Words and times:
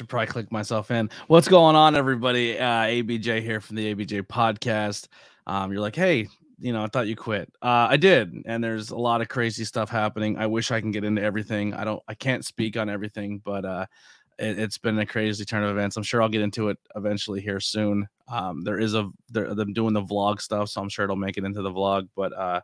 should 0.00 0.08
probably 0.08 0.28
click 0.28 0.50
myself 0.50 0.90
in. 0.90 1.10
What's 1.26 1.46
going 1.46 1.76
on, 1.76 1.94
everybody? 1.94 2.58
Uh, 2.58 2.84
ABJ 2.84 3.42
here 3.42 3.60
from 3.60 3.76
the 3.76 3.94
ABJ 3.94 4.22
podcast. 4.22 5.08
Um, 5.46 5.70
you're 5.70 5.82
like, 5.82 5.94
hey, 5.94 6.26
you 6.58 6.72
know, 6.72 6.82
I 6.82 6.86
thought 6.86 7.06
you 7.06 7.14
quit. 7.14 7.52
Uh, 7.60 7.86
I 7.90 7.98
did, 7.98 8.32
and 8.46 8.64
there's 8.64 8.92
a 8.92 8.96
lot 8.96 9.20
of 9.20 9.28
crazy 9.28 9.62
stuff 9.62 9.90
happening. 9.90 10.38
I 10.38 10.46
wish 10.46 10.70
I 10.70 10.80
can 10.80 10.90
get 10.90 11.04
into 11.04 11.20
everything. 11.22 11.74
I 11.74 11.84
don't, 11.84 12.02
I 12.08 12.14
can't 12.14 12.46
speak 12.46 12.78
on 12.78 12.88
everything, 12.88 13.42
but 13.44 13.66
uh, 13.66 13.84
it, 14.38 14.56
has 14.56 14.78
been 14.78 14.98
a 15.00 15.04
crazy 15.04 15.44
turn 15.44 15.64
of 15.64 15.70
events. 15.70 15.98
I'm 15.98 16.02
sure 16.02 16.22
I'll 16.22 16.30
get 16.30 16.40
into 16.40 16.70
it 16.70 16.78
eventually 16.96 17.42
here 17.42 17.60
soon. 17.60 18.08
Um, 18.26 18.62
there 18.62 18.78
is 18.78 18.94
a, 18.94 19.10
they're 19.28 19.54
them 19.54 19.74
doing 19.74 19.92
the 19.92 20.00
vlog 20.02 20.40
stuff, 20.40 20.70
so 20.70 20.80
I'm 20.80 20.88
sure 20.88 21.04
it'll 21.04 21.16
make 21.16 21.36
it 21.36 21.44
into 21.44 21.60
the 21.60 21.70
vlog. 21.70 22.08
But 22.16 22.32
uh, 22.32 22.62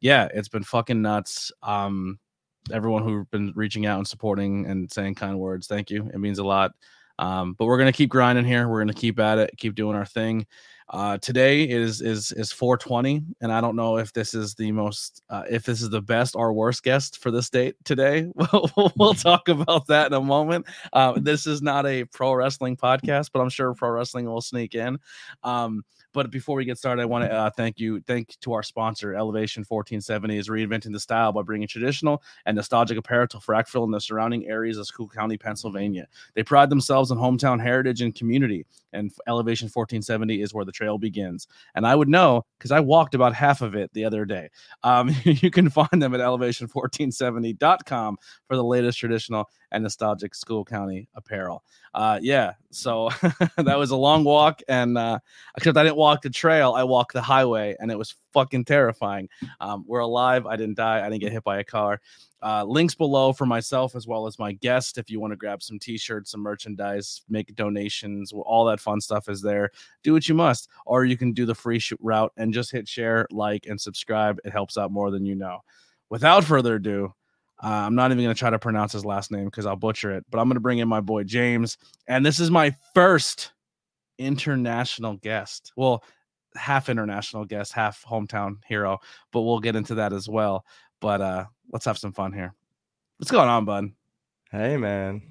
yeah, 0.00 0.26
it's 0.34 0.48
been 0.48 0.64
fucking 0.64 1.00
nuts. 1.00 1.52
Um, 1.62 2.18
everyone 2.72 3.02
who've 3.02 3.30
been 3.30 3.52
reaching 3.54 3.86
out 3.86 3.98
and 3.98 4.06
supporting 4.06 4.66
and 4.66 4.90
saying 4.90 5.14
kind 5.14 5.38
words. 5.38 5.66
Thank 5.66 5.90
you. 5.90 6.10
It 6.12 6.18
means 6.18 6.38
a 6.38 6.44
lot. 6.44 6.72
Um, 7.18 7.54
but 7.54 7.66
we're 7.66 7.78
gonna 7.78 7.92
keep 7.92 8.10
grinding 8.10 8.44
here. 8.44 8.68
We're 8.68 8.80
gonna 8.80 8.94
keep 8.94 9.18
at 9.20 9.38
it, 9.38 9.54
keep 9.56 9.74
doing 9.74 9.96
our 9.96 10.06
thing. 10.06 10.46
Uh, 10.90 11.16
today 11.18 11.62
is 11.62 12.02
is 12.02 12.30
is 12.32 12.52
420, 12.52 13.22
and 13.40 13.50
I 13.50 13.60
don't 13.60 13.76
know 13.76 13.96
if 13.96 14.12
this 14.12 14.34
is 14.34 14.54
the 14.54 14.70
most, 14.70 15.22
uh, 15.30 15.44
if 15.48 15.64
this 15.64 15.80
is 15.80 15.88
the 15.88 16.02
best 16.02 16.36
or 16.36 16.52
worst 16.52 16.82
guest 16.82 17.18
for 17.18 17.30
this 17.30 17.48
date 17.48 17.76
today. 17.84 18.30
we'll, 18.52 18.92
we'll 18.96 19.14
talk 19.14 19.48
about 19.48 19.86
that 19.86 20.08
in 20.08 20.12
a 20.12 20.20
moment. 20.20 20.66
Uh, 20.92 21.18
this 21.18 21.46
is 21.46 21.62
not 21.62 21.86
a 21.86 22.04
pro 22.04 22.34
wrestling 22.34 22.76
podcast, 22.76 23.30
but 23.32 23.40
I'm 23.40 23.48
sure 23.48 23.72
pro 23.74 23.90
wrestling 23.90 24.26
will 24.26 24.42
sneak 24.42 24.74
in. 24.74 24.98
Um, 25.42 25.84
but 26.14 26.30
before 26.30 26.56
we 26.56 26.64
get 26.64 26.78
started, 26.78 27.02
I 27.02 27.06
want 27.06 27.24
to 27.24 27.32
uh, 27.32 27.50
thank 27.50 27.80
you, 27.80 28.00
thank 28.00 28.38
to 28.40 28.52
our 28.52 28.62
sponsor, 28.62 29.14
Elevation 29.14 29.64
1470 29.68 30.38
is 30.38 30.48
reinventing 30.48 30.92
the 30.92 31.00
style 31.00 31.32
by 31.32 31.42
bringing 31.42 31.68
traditional 31.68 32.22
and 32.46 32.54
nostalgic 32.56 32.96
apparel 32.96 33.26
to 33.28 33.38
Frackville 33.38 33.84
and 33.84 33.92
the 33.92 34.00
surrounding 34.00 34.46
areas 34.46 34.78
of 34.78 34.86
Schuylkill 34.86 35.20
County, 35.20 35.36
Pennsylvania. 35.36 36.06
They 36.34 36.44
pride 36.44 36.70
themselves 36.70 37.10
on 37.10 37.18
hometown 37.18 37.60
heritage 37.60 38.00
and 38.00 38.14
community, 38.14 38.64
and 38.92 39.10
Elevation 39.26 39.66
1470 39.66 40.40
is 40.40 40.54
where 40.54 40.64
the 40.64 40.72
trail 40.72 40.98
begins. 40.98 41.48
And 41.74 41.84
I 41.86 41.96
would 41.96 42.08
know 42.08 42.46
because 42.58 42.70
I 42.70 42.78
walked 42.78 43.16
about 43.16 43.34
half 43.34 43.60
of 43.60 43.74
it 43.74 43.92
the 43.92 44.04
other 44.04 44.24
day. 44.24 44.50
Um, 44.84 45.10
you 45.24 45.50
can 45.50 45.68
find 45.68 46.00
them 46.00 46.14
at 46.14 46.20
elevation1470.com 46.20 48.16
for 48.46 48.56
the 48.56 48.64
latest 48.64 48.98
traditional 48.98 49.50
and 49.72 49.82
nostalgic 49.82 50.34
Schuylkill 50.34 50.64
County 50.64 51.08
apparel. 51.14 51.64
Uh, 51.94 52.18
yeah, 52.22 52.52
so 52.70 53.10
that 53.56 53.78
was 53.78 53.90
a 53.90 53.96
long 53.96 54.24
walk, 54.24 54.62
and 54.68 54.96
uh, 54.96 55.18
except 55.56 55.76
I 55.76 55.82
didn't 55.82 55.96
walk 55.96 56.03
the 56.22 56.30
trail, 56.30 56.72
I 56.72 56.84
walked 56.84 57.12
the 57.12 57.22
highway, 57.22 57.76
and 57.78 57.90
it 57.90 57.98
was 57.98 58.14
fucking 58.32 58.64
terrifying. 58.64 59.28
Um, 59.60 59.84
we're 59.86 60.00
alive. 60.00 60.46
I 60.46 60.56
didn't 60.56 60.76
die. 60.76 61.00
I 61.04 61.08
didn't 61.08 61.20
get 61.20 61.32
hit 61.32 61.44
by 61.44 61.58
a 61.58 61.64
car. 61.64 62.00
Uh, 62.42 62.62
links 62.62 62.94
below 62.94 63.32
for 63.32 63.46
myself 63.46 63.96
as 63.96 64.06
well 64.06 64.26
as 64.26 64.38
my 64.38 64.52
guest. 64.52 64.98
If 64.98 65.08
you 65.08 65.18
want 65.18 65.32
to 65.32 65.36
grab 65.36 65.62
some 65.62 65.78
t-shirts, 65.78 66.32
some 66.32 66.42
merchandise, 66.42 67.22
make 67.28 67.54
donations, 67.54 68.32
all 68.34 68.66
that 68.66 68.80
fun 68.80 69.00
stuff 69.00 69.30
is 69.30 69.40
there. 69.40 69.70
Do 70.02 70.12
what 70.12 70.28
you 70.28 70.34
must, 70.34 70.68
or 70.84 71.06
you 71.06 71.16
can 71.16 71.32
do 71.32 71.46
the 71.46 71.54
free 71.54 71.80
route 72.00 72.32
and 72.36 72.52
just 72.52 72.70
hit 72.70 72.86
share, 72.86 73.26
like, 73.30 73.64
and 73.66 73.80
subscribe. 73.80 74.38
It 74.44 74.52
helps 74.52 74.76
out 74.76 74.92
more 74.92 75.10
than 75.10 75.24
you 75.24 75.34
know. 75.34 75.60
Without 76.10 76.44
further 76.44 76.74
ado, 76.74 77.14
uh, 77.62 77.68
I'm 77.68 77.94
not 77.94 78.10
even 78.10 78.22
going 78.22 78.34
to 78.34 78.38
try 78.38 78.50
to 78.50 78.58
pronounce 78.58 78.92
his 78.92 79.06
last 79.06 79.30
name 79.30 79.46
because 79.46 79.64
I'll 79.64 79.74
butcher 79.74 80.14
it, 80.14 80.26
but 80.28 80.38
I'm 80.38 80.48
going 80.48 80.56
to 80.56 80.60
bring 80.60 80.80
in 80.80 80.88
my 80.88 81.00
boy 81.00 81.22
James. 81.22 81.78
And 82.08 82.26
this 82.26 82.40
is 82.40 82.50
my 82.50 82.76
first 82.94 83.53
international 84.18 85.16
guest. 85.16 85.72
Well, 85.76 86.04
half 86.56 86.88
international 86.88 87.44
guest, 87.44 87.72
half 87.72 88.04
hometown 88.04 88.56
hero, 88.66 88.98
but 89.32 89.42
we'll 89.42 89.60
get 89.60 89.76
into 89.76 89.96
that 89.96 90.12
as 90.12 90.28
well. 90.28 90.64
But 91.00 91.20
uh 91.20 91.44
let's 91.72 91.84
have 91.84 91.98
some 91.98 92.12
fun 92.12 92.32
here. 92.32 92.54
What's 93.18 93.30
going 93.30 93.48
on, 93.48 93.64
bud? 93.64 93.90
Hey 94.50 94.76
man. 94.76 95.22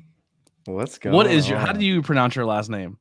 What's 0.66 0.98
going 0.98 1.16
What 1.16 1.28
is 1.28 1.48
your 1.48 1.60
how 1.60 1.74
do 1.74 1.86
you 1.86 2.02
pronounce 2.02 2.36
your 2.36 2.46
last 2.46 2.70
name? 2.70 2.98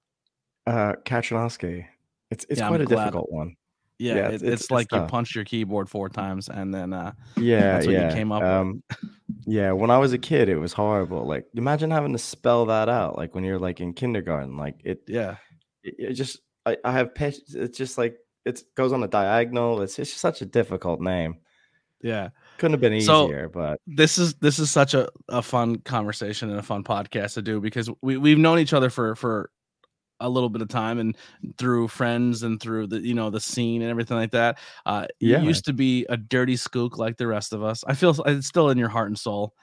Uh 0.66 0.94
Kachnoskie. 1.04 1.86
It's 2.30 2.46
it's 2.48 2.60
yeah, 2.60 2.68
quite 2.68 2.80
I'm 2.80 2.86
a 2.86 2.88
glad. 2.88 3.04
difficult 3.06 3.30
one. 3.30 3.56
Yeah, 3.98 4.14
yeah 4.14 4.28
it's, 4.28 4.42
it's, 4.42 4.62
it's, 4.62 4.70
like 4.70 4.90
you 4.90 5.00
punched 5.02 5.34
your 5.34 5.44
keyboard 5.44 5.88
four 5.88 6.08
times 6.08 6.48
and 6.48 6.74
then 6.74 6.92
uh 6.92 7.12
yeah, 7.36 7.74
that's 7.74 7.86
what 7.86 7.92
yeah. 7.92 8.12
came 8.12 8.32
up 8.32 8.42
um, 8.42 8.82
yeah, 9.46 9.72
when 9.72 9.90
I 9.90 9.98
was 9.98 10.12
a 10.12 10.18
kid 10.18 10.48
it 10.48 10.56
was 10.56 10.72
horrible. 10.72 11.26
Like 11.26 11.46
imagine 11.54 11.90
having 11.90 12.12
to 12.12 12.18
spell 12.18 12.66
that 12.66 12.88
out 12.88 13.16
like 13.16 13.34
when 13.34 13.44
you're 13.44 13.58
like 13.58 13.80
in 13.80 13.92
kindergarten. 13.92 14.56
Like 14.56 14.76
it 14.84 15.02
yeah. 15.06 15.36
It, 15.82 15.94
it 15.98 16.12
just 16.14 16.40
I, 16.66 16.76
I 16.84 16.92
have 16.92 17.10
it's 17.16 17.76
just 17.76 17.98
like 17.98 18.16
it 18.44 18.62
goes 18.74 18.92
on 18.92 19.02
a 19.02 19.08
diagonal. 19.08 19.82
It's 19.82 19.98
it's 19.98 20.12
such 20.12 20.42
a 20.42 20.46
difficult 20.46 21.00
name. 21.00 21.38
Yeah. 22.02 22.30
Couldn't 22.58 22.74
have 22.74 22.80
been 22.80 22.94
easier, 22.94 23.44
so, 23.46 23.50
but 23.52 23.80
this 23.86 24.18
is 24.18 24.34
this 24.34 24.58
is 24.58 24.70
such 24.70 24.94
a, 24.94 25.08
a 25.28 25.42
fun 25.42 25.76
conversation 25.78 26.50
and 26.50 26.58
a 26.58 26.62
fun 26.62 26.84
podcast 26.84 27.34
to 27.34 27.42
do 27.42 27.60
because 27.60 27.88
we, 28.02 28.16
we've 28.16 28.38
known 28.38 28.58
each 28.58 28.72
other 28.72 28.90
for 28.90 29.16
for 29.16 29.50
a 30.20 30.28
little 30.28 30.48
bit 30.48 30.62
of 30.62 30.68
time 30.68 30.98
and 30.98 31.16
through 31.58 31.88
friends 31.88 32.44
and 32.44 32.60
through 32.60 32.86
the 32.86 33.00
you 33.00 33.14
know 33.14 33.30
the 33.30 33.40
scene 33.40 33.82
and 33.82 33.90
everything 33.90 34.16
like 34.16 34.32
that. 34.32 34.58
Uh, 34.86 35.06
yeah. 35.20 35.40
you 35.40 35.48
used 35.48 35.64
to 35.64 35.72
be 35.72 36.06
a 36.08 36.16
dirty 36.16 36.54
skook 36.54 36.98
like 36.98 37.16
the 37.16 37.26
rest 37.26 37.52
of 37.52 37.62
us. 37.62 37.84
I 37.86 37.94
feel 37.94 38.14
it's 38.26 38.46
still 38.46 38.70
in 38.70 38.78
your 38.78 38.88
heart 38.88 39.08
and 39.08 39.18
soul. 39.18 39.54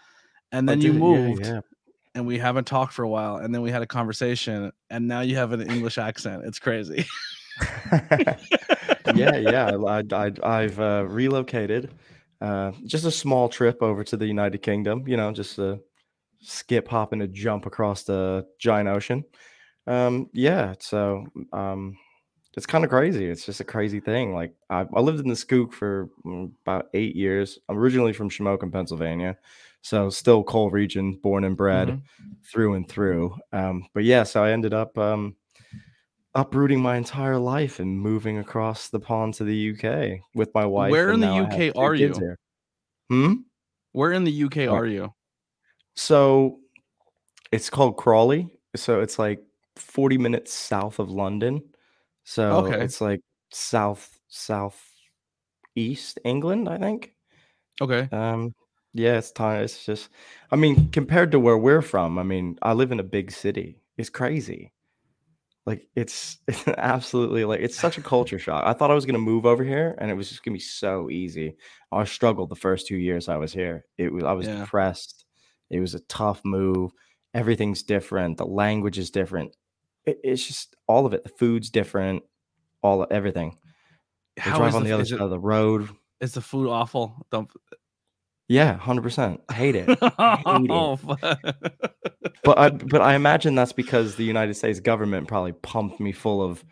And 0.52 0.68
then 0.68 0.82
you 0.82 0.94
moved, 0.94 1.46
yeah, 1.46 1.54
yeah. 1.54 1.62
And 2.20 2.28
we 2.28 2.38
haven't 2.38 2.66
talked 2.66 2.94
for 2.94 3.04
a 3.04 3.10
while. 3.10 3.38
And 3.38 3.56
then 3.56 3.62
we 3.62 3.72
had 3.72 3.82
a 3.82 3.88
conversation, 3.88 4.72
and 4.90 5.08
now 5.08 5.22
you 5.22 5.38
have 5.38 5.54
an 5.54 5.62
English 5.62 5.98
accent. 5.98 6.44
It's 6.46 6.60
crazy. 6.60 7.06
yeah, 9.16 9.38
yeah. 9.38 10.04
I, 10.12 10.32
I've 10.44 10.80
uh, 10.80 11.06
relocated. 11.08 11.92
Uh, 12.42 12.74
just 12.86 13.06
a 13.06 13.12
small 13.12 13.50
trip 13.50 13.82
over 13.82 14.04
to 14.04 14.18
the 14.18 14.28
United 14.28 14.60
Kingdom. 14.60 15.08
You 15.08 15.18
know, 15.18 15.32
just 15.32 15.58
a 15.60 15.80
skip, 16.42 16.90
hop, 16.90 17.14
and 17.14 17.22
a 17.22 17.28
jump 17.28 17.66
across 17.66 18.04
the 18.04 18.46
giant 18.60 18.90
ocean. 18.90 19.24
Um, 19.88 20.30
yeah, 20.34 20.76
so 20.80 21.26
um, 21.54 21.98
it's 22.58 22.66
kind 22.66 22.84
of 22.84 22.90
crazy. 22.90 23.26
It's 23.26 23.46
just 23.46 23.62
a 23.62 23.66
crazy 23.66 24.02
thing. 24.02 24.34
Like 24.34 24.54
I, 24.70 24.86
I 24.94 25.00
lived 25.00 25.22
in 25.22 25.30
the 25.30 25.36
Skook 25.36 25.72
for 25.72 26.10
mm, 26.26 26.52
about 26.66 26.88
eight 26.94 27.16
years. 27.16 27.60
I'm 27.70 27.78
originally 27.78 28.14
from 28.14 28.30
Shamokin, 28.30 28.74
Pennsylvania, 28.74 29.38
so 29.82 30.10
still 30.10 30.44
coal 30.44 30.70
region, 30.70 31.20
born 31.22 31.44
and 31.44 31.56
bred 31.56 31.88
mm-hmm. 31.88 32.32
through 32.46 32.76
and 32.76 32.88
through. 32.88 33.36
Um, 33.52 33.88
but 33.94 34.04
yeah, 34.04 34.24
so 34.24 34.44
I 34.44 34.52
ended 34.52 34.74
up 34.74 34.98
um, 34.98 35.36
uprooting 36.36 36.82
my 36.82 36.98
entire 36.98 37.38
life 37.38 37.80
and 37.80 38.00
moving 38.00 38.38
across 38.38 38.90
the 38.90 39.00
pond 39.00 39.34
to 39.36 39.44
the 39.44 39.72
UK 39.72 40.20
with 40.36 40.54
my 40.54 40.66
wife. 40.66 40.92
Where 40.92 41.12
in 41.12 41.20
the 41.20 41.28
UK 41.28 41.76
are 41.76 41.96
you? 41.96 42.14
Here. 42.14 42.38
Hmm. 43.10 43.34
Where 43.92 44.12
in 44.12 44.24
the 44.24 44.44
UK 44.44 44.58
oh. 44.60 44.76
are 44.76 44.86
you? 44.86 45.14
So 45.96 46.60
it's 47.52 47.70
called 47.70 47.98
Crawley. 47.98 48.50
So 48.76 49.02
it's 49.02 49.18
like 49.18 49.42
40 49.78 50.18
minutes 50.18 50.54
south 50.54 51.00
of 51.00 51.10
London. 51.10 51.62
So 52.24 52.66
okay. 52.66 52.84
it's 52.84 53.02
like 53.02 53.22
south 53.52 54.20
south 54.28 54.80
east 55.76 56.20
England, 56.24 56.70
I 56.70 56.78
think. 56.78 57.14
Okay. 57.82 58.08
Um 58.12 58.54
yeah, 58.94 59.18
it's 59.18 59.32
time. 59.32 59.64
It's 59.64 59.86
just 59.86 60.10
I 60.52 60.56
mean, 60.56 60.90
compared 60.90 61.32
to 61.32 61.40
where 61.40 61.58
we're 61.58 61.82
from, 61.82 62.18
I 62.18 62.24
mean, 62.24 62.58
I 62.62 62.74
live 62.74 62.92
in 62.92 63.00
a 63.00 63.04
big 63.04 63.32
city. 63.32 63.82
It's 63.98 64.10
crazy. 64.10 64.74
Like 65.66 65.88
it's, 65.96 66.38
it's 66.48 66.68
absolutely 66.68 67.46
like 67.46 67.60
it's 67.60 67.80
such 67.80 67.98
a 67.98 68.02
culture 68.02 68.40
shock. 68.40 68.64
I 68.66 68.74
thought 68.74 68.92
I 68.92 68.96
was 68.96 69.06
gonna 69.06 69.20
move 69.20 69.46
over 69.46 69.64
here 69.64 69.96
and 70.00 70.10
it 70.10 70.16
was 70.16 70.30
just 70.30 70.44
gonna 70.44 70.56
be 70.56 70.60
so 70.60 71.10
easy. 71.10 71.56
I 71.92 72.04
struggled 72.06 72.50
the 72.50 72.56
first 72.56 72.88
two 72.88 72.98
years 72.98 73.30
I 73.30 73.38
was 73.38 73.54
here. 73.54 73.86
It 73.98 74.12
was 74.12 74.24
I 74.24 74.34
was 74.34 74.48
yeah. 74.48 74.60
depressed. 74.60 75.26
It 75.70 75.80
was 75.80 75.96
a 75.96 76.00
tough 76.02 76.42
move. 76.44 76.92
Everything's 77.34 77.84
different. 77.84 78.38
The 78.38 78.46
language 78.46 78.98
is 78.98 79.12
different 79.12 79.56
it, 80.10 80.20
it's 80.24 80.46
just 80.46 80.76
all 80.88 81.06
of 81.06 81.14
it. 81.14 81.24
The 81.24 81.30
food's 81.30 81.70
different, 81.70 82.24
all 82.82 83.06
everything. 83.10 83.58
How 84.38 84.58
drive 84.58 84.76
on 84.76 84.84
the, 84.84 84.90
the 84.90 84.96
other 84.96 85.06
side 85.06 85.16
it, 85.16 85.22
of 85.22 85.30
the 85.30 85.40
road. 85.40 85.90
Is 86.22 86.34
the 86.34 86.42
food 86.42 86.70
awful? 86.70 87.26
Don't. 87.32 87.50
Yeah, 88.50 88.78
hundred 88.78 89.04
percent. 89.04 89.42
I 89.48 89.54
hate 89.54 89.76
it. 89.76 89.88
Hate 89.88 90.00
it. 90.00 90.72
Oh, 90.72 91.00
but 92.44 92.58
I 92.58 92.70
but 92.72 93.00
I 93.02 93.14
imagine 93.14 93.56
that's 93.56 93.74
because 93.74 94.16
the 94.16 94.24
United 94.24 94.56
States 94.56 94.80
government 94.80 95.28
probably 95.28 95.54
pumped 95.54 96.00
me 96.00 96.12
full 96.12 96.42
of 96.42 96.66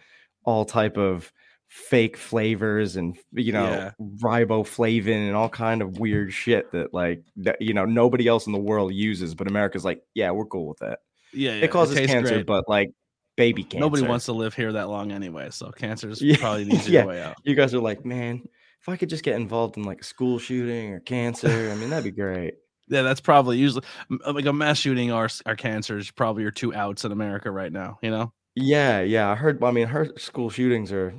all 0.43 0.65
type 0.65 0.97
of 0.97 1.31
fake 1.67 2.17
flavors 2.17 2.95
and 2.95 3.17
you 3.33 3.51
know 3.51 3.69
yeah. 3.69 3.91
riboflavin 4.23 5.27
and 5.27 5.35
all 5.35 5.49
kind 5.49 5.81
of 5.81 5.99
weird 5.99 6.33
shit 6.33 6.71
that 6.71 6.93
like 6.93 7.21
that 7.35 7.61
you 7.61 7.73
know 7.73 7.83
nobody 7.85 8.25
else 8.25 8.47
in 8.47 8.53
the 8.53 8.57
world 8.57 8.93
uses 8.93 9.35
but 9.35 9.47
america's 9.47 9.83
like 9.83 10.01
yeah 10.13 10.31
we're 10.31 10.45
cool 10.45 10.69
with 10.69 10.81
it 10.81 10.97
yeah, 11.33 11.51
yeah. 11.51 11.65
it 11.65 11.69
causes 11.69 11.97
it 11.97 12.07
cancer 12.07 12.35
great. 12.35 12.45
but 12.45 12.63
like 12.69 12.93
baby 13.37 13.63
cancer. 13.63 13.79
Nobody 13.79 14.03
wants 14.03 14.25
to 14.25 14.33
live 14.33 14.53
here 14.53 14.73
that 14.73 14.89
long 14.89 15.13
anyway, 15.13 15.49
so 15.51 15.71
cancer 15.71 16.09
is 16.09 16.21
yeah. 16.23 16.35
probably 16.37 16.65
the 16.65 16.75
easier 16.75 17.05
way 17.05 17.21
out. 17.21 17.37
You 17.43 17.55
guys 17.55 17.73
are 17.73 17.79
like, 17.79 18.03
man, 18.03 18.43
if 18.87 18.93
I 18.93 18.97
could 18.97 19.09
just 19.09 19.23
get 19.23 19.35
involved 19.35 19.75
in 19.75 19.83
like 19.83 20.01
a 20.01 20.03
school 20.05 20.39
shooting 20.39 20.93
or 20.93 21.01
cancer, 21.01 21.69
I 21.71 21.75
mean, 21.75 21.89
that'd 21.89 22.05
be 22.05 22.11
great. 22.11 22.55
Yeah, 22.87 23.01
that's 23.01 23.19
probably 23.19 23.57
usually 23.57 23.83
like 24.25 24.45
a 24.45 24.53
mass 24.53 24.77
shooting 24.77 25.11
or, 25.11 25.27
or 25.45 25.55
cancer 25.57 25.97
is 25.97 26.09
probably 26.09 26.43
your 26.43 26.51
two 26.51 26.73
outs 26.73 27.03
in 27.03 27.11
America 27.11 27.51
right 27.51 27.71
now, 27.71 27.99
you 28.01 28.09
know? 28.09 28.31
Yeah, 28.55 29.01
yeah. 29.01 29.29
I 29.29 29.35
heard, 29.35 29.61
I 29.61 29.71
mean, 29.71 29.87
her 29.87 30.07
school 30.17 30.49
shootings 30.49 30.93
are 30.93 31.13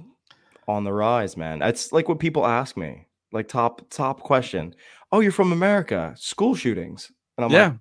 on 0.67 0.85
the 0.85 0.94
rise, 0.94 1.37
man. 1.37 1.59
That's 1.59 1.93
like 1.93 2.09
what 2.09 2.19
people 2.19 2.47
ask 2.47 2.76
me. 2.76 3.06
Like 3.32 3.49
top 3.49 3.82
top 3.91 4.21
question. 4.21 4.75
Oh, 5.12 5.21
you're 5.21 5.31
from 5.31 5.53
America. 5.53 6.14
School 6.17 6.55
shootings. 6.55 7.12
And 7.37 7.44
I'm 7.44 7.50
yeah. 7.50 7.67
like, 7.67 7.76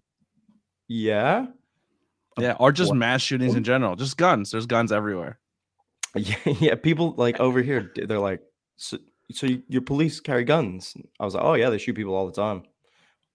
yeah. 0.90 1.45
Yeah, 2.38 2.56
or 2.60 2.74
just 2.74 2.92
What? 2.92 2.98
mass 2.98 3.22
shootings 3.22 3.56
in 3.56 3.63
general. 3.63 3.95
Just 3.95 4.18
guns. 4.18 4.51
There's 4.51 4.66
guns 4.66 4.92
everywhere. 4.92 5.40
Yeah, 6.16 6.36
yeah. 6.45 6.75
People 6.75 7.13
like 7.16 7.40
over 7.40 7.62
here, 7.62 7.92
they're 7.95 8.18
like, 8.18 8.42
so, 8.78 8.98
so 9.31 9.47
you- 9.47 9.63
your 9.68 9.81
police 9.81 10.19
carry 10.19 10.44
guns? 10.44 10.95
I 11.19 11.25
was 11.25 11.33
like, 11.35 11.44
oh 11.44 11.53
yeah, 11.56 11.69
they 11.69 11.77
shoot 11.77 11.94
people 11.95 12.15
all 12.15 12.25
the 12.25 12.31
time, 12.33 12.63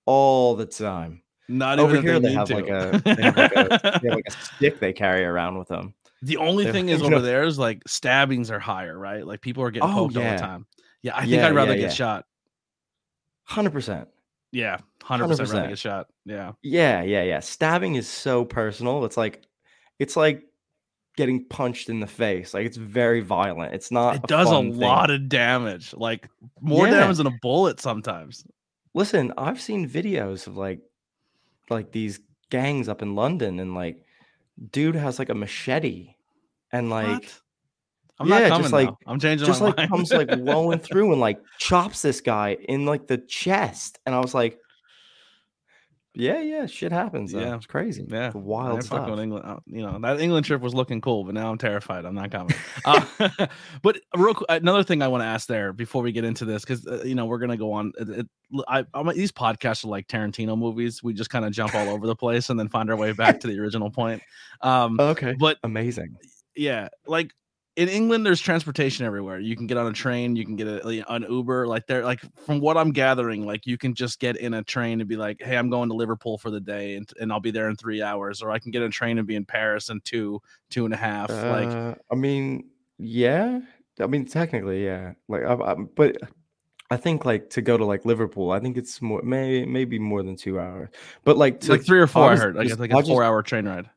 all 0.06 0.54
the 0.56 0.66
time. 0.66 1.22
Not 1.48 1.78
Over 1.80 1.96
even 1.96 2.06
here, 2.06 2.20
they 2.20 2.32
have 2.32 2.50
like 2.50 2.68
a 2.68 3.00
they 3.04 3.22
have 3.22 3.36
like 3.36 3.52
a 3.56 3.68
they 4.02 4.08
have 4.08 4.14
like 4.16 4.28
a 4.28 4.30
stick 4.30 4.80
they 4.80 4.92
carry 4.92 5.24
around 5.24 5.58
with 5.58 5.68
them. 5.68 5.94
the 6.22 6.36
only 6.38 6.64
they're- 6.64 6.72
thing 6.72 6.88
is 6.88 7.02
over 7.02 7.10
know- 7.16 7.20
there 7.20 7.42
is 7.44 7.58
like 7.58 7.82
stabbings 7.86 8.50
are 8.50 8.60
higher, 8.60 8.96
right? 8.98 9.26
Like 9.26 9.40
people 9.40 9.62
are 9.64 9.70
getting 9.70 9.88
Oh, 9.90 9.94
poked 10.06 10.16
all 10.16 10.22
the 10.22 10.36
time. 10.38 10.66
Yeah, 11.02 11.16
I 11.16 11.20
think 11.22 11.32
Yeah, 11.32 11.48
I'd 11.48 11.54
rather 11.54 11.72
yeah, 11.72 11.78
get 11.78 11.88
yeah. 11.90 11.94
shot. 11.94 12.26
Hundred 13.44 13.72
percent. 13.72 14.08
Yeah, 14.52 14.78
hundred 15.02 15.28
percent 15.28 15.48
rather 15.50 15.66
100%. 15.66 15.68
get 15.70 15.78
shot. 15.78 16.06
Yeah, 16.24 16.52
Yeah, 16.62 17.02
yeah, 17.02 17.22
yeah. 17.22 17.40
Stabbing 17.40 17.96
is 17.96 18.08
so 18.08 18.44
personal. 18.44 19.04
It's 19.04 19.16
like 19.16 19.42
it's 19.98 20.16
like 20.16 20.44
getting 21.16 21.44
punched 21.46 21.88
in 21.88 22.00
the 22.00 22.06
face. 22.06 22.54
Like 22.54 22.66
it's 22.66 22.76
very 22.76 23.20
violent. 23.20 23.74
It's 23.74 23.90
not. 23.90 24.16
it 24.16 24.22
does 24.22 24.48
a 24.50 24.54
thing. 24.56 24.78
lot 24.78 25.10
of 25.10 25.28
damage. 25.28 25.92
Like 25.94 26.28
more 26.60 26.86
Yeah. 26.86 27.00
damage 27.00 27.18
than 27.18 27.26
a 27.26 27.38
bullet 27.42 27.80
sometimes. 27.80 28.46
Listen, 28.94 29.32
I've 29.36 29.60
seen 29.60 29.88
videos 29.88 30.46
of 30.46 30.56
like 30.56 30.80
like 31.70 31.92
these 31.92 32.20
gangs 32.50 32.88
up 32.88 33.02
in 33.02 33.14
London 33.14 33.58
and 33.60 33.74
like 33.74 34.02
dude 34.70 34.94
has 34.94 35.18
like 35.18 35.28
a 35.30 35.34
machete 35.34 36.14
and 36.70 36.90
like 36.90 37.06
What? 37.08 37.40
I'm 38.20 38.28
yeah, 38.28 38.48
not 38.48 38.60
just 38.60 38.72
like-. 38.72 38.90
I'm 39.06 39.18
changing 39.18 39.46
just 39.46 39.60
like 39.60 39.76
mind. 39.76 39.90
comes 39.90 40.12
like 40.12 40.28
rolling 40.38 40.78
through 40.78 41.12
and 41.12 41.20
like 41.20 41.40
chops 41.58 42.02
this 42.02 42.20
guy 42.20 42.56
in 42.68 42.86
like 42.86 43.06
the 43.06 43.18
chest. 43.18 43.98
And 44.06 44.14
I 44.14 44.20
was 44.20 44.32
like, 44.34 44.58
Yeah, 46.14 46.40
yeah, 46.42 46.66
shit 46.66 46.92
happens. 46.92 47.32
though. 47.32 47.40
Yeah. 47.40 47.56
It's 47.56 47.64
crazy. 47.64 48.04
Yeah, 48.06 48.26
It's 48.26 48.36
I 48.36 48.38
wild 48.38 48.84
fucking 48.84 49.06
stuff. 49.06 49.18
England. 49.18 49.44
uh, 49.46 49.56
You 49.66 49.80
know 49.82 49.98
that 50.02 50.20
England 50.20 50.44
trip 50.44 50.60
was 50.60 50.74
looking 50.74 51.00
cool, 51.00 51.24
but 51.24 51.32
now 51.34 51.50
I'm 51.50 51.56
terrified. 51.56 52.04
I'm 52.04 52.14
not 52.14 52.30
coming. 52.30 52.54
uh, 52.84 53.04
but 53.82 53.98
real 54.14 54.34
quick, 54.34 54.46
another 54.50 54.82
thing 54.84 55.00
I 55.00 55.08
want 55.08 55.22
to 55.22 55.26
ask 55.26 55.48
there 55.48 55.72
before 55.72 56.02
we 56.02 56.12
get 56.12 56.24
into 56.24 56.44
this, 56.44 56.64
because 56.64 56.86
uh, 56.86 57.02
you 57.04 57.14
know 57.14 57.24
we're 57.24 57.38
gonna 57.38 57.56
go 57.56 57.72
on. 57.72 57.92
It, 57.98 58.08
it, 58.10 58.26
I, 58.68 58.84
I'm, 58.92 59.08
these 59.16 59.32
podcasts 59.32 59.84
are 59.84 59.88
like 59.88 60.06
Tarantino 60.06 60.58
movies. 60.58 61.02
We 61.02 61.14
just 61.14 61.30
kind 61.30 61.46
of 61.46 61.52
jump 61.52 61.74
all 61.74 61.88
over 61.88 62.06
the 62.06 62.16
place 62.16 62.50
and 62.50 62.60
then 62.60 62.68
find 62.68 62.90
our 62.90 62.96
way 62.96 63.12
back 63.12 63.40
to 63.40 63.46
the 63.46 63.58
original 63.58 63.90
point. 63.90 64.22
Um, 64.60 65.00
Okay. 65.00 65.34
but 65.38 65.56
Amazing. 65.64 66.16
yeah, 66.54 66.88
like 67.06 67.32
in 67.76 67.88
England, 67.88 68.26
there's 68.26 68.40
transportation 68.40 69.06
everywhere. 69.06 69.38
You 69.38 69.56
can 69.56 69.66
get 69.66 69.78
on 69.78 69.86
a 69.86 69.92
train, 69.92 70.36
you 70.36 70.44
can 70.44 70.56
get 70.56 70.66
a, 70.66 71.12
an 71.12 71.24
Uber. 71.28 71.66
Like 71.66 71.86
they're 71.86 72.04
like 72.04 72.20
from 72.44 72.60
what 72.60 72.76
I'm 72.76 72.90
gathering, 72.92 73.46
like 73.46 73.66
you 73.66 73.78
can 73.78 73.94
just 73.94 74.20
get 74.20 74.36
in 74.36 74.54
a 74.54 74.62
train 74.62 75.00
and 75.00 75.08
be 75.08 75.16
like, 75.16 75.40
"Hey, 75.40 75.56
I'm 75.56 75.70
going 75.70 75.88
to 75.88 75.94
Liverpool 75.94 76.36
for 76.36 76.50
the 76.50 76.60
day, 76.60 76.96
and, 76.96 77.10
and 77.18 77.32
I'll 77.32 77.40
be 77.40 77.50
there 77.50 77.70
in 77.70 77.76
three 77.76 78.02
hours," 78.02 78.42
or 78.42 78.50
I 78.50 78.58
can 78.58 78.70
get 78.72 78.82
a 78.82 78.90
train 78.90 79.16
and 79.18 79.26
be 79.26 79.36
in 79.36 79.44
Paris 79.46 79.88
in 79.88 80.00
two, 80.02 80.40
two 80.70 80.84
and 80.84 80.92
a 80.92 80.98
half. 80.98 81.30
like, 81.30 81.68
Uh, 81.68 81.94
I 82.10 82.14
mean, 82.14 82.68
yeah. 82.98 83.60
I 84.00 84.06
mean, 84.06 84.26
technically, 84.26 84.84
yeah. 84.84 85.12
Like, 85.28 85.42
I, 85.44 85.54
I, 85.54 85.74
but 85.74 86.16
I 86.90 86.96
think 86.98 87.24
like 87.24 87.48
to 87.50 87.62
go 87.62 87.76
to 87.78 87.84
like 87.86 88.04
Liverpool, 88.04 88.50
I 88.50 88.60
think 88.60 88.76
it's 88.76 89.00
more, 89.00 89.22
may 89.22 89.64
maybe 89.64 89.98
more 89.98 90.22
than 90.22 90.36
two 90.36 90.60
hours. 90.60 90.90
But 91.24 91.38
like, 91.38 91.60
to, 91.60 91.72
like 91.72 91.84
three 91.86 92.00
or 92.00 92.06
four. 92.06 92.24
I, 92.28 92.30
was 92.32 92.40
heard. 92.40 92.54
Like 92.56 92.64
just- 92.64 92.72
it's 92.74 92.80
like 92.80 92.92
I 92.92 92.98
a 92.98 93.00
just- 93.00 93.10
four 93.10 93.22
hour 93.24 93.42
train 93.42 93.66
ride. 93.66 93.88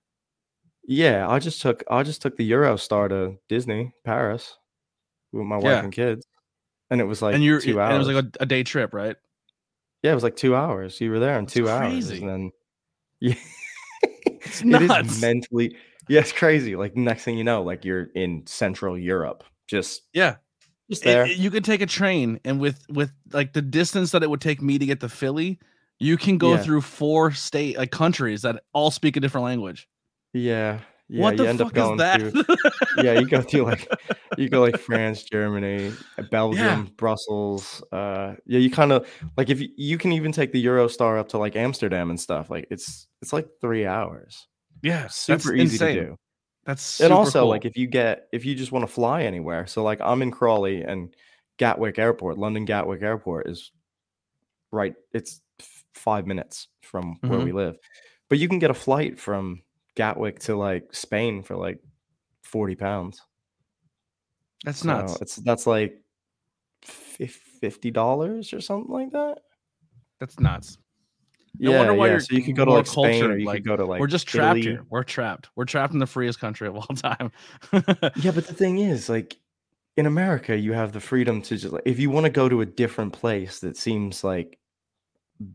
Yeah, 0.88 1.28
I 1.28 1.40
just 1.40 1.62
took 1.62 1.84
I 1.90 2.04
just 2.04 2.22
took 2.22 2.38
the 2.38 2.50
Eurostar 2.52 3.10
to 3.10 3.38
Disney 3.50 3.94
Paris 4.04 4.56
with 5.32 5.46
my 5.46 5.56
wife 5.58 5.66
Yeah. 5.66 5.84
and 5.84 5.92
kids, 5.94 6.26
and 6.90 7.02
it 7.02 7.06
was 7.06 7.22
like 7.22 7.36
and 7.36 7.44
you're 7.44 7.60
two 7.60 7.72
and 7.72 7.80
hours. 7.80 7.96
it 7.96 8.14
was 8.14 8.24
like 8.24 8.26
a, 8.40 8.44
a 8.44 8.46
day 8.46 8.64
trip, 8.64 8.94
right? 8.94 9.16
yeah, 10.04 10.12
it 10.12 10.16
was 10.16 10.24
like 10.24 10.36
two 10.36 10.56
hours. 10.56 11.02
You 11.02 11.10
were 11.10 11.20
there 11.20 11.38
in 11.40 11.46
That's 11.46 11.54
two 11.54 11.68
hours, 11.70 12.10
and 12.12 12.30
then 12.30 12.52
yeah, 13.20 13.34
It's 14.04 14.62
it 14.62 14.82
is 15.06 15.22
mentally 15.22 15.76
yeah, 16.08 16.20
it's 16.20 16.32
crazy. 16.32 16.76
Like 16.76 16.96
next 16.96 17.24
thing 17.24 17.36
you 17.38 17.44
know, 17.44 17.64
like 17.64 17.84
you're 17.84 18.04
in 18.14 18.46
Central 18.46 18.96
Europe, 18.98 19.44
just 19.68 20.04
Yeah. 20.14 20.36
just 20.90 21.02
It- 21.02 21.06
there. 21.06 21.26
it- 21.26 21.38
you 21.38 21.50
could 21.50 21.66
take 21.66 21.82
a 21.82 21.88
train 21.88 22.40
and 22.46 22.60
with 22.60 22.86
with 22.90 23.12
like 23.34 23.54
the 23.54 23.62
distance 23.64 24.12
that 24.12 24.22
it 24.22 24.30
would 24.30 24.42
take 24.42 24.62
me 24.62 24.78
to 24.78 24.86
get 24.86 25.00
to 25.00 25.10
Philly, 25.10 25.58
you 25.98 26.16
can 26.18 26.38
go 26.38 26.52
Yeah. 26.52 26.58
through 26.62 26.82
four 26.82 27.32
state 27.32 27.76
like 27.78 27.90
countries 27.90 28.44
that 28.44 28.62
all 28.74 28.92
speak 28.92 29.18
a 29.18 29.20
different 29.20 29.46
language. 29.46 29.88
Yeah, 30.36 30.80
yeah. 31.08 31.22
what 31.22 31.38
you 31.38 31.46
end 31.46 31.60
fuck 31.60 31.68
up 31.70 31.74
going 31.74 32.00
is 32.00 32.32
through. 32.34 32.44
yeah, 33.04 33.20
you 33.20 33.28
go 33.28 33.42
through 33.42 33.64
like 33.64 33.88
you 34.38 34.50
go 34.50 34.62
like 34.62 34.78
France, 34.78 35.24
Germany, 35.24 35.94
uh, 36.18 36.24
Belgium, 36.32 36.92
Brussels. 36.98 37.84
Uh, 37.92 38.36
yeah, 38.46 38.60
you 38.60 38.70
kind 38.70 38.92
of 38.92 39.08
like 39.38 39.50
if 39.50 39.60
you, 39.62 39.70
you 39.78 39.98
can 39.98 40.12
even 40.12 40.32
take 40.32 40.52
the 40.52 40.64
Eurostar 40.66 41.20
up 41.20 41.30
to 41.30 41.38
like 41.38 41.56
Amsterdam 41.56 42.10
and 42.10 42.20
stuff. 42.20 42.50
Like 42.50 42.68
it's 42.70 43.08
it's 43.22 43.34
like 43.34 43.48
three 43.62 43.86
hours. 43.86 44.48
yeah, 44.84 45.08
Super 45.08 45.54
easy 45.56 45.76
insane. 45.76 45.96
to 45.96 46.02
do. 46.06 46.18
That's 46.66 46.82
super 46.82 47.06
and 47.06 47.14
also 47.14 47.42
cool. 47.42 47.50
like 47.50 47.66
if 47.66 47.78
you 47.78 47.86
get 47.88 48.28
if 48.34 48.44
you 48.44 48.56
just 48.56 48.72
want 48.72 48.84
to 48.88 48.92
fly 48.92 49.24
anywhere. 49.24 49.68
So 49.68 49.84
like 49.84 50.02
I'm 50.02 50.22
in 50.22 50.32
Crawley 50.32 50.82
and 50.84 51.14
Gatwick 51.58 52.00
Airport, 52.00 52.38
London 52.40 52.66
Gatwick 52.66 53.02
Airport 53.04 53.48
is 53.48 53.72
right. 54.72 54.96
It's 55.14 55.42
five 55.94 56.26
minutes 56.28 56.68
from 56.82 57.18
where 57.22 57.40
Mhm. 57.40 57.46
we 57.46 57.52
live, 57.54 57.78
but 58.30 58.40
you 58.40 58.50
can 58.50 58.60
get 58.60 58.72
a 58.72 58.74
flight 58.74 59.20
from 59.20 59.62
Gatwick 59.95 60.39
to 60.42 60.56
like 60.56 60.94
Spain 60.94 61.42
for 61.44 61.56
like 61.56 61.80
forty 62.44 62.75
pounds. 62.75 63.21
that's 64.63 64.80
So 64.80 64.88
nuts. 64.89 65.18
It's 65.21 65.36
that's 65.38 65.65
like 65.65 66.01
fifty 66.83 67.92
dollars 67.92 68.53
or 68.53 68.62
something 68.62 68.92
like 68.92 69.12
that. 69.12 69.39
That's 70.19 70.39
nuts. 70.39 70.77
No 71.57 71.71
yeah, 71.71 71.77
wonder 71.77 71.94
why 71.94 72.07
yeah. 72.07 72.12
you're 72.13 72.19
so 72.19 72.36
you 72.36 72.44
could 72.44 72.56
go 72.56 72.65
to 72.65 72.71
like 72.71 72.86
Spain 72.86 73.24
or 73.24 73.38
you 73.38 73.46
like, 73.46 73.58
could 73.58 73.65
go 73.67 73.77
to 73.77 73.86
like 73.86 74.01
We're 74.01 74.08
just 74.08 74.27
trapped 74.27 74.58
Italy. 74.60 74.74
here. 74.74 74.86
We're 74.89 75.03
trapped. 75.03 75.50
We're 75.55 75.65
trapped 75.65 75.93
in 75.93 76.00
the 76.00 76.05
freest 76.05 76.39
country 76.39 76.67
of 76.67 76.75
all 76.75 76.84
time. 76.84 77.31
Yeah, 78.17 78.31
but 78.31 78.48
the 78.48 78.53
thing 78.53 78.79
is, 78.79 79.08
like 79.08 79.38
in 79.96 80.05
America, 80.05 80.58
you 80.58 80.74
have 80.74 80.91
the 80.91 81.00
freedom 81.00 81.41
to 81.43 81.55
just 81.55 81.74
like 81.74 81.84
if 81.86 81.98
you 81.98 82.10
want 82.10 82.25
to 82.25 82.29
go 82.29 82.50
to 82.50 82.60
a 82.60 82.65
different 82.65 83.13
place 83.13 83.60
that 83.60 83.77
seems 83.77 84.22
like 84.24 84.60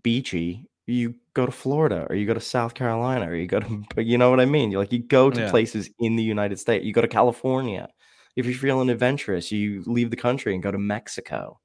beachy, 0.02 0.69
you 0.90 1.14
go 1.34 1.46
to 1.46 1.52
Florida 1.52 2.06
or 2.10 2.16
you 2.16 2.26
go 2.26 2.34
to 2.34 2.40
South 2.40 2.74
Carolina 2.74 3.28
or 3.30 3.34
you 3.34 3.46
go 3.46 3.60
to 3.60 3.82
but 3.94 4.06
you 4.06 4.18
know 4.18 4.30
what 4.30 4.40
I 4.40 4.46
mean? 4.46 4.70
You're 4.70 4.80
like 4.80 4.92
you 4.92 5.02
go 5.02 5.30
to 5.30 5.40
Yeah. 5.40 5.50
places 5.50 5.90
in 6.00 6.16
the 6.16 6.22
United 6.22 6.58
States. 6.58 6.84
You 6.84 6.92
go 6.92 7.00
to 7.02 7.08
California. 7.08 7.88
If 8.36 8.46
you're 8.46 8.54
feeling 8.54 8.90
adventurous, 8.90 9.50
you 9.52 9.82
leave 9.86 10.10
the 10.10 10.16
country 10.16 10.54
and 10.54 10.62
go 10.62 10.70
to 10.70 10.78
Mexico. 10.78 11.60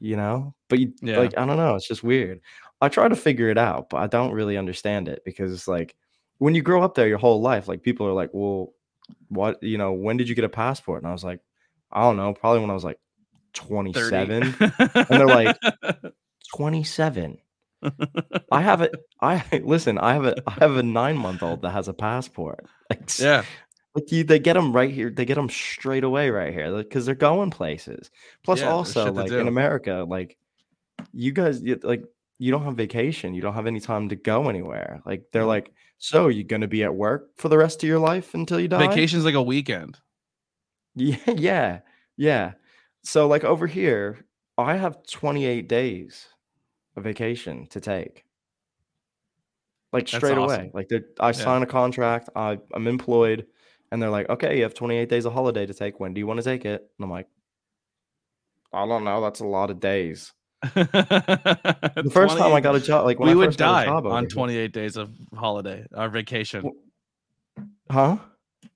You 0.00 0.16
know? 0.16 0.54
But 0.68 0.78
you 0.80 0.92
Yeah. 1.02 1.18
like 1.18 1.36
I 1.38 1.46
don't 1.46 1.56
know, 1.56 1.74
it's 1.74 1.88
just 1.88 2.02
weird. 2.04 2.40
I 2.80 2.88
try 2.88 3.08
to 3.08 3.16
figure 3.16 3.48
it 3.48 3.58
out, 3.58 3.88
but 3.90 3.98
I 3.98 4.06
don't 4.06 4.32
really 4.32 4.56
understand 4.58 5.08
it 5.08 5.22
because 5.24 5.52
it's 5.52 5.66
like 5.68 5.96
when 6.38 6.54
you 6.54 6.60
grow 6.62 6.82
up 6.82 6.94
there 6.94 7.08
your 7.08 7.16
whole 7.18 7.40
life, 7.40 7.68
like 7.68 7.82
people 7.82 8.06
are 8.06 8.12
like, 8.12 8.28
"Well, 8.34 8.74
what, 9.28 9.62
you 9.62 9.78
know, 9.78 9.92
when 9.92 10.18
did 10.18 10.28
you 10.28 10.34
get 10.34 10.44
a 10.44 10.48
passport?" 10.50 11.02
And 11.02 11.08
I 11.08 11.12
was 11.12 11.24
like, 11.24 11.40
"I 11.90 12.02
don't 12.02 12.16
know, 12.18 12.34
probably 12.34 12.60
when 12.60 12.68
I 12.70 12.74
was 12.74 12.84
like 12.84 12.98
27." 13.54 14.54
And 14.60 15.06
they're 15.08 15.26
like, 15.26 15.56
27. 16.56 17.38
I 18.52 18.60
have 18.62 18.80
it. 18.82 18.94
I 19.20 19.42
listen. 19.64 19.98
I 19.98 20.14
have 20.14 20.24
a. 20.24 20.34
I 20.46 20.52
have 20.60 20.76
a 20.76 20.82
nine 20.82 21.16
month 21.16 21.42
old 21.42 21.62
that 21.62 21.70
has 21.70 21.88
a 21.88 21.94
passport. 21.94 22.66
Like, 22.88 23.18
yeah. 23.18 23.42
like 23.96 24.12
you, 24.12 24.22
they 24.22 24.38
get 24.38 24.52
them 24.54 24.72
right 24.72 24.90
here. 24.92 25.10
They 25.10 25.24
get 25.24 25.34
them 25.34 25.48
straight 25.48 26.04
away 26.04 26.30
right 26.30 26.52
here 26.52 26.72
because 26.76 27.04
they're 27.04 27.16
going 27.16 27.50
places. 27.50 28.12
Plus, 28.44 28.60
Yeah, 28.60 28.68
also 28.70 29.12
like 29.12 29.32
in 29.32 29.48
America, 29.48 30.04
like 30.08 30.36
you 31.12 31.32
guys, 31.32 31.60
you, 31.62 31.80
like 31.82 32.04
you 32.38 32.52
don't 32.52 32.62
have 32.62 32.76
vacation. 32.76 33.34
You 33.34 33.42
don't 33.42 33.54
have 33.54 33.66
any 33.66 33.80
time 33.80 34.08
to 34.10 34.14
go 34.16 34.48
anywhere. 34.48 35.02
Like 35.04 35.24
they're 35.32 35.42
Mhm. 35.42 35.48
like, 35.48 35.72
so 35.98 36.28
you're 36.28 36.44
gonna 36.44 36.68
be 36.68 36.84
at 36.84 36.94
work 36.94 37.30
for 37.38 37.48
the 37.48 37.58
rest 37.58 37.82
of 37.82 37.88
your 37.88 37.98
life 37.98 38.34
until 38.34 38.60
you 38.60 38.68
die. 38.68 38.86
Vacation's 38.86 39.24
like 39.24 39.34
a 39.34 39.42
weekend. 39.42 39.98
Yeah, 40.94 41.16
yeah, 41.26 41.80
yeah. 42.16 42.52
So 43.02 43.26
like 43.26 43.42
over 43.42 43.66
here, 43.66 44.24
I 44.56 44.76
have 44.76 45.04
28 45.10 45.68
days 45.68 46.28
of 46.96 47.04
vacation 47.04 47.66
to 47.68 47.80
take. 47.80 48.24
Like 49.92 50.08
straight 50.08 50.36
awesome. 50.36 50.60
away. 50.60 50.70
Like 50.74 50.90
I 51.20 51.32
sign 51.32 51.62
a 51.62 51.66
contract, 51.66 52.28
I, 52.34 52.58
I'm 52.74 52.86
employed, 52.86 53.46
and 53.90 54.02
they're 54.02 54.10
like, 54.10 54.28
okay, 54.28 54.56
you 54.56 54.62
have 54.64 54.74
28 54.74 55.08
days 55.08 55.24
of 55.24 55.32
holiday 55.32 55.64
to 55.64 55.72
take. 55.72 56.00
When 56.00 56.12
do 56.12 56.18
you 56.18 56.26
want 56.26 56.38
to 56.38 56.44
take 56.44 56.64
it? 56.64 56.82
And 56.98 57.04
I'm 57.04 57.10
like, 57.10 57.28
I 58.72 58.86
don't 58.86 59.04
know. 59.04 59.22
That's 59.22 59.40
a 59.40 59.46
lot 59.46 59.70
of 59.70 59.80
days. 59.80 60.32
The 61.96 62.10
first 62.12 62.36
time 62.36 62.52
I 62.52 62.60
got 62.60 62.76
a 62.76 62.80
job, 62.80 63.06
like 63.06 63.18
when 63.18 63.28
we 63.28 63.32
I 63.32 63.36
would 63.36 63.54
a 63.54 63.56
die 63.56 63.84
job 63.86 64.06
on 64.06 64.24
here- 64.24 64.28
28 64.30 64.72
days 64.72 64.96
of 64.96 65.10
holiday 65.34 65.86
or 65.94 66.08
vacation. 66.08 66.70
Huh? 67.90 68.18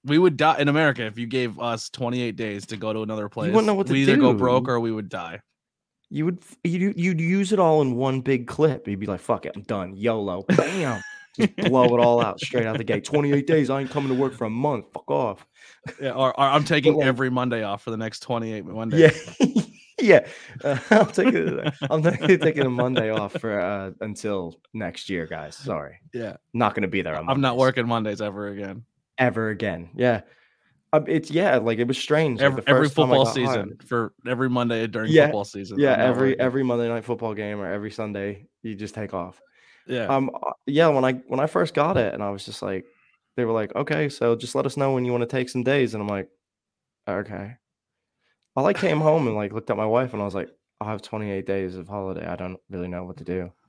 we 0.04 0.18
would 0.18 0.36
die 0.36 0.58
in 0.58 0.68
America 0.68 1.04
if 1.04 1.18
you 1.18 1.26
gave 1.26 1.58
us 1.58 1.90
28 1.90 2.36
days 2.36 2.66
to 2.66 2.76
go 2.76 2.92
to 2.92 3.02
another 3.02 3.28
place. 3.28 3.48
You 3.48 3.52
wouldn't 3.52 3.66
know 3.66 3.74
what 3.74 3.86
to 3.88 3.92
we 3.92 4.02
either 4.02 4.16
go 4.16 4.32
broke 4.32 4.68
or 4.68 4.80
we 4.80 4.92
would 4.92 5.08
die. 5.08 5.40
You 6.10 6.24
would 6.24 6.42
you 6.64 6.92
you'd 6.96 7.20
use 7.20 7.52
it 7.52 7.58
all 7.60 7.82
in 7.82 7.94
one 7.96 8.20
big 8.20 8.46
clip. 8.46 8.88
You'd 8.88 8.98
be 9.00 9.06
like, 9.06 9.20
"Fuck 9.20 9.46
it, 9.46 9.52
I'm 9.54 9.62
done." 9.62 9.94
YOLO, 9.96 10.42
bam, 10.48 11.00
just 11.38 11.54
blow 11.56 11.84
it 11.96 12.00
all 12.00 12.20
out 12.20 12.40
straight 12.40 12.66
out 12.66 12.78
the 12.78 12.84
gate. 12.84 13.04
Twenty 13.04 13.32
eight 13.32 13.46
days. 13.46 13.70
I 13.70 13.80
ain't 13.80 13.90
coming 13.90 14.08
to 14.08 14.20
work 14.20 14.34
for 14.34 14.44
a 14.44 14.50
month. 14.50 14.86
Fuck 14.92 15.08
off. 15.10 15.46
Yeah, 16.00 16.10
or, 16.10 16.30
or 16.38 16.44
I'm 16.46 16.64
taking 16.64 16.94
like- 16.98 17.06
every 17.06 17.30
Monday 17.30 17.62
off 17.62 17.82
for 17.82 17.90
the 17.92 17.96
next 17.96 18.20
28 18.20 18.64
Mondays. 18.66 19.36
Yeah, 19.40 19.62
yeah, 20.00 20.26
uh, 20.64 20.78
I'm 20.90 21.06
taking 21.12 21.60
I'm 21.88 22.02
taking 22.02 22.66
a 22.66 22.70
Monday 22.70 23.10
off 23.10 23.34
for 23.34 23.60
uh, 23.60 23.92
until 24.00 24.60
next 24.74 25.08
year, 25.10 25.26
guys. 25.26 25.54
Sorry, 25.56 26.00
Yeah. 26.12 26.36
not 26.52 26.74
going 26.74 26.82
to 26.82 26.88
be 26.88 27.02
there. 27.02 27.14
On 27.16 27.28
I'm 27.28 27.40
not 27.40 27.56
working 27.56 27.86
Mondays 27.86 28.20
ever 28.20 28.48
again. 28.48 28.82
ever 29.16 29.50
again. 29.50 29.90
Yeah, 29.94 30.22
um, 30.92 31.04
it's 31.06 31.30
yeah, 31.30 31.56
like 31.58 31.78
it 31.78 31.86
was 31.86 31.98
strange. 31.98 32.40
like, 32.40 32.46
Every, 32.46 32.62
the 32.62 32.68
every 32.68 32.88
football 32.88 33.26
season 33.26 33.76
for 33.86 34.12
every 34.26 34.50
Monday 34.50 34.86
during 34.86 35.10
Yeah, 35.10 35.26
football 35.26 35.44
season. 35.44 35.78
Yeah, 35.78 35.96
every 35.98 36.30
working. 36.30 36.40
every 36.40 36.62
Monday 36.64 36.88
night 36.88 37.04
football 37.04 37.34
game 37.34 37.60
or 37.60 37.72
every 37.72 37.90
Sunday, 37.90 38.46
you 38.62 38.74
just 38.74 38.94
take 38.94 39.14
off. 39.14 39.40
yeah. 39.86 40.06
Um, 40.06 40.30
uh, 40.34 40.52
yeah, 40.66 40.88
when 40.88 41.04
I 41.04 41.12
when 41.28 41.38
I 41.38 41.46
first 41.46 41.74
got 41.74 41.96
it, 41.96 42.12
and 42.12 42.22
I 42.22 42.30
was 42.30 42.44
just 42.44 42.60
like, 42.60 42.84
they 43.36 43.44
were 43.44 43.52
like, 43.52 43.74
okay, 43.76 44.08
so 44.08 44.34
just 44.34 44.54
let 44.54 44.66
us 44.66 44.76
know 44.76 44.92
when 44.92 45.04
you 45.04 45.12
want 45.12 45.22
to 45.22 45.28
take 45.28 45.48
some 45.48 45.62
days, 45.62 45.94
and 45.94 46.02
I'm 46.02 46.08
like, 46.08 46.28
okay. 47.08 47.56
Well, 48.56 48.64
I 48.64 48.68
like 48.68 48.78
came 48.78 49.00
home 49.00 49.28
and 49.28 49.36
like 49.36 49.52
looked 49.52 49.70
at 49.70 49.76
my 49.76 49.86
wife, 49.86 50.12
and 50.12 50.20
I 50.20 50.24
was 50.24 50.34
like, 50.34 50.50
I 50.80 50.86
have 50.86 51.02
28 51.02 51.46
days 51.46 51.76
of 51.76 51.86
holiday. 51.86 52.26
I 52.26 52.34
don't 52.34 52.58
really 52.68 52.88
know 52.88 53.04
what 53.04 53.18
to 53.18 53.24
do. 53.24 53.52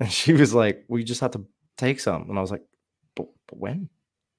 And 0.00 0.10
she 0.10 0.32
was 0.32 0.52
like, 0.52 0.84
we 0.88 1.04
just 1.04 1.20
have 1.20 1.30
to 1.32 1.46
take 1.78 2.00
some, 2.00 2.28
and 2.28 2.36
I 2.36 2.40
was 2.40 2.50
like, 2.50 2.62
but, 3.14 3.28
but 3.46 3.58
when? 3.58 3.88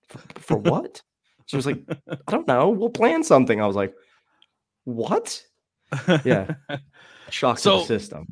For, 0.10 0.18
for 0.40 0.58
what? 0.58 1.02
She 1.46 1.56
was 1.56 1.66
like, 1.66 1.82
I 2.10 2.32
don't 2.32 2.48
know. 2.48 2.70
We'll 2.70 2.90
plan 2.90 3.24
something. 3.24 3.62
I 3.62 3.68
was 3.68 3.76
like, 3.76 3.94
what? 4.86 5.42
yeah. 6.24 6.56
Shock 7.30 7.60
So- 7.60 7.80
the 7.80 7.86
system. 7.86 8.28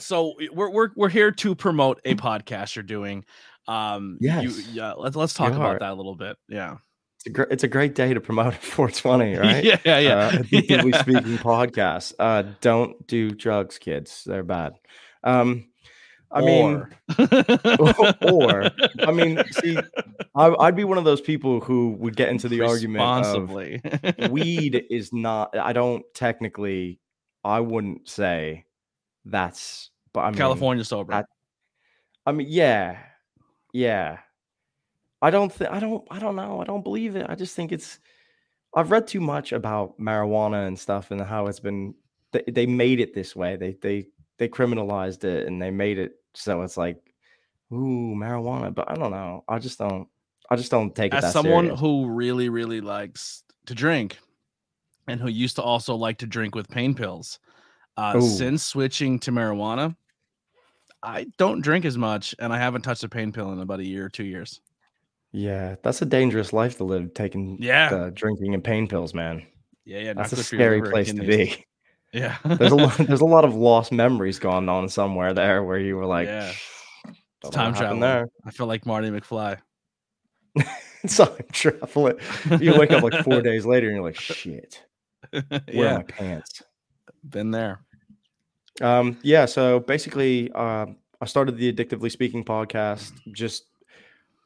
so 0.00 0.34
we're 0.52 0.70
we're 0.70 0.88
we're 0.96 1.08
here 1.08 1.30
to 1.30 1.54
promote 1.54 2.00
a 2.04 2.14
podcast 2.14 2.74
you're 2.76 2.82
doing. 2.82 3.24
Um, 3.68 4.16
you, 4.20 4.50
yeah. 4.72 4.92
Let's 4.94 5.14
let's 5.16 5.34
talk 5.34 5.50
You 5.50 5.56
about 5.56 5.76
are. 5.76 5.78
that 5.80 5.92
a 5.92 5.94
little 5.94 6.16
bit. 6.16 6.36
Yeah. 6.48 6.76
It's 7.18 7.26
a, 7.26 7.30
gr- 7.30 7.50
it's 7.50 7.64
a 7.64 7.68
great 7.68 7.94
day 7.94 8.14
to 8.14 8.20
promote 8.20 8.54
420, 8.62 9.36
right? 9.38 9.62
yeah. 9.64 9.78
Yeah. 9.84 9.98
Yeah. 9.98 10.16
uh, 10.16 10.42
yeah. 10.50 11.00
speaking 11.00 11.36
podcast. 11.38 12.14
Uh, 12.18 12.44
don't 12.62 13.06
do 13.06 13.30
drugs, 13.30 13.78
kids. 13.78 14.22
They're 14.24 14.42
bad. 14.42 14.72
Um, 15.22 15.69
I 16.32 16.40
mean, 16.42 16.86
or, 18.32 18.70
I 19.00 19.10
mean, 19.12 19.42
see, 19.50 19.76
I, 20.36 20.54
I'd 20.60 20.76
be 20.76 20.84
one 20.84 20.96
of 20.96 21.04
those 21.04 21.20
people 21.20 21.60
who 21.60 21.96
would 21.98 22.14
get 22.14 22.28
into 22.28 22.48
the 22.48 22.60
argument 22.60 23.26
of 23.26 23.50
weed 24.30 24.84
is 24.90 25.12
not. 25.12 25.56
I 25.56 25.72
don't 25.72 26.04
technically. 26.14 27.00
I 27.42 27.60
wouldn't 27.60 28.08
say 28.08 28.64
that's. 29.24 29.90
But 30.12 30.20
I 30.20 30.30
mean, 30.30 30.38
California 30.38 30.84
sober. 30.84 31.24
I 32.26 32.32
mean, 32.32 32.46
yeah, 32.48 32.98
yeah. 33.72 34.18
I 35.22 35.30
don't 35.30 35.52
think. 35.52 35.70
I 35.70 35.80
don't. 35.80 36.06
I 36.10 36.20
don't 36.20 36.36
know. 36.36 36.60
I 36.60 36.64
don't 36.64 36.84
believe 36.84 37.16
it. 37.16 37.26
I 37.28 37.34
just 37.34 37.56
think 37.56 37.72
it's. 37.72 37.98
I've 38.74 38.92
read 38.92 39.08
too 39.08 39.20
much 39.20 39.50
about 39.50 39.98
marijuana 39.98 40.68
and 40.68 40.78
stuff 40.78 41.10
and 41.10 41.20
how 41.20 41.48
it's 41.48 41.60
been. 41.60 41.94
They, 42.32 42.44
they 42.46 42.66
made 42.66 43.00
it 43.00 43.14
this 43.14 43.34
way. 43.34 43.56
They 43.56 43.76
they 43.82 44.06
they 44.38 44.48
criminalized 44.48 45.24
it 45.24 45.46
and 45.48 45.60
they 45.60 45.70
made 45.70 45.98
it 45.98 46.12
so 46.34 46.62
it's 46.62 46.76
like, 46.76 46.96
ooh, 47.72 48.14
marijuana. 48.16 48.74
But 48.74 48.90
I 48.90 48.94
don't 48.94 49.10
know. 49.10 49.44
I 49.48 49.58
just 49.58 49.78
don't. 49.78 50.08
I 50.50 50.56
just 50.56 50.70
don't 50.70 50.94
take 50.94 51.14
it 51.14 51.22
As 51.22 51.32
someone 51.32 51.64
serious. 51.66 51.80
who 51.80 52.08
really 52.08 52.48
really 52.48 52.80
likes 52.80 53.44
to 53.66 53.74
drink, 53.74 54.18
and 55.06 55.20
who 55.20 55.28
used 55.28 55.56
to 55.56 55.62
also 55.62 55.94
like 55.94 56.18
to 56.18 56.26
drink 56.26 56.54
with 56.54 56.68
pain 56.68 56.94
pills, 56.94 57.38
uh, 57.96 58.20
since 58.20 58.66
switching 58.66 59.18
to 59.20 59.30
marijuana, 59.30 59.94
I 61.02 61.26
don't 61.38 61.60
drink 61.60 61.84
as 61.84 61.96
much, 61.96 62.34
and 62.38 62.52
I 62.52 62.58
haven't 62.58 62.82
touched 62.82 63.04
a 63.04 63.08
pain 63.08 63.32
pill 63.32 63.52
in 63.52 63.60
about 63.60 63.80
a 63.80 63.86
year 63.86 64.06
or 64.06 64.08
two 64.08 64.24
years. 64.24 64.60
Yeah, 65.32 65.76
that's 65.82 66.02
a 66.02 66.06
dangerous 66.06 66.52
life 66.52 66.76
to 66.78 66.84
live. 66.84 67.14
Taking 67.14 67.56
Yeah. 67.62 68.10
drinking 68.12 68.54
and 68.54 68.64
pain 68.64 68.88
pills, 68.88 69.14
man. 69.14 69.46
Yeah, 69.84 70.00
yeah. 70.00 70.12
That's 70.14 70.32
a 70.32 70.36
good 70.36 70.46
for 70.46 70.56
your 70.56 70.60
scary 70.60 70.90
place 70.90 71.12
to 71.12 71.22
be. 71.22 71.64
Yeah. 72.12 72.36
There's 72.44 72.72
a 72.72 72.76
lot. 72.76 72.96
There's 72.98 73.20
a 73.20 73.26
lot 73.26 73.44
of 73.44 73.54
lost 73.54 73.92
memories 73.92 74.38
going 74.38 74.68
on 74.68 74.88
somewhere 74.88 75.32
there 75.34 75.62
where 75.62 75.78
you 75.78 75.96
were 75.96 76.06
like, 76.06 76.26
Yeah. 76.26 76.52
"Don't 77.42 77.52
time 77.52 77.74
what 77.74 78.00
there. 78.00 78.28
I 78.44 78.50
feel 78.50 78.66
like 78.66 78.86
Marty 78.86 79.10
McFly. 79.10 79.58
Time 81.08 81.28
travel. 81.52 82.12
You 82.60 82.78
wake 82.78 82.90
up 82.90 83.02
like 83.02 83.24
four 83.24 83.40
days 83.42 83.64
later 83.64 83.86
and 83.86 83.96
you're 83.96 84.04
like, 84.04 84.18
shit. 84.20 84.82
Where 85.30 85.44
are 85.52 85.60
yeah, 85.68 85.96
my 85.96 86.02
pants? 86.02 86.62
been 87.28 87.50
there. 87.50 87.80
Um, 88.80 89.18
yeah. 89.22 89.46
So 89.46 89.80
basically, 89.80 90.50
um, 90.52 90.96
I 91.20 91.26
started 91.26 91.56
the 91.56 91.72
Addictively 91.72 92.10
Speaking 92.10 92.44
podcast. 92.44 93.12
Just 93.32 93.64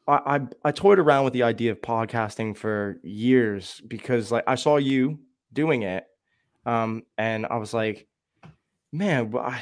I, 0.07 0.37
I 0.37 0.39
I 0.65 0.71
toyed 0.71 0.99
around 0.99 1.23
with 1.23 1.33
the 1.33 1.43
idea 1.43 1.71
of 1.71 1.81
podcasting 1.81 2.55
for 2.55 2.99
years 3.03 3.81
because 3.87 4.31
like 4.31 4.43
I 4.47 4.55
saw 4.55 4.77
you 4.77 5.19
doing 5.53 5.83
it, 5.83 6.05
um, 6.65 7.03
and 7.17 7.45
I 7.45 7.57
was 7.57 7.73
like, 7.73 8.07
man, 8.91 9.33
I, 9.37 9.61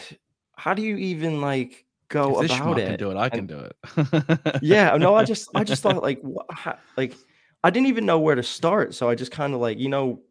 how 0.56 0.74
do 0.74 0.82
you 0.82 0.96
even 0.98 1.42
like 1.42 1.86
go 2.10 2.42
if 2.42 2.52
about 2.52 2.80
it? 2.80 2.88
can 2.88 2.98
do 2.98 3.12
it, 3.12 3.18
I 3.18 3.30
can 3.30 3.48
do 3.48 3.60
it. 3.60 4.60
yeah 4.62 4.96
no 4.98 5.16
i 5.16 5.24
just 5.24 5.50
i 5.56 5.64
just 5.64 5.82
thought 5.82 6.04
like 6.04 6.20
wha- 6.22 6.46
ha- 6.52 6.78
like 6.96 7.16
i 7.64 7.70
didn't 7.70 7.88
even 7.88 8.06
know 8.06 8.20
where 8.20 8.36
to 8.36 8.44
start. 8.44 8.94
So 8.94 9.10
i 9.10 9.16
just 9.16 9.32
kind 9.32 9.54
of 9.54 9.60
like 9.60 9.80
you 9.80 9.90
know 9.90 10.22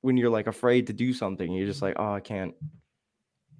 when 0.00 0.16
you're 0.16 0.30
like 0.30 0.46
afraid 0.46 0.86
to 0.88 0.92
do 0.92 1.12
something 1.12 1.52
you're 1.52 1.66
just 1.66 1.82
like 1.82 1.96
oh 1.98 2.12
i 2.12 2.20
can't 2.20 2.54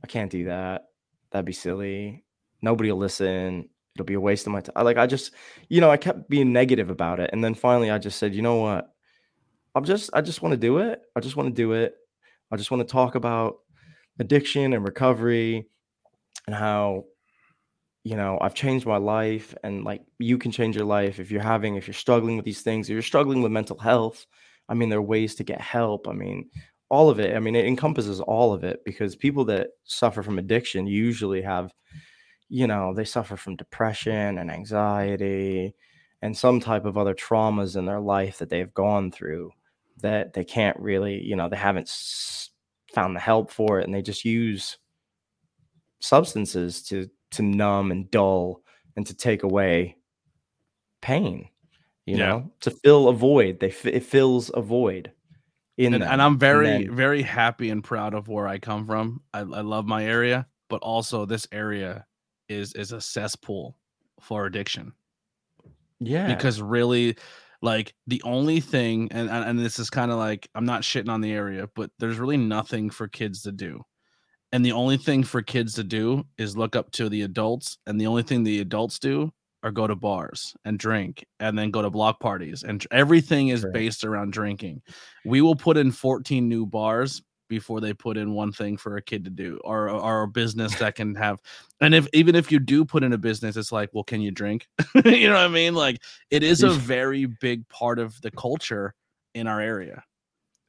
i 0.03 0.07
can't 0.07 0.31
do 0.31 0.47
that. 0.47 0.87
That'd 1.31 1.47
be 1.47 1.53
silly. 1.53 2.23
Nobody 2.63 2.93
will 2.93 2.99
listen. 2.99 3.69
It'll 3.97 4.05
be 4.05 4.15
a 4.15 4.21
waste 4.21 4.47
of 4.47 4.53
my 4.53 4.61
time 4.61 4.85
like 4.85 4.97
i 4.97 5.07
just 5.07 5.33
you 5.69 5.81
know 5.81 5.91
i 5.91 5.97
kept 5.97 6.29
being 6.29 6.53
negative 6.53 6.91
about 6.91 7.21
it. 7.21 7.31
And 7.33 7.45
then 7.45 7.55
finally 7.55 7.91
i 7.91 7.99
just 7.99 8.19
said 8.19 8.35
you 8.35 8.43
know 8.43 8.57
what? 8.57 8.91
I'm 9.75 9.85
just 9.85 10.11
i 10.15 10.21
just 10.21 10.41
want 10.41 10.53
to 10.55 10.57
do 10.57 10.79
it. 10.79 11.03
I 11.15 11.21
just 11.21 11.37
want 11.37 11.49
to 11.49 11.55
do 11.55 11.73
it 11.73 11.95
i 12.55 12.57
just 12.57 12.71
want 12.71 12.87
to 12.87 12.93
talk 12.93 13.15
about 13.15 13.57
addiction 14.21 14.73
and 14.73 14.85
recovery 14.85 15.67
and 16.47 16.55
how 16.55 17.05
you 18.05 18.17
know 18.17 18.39
i've 18.41 18.55
changed 18.55 18.87
my 18.87 18.97
life 18.97 19.55
and 19.65 19.85
like 19.85 20.03
you 20.19 20.39
can 20.39 20.53
change 20.53 20.77
your 20.77 20.85
life 20.85 21.19
if 21.19 21.31
you're 21.31 21.43
having 21.43 21.75
if 21.75 21.87
you're 21.87 21.95
struggling 21.95 22.37
with 22.37 22.45
these 22.45 22.63
things 22.63 22.89
if 22.89 22.93
you're 22.93 23.03
struggling 23.03 23.43
with 23.43 23.51
mental 23.51 23.79
health 23.79 24.27
i 24.69 24.75
mean 24.75 24.89
there 24.89 25.01
are 25.01 25.03
ways 25.03 25.35
to 25.35 25.45
get 25.45 25.61
help 25.61 26.07
i 26.07 26.13
mean 26.13 26.49
all 26.91 27.11
of 27.11 27.19
it 27.19 27.35
i 27.35 27.41
mean 27.41 27.57
it 27.57 27.67
encompasses 27.67 28.21
all 28.21 28.53
of 28.53 28.63
it 28.63 28.81
because 28.85 29.17
people 29.17 29.45
that 29.45 29.71
suffer 29.85 30.23
from 30.23 30.39
addiction 30.39 30.87
usually 30.87 31.43
have 31.43 31.73
you 32.49 32.67
know 32.67 32.95
they 32.95 33.05
suffer 33.05 33.37
from 33.37 33.57
depression 33.57 34.39
and 34.39 34.51
anxiety 34.51 35.75
and 36.23 36.37
some 36.37 36.61
type 36.61 36.85
of 36.85 36.97
other 36.97 37.15
traumas 37.15 37.77
in 37.77 37.85
their 37.85 38.01
life 38.01 38.39
that 38.39 38.49
they've 38.49 38.73
gone 38.75 39.11
through 39.11 39.51
that 40.05 40.33
they 40.35 40.45
can't 40.45 40.79
really 40.79 41.21
you 41.23 41.35
know 41.37 41.49
they 41.49 41.57
haven't 41.57 41.91
found 42.95 43.17
the 43.17 43.21
help 43.21 43.51
for 43.51 43.81
it 43.81 43.85
and 43.85 43.95
they 43.95 44.03
just 44.03 44.25
use 44.25 44.79
substances 46.01 46.83
to 46.83 47.09
to 47.33 47.43
numb 47.43 47.91
and 47.91 48.11
dull 48.11 48.63
and 48.97 49.07
to 49.07 49.15
take 49.15 49.43
away 49.43 49.97
pain 51.03 51.49
you 52.07 52.17
Yeah. 52.17 52.27
know 52.29 52.53
to 52.61 52.71
fill 52.71 53.09
a 53.09 53.13
void 53.15 53.61
they 53.61 53.69
f- 53.71 53.87
it 53.87 54.05
fills 54.05 54.51
a 54.55 54.61
void 54.61 55.11
in 55.77 55.95
and, 55.95 56.03
them. 56.05 56.13
and 56.13 56.23
I'm 56.23 56.39
very, 56.39 56.67
then- 56.67 56.95
very 56.95 57.23
happy 57.23 57.71
and 57.71 57.83
proud 57.83 58.15
of 58.15 58.29
where 58.29 58.47
I 58.47 58.59
come 58.61 58.87
from. 58.87 59.21
I, 59.33 59.41
I 59.41 59.43
love 59.43 59.87
my 59.87 60.05
area, 60.05 60.47
but 60.71 60.81
also 60.83 61.27
this 61.27 61.49
area 61.51 62.07
is 62.49 62.75
is 62.75 62.93
a 62.93 63.01
cesspool 63.01 63.77
for 64.21 64.47
addiction. 64.47 64.93
yeah 65.99 66.29
because 66.33 66.61
really 66.63 67.17
like 67.65 67.95
the 68.07 68.21
only 68.25 68.61
thing 68.61 69.09
and 69.11 69.31
and, 69.31 69.59
this 69.59 69.79
is 69.79 69.89
kind 69.89 70.11
of 70.11 70.19
like 70.19 70.47
i'm 70.55 70.67
not 70.67 70.83
shitting 70.83 71.09
on 71.09 71.23
the 71.23 71.33
area 71.33 71.67
but 71.75 71.91
there's 71.99 72.19
really 72.19 72.37
nothing 72.37 72.91
for 72.91 73.09
kids 73.09 73.43
to 73.43 73.53
do. 73.53 73.83
And 74.53 74.65
the 74.65 74.73
only 74.73 74.99
thing 74.99 75.25
for 75.25 75.43
kids 75.43 75.75
to 75.75 75.83
do 75.83 76.25
is 76.39 76.57
look 76.57 76.77
up 76.77 76.93
to 76.93 77.09
the 77.09 77.23
adults 77.23 77.79
and 77.89 78.01
the 78.01 78.07
only 78.07 78.23
thing 78.23 78.45
the 78.45 78.61
adults 78.61 79.01
do 79.01 79.33
are 79.65 79.73
go 79.73 79.89
to 79.89 79.97
bars 79.97 80.55
and 80.65 80.79
drink 80.79 81.25
and 81.41 81.59
then 81.59 81.73
go 81.73 81.83
to 81.83 81.91
block 81.91 82.21
parties 82.21 82.63
and 82.63 82.87
everything 82.93 83.49
is 83.49 83.67
based 83.73 84.05
around 84.05 84.33
drinking. 84.33 84.83
We 85.25 85.41
will 85.41 85.57
put 85.57 85.77
in 85.77 85.91
14 85.91 86.49
new 86.49 86.67
bars 86.67 87.21
before 87.55 87.81
they 87.81 87.95
put 87.95 88.17
in 88.17 88.33
one 88.33 88.53
thing 88.53 88.77
for 88.77 88.97
a 88.97 89.03
kid 89.03 89.25
to 89.25 89.31
do 89.31 89.61
or 89.65 89.89
or 89.89 90.23
a 90.23 90.29
business 90.29 90.75
that 90.77 90.95
can 90.95 91.15
have 91.15 91.39
and 91.81 91.95
if 91.95 92.09
even 92.13 92.35
if 92.35 92.51
you 92.51 92.59
do 92.59 92.85
put 92.85 93.05
in 93.05 93.13
a 93.13 93.19
business 93.19 93.57
it's 93.57 93.71
like 93.73 93.91
well 93.93 94.05
can 94.05 94.21
you 94.21 94.31
drink? 94.31 94.67
You 95.05 95.29
know 95.29 95.35
what 95.35 95.45
i 95.45 95.49
mean? 95.49 95.75
Like 95.75 96.03
it 96.31 96.43
is 96.43 96.63
a 96.63 96.71
very 96.71 97.27
big 97.27 97.69
part 97.69 97.99
of 97.99 98.21
the 98.23 98.31
culture 98.31 98.95
in 99.35 99.47
our 99.47 99.61
area 99.61 100.03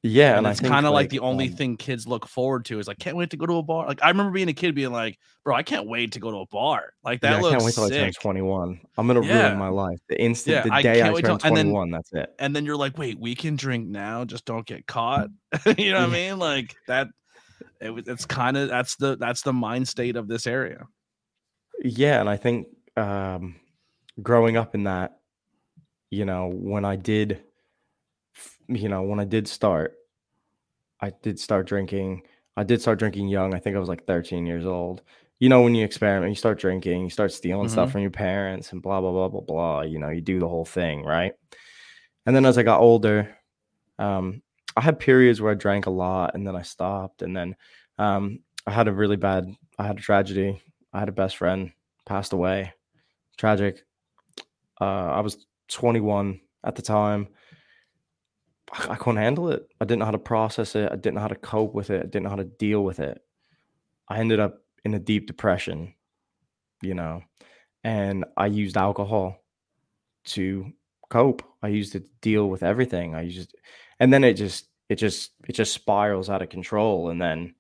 yeah 0.06 0.38
and, 0.38 0.46
and, 0.46 0.48
it's 0.48 0.60
kind 0.60 0.86
of 0.86 0.94
like, 0.94 1.10
the 1.10 1.20
only 1.20 1.48
um, 1.48 1.54
thing 1.56 1.78
kids 1.78 2.08
look 2.08 2.28
forward 2.28 2.64
to 2.66 2.78
is 2.80 2.88
like 2.88 3.00
can't 3.00 3.18
wait 3.18 3.32
to 3.32 3.38
go 3.38 3.46
to 3.46 3.54
a 3.58 3.64
bar 3.64 3.88
like 3.88 4.04
i 4.04 4.08
remember 4.10 4.32
being 4.32 4.50
a 4.50 4.54
kid 4.54 4.76
being 4.76 4.92
like 4.92 5.18
bro 5.44 5.56
i 5.56 5.64
can't 5.64 5.88
wait 5.88 6.12
to 6.12 6.20
go 6.20 6.30
to 6.30 6.38
a 6.38 6.48
bar 6.48 6.92
like 7.04 7.22
that 7.22 7.32
yeah, 7.32 7.38
I 7.38 7.42
looks 7.42 7.52
can't 7.54 7.64
wait 7.64 7.74
till 7.74 7.84
I 7.86 7.90
turn 7.90 8.14
sick 8.14 8.22
21. 8.22 8.80
I'm 8.98 9.08
gonna 9.08 9.26
Yeah. 9.26 9.48
ruin 9.48 9.58
my 9.58 9.70
life. 9.70 9.98
The 10.08 10.22
instant 10.22 10.58
Yeah, 10.58 10.62
the 10.64 10.84
day 10.84 11.02
I, 11.02 11.22
can't 11.22 11.42
turn 11.42 11.54
then- 11.54 11.66
21, 11.72 11.92
that's 11.92 12.14
it. 12.14 12.36
and 12.38 12.56
then 12.56 12.66
you're 12.66 12.78
like 12.78 12.98
wait 12.98 13.20
we 13.20 13.34
can 13.34 13.56
drink 13.56 13.88
now 13.88 14.26
just 14.26 14.46
don't 14.46 14.66
get 14.66 14.86
caught 14.86 15.30
you 15.78 15.92
know 15.92 16.02
what 16.02 16.10
i 16.10 16.14
mean 16.14 16.38
like 16.38 16.76
that 16.88 17.08
it, 17.82 18.08
it's 18.08 18.26
kind 18.26 18.58
of 18.58 18.70
that's 18.70 18.96
the 18.98 19.18
that's 19.18 19.42
the 19.42 19.54
mind 19.54 19.88
state 19.88 20.16
of 20.16 20.28
this 20.28 20.46
area 20.46 20.86
Yeah, 21.84 22.20
and 22.20 22.30
I 22.30 22.38
think 22.38 22.68
um 22.96 23.56
growing 24.22 24.56
up 24.56 24.76
in 24.76 24.84
that, 24.86 25.18
you 26.10 26.24
know, 26.26 26.50
when 26.50 26.86
I 26.86 26.96
did 26.96 27.42
you 28.68 28.90
know, 28.90 29.04
when 29.04 29.20
I 29.20 29.26
did 29.26 29.48
start, 29.48 29.96
I 31.02 31.12
did 31.22 31.40
start 31.40 31.68
drinking. 31.68 32.24
I 32.58 32.64
did 32.64 32.82
start 32.82 33.00
drinking 33.00 33.28
young. 33.28 33.54
I 33.54 33.60
think 33.60 33.76
I 33.76 33.80
was 33.80 33.90
like 33.90 34.06
13 34.06 34.46
years 34.46 34.66
old. 34.66 35.02
You 35.40 35.50
know, 35.50 35.62
when 35.62 35.76
you 35.76 35.84
experiment, 35.84 36.32
you 36.32 36.36
start 36.36 36.60
drinking, 36.60 37.04
you 37.04 37.10
start 37.10 37.32
stealing 37.34 37.68
stuff 37.68 37.90
Mhm. 37.90 37.92
from 37.92 38.02
your 38.02 38.12
parents 38.12 38.72
and 38.72 38.82
blah, 38.82 39.02
blah, 39.02 39.12
blah, 39.12 39.28
blah, 39.28 39.42
blah. 39.42 39.82
You 39.82 40.00
know, 40.00 40.10
you 40.10 40.22
do 40.22 40.40
the 40.40 40.48
whole 40.48 40.64
thing, 40.66 41.04
right? 41.04 41.34
And 42.26 42.36
then 42.36 42.46
as 42.46 42.58
I 42.58 42.64
got 42.64 42.80
older, 42.80 43.36
um, 44.00 44.42
I 44.78 44.82
had 44.82 44.98
periods 45.00 45.42
where 45.42 45.52
I 45.52 45.56
drank 45.56 45.86
a 45.86 45.90
lot 45.92 46.36
and 46.36 46.48
then 46.48 46.56
I 46.56 46.62
stopped. 46.62 47.22
And 47.22 47.36
then 47.36 47.56
um, 47.98 48.40
I 48.66 48.72
had 48.72 48.88
a 48.88 48.94
really 48.94 49.18
bad, 49.18 49.54
I 49.78 49.86
had 49.86 49.98
a 49.98 50.02
tragedy. 50.02 50.62
I 50.94 51.00
had 51.00 51.10
a 51.10 51.14
best 51.14 51.36
friend 51.38 51.72
passed 52.06 52.32
away. 52.34 52.74
Tragic. 53.38 53.84
Uh, 54.80 54.86
I 55.12 55.20
was 55.20 55.46
21 55.68 56.40
at 56.64 56.76
the 56.76 56.82
time. 56.82 57.28
I 58.74 58.96
couldn't 58.96 59.22
handle 59.22 59.50
it. 59.50 59.68
I 59.80 59.86
didn't 59.86 60.00
know 60.00 60.06
how 60.06 60.12
to 60.12 60.18
process 60.18 60.76
it. 60.76 60.92
I 60.92 60.96
didn't 60.96 61.16
know 61.16 61.22
how 61.22 61.28
to 61.28 61.36
cope 61.36 61.74
with 61.74 61.90
it. 61.90 62.02
I 62.02 62.06
didn't 62.06 62.24
know 62.24 62.30
how 62.30 62.36
to 62.36 62.44
deal 62.44 62.84
with 62.84 63.00
it. 63.00 63.22
I 64.10 64.20
ended 64.20 64.40
up 64.40 64.62
in 64.84 64.94
a 64.94 65.00
deep 65.00 65.28
depression, 65.28 65.94
you 66.82 66.94
know, 66.94 67.24
and 67.84 68.26
I 68.36 68.48
used 68.48 68.78
alcohol 68.78 69.44
to 70.26 70.72
cope. 71.10 71.44
I 71.62 71.68
used 71.68 71.96
it 71.96 72.06
to 72.06 72.12
deal 72.22 72.50
with 72.50 72.64
everything. 72.64 73.16
I 73.16 73.22
used, 73.22 73.56
and 74.00 74.12
then 74.12 74.24
it 74.24 74.34
just, 74.34 74.68
it 74.90 74.96
just, 74.96 75.32
it 75.48 75.54
just 75.54 75.74
spirals 75.74 76.30
out 76.30 76.42
of 76.42 76.50
control. 76.50 77.10
And 77.10 77.22
then 77.22 77.56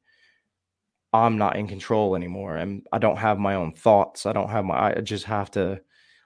I'm 1.13 1.38
not 1.38 1.55
in 1.55 1.67
control 1.67 2.15
anymore. 2.15 2.57
And 2.57 2.85
I 2.91 2.97
don't 2.97 3.17
have 3.17 3.39
my 3.39 3.55
own 3.55 3.74
thoughts. 3.74 4.25
I 4.25 4.33
don't 4.33 4.50
have 4.50 4.65
my, 4.65 4.95
I 4.97 5.01
just 5.01 5.25
have 5.25 5.51
to, 5.51 5.81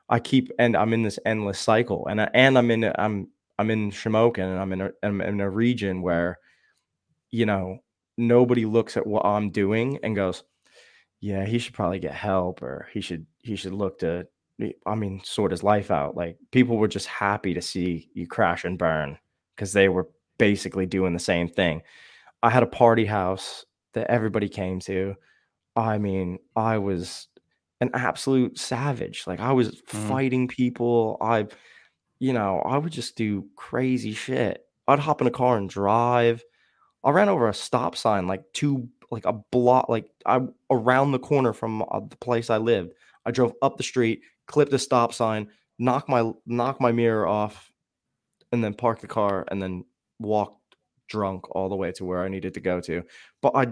I 0.09 0.19
keep, 0.19 0.51
and 0.57 0.75
I'm 0.75 0.93
in 0.93 1.03
this 1.03 1.19
endless 1.25 1.59
cycle. 1.59 2.07
And, 2.07 2.21
I, 2.21 2.29
and 2.33 2.57
I'm 2.57 2.71
in, 2.71 2.91
I'm, 2.97 3.27
I'm 3.59 3.69
in 3.69 3.91
Shamokin 3.91 4.39
and 4.39 4.57
I'm 4.57 4.71
in 4.71 4.81
a, 4.81 4.91
I'm 5.03 5.19
in 5.19 5.41
a 5.41 5.49
region 5.49 6.01
where, 6.01 6.39
you 7.29 7.45
know, 7.45 7.79
nobody 8.17 8.65
looks 8.65 8.95
at 8.95 9.05
what 9.05 9.25
I'm 9.25 9.51
doing 9.51 9.99
and 10.01 10.15
goes, 10.15 10.43
yeah, 11.19 11.45
he 11.45 11.59
should 11.59 11.73
probably 11.73 11.99
get 11.99 12.13
help 12.13 12.61
or 12.61 12.87
he 12.93 13.01
should, 13.01 13.25
he 13.39 13.57
should 13.57 13.73
look 13.73 13.99
to, 13.99 14.25
I 14.85 14.95
mean, 14.95 15.21
sort 15.25 15.51
his 15.51 15.61
life 15.61 15.91
out. 15.91 16.15
Like 16.15 16.37
people 16.51 16.77
were 16.77 16.87
just 16.87 17.07
happy 17.07 17.53
to 17.53 17.61
see 17.61 18.09
you 18.13 18.27
crash 18.27 18.63
and 18.63 18.77
burn 18.77 19.17
because 19.55 19.73
they 19.73 19.89
were 19.89 20.07
basically 20.37 20.85
doing 20.85 21.11
the 21.11 21.19
same 21.19 21.49
thing. 21.49 21.81
I 22.41 22.49
had 22.49 22.63
a 22.63 22.67
party 22.67 23.05
house 23.05 23.65
that 23.93 24.09
everybody 24.09 24.47
came 24.47 24.79
to. 24.81 25.15
I 25.75 25.97
mean, 25.97 26.39
I 26.55 26.77
was 26.77 27.27
an 27.81 27.91
absolute 27.93 28.57
savage. 28.57 29.25
Like 29.27 29.41
I 29.41 29.51
was 29.51 29.71
mm-hmm. 29.71 30.07
fighting 30.07 30.47
people. 30.47 31.17
I, 31.19 31.47
you 32.19 32.33
know, 32.33 32.61
I 32.65 32.77
would 32.77 32.91
just 32.91 33.15
do 33.15 33.45
crazy 33.55 34.13
shit. 34.13 34.65
I'd 34.87 34.99
hop 34.99 35.21
in 35.21 35.27
a 35.27 35.31
car 35.31 35.57
and 35.57 35.69
drive. 35.69 36.43
I 37.03 37.11
ran 37.11 37.29
over 37.29 37.47
a 37.47 37.53
stop 37.53 37.95
sign 37.95 38.27
like 38.27 38.43
two, 38.53 38.89
like 39.11 39.25
a 39.25 39.33
block, 39.33 39.87
like 39.89 40.09
I 40.25 40.41
around 40.69 41.11
the 41.11 41.19
corner 41.19 41.53
from 41.53 41.81
uh, 41.83 42.01
the 42.09 42.17
place 42.17 42.49
I 42.49 42.57
lived. 42.57 42.93
I 43.25 43.31
drove 43.31 43.53
up 43.61 43.77
the 43.77 43.83
street, 43.83 44.21
clipped 44.47 44.73
a 44.73 44.79
stop 44.79 45.13
sign, 45.13 45.47
knocked 45.77 46.09
my 46.09 46.31
knocked 46.45 46.81
my 46.81 46.91
mirror 46.91 47.27
off, 47.27 47.71
and 48.51 48.63
then 48.63 48.73
parked 48.73 49.01
the 49.01 49.07
car, 49.07 49.45
and 49.49 49.61
then 49.61 49.85
walked 50.19 50.57
drunk 51.07 51.55
all 51.55 51.69
the 51.69 51.75
way 51.75 51.91
to 51.93 52.05
where 52.05 52.23
I 52.23 52.27
needed 52.27 52.53
to 52.55 52.59
go 52.59 52.81
to. 52.81 53.03
But 53.41 53.55
I 53.55 53.67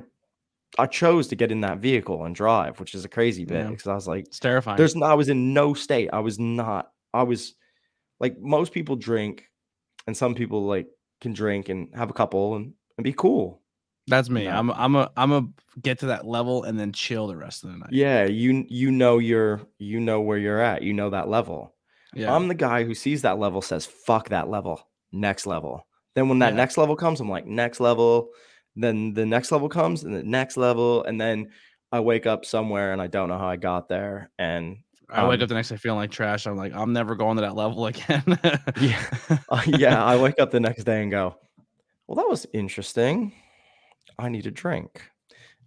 I 0.78 0.86
chose 0.86 1.28
to 1.30 1.36
get 1.36 1.52
in 1.52 1.62
that 1.62 1.80
vehicle 1.80 2.24
and 2.26 2.36
drive, 2.36 2.80
which 2.80 2.94
is 2.94 3.04
a 3.06 3.10
crazy 3.10 3.46
bit 3.46 3.64
Yeah. 3.66 3.70
because 3.72 3.88
I 3.88 3.96
was 3.96 4.08
like, 4.08 4.26
It's 4.28 4.40
terrifying. 4.40 4.78
there's 4.78 4.96
no, 4.96 5.06
I 5.06 5.14
was 5.16 5.30
in 5.30 5.54
no 5.54 5.74
state. 5.74 6.10
I 6.14 6.20
was 6.20 6.40
not. 6.40 6.92
I 7.14 7.24
was 7.24 7.56
like 8.20 8.38
most 8.40 8.72
people 8.72 8.96
drink, 8.96 9.50
and 10.08 10.16
some 10.16 10.36
people 10.36 10.66
like 10.66 10.88
can 11.22 11.34
drink 11.34 11.70
and 11.70 11.90
have 11.96 12.10
a 12.10 12.14
couple 12.14 12.56
and, 12.56 12.74
and 12.98 13.04
be 13.04 13.14
cool. 13.14 13.62
That's 14.08 14.30
me. 14.30 14.46
No. 14.46 14.52
I'm 14.52 14.72
I'm 14.72 14.96
a 14.96 15.12
I'm 15.18 15.32
a 15.34 15.48
get 15.82 16.00
to 16.00 16.08
that 16.08 16.26
level 16.26 16.64
and 16.64 16.80
then 16.80 16.94
chill 16.94 17.28
the 17.28 17.36
rest 17.36 17.64
of 17.64 17.72
the 17.72 17.78
night. 17.78 17.90
Yeah, 17.92 18.26
you 18.26 18.66
you 18.70 18.90
know 18.92 19.18
you're 19.18 19.62
you 19.80 20.00
know 20.00 20.22
where 20.22 20.38
you're 20.38 20.62
at. 20.62 20.82
You 20.82 20.94
know 20.94 21.10
that 21.10 21.28
level. 21.28 21.76
Yeah. 22.14 22.34
I'm 22.34 22.48
the 22.48 22.56
guy 22.56 22.84
who 22.86 22.96
sees 22.96 23.24
that 23.24 23.38
level, 23.38 23.62
says 23.62 23.86
fuck 23.86 24.30
that 24.30 24.50
level, 24.50 24.88
next 25.12 25.46
level. 25.46 25.86
Then 26.16 26.30
when 26.30 26.40
that 26.40 26.54
Yeah. 26.54 26.58
next 26.58 26.78
level 26.78 26.96
comes, 26.96 27.20
I'm 27.20 27.30
like 27.30 27.46
next 27.46 27.80
level. 27.82 28.30
Then 28.78 29.14
the 29.14 29.26
next 29.26 29.52
level 29.52 29.68
comes, 29.68 30.04
and 30.04 30.16
the 30.16 30.24
next 30.24 30.56
level, 30.56 31.04
and 31.04 31.20
then 31.20 31.50
I 31.92 32.00
wake 32.00 32.26
up 32.26 32.46
somewhere 32.46 32.94
and 32.94 33.02
I 33.02 33.08
don't 33.08 33.28
know 33.28 33.38
how 33.38 33.48
I 33.50 33.56
got 33.58 33.90
there. 33.90 34.30
And 34.40 34.78
I 35.10 35.28
wake 35.28 35.40
um, 35.40 35.44
up 35.44 35.50
the 35.50 35.56
next 35.56 35.70
day 35.70 35.78
feeling 35.78 36.00
like 36.00 36.12
trash. 36.12 36.46
I'm 36.48 36.58
like, 36.58 36.74
I'm 36.74 36.92
never 36.92 37.16
going 37.16 37.38
to 37.38 37.42
that 37.42 37.56
level 37.56 37.86
again. 37.88 38.24
Yeah. 38.80 39.04
Uh, 39.50 39.62
yeah, 39.66 40.04
I 40.04 40.18
wake 40.18 40.40
up 40.40 40.52
the 40.52 40.60
next 40.60 40.84
day 40.84 41.02
and 41.02 41.10
go, 41.10 41.36
well, 42.06 42.16
that 42.16 42.28
was 42.28 42.46
interesting. 42.54 43.32
I 44.20 44.28
need 44.30 44.46
a 44.46 44.52
drink. 44.52 45.02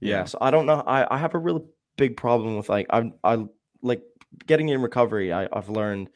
Yeah. 0.00 0.11
Yeah. 0.11 0.24
So 0.24 0.38
I 0.40 0.50
don't 0.50 0.66
know. 0.66 0.83
I, 0.87 1.14
I 1.14 1.18
have 1.18 1.35
a 1.35 1.38
really 1.38 1.62
big 1.96 2.16
problem 2.16 2.57
with 2.57 2.68
like 2.68 2.87
I'm, 2.90 3.14
I 3.24 3.44
like 3.83 4.03
getting 4.46 4.68
in 4.68 4.83
recovery. 4.83 5.33
I, 5.33 5.48
I've 5.53 5.70
learned 5.70 6.11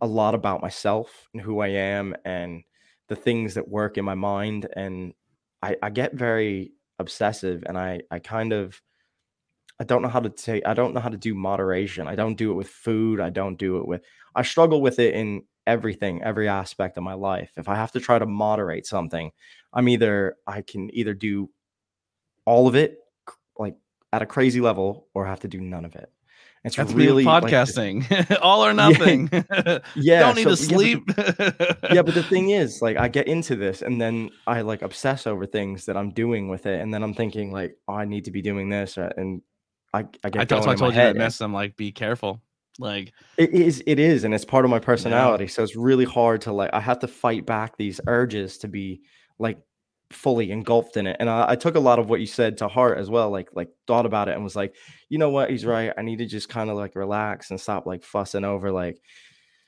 a 0.00 0.06
lot 0.06 0.34
about 0.34 0.62
myself 0.62 1.28
and 1.32 1.42
who 1.42 1.60
I 1.60 1.68
am 1.68 2.14
and 2.24 2.62
the 3.08 3.16
things 3.16 3.54
that 3.54 3.68
work 3.68 3.98
in 3.98 4.04
my 4.04 4.14
mind. 4.14 4.68
And 4.74 5.12
I, 5.62 5.76
I 5.82 5.90
get 5.90 6.14
very 6.14 6.72
obsessive 6.98 7.64
and 7.66 7.76
I, 7.76 8.00
I 8.10 8.18
kind 8.20 8.52
of 8.52 8.80
I 9.82 9.84
don't 9.84 10.00
know 10.00 10.08
how 10.08 10.20
to 10.20 10.30
take 10.30 10.64
I 10.64 10.74
don't 10.74 10.94
know 10.94 11.00
how 11.00 11.08
to 11.08 11.16
do 11.16 11.34
moderation. 11.34 12.06
I 12.06 12.14
don't 12.14 12.36
do 12.36 12.52
it 12.52 12.54
with 12.54 12.68
food. 12.68 13.18
I 13.18 13.30
don't 13.30 13.58
do 13.58 13.78
it 13.78 13.88
with 13.88 14.02
I 14.32 14.42
struggle 14.42 14.80
with 14.80 15.00
it 15.00 15.12
in 15.12 15.42
everything, 15.66 16.22
every 16.22 16.48
aspect 16.48 16.96
of 16.98 17.02
my 17.02 17.14
life. 17.14 17.50
If 17.56 17.68
I 17.68 17.74
have 17.74 17.90
to 17.92 18.00
try 18.00 18.20
to 18.20 18.24
moderate 18.24 18.86
something, 18.86 19.32
I'm 19.72 19.88
either 19.88 20.36
I 20.46 20.62
can 20.62 20.88
either 20.94 21.14
do 21.14 21.50
all 22.44 22.68
of 22.68 22.76
it 22.76 22.98
like 23.58 23.74
at 24.12 24.22
a 24.22 24.26
crazy 24.26 24.60
level 24.60 25.08
or 25.14 25.26
have 25.26 25.40
to 25.40 25.48
do 25.48 25.60
none 25.60 25.84
of 25.84 25.96
it. 25.96 26.12
It's 26.62 26.76
That's 26.76 26.92
really 26.92 27.24
me 27.24 27.28
like, 27.28 27.42
podcasting. 27.42 28.38
All 28.40 28.64
or 28.64 28.72
nothing. 28.72 29.28
yeah, 29.96 30.20
Don't 30.20 30.36
need 30.36 30.44
so- 30.44 30.54
to 30.54 30.54
yeah, 30.54 30.54
but 30.54 30.58
sleep. 30.58 31.02
yeah, 31.92 32.02
but 32.02 32.14
the 32.14 32.22
thing 32.22 32.50
is, 32.50 32.80
like, 32.80 32.96
I 32.96 33.08
get 33.08 33.26
into 33.26 33.56
this 33.56 33.82
and 33.82 34.00
then 34.00 34.30
I 34.46 34.60
like 34.60 34.82
obsess 34.82 35.26
over 35.26 35.44
things 35.44 35.86
that 35.86 35.96
I'm 35.96 36.10
doing 36.12 36.46
with 36.46 36.66
it, 36.66 36.80
and 36.80 36.94
then 36.94 37.02
I'm 37.02 37.14
thinking 37.14 37.50
like, 37.50 37.76
oh, 37.88 37.94
I 37.94 38.04
need 38.04 38.26
to 38.26 38.30
be 38.30 38.42
doing 38.42 38.68
this, 38.68 38.96
and 38.96 39.42
I 39.92 40.00
I 40.24 40.30
get 40.30 40.42
I, 40.42 40.44
that's 40.44 40.66
why 40.66 40.72
I 40.72 40.76
told 40.76 40.94
you 40.94 41.00
that 41.00 41.16
mess. 41.16 41.40
I'm 41.40 41.52
like, 41.52 41.76
be 41.76 41.92
careful. 41.92 42.40
Like, 42.78 43.12
It 43.36 43.50
is, 43.50 43.82
it 43.86 43.98
is, 43.98 44.24
and 44.24 44.34
it's 44.34 44.46
part 44.46 44.64
of 44.64 44.70
my 44.70 44.78
personality. 44.78 45.46
So 45.46 45.62
it's 45.62 45.76
really 45.76 46.06
hard 46.06 46.40
to 46.42 46.52
like. 46.52 46.70
I 46.72 46.80
have 46.80 47.00
to 47.00 47.08
fight 47.08 47.44
back 47.44 47.76
these 47.76 48.00
urges 48.06 48.58
to 48.58 48.68
be 48.68 49.02
like 49.38 49.58
fully 50.10 50.50
engulfed 50.50 50.96
in 50.96 51.06
it. 51.06 51.16
And 51.20 51.28
I, 51.28 51.50
I 51.50 51.56
took 51.56 51.74
a 51.74 51.80
lot 51.80 51.98
of 51.98 52.08
what 52.08 52.20
you 52.20 52.26
said 52.26 52.58
to 52.58 52.68
heart 52.68 52.98
as 52.98 53.10
well. 53.10 53.30
Like, 53.30 53.48
like 53.54 53.68
thought 53.86 54.06
about 54.06 54.28
it 54.28 54.34
and 54.34 54.44
was 54.44 54.56
like, 54.56 54.74
you 55.08 55.18
know 55.18 55.30
what, 55.30 55.50
he's 55.50 55.62
mm-hmm. 55.62 55.70
right. 55.70 55.92
I 55.96 56.02
need 56.02 56.18
to 56.18 56.26
just 56.26 56.48
kind 56.48 56.70
of 56.70 56.76
like 56.76 56.94
relax 56.94 57.50
and 57.50 57.60
stop 57.60 57.86
like 57.86 58.04
fussing 58.04 58.44
over 58.44 58.70
like 58.70 59.00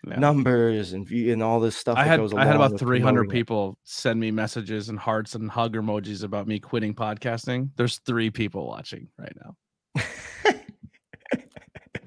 yeah. 0.06 0.18
numbers 0.18 0.92
and 0.92 1.08
and 1.10 1.42
all 1.42 1.60
this 1.60 1.76
stuff. 1.76 1.98
I 1.98 2.04
that 2.04 2.20
had 2.20 2.34
I 2.34 2.46
had 2.46 2.56
about 2.56 2.78
300 2.78 3.28
people 3.28 3.78
send 3.84 4.20
me 4.20 4.30
messages 4.30 4.88
and 4.88 4.98
hearts 4.98 5.34
and 5.34 5.50
hug 5.50 5.74
emojis 5.74 6.24
about 6.24 6.46
me 6.46 6.60
quitting 6.60 6.94
podcasting. 6.94 7.70
There's 7.76 7.98
three 7.98 8.30
people 8.30 8.66
watching 8.66 9.08
right 9.18 9.34
now. 9.42 9.56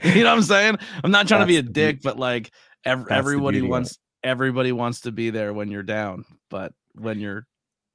You 0.03 0.23
know 0.23 0.29
what 0.29 0.37
I'm 0.37 0.41
saying? 0.43 0.77
I'm 1.03 1.11
not 1.11 1.27
trying 1.27 1.41
to 1.41 1.47
be 1.47 1.57
a 1.57 1.61
That's 1.61 1.73
dick, 1.73 1.99
but 2.03 2.17
like 2.19 2.51
ev- 2.85 3.07
everybody 3.09 3.57
beauty 3.59 3.59
of 3.59 3.65
it. 3.65 3.69
wants 3.69 3.99
everybody 4.23 4.71
wants 4.71 5.01
to 5.01 5.11
be 5.11 5.29
there 5.29 5.53
when 5.53 5.69
you're 5.69 5.83
down, 5.83 6.25
but 6.49 6.73
when 6.93 7.19
you're 7.19 7.45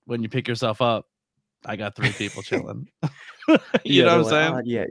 when 0.07 0.23
you 0.23 0.29
pick 0.29 0.49
yourself 0.49 0.81
up, 0.81 1.07
I 1.65 1.77
got 1.77 1.95
three 1.97 2.13
people 2.13 2.43
chilling. 2.43 2.89
you 3.49 3.59
Yeah, 3.85 4.05
know 4.05 4.19
what 4.19 4.27
I'm 4.27 4.31
saying? 4.31 4.53
like, 4.53 4.65
"Ah, 4.65 4.69
yeah. 4.69 4.85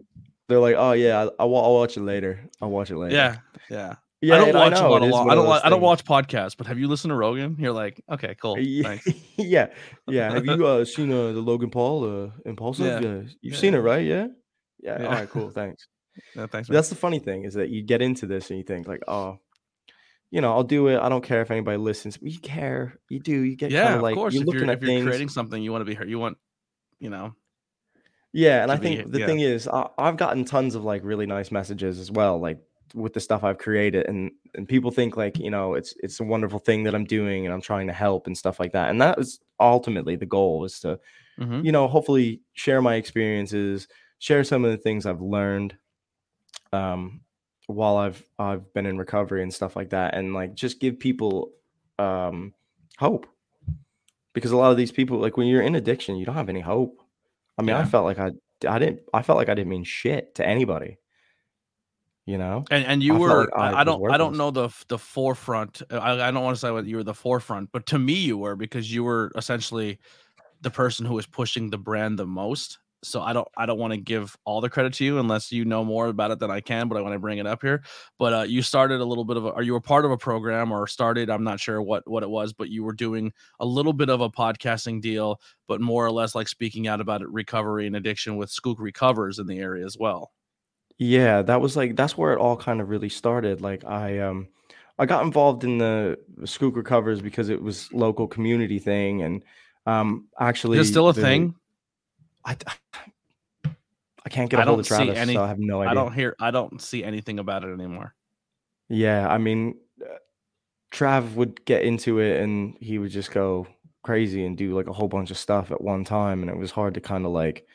They're 0.47 0.59
like, 0.59 0.75
oh 0.77 0.91
yeah, 0.93 1.19
I'll, 1.19 1.31
I'll 1.39 1.73
watch 1.73 1.95
it 1.97 2.01
later. 2.01 2.39
I'll 2.61 2.69
watch 2.69 2.91
it 2.91 2.97
later. 2.97 3.15
yeah, 3.15 3.37
yeah. 3.69 3.95
yeah. 4.21 4.35
I 4.35 4.37
don't 4.39 4.53
watch 4.53 4.73
a 4.73 4.87
lot 4.87 5.01
of 5.01 5.09
long, 5.09 5.31
I 5.31 5.35
don't 5.35 5.47
like, 5.47 5.63
I 5.63 5.69
don't 5.69 5.81
watch 5.81 6.03
podcasts, 6.03 6.57
but 6.57 6.67
have 6.67 6.77
you 6.77 6.89
listened 6.89 7.11
to 7.11 7.15
Rogan? 7.15 7.55
You're 7.57 7.71
like, 7.71 8.01
okay, 8.11 8.35
cool, 8.41 8.57
Yeah, 8.57 8.83
thanks. 8.83 9.07
yeah, 9.37 9.67
yeah. 10.09 10.29
Have 10.33 10.45
you 10.45 10.65
uh, 10.67 10.83
seen 10.83 11.09
uh, 11.11 11.31
the 11.31 11.39
Logan 11.39 11.69
Paul 11.69 12.25
uh, 12.25 12.29
Impulsive? 12.45 13.01
Yeah. 13.01 13.09
Yeah, 13.09 13.21
you've 13.41 13.53
Yeah, 13.53 13.57
seen 13.57 13.75
it, 13.75 13.79
right? 13.79 14.05
Yeah, 14.05 14.27
yeah. 14.81 15.01
Yeah. 15.01 15.05
All 15.07 15.13
right, 15.13 15.29
cool. 15.29 15.49
Thanks. 15.53 15.87
Yeah, 16.35 16.45
thanks. 16.47 16.67
man. 16.69 16.75
That's 16.75 16.89
the 16.89 16.95
funny 16.95 17.19
thing 17.19 17.45
is 17.45 17.53
that 17.53 17.69
you 17.69 17.81
get 17.81 18.01
into 18.01 18.25
this 18.25 18.49
and 18.49 18.59
you 18.59 18.65
think 18.65 18.85
like, 18.87 19.01
oh, 19.07 19.39
you 20.29 20.41
know, 20.41 20.51
I'll 20.51 20.63
do 20.63 20.87
it. 20.87 20.99
I 20.99 21.07
don't 21.09 21.23
care 21.23 21.41
if 21.41 21.51
anybody 21.51 21.77
listens. 21.77 22.17
But 22.17 22.31
you 22.31 22.39
care. 22.39 22.99
You 23.09 23.19
do. 23.19 23.31
You 23.31 23.55
get 23.55 23.71
yeah, 23.71 23.83
kind 23.85 23.95
of 23.95 24.01
like 24.01 24.15
course. 24.15 24.33
you're 24.33 24.43
If 24.43 24.47
looking 24.47 24.61
you're, 24.63 24.71
at 24.71 24.77
if 24.77 24.83
you're 24.83 24.89
things. 24.97 25.05
creating 25.05 25.29
something, 25.29 25.61
you 25.63 25.71
want 25.71 25.81
to 25.81 25.85
be 25.85 25.93
heard. 25.93 26.09
You 26.09 26.19
want, 26.19 26.37
you 26.99 27.09
know, 27.09 27.33
Yeah, 28.33 28.61
and 28.63 28.71
I 28.71 28.75
be- 28.75 28.97
think 28.97 29.11
the 29.11 29.19
yeah. 29.19 29.25
thing 29.25 29.39
is, 29.39 29.67
I, 29.67 29.87
I've 29.97 30.17
gotten 30.17 30.43
tons 30.45 30.75
of 30.75 30.83
like 30.83 31.01
really 31.03 31.25
nice 31.25 31.51
messages 31.51 31.97
as 31.99 32.11
well, 32.11 32.39
like 32.39 32.59
with 32.93 33.13
the 33.13 33.19
stuff 33.21 33.43
I've 33.43 33.57
created, 33.57 34.05
and 34.07 34.31
and 34.53 34.67
people 34.67 34.91
think 34.91 35.15
like 35.17 35.37
you 35.37 35.49
know 35.49 35.75
it's 35.75 35.93
it's 36.03 36.19
a 36.19 36.23
wonderful 36.25 36.59
thing 36.59 36.83
that 36.83 36.93
I'm 36.95 37.05
doing 37.05 37.45
and 37.45 37.53
I'm 37.53 37.61
trying 37.61 37.87
to 37.87 37.93
help 37.93 38.27
and 38.27 38.37
stuff 38.37 38.59
like 38.59 38.73
that, 38.73 38.89
and 38.89 39.01
that 39.01 39.17
is 39.19 39.39
ultimately 39.59 40.15
the 40.17 40.25
goal 40.25 40.65
is 40.65 40.79
to 40.81 40.99
mhm. 41.39 41.63
you 41.63 41.71
know 41.71 41.87
hopefully 41.87 42.41
share 42.53 42.81
my 42.81 42.95
experiences, 42.95 43.87
share 44.21 44.43
some 44.43 44.63
of 44.63 44.71
the 44.71 44.77
things 44.77 45.07
I've 45.07 45.19
learned, 45.19 45.75
um, 46.71 47.21
while 47.65 47.97
I've 47.97 48.23
I've 48.39 48.71
been 48.73 48.85
in 48.85 48.97
recovery 48.97 49.43
and 49.43 49.53
stuff 49.53 49.75
like 49.75 49.89
that, 49.89 50.13
and 50.13 50.33
like 50.33 50.53
just 50.53 50.79
give 50.79 50.99
people 50.99 51.51
um 51.99 52.53
hope 52.97 53.27
because 54.33 54.51
a 54.51 54.57
lot 54.57 54.71
of 54.71 54.77
these 54.77 54.91
people 54.91 55.17
like 55.17 55.37
when 55.37 55.47
you're 55.47 55.61
in 55.61 55.75
addiction, 55.75 56.15
you 56.15 56.25
don't 56.25 56.35
have 56.35 56.49
any 56.49 56.61
hope. 56.61 57.01
I 57.57 57.63
mean, 57.63 57.75
I 57.75 57.83
felt 57.83 58.05
like 58.05 58.19
I 58.19 58.31
I 58.67 58.79
didn't 58.79 59.01
I 59.13 59.23
felt 59.23 59.37
like 59.37 59.49
I 59.49 59.55
didn't 59.55 59.69
mean 59.69 59.83
shit 59.83 60.35
to 60.35 60.45
anybody. 60.45 60.97
You 62.27 62.37
know? 62.37 62.65
And 62.69 62.85
and 62.85 63.03
you 63.03 63.15
I 63.15 63.19
were 63.19 63.37
like 63.39 63.49
I 63.55 63.71
I, 63.71 63.81
I 63.81 63.83
don't 63.83 64.11
I 64.11 64.17
don't 64.17 64.37
know 64.37 64.51
the 64.51 64.69
the 64.87 64.99
forefront. 64.99 65.81
uh, 65.91 65.97
I, 65.97 66.27
I 66.27 66.31
don't 66.31 66.43
want 66.43 66.55
to 66.55 66.61
say 66.61 66.71
what 66.71 66.85
you 66.85 66.97
were 66.97 67.03
the 67.03 67.13
forefront, 67.13 67.71
but 67.71 67.87
to 67.87 67.99
me 67.99 68.13
you 68.13 68.37
were 68.37 68.55
because 68.55 68.93
you 68.93 69.03
were 69.03 69.31
essentially 69.35 69.99
the 70.61 70.69
person 70.69 71.05
who 71.05 71.15
was 71.15 71.25
pushing 71.25 71.71
the 71.71 71.79
brand 71.79 72.19
the 72.19 72.27
most. 72.27 72.77
So 73.03 73.21
I 73.21 73.33
don't 73.33 73.47
I 73.57 73.65
don't 73.65 73.79
want 73.79 73.93
to 73.93 73.97
give 73.97 74.37
all 74.45 74.61
the 74.61 74.69
credit 74.69 74.93
to 74.93 75.05
you 75.05 75.17
unless 75.17 75.51
you 75.51 75.65
know 75.65 75.83
more 75.83 76.07
about 76.07 76.29
it 76.31 76.37
than 76.39 76.51
I 76.51 76.61
can. 76.61 76.87
But 76.87 76.97
I 76.97 77.01
want 77.01 77.13
to 77.13 77.19
bring 77.19 77.39
it 77.39 77.47
up 77.47 77.61
here. 77.63 77.81
But 78.19 78.33
uh, 78.33 78.41
you 78.43 78.61
started 78.61 79.01
a 79.01 79.05
little 79.05 79.25
bit 79.25 79.37
of 79.37 79.45
a, 79.45 79.49
or 79.49 79.63
you 79.63 79.73
were 79.73 79.81
part 79.81 80.05
of 80.05 80.11
a 80.11 80.17
program 80.17 80.71
or 80.71 80.85
started. 80.85 81.29
I'm 81.29 81.43
not 81.43 81.59
sure 81.59 81.81
what 81.81 82.07
what 82.07 82.21
it 82.21 82.29
was, 82.29 82.53
but 82.53 82.69
you 82.69 82.83
were 82.83 82.93
doing 82.93 83.33
a 83.59 83.65
little 83.65 83.93
bit 83.93 84.09
of 84.09 84.21
a 84.21 84.29
podcasting 84.29 85.01
deal, 85.01 85.41
but 85.67 85.81
more 85.81 86.05
or 86.05 86.11
less 86.11 86.35
like 86.35 86.47
speaking 86.47 86.87
out 86.87 87.01
about 87.01 87.21
recovery 87.31 87.87
and 87.87 87.95
addiction 87.95 88.35
with 88.37 88.51
Skook 88.51 88.75
Recovers 88.77 89.39
in 89.39 89.47
the 89.47 89.57
area 89.59 89.83
as 89.85 89.97
well. 89.97 90.31
Yeah, 90.99 91.41
that 91.41 91.59
was 91.59 91.75
like 91.75 91.95
that's 91.95 92.15
where 92.15 92.33
it 92.33 92.37
all 92.39 92.55
kind 92.55 92.81
of 92.81 92.89
really 92.89 93.09
started. 93.09 93.61
Like 93.61 93.83
I 93.83 94.19
um 94.19 94.47
I 94.99 95.07
got 95.07 95.25
involved 95.25 95.63
in 95.63 95.79
the 95.79 96.19
Skook 96.41 96.75
Recovers 96.75 97.19
because 97.21 97.49
it 97.49 97.59
was 97.63 97.91
local 97.91 98.27
community 98.27 98.77
thing 98.77 99.23
and 99.23 99.43
um 99.87 100.27
actually 100.39 100.77
Is 100.77 100.89
it 100.89 100.91
still 100.91 101.09
a 101.09 101.13
the- 101.13 101.21
thing? 101.21 101.55
I 102.45 102.55
I 104.25 104.29
can't 104.29 104.49
get 104.49 104.59
a 104.59 104.63
I 104.63 104.65
hold 104.65 104.79
of 104.79 104.87
Travis, 104.87 105.17
any- 105.17 105.33
so 105.33 105.43
I 105.43 105.47
have 105.47 105.59
no 105.59 105.81
idea. 105.81 105.91
I 105.91 105.93
don't 105.93 106.13
hear. 106.13 106.35
I 106.39 106.51
don't 106.51 106.81
see 106.81 107.03
anything 107.03 107.39
about 107.39 107.63
it 107.63 107.73
anymore. 107.73 108.13
Yeah, 108.87 109.27
I 109.27 109.37
mean, 109.37 109.75
uh, 110.01 110.15
Trav 110.91 111.33
would 111.35 111.63
get 111.65 111.83
into 111.83 112.19
it 112.19 112.41
and 112.41 112.75
he 112.79 112.99
would 112.99 113.11
just 113.11 113.31
go 113.31 113.65
crazy 114.03 114.45
and 114.45 114.57
do 114.57 114.75
like 114.75 114.87
a 114.87 114.93
whole 114.93 115.07
bunch 115.07 115.31
of 115.31 115.37
stuff 115.37 115.71
at 115.71 115.81
one 115.81 116.03
time, 116.03 116.41
and 116.41 116.51
it 116.51 116.57
was 116.57 116.71
hard 116.71 116.93
to 116.95 117.01
kind 117.01 117.25
of 117.25 117.31
like 117.31 117.65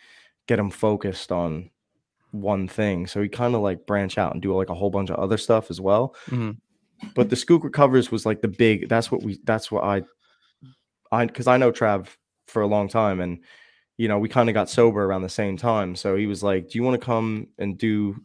get 0.47 0.59
him 0.59 0.71
focused 0.71 1.33
on 1.33 1.71
one 2.31 2.69
thing. 2.69 3.07
So 3.07 3.23
he 3.23 3.29
kind 3.29 3.55
of 3.55 3.61
like 3.63 3.87
branch 3.87 4.19
out 4.19 4.33
and 4.33 4.43
do 4.43 4.55
like 4.55 4.69
a 4.71 4.75
whole 4.75 4.91
bunch 4.91 5.11
of 5.11 5.17
other 5.17 5.39
stuff 5.39 5.71
as 5.71 5.81
well. 5.81 6.15
Mhm. 6.27 6.59
But 7.15 7.29
the 7.29 7.37
Skook 7.37 7.65
recovers 7.65 8.11
was 8.11 8.25
like 8.25 8.41
the 8.41 8.49
big. 8.49 8.89
That's 8.89 9.11
what 9.11 9.23
we. 9.23 9.39
That's 9.45 9.71
what 9.73 9.83
I. 9.85 10.03
I 11.11 11.27
because 11.27 11.47
I 11.49 11.57
know 11.57 11.73
Trav 11.73 12.07
for 12.47 12.63
a 12.63 12.67
long 12.69 12.89
time 12.89 13.21
and. 13.21 13.41
You 13.97 14.09
know, 14.09 14.19
we 14.19 14.29
kind 14.29 14.49
of 14.49 14.55
got 14.55 14.69
sober 14.69 15.05
around 15.05 15.23
the 15.23 15.29
same 15.29 15.57
time. 15.57 15.97
So 15.97 16.17
he 16.17 16.27
was 16.27 16.43
like, 16.43 16.71
Do 16.71 16.79
you 16.79 16.83
want 16.83 17.01
to 17.01 17.05
come 17.05 17.49
and 17.59 17.79
do 17.79 18.17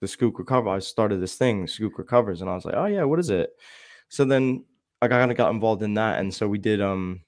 the 0.00 0.06
Skook 0.06 0.38
Recover. 0.38 0.68
I 0.68 0.78
started 0.78 1.20
this 1.20 1.36
thing, 1.36 1.66
Skook 1.66 1.98
Recovers, 1.98 2.40
and 2.40 2.50
I 2.50 2.54
was 2.54 2.64
like, 2.64 2.74
oh 2.76 2.86
yeah, 2.86 3.04
what 3.04 3.18
is 3.18 3.30
it? 3.30 3.50
So 4.08 4.24
then 4.24 4.64
I 5.02 5.08
kind 5.08 5.30
of 5.30 5.36
got 5.36 5.52
involved 5.52 5.82
in 5.82 5.94
that, 5.94 6.20
and 6.20 6.32
so 6.32 6.48
we 6.48 6.58
did 6.58 6.80
um 6.80 7.20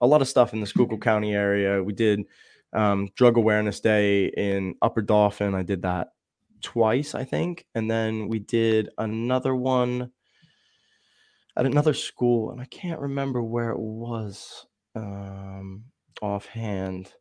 a 0.00 0.06
lot 0.06 0.22
of 0.22 0.28
stuff 0.28 0.52
in 0.52 0.60
the 0.60 0.66
Schuylkill 0.66 0.98
County 0.98 1.34
area. 1.34 1.82
We 1.82 1.92
did 1.92 2.24
um, 2.72 3.08
Drug 3.14 3.36
Awareness 3.36 3.80
Day 3.80 4.26
in 4.26 4.74
Upper 4.82 5.02
Dauphin. 5.02 5.54
I 5.54 5.62
did 5.62 5.82
that 5.82 6.08
twice, 6.60 7.14
I 7.14 7.24
think, 7.24 7.66
and 7.74 7.90
then 7.90 8.28
we 8.28 8.40
did 8.40 8.88
another 8.98 9.54
one 9.54 10.10
at 11.56 11.66
another 11.66 11.94
school, 11.94 12.50
and 12.50 12.60
I 12.60 12.64
can't 12.64 13.00
remember 13.00 13.42
where 13.42 13.70
it 13.70 13.78
was 13.78 14.66
um, 14.96 15.84
offhand 16.22 17.12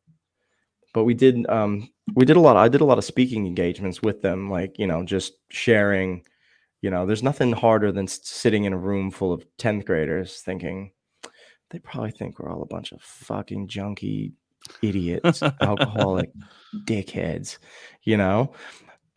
but 0.93 1.03
we 1.05 1.13
did 1.13 1.49
um 1.49 1.89
we 2.15 2.23
did 2.25 2.37
a 2.37 2.39
lot 2.39 2.55
i 2.55 2.67
did 2.67 2.81
a 2.81 2.85
lot 2.85 2.97
of 2.97 3.03
speaking 3.03 3.45
engagements 3.47 4.01
with 4.01 4.21
them 4.21 4.49
like 4.49 4.77
you 4.77 4.85
know 4.87 5.03
just 5.03 5.33
sharing 5.49 6.23
you 6.81 6.89
know 6.89 7.05
there's 7.05 7.23
nothing 7.23 7.51
harder 7.51 7.91
than 7.91 8.07
sitting 8.07 8.63
in 8.65 8.73
a 8.73 8.77
room 8.77 9.09
full 9.11 9.33
of 9.33 9.43
10th 9.57 9.85
graders 9.85 10.41
thinking 10.41 10.91
they 11.71 11.79
probably 11.79 12.11
think 12.11 12.37
we're 12.37 12.51
all 12.51 12.61
a 12.61 12.65
bunch 12.67 12.91
of 12.91 13.01
fucking 13.01 13.67
junky 13.67 14.33
idiots 14.81 15.41
alcoholic 15.61 16.29
dickheads 16.85 17.57
you 18.03 18.15
know 18.17 18.53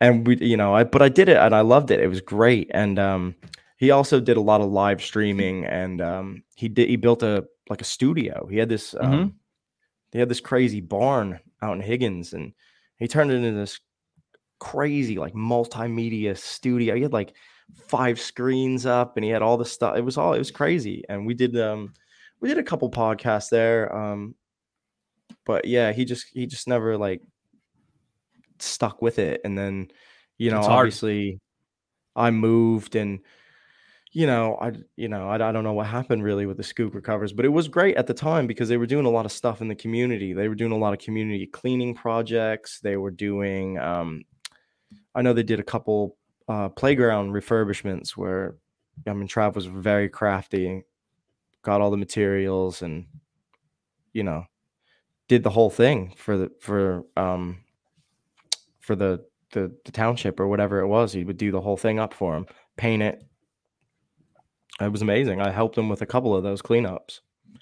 and 0.01 0.25
we 0.25 0.35
you 0.37 0.57
know 0.57 0.73
i 0.73 0.83
but 0.83 1.01
i 1.01 1.09
did 1.09 1.29
it 1.29 1.37
and 1.37 1.53
i 1.53 1.61
loved 1.61 1.91
it 1.91 1.99
it 1.99 2.07
was 2.07 2.21
great 2.21 2.69
and 2.73 2.97
um 2.97 3.35
he 3.77 3.91
also 3.91 4.19
did 4.19 4.37
a 4.37 4.41
lot 4.41 4.61
of 4.61 4.71
live 4.71 5.01
streaming 5.03 5.65
and 5.65 6.01
um 6.01 6.41
he 6.55 6.67
did 6.67 6.89
he 6.89 6.95
built 6.95 7.21
a 7.23 7.45
like 7.69 7.81
a 7.81 7.85
studio 7.85 8.47
he 8.49 8.57
had 8.57 8.69
this 8.69 8.95
um 8.99 9.11
Mhm. 9.11 9.33
He 10.15 10.19
had 10.19 10.29
this 10.29 10.39
crazy 10.39 10.79
barn 10.79 11.41
out 11.61 11.75
in 11.75 11.83
Hegins 11.83 12.31
and 12.31 12.53
he 12.99 13.05
turned 13.05 13.31
it 13.31 13.43
into 13.43 13.51
this 13.51 13.81
crazy 14.61 15.17
like 15.17 15.33
multimedia 15.33 16.37
studio. 16.37 16.95
He 16.95 17.01
had 17.01 17.11
like 17.11 17.35
five 17.89 18.17
screens 18.17 18.85
up 18.85 19.17
and 19.17 19.25
he 19.25 19.29
had 19.29 19.41
all 19.41 19.57
the 19.57 19.65
stuff. 19.65 19.97
It 19.97 20.05
was 20.05 20.17
all 20.17 20.33
it 20.33 20.37
was 20.37 20.51
crazy. 20.51 21.03
And 21.09 21.25
we 21.25 21.33
did 21.33 21.59
um 21.59 21.93
we 22.39 22.47
did 22.47 22.57
a 22.57 22.63
couple 22.63 22.89
podcasts 22.89 23.49
there. 23.49 23.93
Um 23.93 24.35
but 25.45 25.65
yeah, 25.65 25.91
he 25.91 26.05
just 26.05 26.27
he 26.31 26.47
just 26.47 26.65
never 26.65 26.97
like 26.97 27.21
stuck 28.59 29.01
with 29.01 29.19
it. 29.19 29.41
And 29.43 29.57
then, 29.57 29.89
you 30.37 30.49
know, 30.49 30.59
It's 30.59 30.67
hard. 30.67 30.79
obviously 30.79 31.41
I 32.15 32.31
moved 32.31 32.95
and 32.95 33.19
you 34.15 34.25
know, 34.25 34.57
I 34.61 34.71
you 34.95 35.09
know, 35.09 35.27
I, 35.27 35.35
I 35.35 35.51
don't 35.51 35.65
know 35.65 35.73
what 35.73 35.87
happened 35.87 36.23
really 36.23 36.45
with 36.45 36.55
the 36.55 36.63
Skook 36.63 36.95
recovers, 36.95 37.33
but 37.33 37.43
it 37.43 37.49
was 37.49 37.67
great 37.67 37.97
at 37.97 38.07
the 38.07 38.13
time 38.13 38.47
because 38.47 38.69
they 38.69 38.77
were 38.77 38.85
doing 38.85 39.05
a 39.05 39.09
lot 39.09 39.25
of 39.25 39.31
stuff 39.33 39.59
in 39.59 39.67
the 39.67 39.75
community. 39.75 40.31
They 40.31 40.47
were 40.47 40.55
doing 40.55 40.71
a 40.71 40.77
lot 40.77 40.93
of 40.93 40.99
community 40.99 41.45
cleaning 41.47 41.93
projects. 41.93 42.79
They 42.79 42.95
were 42.95 43.11
doing 43.11 43.77
um 43.77 44.23
I 45.13 45.21
know 45.21 45.33
they 45.33 45.43
did 45.43 45.59
a 45.59 45.63
couple 45.63 46.15
uh 46.47 46.69
playground 46.69 47.33
refurbishments 47.33 48.11
where 48.11 48.55
I 49.05 49.11
mean 49.11 49.27
Trav 49.27 49.53
was 49.53 49.65
very 49.65 50.07
crafty, 50.07 50.83
got 51.61 51.81
all 51.81 51.91
the 51.91 51.97
materials 51.97 52.81
and 52.83 53.07
you 54.13 54.23
know, 54.23 54.45
did 55.27 55.43
the 55.43 55.49
whole 55.49 55.69
thing 55.69 56.13
for 56.15 56.37
the 56.37 56.51
for 56.61 57.03
um 57.17 57.65
for 58.79 58.95
the 58.95 59.25
the, 59.51 59.75
the 59.83 59.91
township 59.91 60.39
or 60.39 60.47
whatever 60.47 60.79
it 60.79 60.87
was. 60.87 61.11
He 61.11 61.25
would 61.25 61.37
do 61.37 61.51
the 61.51 61.59
whole 61.59 61.75
thing 61.75 61.99
up 61.99 62.13
for 62.13 62.37
him, 62.37 62.45
paint 62.77 63.03
it, 63.03 63.21
it 64.81 64.91
was 64.91 65.01
amazing. 65.01 65.41
I 65.41 65.51
helped 65.51 65.77
him 65.77 65.89
with 65.89 66.01
a 66.01 66.05
couple 66.05 66.35
of 66.35 66.43
those 66.43 66.61
cleanups. 66.61 67.21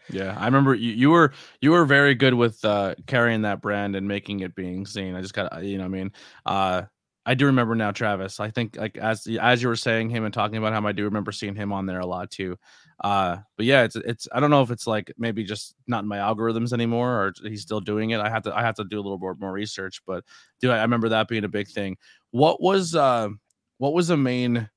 Yeah, 0.09 0.35
I 0.37 0.45
remember 0.45 0.75
you, 0.75 0.91
you 0.91 1.09
were 1.11 1.33
you 1.61 1.71
were 1.71 1.85
very 1.85 2.15
good 2.15 2.33
with 2.33 2.63
uh, 2.65 2.95
carrying 3.07 3.43
that 3.43 3.61
brand 3.61 3.95
and 3.95 4.07
making 4.07 4.41
it 4.41 4.55
being 4.55 4.85
seen. 4.85 5.15
I 5.15 5.21
just 5.21 5.33
got 5.33 5.63
you 5.63 5.77
know, 5.77 5.85
I 5.85 5.87
mean, 5.87 6.11
uh, 6.45 6.83
I 7.25 7.35
do 7.35 7.45
remember 7.45 7.73
now, 7.75 7.91
Travis. 7.91 8.39
I 8.39 8.49
think 8.49 8.75
like 8.75 8.97
as 8.97 9.27
as 9.39 9.61
you 9.61 9.69
were 9.69 9.75
saying 9.75 10.09
him 10.09 10.25
and 10.25 10.33
talking 10.33 10.57
about 10.57 10.73
him, 10.73 10.85
I 10.85 10.91
do 10.91 11.05
remember 11.05 11.31
seeing 11.31 11.55
him 11.55 11.71
on 11.71 11.85
there 11.85 11.99
a 11.99 12.05
lot 12.05 12.31
too. 12.31 12.57
Uh, 13.01 13.37
but 13.55 13.65
yeah, 13.65 13.83
it's 13.83 13.95
it's 13.95 14.27
I 14.31 14.39
don't 14.39 14.49
know 14.49 14.61
if 14.61 14.71
it's 14.71 14.87
like 14.87 15.13
maybe 15.17 15.43
just 15.43 15.75
not 15.87 16.03
in 16.03 16.09
my 16.09 16.17
algorithms 16.17 16.73
anymore 16.73 17.09
or 17.09 17.33
he's 17.43 17.61
still 17.61 17.79
doing 17.79 18.09
it. 18.09 18.19
I 18.19 18.29
have 18.29 18.43
to 18.43 18.55
I 18.55 18.61
have 18.61 18.75
to 18.75 18.83
do 18.83 18.97
a 18.97 19.01
little 19.03 19.17
more 19.17 19.35
more 19.35 19.51
research. 19.53 20.01
But 20.05 20.25
dude, 20.59 20.71
I, 20.71 20.79
I 20.79 20.81
remember 20.81 21.09
that 21.09 21.29
being 21.29 21.45
a 21.45 21.49
big 21.49 21.69
thing. 21.69 21.97
What 22.31 22.61
was 22.61 22.93
uh 22.93 23.29
what 23.77 23.93
was 23.93 24.09
the 24.09 24.17
main 24.17 24.69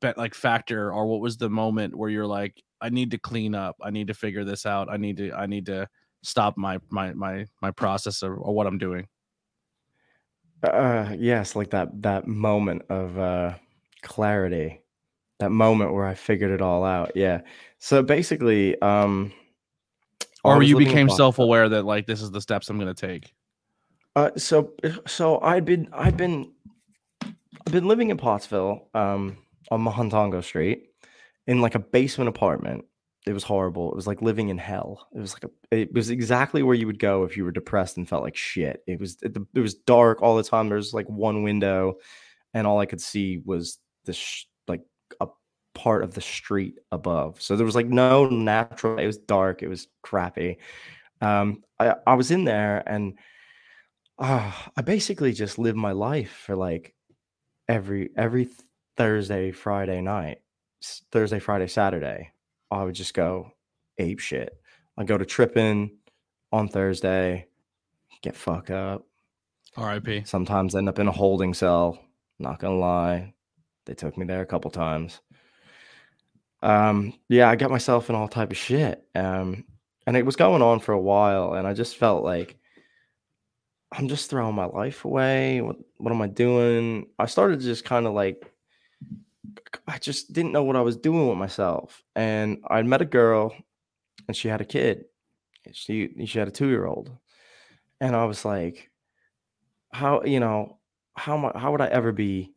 bet 0.00 0.18
like 0.18 0.34
factor 0.34 0.92
or 0.92 1.06
what 1.06 1.20
was 1.20 1.36
the 1.36 1.50
moment 1.50 1.94
where 1.96 2.10
you're 2.10 2.26
like 2.26 2.62
i 2.80 2.88
need 2.88 3.10
to 3.10 3.18
clean 3.18 3.54
up 3.54 3.76
i 3.82 3.90
need 3.90 4.06
to 4.06 4.14
figure 4.14 4.44
this 4.44 4.66
out 4.66 4.88
i 4.90 4.96
need 4.96 5.16
to 5.16 5.32
i 5.32 5.46
need 5.46 5.66
to 5.66 5.88
stop 6.22 6.56
my 6.56 6.78
my 6.90 7.12
my 7.14 7.46
my 7.60 7.70
process 7.70 8.22
or, 8.22 8.34
or 8.34 8.54
what 8.54 8.66
i'm 8.66 8.78
doing 8.78 9.06
Uh, 10.62 11.14
yes, 11.18 11.56
like 11.56 11.70
that 11.70 11.88
that 12.02 12.28
moment 12.28 12.82
of 12.88 13.18
uh, 13.18 13.52
clarity, 14.02 14.80
that 15.40 15.50
moment 15.50 15.92
where 15.92 16.06
I 16.06 16.14
figured 16.14 16.52
it 16.52 16.62
all 16.62 16.84
out. 16.84 17.10
Yeah. 17.16 17.40
So 17.80 18.00
basically, 18.00 18.80
um, 18.80 19.32
or 20.44 20.62
you 20.62 20.76
became 20.76 21.08
self-aware 21.08 21.68
that 21.68 21.84
like 21.84 22.06
this 22.06 22.22
is 22.22 22.30
the 22.30 22.40
steps 22.40 22.68
i'm 22.68 22.78
going 22.78 22.92
to 22.92 23.06
take 23.06 23.34
Uh, 24.14 24.30
so 24.36 24.74
so 25.06 25.40
I'd 25.40 25.64
been 25.64 25.88
i've 25.92 26.16
been 26.16 26.52
I've 27.66 27.72
been 27.72 27.86
living 27.86 28.10
in 28.10 28.16
Pottsville, 28.16 28.88
um, 28.92 29.38
on 29.72 29.84
Mahantongo 29.84 30.42
Street, 30.42 30.84
in 31.46 31.60
like 31.60 31.74
a 31.74 31.80
basement 31.80 32.28
apartment. 32.28 32.84
It 33.24 33.32
was 33.32 33.44
horrible. 33.44 33.90
It 33.90 33.96
was 33.96 34.08
like 34.08 34.20
living 34.20 34.48
in 34.48 34.58
hell. 34.58 35.06
It 35.14 35.20
was 35.20 35.34
like 35.34 35.44
a. 35.44 35.50
It 35.76 35.94
was 35.94 36.10
exactly 36.10 36.62
where 36.62 36.74
you 36.74 36.86
would 36.86 36.98
go 36.98 37.22
if 37.22 37.36
you 37.36 37.44
were 37.44 37.52
depressed 37.52 37.96
and 37.96 38.08
felt 38.08 38.24
like 38.24 38.36
shit. 38.36 38.82
It 38.86 38.98
was 38.98 39.16
it, 39.22 39.36
it 39.54 39.60
was 39.60 39.74
dark 39.74 40.22
all 40.22 40.36
the 40.36 40.42
time. 40.42 40.68
There 40.68 40.76
was 40.76 40.92
like 40.92 41.08
one 41.08 41.44
window, 41.44 41.98
and 42.52 42.66
all 42.66 42.80
I 42.80 42.86
could 42.86 43.00
see 43.00 43.40
was 43.44 43.78
this 44.04 44.16
sh- 44.16 44.44
like 44.66 44.82
a 45.20 45.28
part 45.74 46.02
of 46.02 46.14
the 46.14 46.20
street 46.20 46.74
above. 46.90 47.40
So 47.40 47.54
there 47.54 47.66
was 47.66 47.76
like 47.76 47.86
no 47.86 48.28
natural. 48.28 48.98
It 48.98 49.06
was 49.06 49.18
dark. 49.18 49.62
It 49.62 49.68
was 49.68 49.86
crappy. 50.02 50.58
Um, 51.20 51.62
I 51.78 51.94
I 52.04 52.14
was 52.14 52.32
in 52.32 52.42
there 52.44 52.82
and 52.86 53.16
uh, 54.18 54.52
I 54.76 54.82
basically 54.82 55.32
just 55.32 55.58
lived 55.58 55.76
my 55.76 55.92
life 55.92 56.30
for 56.46 56.56
like 56.56 56.94
every 57.68 58.10
every 58.16 58.48
Thursday, 58.96 59.50
Friday 59.52 60.00
night, 60.00 60.38
Thursday, 61.10 61.38
Friday, 61.38 61.66
Saturday. 61.66 62.32
I 62.70 62.84
would 62.84 62.94
just 62.94 63.14
go 63.14 63.52
ape 63.98 64.18
shit. 64.18 64.58
I 64.96 65.04
go 65.04 65.18
to 65.18 65.24
tripping 65.24 65.98
on 66.52 66.68
Thursday, 66.68 67.46
get 68.22 68.36
fucked 68.36 68.70
up. 68.70 69.06
rip 69.76 70.06
Sometimes 70.24 70.74
end 70.74 70.88
up 70.88 70.98
in 70.98 71.08
a 71.08 71.12
holding 71.12 71.54
cell. 71.54 71.98
Not 72.38 72.58
gonna 72.58 72.78
lie, 72.78 73.34
they 73.86 73.94
took 73.94 74.16
me 74.16 74.26
there 74.26 74.42
a 74.42 74.46
couple 74.46 74.70
times. 74.70 75.20
Um, 76.62 77.14
yeah, 77.28 77.50
I 77.50 77.56
got 77.56 77.70
myself 77.70 78.08
in 78.08 78.16
all 78.16 78.28
type 78.28 78.50
of 78.50 78.56
shit. 78.56 79.04
Um, 79.14 79.64
and 80.06 80.16
it 80.16 80.26
was 80.26 80.36
going 80.36 80.62
on 80.62 80.80
for 80.80 80.92
a 80.92 81.00
while, 81.00 81.54
and 81.54 81.66
I 81.66 81.74
just 81.74 81.96
felt 81.96 82.24
like 82.24 82.56
I'm 83.92 84.08
just 84.08 84.30
throwing 84.30 84.54
my 84.54 84.64
life 84.66 85.04
away. 85.04 85.60
What 85.60 85.76
what 85.98 86.12
am 86.12 86.22
I 86.22 86.28
doing? 86.28 87.06
I 87.18 87.26
started 87.26 87.60
to 87.60 87.66
just 87.66 87.84
kind 87.84 88.06
of 88.06 88.14
like 88.14 88.51
I 89.86 89.98
just 89.98 90.32
didn't 90.32 90.52
know 90.52 90.62
what 90.64 90.76
I 90.76 90.80
was 90.82 90.96
doing 90.96 91.28
with 91.28 91.38
myself. 91.38 92.02
And 92.14 92.58
I 92.68 92.82
met 92.82 93.02
a 93.02 93.06
girl 93.06 93.54
and 94.28 94.36
she 94.36 94.48
had 94.48 94.60
a 94.60 94.64
kid. 94.66 95.06
She 95.72 96.26
she 96.26 96.38
had 96.38 96.48
a 96.48 96.52
2-year-old. 96.52 97.16
And 98.00 98.16
I 98.16 98.24
was 98.26 98.44
like, 98.44 98.90
how, 99.92 100.22
you 100.24 100.40
know, 100.40 100.78
how 101.16 101.52
how 101.54 101.72
would 101.72 101.80
I 101.80 101.88
ever 101.88 102.12
be 102.12 102.52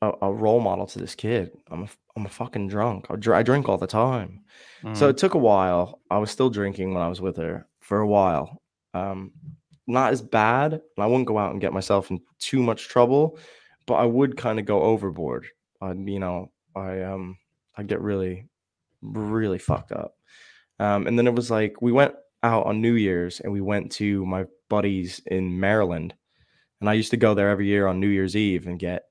a, 0.00 0.12
a 0.22 0.32
role 0.32 0.60
model 0.60 0.86
to 0.86 0.98
this 0.98 1.14
kid? 1.14 1.52
I'm 1.70 1.84
a, 1.84 1.88
I'm 2.16 2.26
a 2.26 2.30
fucking 2.30 2.68
drunk. 2.68 3.06
I, 3.10 3.16
dr- 3.16 3.36
I 3.38 3.42
drink 3.42 3.68
all 3.68 3.78
the 3.78 3.86
time. 3.86 4.44
So 4.94 5.06
Mhm. 5.06 5.10
it 5.10 5.18
took 5.18 5.34
a 5.34 5.38
while. 5.38 6.00
I 6.10 6.18
was 6.18 6.30
still 6.30 6.50
drinking 6.50 6.94
when 6.94 7.02
I 7.02 7.08
was 7.08 7.20
with 7.20 7.36
her 7.36 7.66
for 7.80 7.98
a 8.00 8.06
while. 8.06 8.62
Um, 8.94 9.32
not 9.86 10.12
as 10.12 10.22
bad. 10.22 10.80
I 10.98 11.06
wouldn't 11.06 11.26
go 11.28 11.38
out 11.38 11.52
and 11.52 11.60
get 11.60 11.72
myself 11.72 12.10
in 12.10 12.20
too 12.38 12.62
much 12.62 12.88
trouble, 12.88 13.38
but 13.86 13.94
I 13.94 14.04
would 14.04 14.36
kind 14.36 14.58
of 14.58 14.66
go 14.66 14.82
overboard. 14.82 15.46
I'd, 15.82 16.08
you 16.08 16.20
know, 16.20 16.52
I 16.76 17.02
um, 17.02 17.36
I'd 17.76 17.88
get 17.88 18.00
really, 18.00 18.48
really 19.02 19.58
fucked 19.58 19.92
up. 19.92 20.14
Um, 20.78 21.06
and 21.06 21.18
then 21.18 21.26
it 21.26 21.34
was 21.34 21.50
like 21.50 21.82
we 21.82 21.92
went 21.92 22.14
out 22.42 22.66
on 22.66 22.80
New 22.80 22.94
Year's 22.94 23.40
and 23.40 23.52
we 23.52 23.60
went 23.60 23.92
to 23.92 24.24
my 24.24 24.46
buddies 24.68 25.20
in 25.26 25.58
Maryland, 25.58 26.14
and 26.80 26.88
I 26.88 26.94
used 26.94 27.10
to 27.10 27.16
go 27.16 27.34
there 27.34 27.50
every 27.50 27.66
year 27.66 27.86
on 27.86 28.00
New 28.00 28.08
Year's 28.08 28.36
Eve 28.36 28.66
and 28.66 28.78
get 28.78 29.04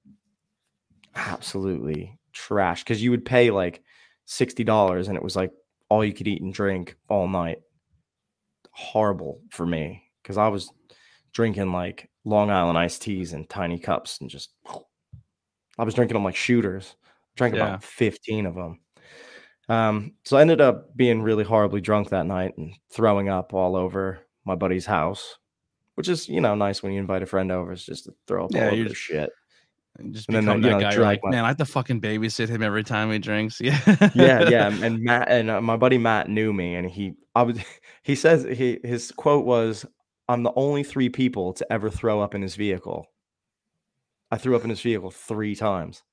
absolutely 1.15 2.17
trash 2.33 2.83
because 2.83 3.03
you 3.03 3.11
would 3.11 3.25
pay 3.25 3.51
like 3.51 3.83
sixty 4.25 4.63
dollars 4.63 5.07
and 5.09 5.17
it 5.17 5.23
was 5.23 5.35
like 5.35 5.51
all 5.89 6.05
you 6.05 6.13
could 6.13 6.27
eat 6.27 6.41
and 6.41 6.53
drink 6.53 6.95
all 7.09 7.27
night. 7.27 7.59
Horrible 8.71 9.41
for 9.51 9.65
me 9.65 10.03
because 10.23 10.37
I 10.37 10.47
was 10.47 10.71
drinking 11.33 11.73
like 11.73 12.09
Long 12.23 12.49
Island 12.49 12.77
iced 12.77 13.01
teas 13.01 13.33
in 13.33 13.45
tiny 13.47 13.77
cups 13.77 14.19
and 14.21 14.29
just 14.29 14.51
I 15.79 15.83
was 15.83 15.93
drinking 15.93 16.15
them 16.15 16.23
like 16.23 16.35
shooters. 16.35 16.95
Drank 17.35 17.55
Yeah. 17.55 17.61
about 17.67 17.83
15 17.83 18.45
of 18.45 18.55
them. 18.55 18.79
Um, 19.69 20.13
so 20.25 20.37
I 20.37 20.41
ended 20.41 20.59
up 20.59 20.95
being 20.97 21.21
really 21.21 21.43
horribly 21.43 21.81
drunk 21.81 22.09
that 22.09 22.25
night 22.25 22.57
and 22.57 22.73
throwing 22.91 23.29
up 23.29 23.53
all 23.53 23.75
over 23.75 24.19
my 24.43 24.55
buddy's 24.55 24.85
house, 24.85 25.37
which 25.95 26.09
is, 26.09 26.27
you 26.27 26.41
know, 26.41 26.55
nice 26.55 26.83
when 26.83 26.91
you 26.91 26.99
invite 26.99 27.23
a 27.23 27.25
friend 27.27 27.51
over. 27.51 27.71
It's 27.71 27.85
just 27.85 28.05
to 28.05 28.13
throw 28.27 28.45
up 28.45 28.51
Yeah, 28.53 28.67
all 28.67 28.73
over 28.73 28.83
just- 28.85 28.95
shit. 29.01 29.29
And 29.97 30.13
just 30.13 30.29
And 30.29 30.35
then, 30.37 30.43
become 30.45 30.63
you 30.63 30.69
that 30.69 30.79
know, 30.81 30.89
guy. 30.97 30.97
Like, 31.03 31.19
my- 31.23 31.31
man, 31.31 31.43
I 31.43 31.49
have 31.49 31.57
to 31.57 31.65
fucking 31.65 31.99
babysit 31.99 32.47
him 32.47 32.63
every 32.63 32.83
time 32.83 33.11
he 33.11 33.19
drinks. 33.19 33.59
Yeah. 33.61 33.77
yeah, 34.15 34.49
yeah. 34.49 34.67
And 34.81 34.99
Matt 35.03 35.29
and 35.29 35.49
uh, 35.49 35.61
my 35.61 35.75
buddy 35.75 35.97
Matt 35.97 36.29
knew 36.29 36.53
me, 36.53 36.75
and 36.75 36.89
he, 36.89 37.13
I 37.35 37.43
was, 37.43 37.57
he 38.03 38.15
says 38.15 38.43
he 38.43 38.79
his 38.85 39.11
quote 39.11 39.45
was, 39.45 39.85
"I'm 40.29 40.43
the 40.43 40.53
only 40.55 40.83
three 40.83 41.09
people 41.09 41.51
to 41.53 41.73
ever 41.73 41.89
throw 41.89 42.21
up 42.21 42.33
in 42.35 42.41
his 42.41 42.55
vehicle." 42.55 43.05
I 44.31 44.37
threw 44.37 44.55
up 44.55 44.63
in 44.63 44.69
his 44.69 44.81
vehicle 44.81 45.11
three 45.11 45.55
times. 45.55 46.03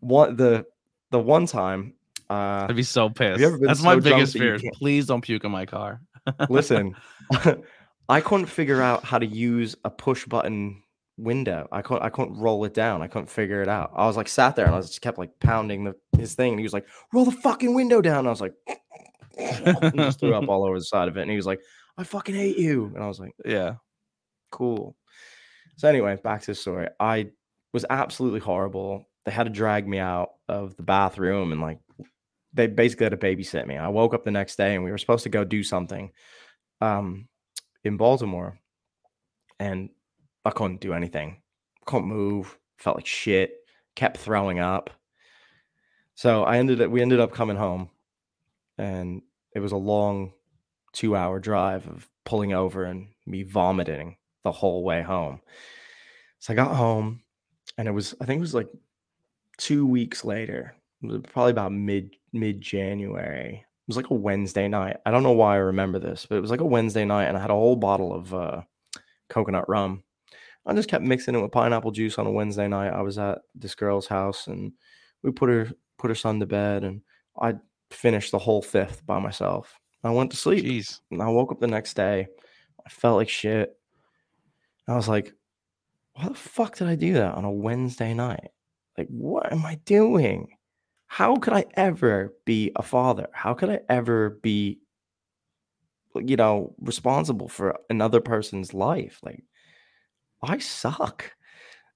One 0.00 0.36
the 0.36 0.66
the 1.10 1.18
one 1.18 1.46
time, 1.46 1.94
uh, 2.30 2.66
I'd 2.68 2.76
be 2.76 2.82
so 2.82 3.10
pissed. 3.10 3.40
That's 3.60 3.82
my 3.82 3.94
so 3.94 4.00
drunk 4.00 4.02
biggest 4.02 4.32
fear. 4.32 4.58
Please 4.74 5.06
don't 5.06 5.20
puke 5.20 5.44
in 5.44 5.50
my 5.50 5.66
car. 5.66 6.00
listen, 6.48 6.94
I 8.08 8.20
couldn't 8.20 8.46
figure 8.46 8.80
out 8.82 9.04
how 9.04 9.18
to 9.18 9.26
use 9.26 9.76
a 9.84 9.90
push 9.90 10.24
button 10.24 10.82
window. 11.18 11.68
I 11.70 11.82
couldn't 11.82 12.02
I 12.02 12.08
couldn't 12.08 12.38
roll 12.38 12.64
it 12.64 12.72
down. 12.72 13.02
I 13.02 13.08
couldn't 13.08 13.28
figure 13.28 13.60
it 13.60 13.68
out. 13.68 13.92
I 13.94 14.06
was 14.06 14.16
like 14.16 14.28
sat 14.28 14.56
there 14.56 14.64
and 14.64 14.74
I 14.74 14.78
was 14.78 14.88
just 14.88 15.02
kept 15.02 15.18
like 15.18 15.38
pounding 15.40 15.84
the 15.84 15.94
his 16.16 16.34
thing, 16.34 16.52
and 16.52 16.60
he 16.60 16.64
was 16.64 16.72
like, 16.72 16.86
"Roll 17.12 17.24
the 17.24 17.32
fucking 17.32 17.74
window 17.74 18.00
down." 18.00 18.20
And 18.20 18.28
I 18.28 18.30
was 18.30 18.40
like, 18.40 18.54
just 19.94 20.20
threw 20.20 20.34
up 20.34 20.48
all 20.48 20.64
over 20.64 20.78
the 20.78 20.84
side 20.84 21.08
of 21.08 21.16
it, 21.16 21.22
and 21.22 21.30
he 21.30 21.36
was 21.36 21.46
like, 21.46 21.60
"I 21.96 22.04
fucking 22.04 22.34
hate 22.34 22.58
you," 22.58 22.90
and 22.94 23.02
I 23.02 23.08
was 23.08 23.20
like, 23.20 23.32
yeah. 23.44 23.74
"Cool." 24.50 24.96
So 25.76 25.88
anyway, 25.88 26.16
back 26.22 26.40
to 26.42 26.52
the 26.52 26.54
story. 26.54 26.88
I 26.98 27.28
was 27.72 27.84
absolutely 27.90 28.40
horrible. 28.40 29.08
They 29.24 29.32
had 29.32 29.44
to 29.44 29.50
drag 29.50 29.86
me 29.86 29.98
out 29.98 30.30
of 30.48 30.76
the 30.76 30.82
bathroom 30.82 31.52
and 31.52 31.60
like 31.60 31.78
they 32.54 32.66
basically 32.66 33.04
had 33.04 33.10
to 33.10 33.16
babysit 33.16 33.66
me. 33.66 33.76
I 33.76 33.88
woke 33.88 34.14
up 34.14 34.24
the 34.24 34.30
next 34.30 34.56
day 34.56 34.74
and 34.74 34.84
we 34.84 34.90
were 34.90 34.98
supposed 34.98 35.24
to 35.24 35.28
go 35.28 35.44
do 35.44 35.62
something 35.62 36.10
um 36.80 37.28
in 37.84 37.96
Baltimore 37.96 38.58
and 39.58 39.90
I 40.44 40.50
couldn't 40.50 40.80
do 40.80 40.94
anything. 40.94 41.42
Couldn't 41.84 42.08
move, 42.08 42.58
felt 42.78 42.96
like 42.96 43.06
shit, 43.06 43.52
kept 43.96 44.16
throwing 44.16 44.60
up. 44.60 44.90
So 46.14 46.44
I 46.44 46.58
ended 46.58 46.80
up 46.80 46.90
we 46.90 47.02
ended 47.02 47.20
up 47.20 47.32
coming 47.32 47.56
home 47.56 47.90
and 48.78 49.22
it 49.54 49.60
was 49.60 49.72
a 49.72 49.76
long 49.76 50.32
2-hour 50.94 51.40
drive 51.40 51.86
of 51.86 52.08
pulling 52.24 52.52
over 52.52 52.84
and 52.84 53.08
me 53.26 53.42
vomiting 53.42 54.16
the 54.44 54.52
whole 54.52 54.84
way 54.84 55.02
home. 55.02 55.40
So 56.38 56.52
I 56.52 56.56
got 56.56 56.74
home 56.74 57.22
and 57.78 57.88
it 57.88 57.92
was 57.92 58.14
I 58.20 58.26
think 58.26 58.38
it 58.38 58.42
was 58.42 58.54
like 58.54 58.68
2 59.58 59.86
weeks 59.86 60.24
later. 60.24 60.74
Probably 61.28 61.52
about 61.52 61.72
mid 61.72 62.16
mid 62.32 62.60
January. 62.60 63.54
It 63.54 63.88
was 63.88 63.96
like 63.96 64.10
a 64.10 64.14
Wednesday 64.14 64.68
night. 64.68 64.98
I 65.06 65.10
don't 65.10 65.22
know 65.22 65.32
why 65.32 65.54
I 65.54 65.58
remember 65.58 65.98
this, 65.98 66.26
but 66.28 66.36
it 66.36 66.42
was 66.42 66.50
like 66.50 66.60
a 66.60 66.66
Wednesday 66.66 67.04
night 67.06 67.26
and 67.26 67.36
I 67.36 67.40
had 67.40 67.50
a 67.50 67.54
whole 67.54 67.76
bottle 67.76 68.12
of 68.12 68.34
uh 68.34 68.62
coconut 69.30 69.68
rum. 69.68 70.02
I 70.66 70.74
just 70.74 70.90
kept 70.90 71.04
mixing 71.04 71.34
it 71.34 71.40
with 71.40 71.52
pineapple 71.52 71.92
juice 71.92 72.18
on 72.18 72.26
a 72.26 72.30
Wednesday 72.30 72.68
night. 72.68 72.90
I 72.90 73.00
was 73.00 73.16
at 73.16 73.38
this 73.54 73.74
girl's 73.74 74.06
house 74.06 74.48
and 74.48 74.72
we 75.22 75.30
put 75.30 75.48
her 75.48 75.70
put 75.98 76.10
her 76.10 76.14
son 76.14 76.40
to 76.40 76.46
bed 76.46 76.84
and 76.84 77.00
I 77.40 77.54
finished 77.90 78.32
the 78.32 78.38
whole 78.38 78.60
fifth 78.60 79.06
by 79.06 79.18
myself. 79.18 79.78
I 80.04 80.10
went 80.10 80.30
to 80.32 80.36
sleep. 80.36 80.64
Jeez. 80.64 81.00
And 81.10 81.22
I 81.22 81.28
woke 81.28 81.52
up 81.52 81.60
the 81.60 81.66
next 81.66 81.94
day. 81.94 82.28
I 82.84 82.88
felt 82.90 83.16
like 83.16 83.28
shit. 83.28 83.76
I 84.86 84.94
was 84.94 85.08
like, 85.08 85.34
why 86.18 86.28
the 86.28 86.34
fuck 86.34 86.76
did 86.76 86.88
I 86.88 86.96
do 86.96 87.12
that 87.14 87.34
on 87.34 87.44
a 87.44 87.50
Wednesday 87.50 88.12
night? 88.12 88.50
Like, 88.96 89.06
what 89.06 89.52
am 89.52 89.64
I 89.64 89.76
doing? 89.84 90.48
How 91.06 91.36
could 91.36 91.52
I 91.52 91.64
ever 91.74 92.34
be 92.44 92.72
a 92.74 92.82
father? 92.82 93.28
How 93.32 93.54
could 93.54 93.70
I 93.70 93.80
ever 93.88 94.30
be, 94.42 94.80
you 96.16 96.34
know, 96.34 96.74
responsible 96.80 97.48
for 97.48 97.78
another 97.88 98.20
person's 98.20 98.74
life? 98.74 99.20
Like, 99.22 99.44
I 100.42 100.58
suck. 100.58 101.30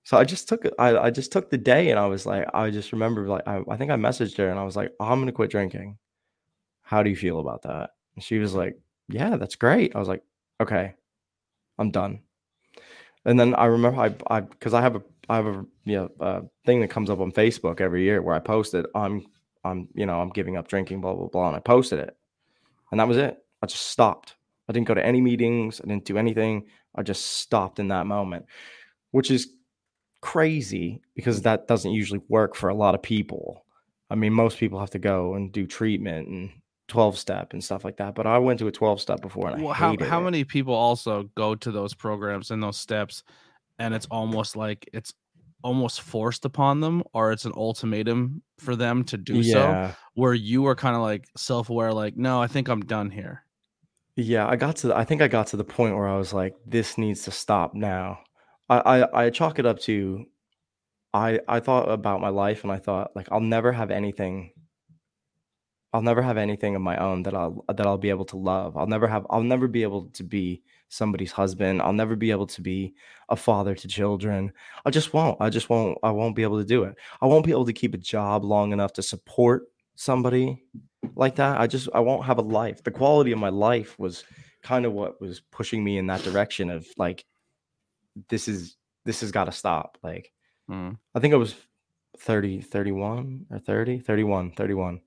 So 0.05 0.17
I 0.17 0.25
just 0.25 0.49
took. 0.49 0.67
I, 0.79 0.97
I 0.97 1.11
just 1.11 1.33
took 1.33 1.51
the 1.51 1.59
day 1.59 1.91
and 1.91 1.99
I 1.99 2.07
was 2.07 2.25
like, 2.25 2.47
I 2.55 2.71
just 2.71 2.93
remember 2.93 3.27
like 3.27 3.47
I, 3.47 3.63
I 3.69 3.77
think 3.77 3.91
I 3.91 3.97
messaged 3.97 4.37
her 4.39 4.49
and 4.49 4.59
I 4.59 4.65
was 4.65 4.77
like, 4.77 4.93
I'm 5.01 5.21
gonna 5.21 5.33
quit 5.33 5.51
drinking. 5.51 5.99
How 6.83 7.03
do 7.03 7.11
you 7.11 7.17
feel 7.17 7.41
about 7.41 7.63
that? 7.63 7.91
And 8.15 8.23
she 8.23 8.39
was 8.39 8.55
like, 8.55 8.79
Yeah, 9.09 9.37
that's 9.37 9.57
great. 9.57 9.97
I 9.97 9.99
was 9.99 10.09
like, 10.09 10.23
Okay, 10.61 10.95
I'm 11.79 11.91
done. 11.91 12.21
And 13.25 13.39
then 13.39 13.55
I 13.55 13.67
remember 13.67 14.01
I 14.01 14.15
I 14.29 14.41
because 14.41 14.75
I 14.75 14.81
have 14.81 14.97
a 14.97 15.03
I 15.29 15.37
have 15.37 15.47
a 15.47 15.65
you 15.85 15.97
know 15.97 16.11
uh, 16.21 16.41
thing 16.67 16.81
that 16.81 16.89
comes 16.89 17.11
up 17.11 17.21
on 17.21 17.33
Facebook 17.33 17.81
every 17.81 18.03
year 18.03 18.21
where 18.21 18.35
I 18.35 18.41
posted 18.41 18.87
I'm 18.95 19.27
I'm 19.65 19.89
you 19.95 20.07
know 20.07 20.21
I'm 20.21 20.31
giving 20.31 20.57
up 20.57 20.69
drinking 20.69 21.01
blah 21.01 21.15
blah 21.15 21.29
blah 21.29 21.49
and 21.49 21.57
I 21.57 21.61
posted 21.61 22.01
it, 22.01 22.17
and 22.91 23.01
that 23.01 23.09
was 23.09 23.17
it. 23.17 23.39
I 23.63 23.67
just 23.67 23.87
stopped. 23.87 24.37
I 24.69 24.73
didn't 24.73 24.89
go 24.89 24.95
to 24.95 25.05
any 25.05 25.21
meetings. 25.21 25.81
I 25.81 25.89
didn't 25.89 26.05
do 26.05 26.19
anything. 26.19 26.67
I 26.95 27.03
just 27.03 27.25
stopped 27.27 27.79
in 27.79 27.89
that 27.89 28.07
moment, 28.07 28.47
which 29.11 29.31
is 29.31 29.49
crazy 30.21 31.01
because 31.15 31.43
that 31.43 31.67
doesn't 31.67 31.93
usually 31.93 32.21
work 32.29 32.55
for 32.55 32.69
a 32.69 32.75
lot 32.75 32.95
of 32.95 33.03
people. 33.03 33.65
I 34.11 34.15
mean, 34.15 34.33
most 34.33 34.59
people 34.59 34.79
have 34.81 34.91
to 34.91 34.99
go 34.99 35.35
and 35.35 35.53
do 35.53 35.67
treatment 35.67 36.29
and 36.29 36.51
12 36.93 37.19
step 37.19 37.53
and 37.53 37.65
stuff 37.65 37.85
like 37.85 37.97
that. 37.99 38.15
But 38.15 38.27
I 38.27 38.39
went 38.39 38.59
to 38.61 38.69
a 38.69 38.73
12 38.73 39.01
step 39.01 39.21
before 39.23 39.49
and 39.49 39.57
I 39.57 39.61
Well, 39.61 39.75
how 39.75 39.97
how 40.01 40.21
it. 40.21 40.25
many 40.25 40.45
people 40.45 40.75
also 40.75 41.25
go 41.37 41.55
to 41.55 41.71
those 41.71 41.95
programs 41.95 42.51
and 42.51 42.63
those 42.63 42.79
steps, 42.79 43.23
and 43.79 43.95
it's 43.95 44.07
almost 44.11 44.57
like 44.57 44.89
it's 44.93 45.15
almost 45.65 46.03
forced 46.03 46.45
upon 46.45 46.81
them, 46.81 47.03
or 47.15 47.33
it's 47.33 47.45
an 47.45 47.53
ultimatum 47.57 48.43
for 48.59 48.77
them 48.77 49.05
to 49.05 49.19
do 49.19 49.43
so. 49.43 49.79
Where 50.15 50.35
you 50.35 50.67
are 50.67 50.77
kind 50.77 50.97
of 50.97 51.03
like 51.03 51.27
self 51.37 51.71
aware, 51.71 51.93
like, 51.93 52.17
no, 52.17 52.43
I 52.43 52.47
think 52.49 52.69
I'm 52.69 52.83
done 52.83 53.11
here. 53.11 53.47
Yeah, 54.17 54.47
I 54.47 54.57
got 54.57 54.77
to 54.77 54.89
the, 54.89 54.97
I 54.97 55.05
think 55.05 55.23
I 55.23 55.29
got 55.29 55.47
to 55.49 55.57
the 55.57 55.65
point 55.65 55.97
where 55.97 56.09
I 56.09 56.17
was 56.19 56.33
like, 56.35 56.55
this 56.67 56.99
needs 56.99 57.23
to 57.25 57.31
stop 57.31 57.75
now. 57.75 58.21
I, 58.69 59.01
I 59.03 59.25
I 59.27 59.31
chalk 59.31 59.59
it 59.59 59.67
up 59.67 59.79
to 59.81 60.27
I 61.15 61.41
I 61.49 61.61
thought 61.61 61.91
about 61.91 62.21
my 62.21 62.31
life 62.31 62.65
and 62.65 62.73
I 62.73 62.79
thought 62.79 63.17
like 63.17 63.29
I'll 63.33 63.41
never 63.41 63.73
have 63.73 63.91
anything 63.91 64.53
I'll 65.93 66.03
never 66.03 66.23
have 66.23 66.39
anything 66.39 66.75
of 66.75 66.83
my 66.83 66.97
own 66.97 67.23
that 67.25 67.35
I'll 67.35 67.65
that 67.69 67.87
I'll 67.87 67.99
be 67.99 68.11
able 68.11 68.25
to 68.27 68.37
love. 68.37 68.77
I'll 68.77 68.87
never 68.87 69.07
have 69.07 69.27
I'll 69.31 69.43
never 69.43 69.69
be 69.69 69.83
able 69.83 70.07
to 70.07 70.23
be 70.25 70.63
somebody's 70.89 71.33
husband. 71.33 71.83
I'll 71.83 71.93
never 71.93 72.17
be 72.17 72.31
able 72.31 72.47
to 72.49 72.63
be 72.63 72.95
a 73.29 73.37
father 73.37 73.75
to 73.75 73.89
children. 73.89 74.53
I 74.85 74.91
just 74.91 75.13
won't. 75.13 75.39
I 75.41 75.51
just 75.51 75.69
won't 75.69 75.99
I 76.03 76.11
won't 76.11 76.37
be 76.37 76.43
able 76.43 76.59
to 76.59 76.65
do 76.65 76.85
it. 76.85 76.97
I 77.21 77.27
won't 77.27 77.45
be 77.45 77.53
able 77.53 77.67
to 77.67 77.73
keep 77.73 77.95
a 77.95 77.99
job 77.99 78.45
long 78.45 78.73
enough 78.73 78.93
to 78.95 79.03
support 79.03 79.65
somebody 79.95 80.63
like 81.15 81.37
that. 81.37 81.61
I 81.61 81.67
just 81.67 81.89
I 81.95 82.01
won't 82.01 82.25
have 82.25 82.39
a 82.39 82.43
life. 82.43 82.83
The 82.83 82.91
quality 82.91 83.33
of 83.33 83.39
my 83.39 83.51
life 83.51 83.99
was 83.99 84.25
kind 84.63 84.87
of 84.87 84.93
what 84.93 85.21
was 85.21 85.41
pushing 85.51 85.85
me 85.85 85.99
in 85.99 86.07
that 86.07 86.23
direction 86.23 86.71
of 86.71 86.87
like 86.97 87.25
this 88.29 88.49
is 88.49 88.77
this 89.05 89.21
has 89.21 89.33
got 89.33 89.45
to 89.45 89.53
stop. 89.53 89.99
Like 90.03 90.33
Mm. 90.71 90.99
I 91.15 91.21
think 91.21 91.35
I 91.35 91.37
was 91.37 91.55
30 92.19 92.61
31 92.61 93.47
or 93.51 93.59
30 93.59 93.99
31 94.01 94.53
31 94.53 95.01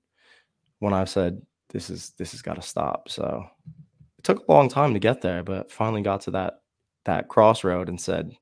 when 0.78 0.92
I 0.92 1.04
said 1.04 1.42
this 1.70 1.90
is 1.90 2.10
this 2.18 2.32
has 2.32 2.42
got 2.42 2.54
to 2.54 2.62
stop. 2.62 3.08
So 3.08 3.44
it 4.18 4.24
took 4.24 4.46
a 4.46 4.52
long 4.52 4.68
time 4.68 4.94
to 4.94 5.00
get 5.00 5.20
there, 5.20 5.42
but 5.42 5.70
finally 5.70 6.02
got 6.02 6.22
to 6.22 6.32
that 6.32 6.60
that 7.04 7.28
crossroad 7.28 7.88
and 7.88 8.00
said, 8.00 8.32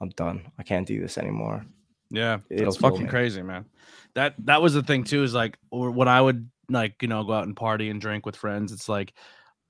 "I'm 0.00 0.10
done. 0.10 0.50
I 0.58 0.62
can't 0.62 0.86
do 0.86 1.00
this 1.00 1.18
anymore." 1.18 1.64
Yeah, 2.10 2.38
it's 2.50 2.76
fucking 2.76 3.04
me. 3.04 3.08
crazy, 3.08 3.42
man. 3.42 3.66
That 4.14 4.34
that 4.44 4.62
was 4.62 4.74
the 4.74 4.82
thing 4.82 5.04
too. 5.04 5.22
Is 5.22 5.34
like, 5.34 5.58
or 5.70 5.90
when 5.90 6.08
I 6.08 6.20
would 6.20 6.48
like, 6.68 7.02
you 7.02 7.08
know, 7.08 7.24
go 7.24 7.32
out 7.32 7.46
and 7.46 7.56
party 7.56 7.90
and 7.90 8.00
drink 8.00 8.26
with 8.26 8.36
friends. 8.36 8.72
It's 8.72 8.88
like, 8.88 9.12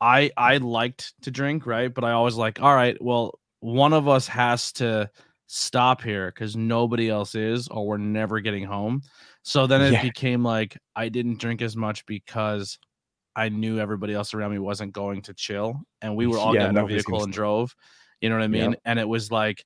I 0.01 0.31
I 0.37 0.59
liked 0.59 1.15
to 1.23 1.31
drink, 1.31 1.67
right? 1.67 1.93
But 1.93 2.05
I 2.05 2.13
always 2.13 2.35
like, 2.35 2.61
all 2.61 2.75
right, 2.75 3.01
well, 3.03 3.39
one 3.61 3.93
of 3.93 4.09
us 4.09 4.27
has 4.29 4.73
to 4.73 5.11
stop 5.47 6.03
here 6.03 6.27
because 6.27 6.57
nobody 6.57 7.09
else 7.09 7.35
is, 7.35 7.69
or 7.69 7.87
we're 7.87 7.97
never 7.99 8.41
getting 8.41 8.65
home. 8.65 9.03
So 9.43 9.67
then 9.67 9.81
it 9.83 9.93
Yeah. 9.93 10.03
became 10.03 10.43
like 10.43 10.77
I 10.97 11.09
didn't 11.09 11.39
drink 11.39 11.63
as 11.63 11.77
much 11.77 12.05
because 12.07 12.79
I 13.37 13.49
knew 13.51 13.79
everybody 13.79 14.15
else 14.15 14.35
around 14.35 14.53
me 14.53 14.59
wasn't 14.59 14.93
going 14.93 15.23
to 15.23 15.35
chill, 15.35 15.83
and 16.03 16.17
we 16.17 16.27
were 16.27 16.39
all 16.39 16.55
Yeah, 16.55 16.69
in 16.69 16.77
a 16.77 16.85
vehicle 16.85 17.23
and 17.23 17.33
drove. 17.33 17.75
You 18.21 18.31
know 18.31 18.37
what 18.37 18.45
I 18.45 18.49
mean? 18.49 18.77
And 18.85 18.99
it 18.99 19.09
was 19.09 19.31
like, 19.31 19.65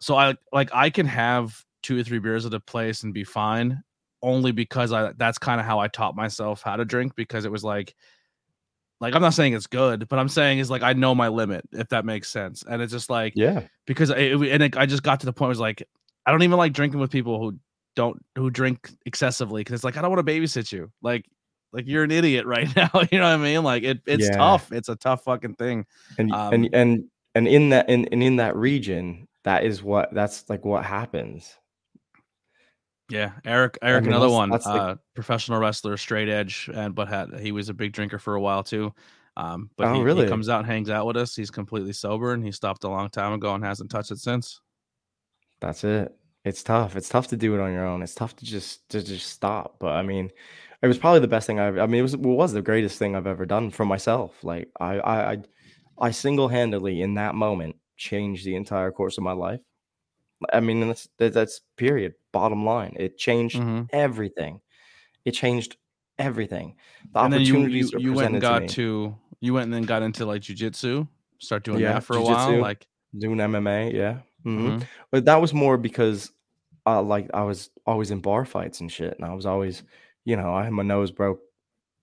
so 0.00 0.16
I 0.16 0.34
like 0.52 0.70
I 0.74 0.90
can 0.90 1.06
have 1.06 1.64
two 1.82 1.98
or 1.98 2.02
three 2.04 2.18
beers 2.18 2.46
at 2.46 2.54
a 2.54 2.60
place 2.60 3.02
and 3.02 3.14
be 3.14 3.24
fine, 3.24 3.82
only 4.22 4.52
because 4.52 4.92
I 4.92 5.12
that's 5.16 5.38
kind 5.38 5.60
of 5.60 5.66
how 5.66 5.78
I 5.78 5.88
taught 5.88 6.16
myself 6.16 6.62
how 6.62 6.76
to 6.76 6.84
drink 6.84 7.14
because 7.16 7.44
it 7.44 7.52
was 7.52 7.64
like, 7.64 7.94
like 9.02 9.14
I'm 9.14 9.20
not 9.20 9.34
saying 9.34 9.52
it's 9.52 9.66
good, 9.66 10.08
but 10.08 10.18
I'm 10.18 10.28
saying 10.30 10.60
is 10.60 10.70
like 10.70 10.82
I 10.82 10.94
know 10.94 11.14
my 11.14 11.28
limit 11.28 11.68
if 11.72 11.88
that 11.90 12.04
makes 12.06 12.30
sense, 12.30 12.64
and 12.66 12.80
it's 12.80 12.92
just 12.92 13.10
like 13.10 13.34
Yeah, 13.36 13.64
because 13.86 14.08
it, 14.10 14.18
it- 14.18 14.52
and 14.52 14.62
it, 14.62 14.76
I 14.78 14.86
just 14.86 15.02
got 15.02 15.20
to 15.20 15.26
the 15.26 15.32
point 15.32 15.48
where 15.48 15.52
it's 15.52 15.60
like 15.60 15.82
I 16.24 16.30
don't 16.30 16.42
even 16.42 16.56
like 16.56 16.72
drinking 16.72 17.00
with 17.00 17.10
people 17.10 17.38
who 17.38 17.58
don't 17.96 18.24
who 18.36 18.48
drink 18.48 18.90
excessively 19.04 19.60
because 19.60 19.74
it's 19.74 19.84
like 19.84 19.98
I 19.98 20.00
don't 20.00 20.10
want 20.10 20.26
to 20.26 20.32
babysit 20.32 20.72
you. 20.72 20.90
Like 21.02 21.26
like 21.74 21.86
you're 21.86 22.04
an 22.04 22.10
idiot 22.10 22.46
right 22.46 22.68
now 22.76 22.90
you 23.10 23.18
know 23.18 23.24
what 23.24 23.34
I 23.34 23.36
mean? 23.36 23.62
Like 23.64 23.82
it 23.82 24.00
it's 24.06 24.28
Yeah. 24.28 24.36
tough. 24.36 24.72
It's 24.72 24.88
a 24.88 24.96
tough 24.96 25.24
fucking 25.24 25.56
thing. 25.56 25.84
And 26.18 26.32
Um, 26.32 26.54
and 26.54 26.68
and 26.74 27.04
and 27.34 27.48
in 27.48 27.68
that 27.70 27.90
and, 27.90 28.08
and 28.12 28.22
in 28.22 28.36
that 28.36 28.54
region, 28.56 29.26
that 29.44 29.64
is 29.64 29.82
what 29.82 30.14
that's 30.14 30.48
like 30.48 30.64
what 30.64 30.84
happens. 30.84 31.58
Yeah 33.12 33.32
Eric 33.44 33.78
Eric 33.82 34.04
mean, 34.04 34.12
another 34.12 34.26
that's- 34.26 34.36
one 34.38 34.50
that's 34.50 34.66
uh 34.66 34.94
professional 35.14 35.60
wrestler 35.60 35.96
straight 35.96 36.28
edge 36.28 36.68
and 36.74 36.94
but 36.94 37.08
had 37.08 37.26
he 37.40 37.52
was 37.52 37.68
a 37.68 37.74
big 37.74 37.92
drinker 37.92 38.18
for 38.18 38.34
a 38.34 38.40
while 38.40 38.62
too 38.64 38.92
um 39.36 39.70
but 39.76 39.86
Oh, 39.88 39.92
he, 39.92 39.98
he 40.00 40.04
really? 40.04 40.28
comes 40.28 40.48
out 40.48 40.58
and 40.60 40.66
hangs 40.66 40.90
out 40.90 41.06
with 41.06 41.16
us 41.16 41.36
he's 41.36 41.50
completely 41.50 41.92
sober 41.92 42.32
and 42.32 42.44
he 42.44 42.52
stopped 42.52 42.84
a 42.84 42.88
long 42.88 43.08
time 43.10 43.32
ago 43.32 43.54
and 43.54 43.64
hasn't 43.64 43.90
touched 43.90 44.10
it 44.10 44.18
since 44.18 44.60
That's 45.60 45.84
it. 45.84 46.12
It's 46.44 46.64
tough. 46.64 46.96
It's 46.96 47.08
tough 47.08 47.28
to 47.28 47.36
do 47.36 47.54
it 47.54 47.60
on 47.60 47.72
your 47.72 47.86
own. 47.86 48.02
It's 48.02 48.16
tough 48.16 48.34
to 48.36 48.44
just 48.44 48.88
to 48.88 49.00
just 49.00 49.28
stop. 49.30 49.76
But 49.78 49.92
I 49.92 50.02
mean, 50.02 50.28
it 50.82 50.88
was 50.88 50.98
probably 50.98 51.20
the 51.20 51.28
best 51.28 51.46
thing 51.46 51.60
I've. 51.60 51.78
I 51.78 51.86
mean, 51.86 52.00
it 52.00 52.02
was 52.02 52.14
it 52.14 52.20
was 52.20 52.52
the 52.52 52.60
greatest 52.70 52.98
thing 52.98 53.14
I've 53.14 53.28
ever 53.28 53.46
done 53.46 53.70
for 53.70 53.84
myself. 53.84 54.42
Like 54.42 54.68
I 54.80 54.98
I 54.98 55.32
I, 55.32 55.36
I 56.08 56.10
single 56.10 56.48
handedly 56.48 57.00
in 57.00 57.14
that 57.14 57.36
moment 57.36 57.76
changed 57.96 58.44
the 58.44 58.56
entire 58.56 58.90
course 58.90 59.18
of 59.18 59.22
my 59.24 59.30
life. 59.32 59.60
I 60.52 60.58
mean, 60.58 60.80
that's 60.88 61.08
that's 61.16 61.60
period. 61.76 62.14
Bottom 62.32 62.64
line, 62.64 62.94
it 62.98 63.18
changed 63.18 63.56
Mhm. 63.60 63.88
everything. 63.92 64.60
It 65.24 65.32
changed 65.32 65.76
everything. 66.18 66.76
The 67.12 67.20
and 67.20 67.32
then 67.32 67.40
you 67.42 67.46
you, 67.46 67.60
opportunities 67.60 67.92
you 67.98 68.12
went 68.14 68.32
and 68.34 68.40
got 68.40 68.60
to 68.60 68.66
to, 68.68 69.16
you 69.40 69.54
went 69.54 69.64
and 69.64 69.74
then 69.74 69.82
got 69.84 70.02
into 70.02 70.24
like 70.26 70.42
jujitsu 70.42 71.06
start 71.38 71.64
doing 71.64 71.80
Yeah, 71.80 71.94
that 71.94 72.04
for 72.04 72.16
a 72.16 72.22
while 72.22 72.58
like 72.60 72.86
doing 73.18 73.38
MMA. 73.38 73.92
Yeah. 73.92 74.20
mhm. 74.44 74.78
mhm. 74.78 74.86
But 75.10 75.24
that 75.26 75.40
was 75.40 75.52
more 75.52 75.76
because, 75.76 76.32
uh, 76.86 77.02
like 77.02 77.28
I 77.34 77.42
was 77.44 77.70
always 77.86 78.10
in 78.10 78.20
bar 78.20 78.44
fights 78.44 78.80
and 78.80 78.90
shit, 78.90 79.14
and 79.16 79.24
I 79.24 79.34
was 79.34 79.46
always, 79.46 79.82
you 80.24 80.36
know, 80.36 80.54
I 80.54 80.64
had 80.64 80.72
my 80.72 80.82
nose 80.82 81.10
broke 81.10 81.40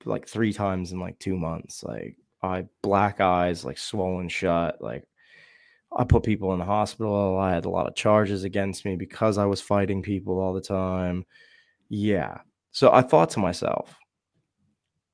like 0.06 0.28
three 0.28 0.54
times 0.54 0.92
in 0.92 1.00
like 1.00 1.20
two 1.20 1.38
months. 1.38 1.84
Like 1.84 2.18
I 2.42 2.68
black 2.82 3.20
eyes, 3.20 3.65
like 3.65 3.78
swollen 3.78 4.30
shut. 4.30 4.82
Like 4.82 5.06
I 5.95 6.04
put 6.04 6.23
people 6.23 6.54
in 6.54 6.60
the 6.60 6.65
hospital. 6.65 7.38
I 7.39 7.54
had 7.54 7.65
a 7.65 7.69
lot 7.69 7.88
of 7.88 7.95
charges 7.95 8.43
against 8.43 8.86
me 8.86 8.95
because 8.95 9.38
I 9.38 9.45
was 9.45 9.62
fighting 9.62 10.02
people 10.02 10.39
all 10.39 10.54
the 10.54 10.62
time. 10.62 11.25
Yeah. 11.89 12.39
So 12.71 12.91
I 12.91 13.02
thought 13.02 13.32
to 13.32 13.39
myself, 13.39 13.95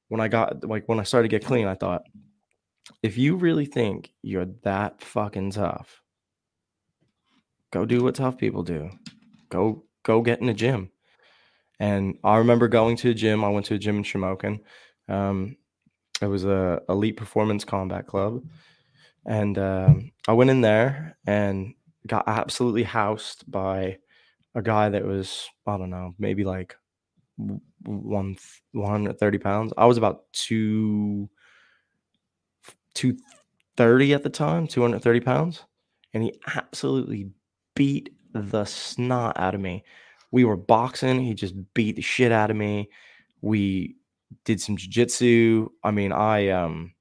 when 0.09 0.21
I 0.21 0.27
got 0.27 0.67
like 0.67 0.88
when 0.88 0.99
I 0.99 1.03
started 1.03 1.29
to 1.29 1.38
get 1.39 1.45
clean, 1.45 1.67
I 1.67 1.75
thought, 1.75 2.03
if 3.01 3.17
you 3.17 3.35
really 3.35 3.65
think 3.65 4.13
you're 4.21 4.47
that 4.63 5.01
fucking 5.01 5.51
tough, 5.51 6.01
go 7.71 7.85
do 7.85 8.03
what 8.03 8.15
tough 8.15 8.38
people 8.38 8.63
do. 8.63 8.89
Go 9.49 9.85
go 10.03 10.21
get 10.21 10.41
in 10.41 10.47
the 10.47 10.53
gym. 10.53 10.91
And 11.79 12.17
I 12.23 12.38
remember 12.38 12.67
going 12.67 12.95
to 12.97 13.09
a 13.09 13.13
gym. 13.13 13.43
I 13.43 13.49
went 13.49 13.65
to 13.67 13.75
a 13.75 13.79
gym 13.79 13.97
in 13.97 14.03
Shamokin. 14.03 14.59
Um, 15.09 15.57
it 16.21 16.27
was 16.27 16.45
a 16.45 16.81
elite 16.88 17.17
performance 17.17 17.65
combat 17.65 18.07
club, 18.07 18.41
and 19.25 19.57
um, 19.57 20.11
I 20.27 20.33
went 20.33 20.49
in 20.49 20.61
there 20.61 21.17
and 21.25 21.73
got 22.07 22.27
absolutely 22.27 22.83
housed 22.83 23.49
by 23.49 23.97
a 24.53 24.61
guy 24.61 24.89
that 24.89 25.03
was 25.03 25.47
I 25.67 25.77
don't 25.77 25.89
know 25.89 26.13
maybe 26.19 26.43
like 26.43 26.75
one 27.38 28.38
one 28.71 28.89
hundred 28.89 29.19
thirty 29.19 29.38
pounds. 29.38 29.73
I 29.77 29.85
was 29.85 29.97
about 29.97 30.31
two 30.31 31.29
two 32.93 33.17
thirty 33.75 34.13
at 34.13 34.23
the 34.23 34.29
time, 34.29 34.67
two 34.67 34.81
hundred 34.81 35.01
thirty 35.01 35.19
pounds, 35.19 35.63
and 36.13 36.23
he 36.23 36.39
absolutely 36.55 37.29
beat 37.75 38.15
the 38.33 38.65
snot 38.65 39.39
out 39.39 39.55
of 39.55 39.61
me. 39.61 39.83
We 40.31 40.43
were 40.45 40.57
boxing. 40.57 41.23
He 41.23 41.33
just 41.33 41.55
beat 41.73 41.95
the 41.95 42.01
shit 42.01 42.31
out 42.31 42.51
of 42.51 42.57
me. 42.57 42.89
We 43.41 43.95
did 44.43 44.61
some 44.61 44.77
jujitsu. 44.77 45.69
I 45.83 45.91
mean, 45.91 46.11
I 46.11 46.49
um, 46.49 46.93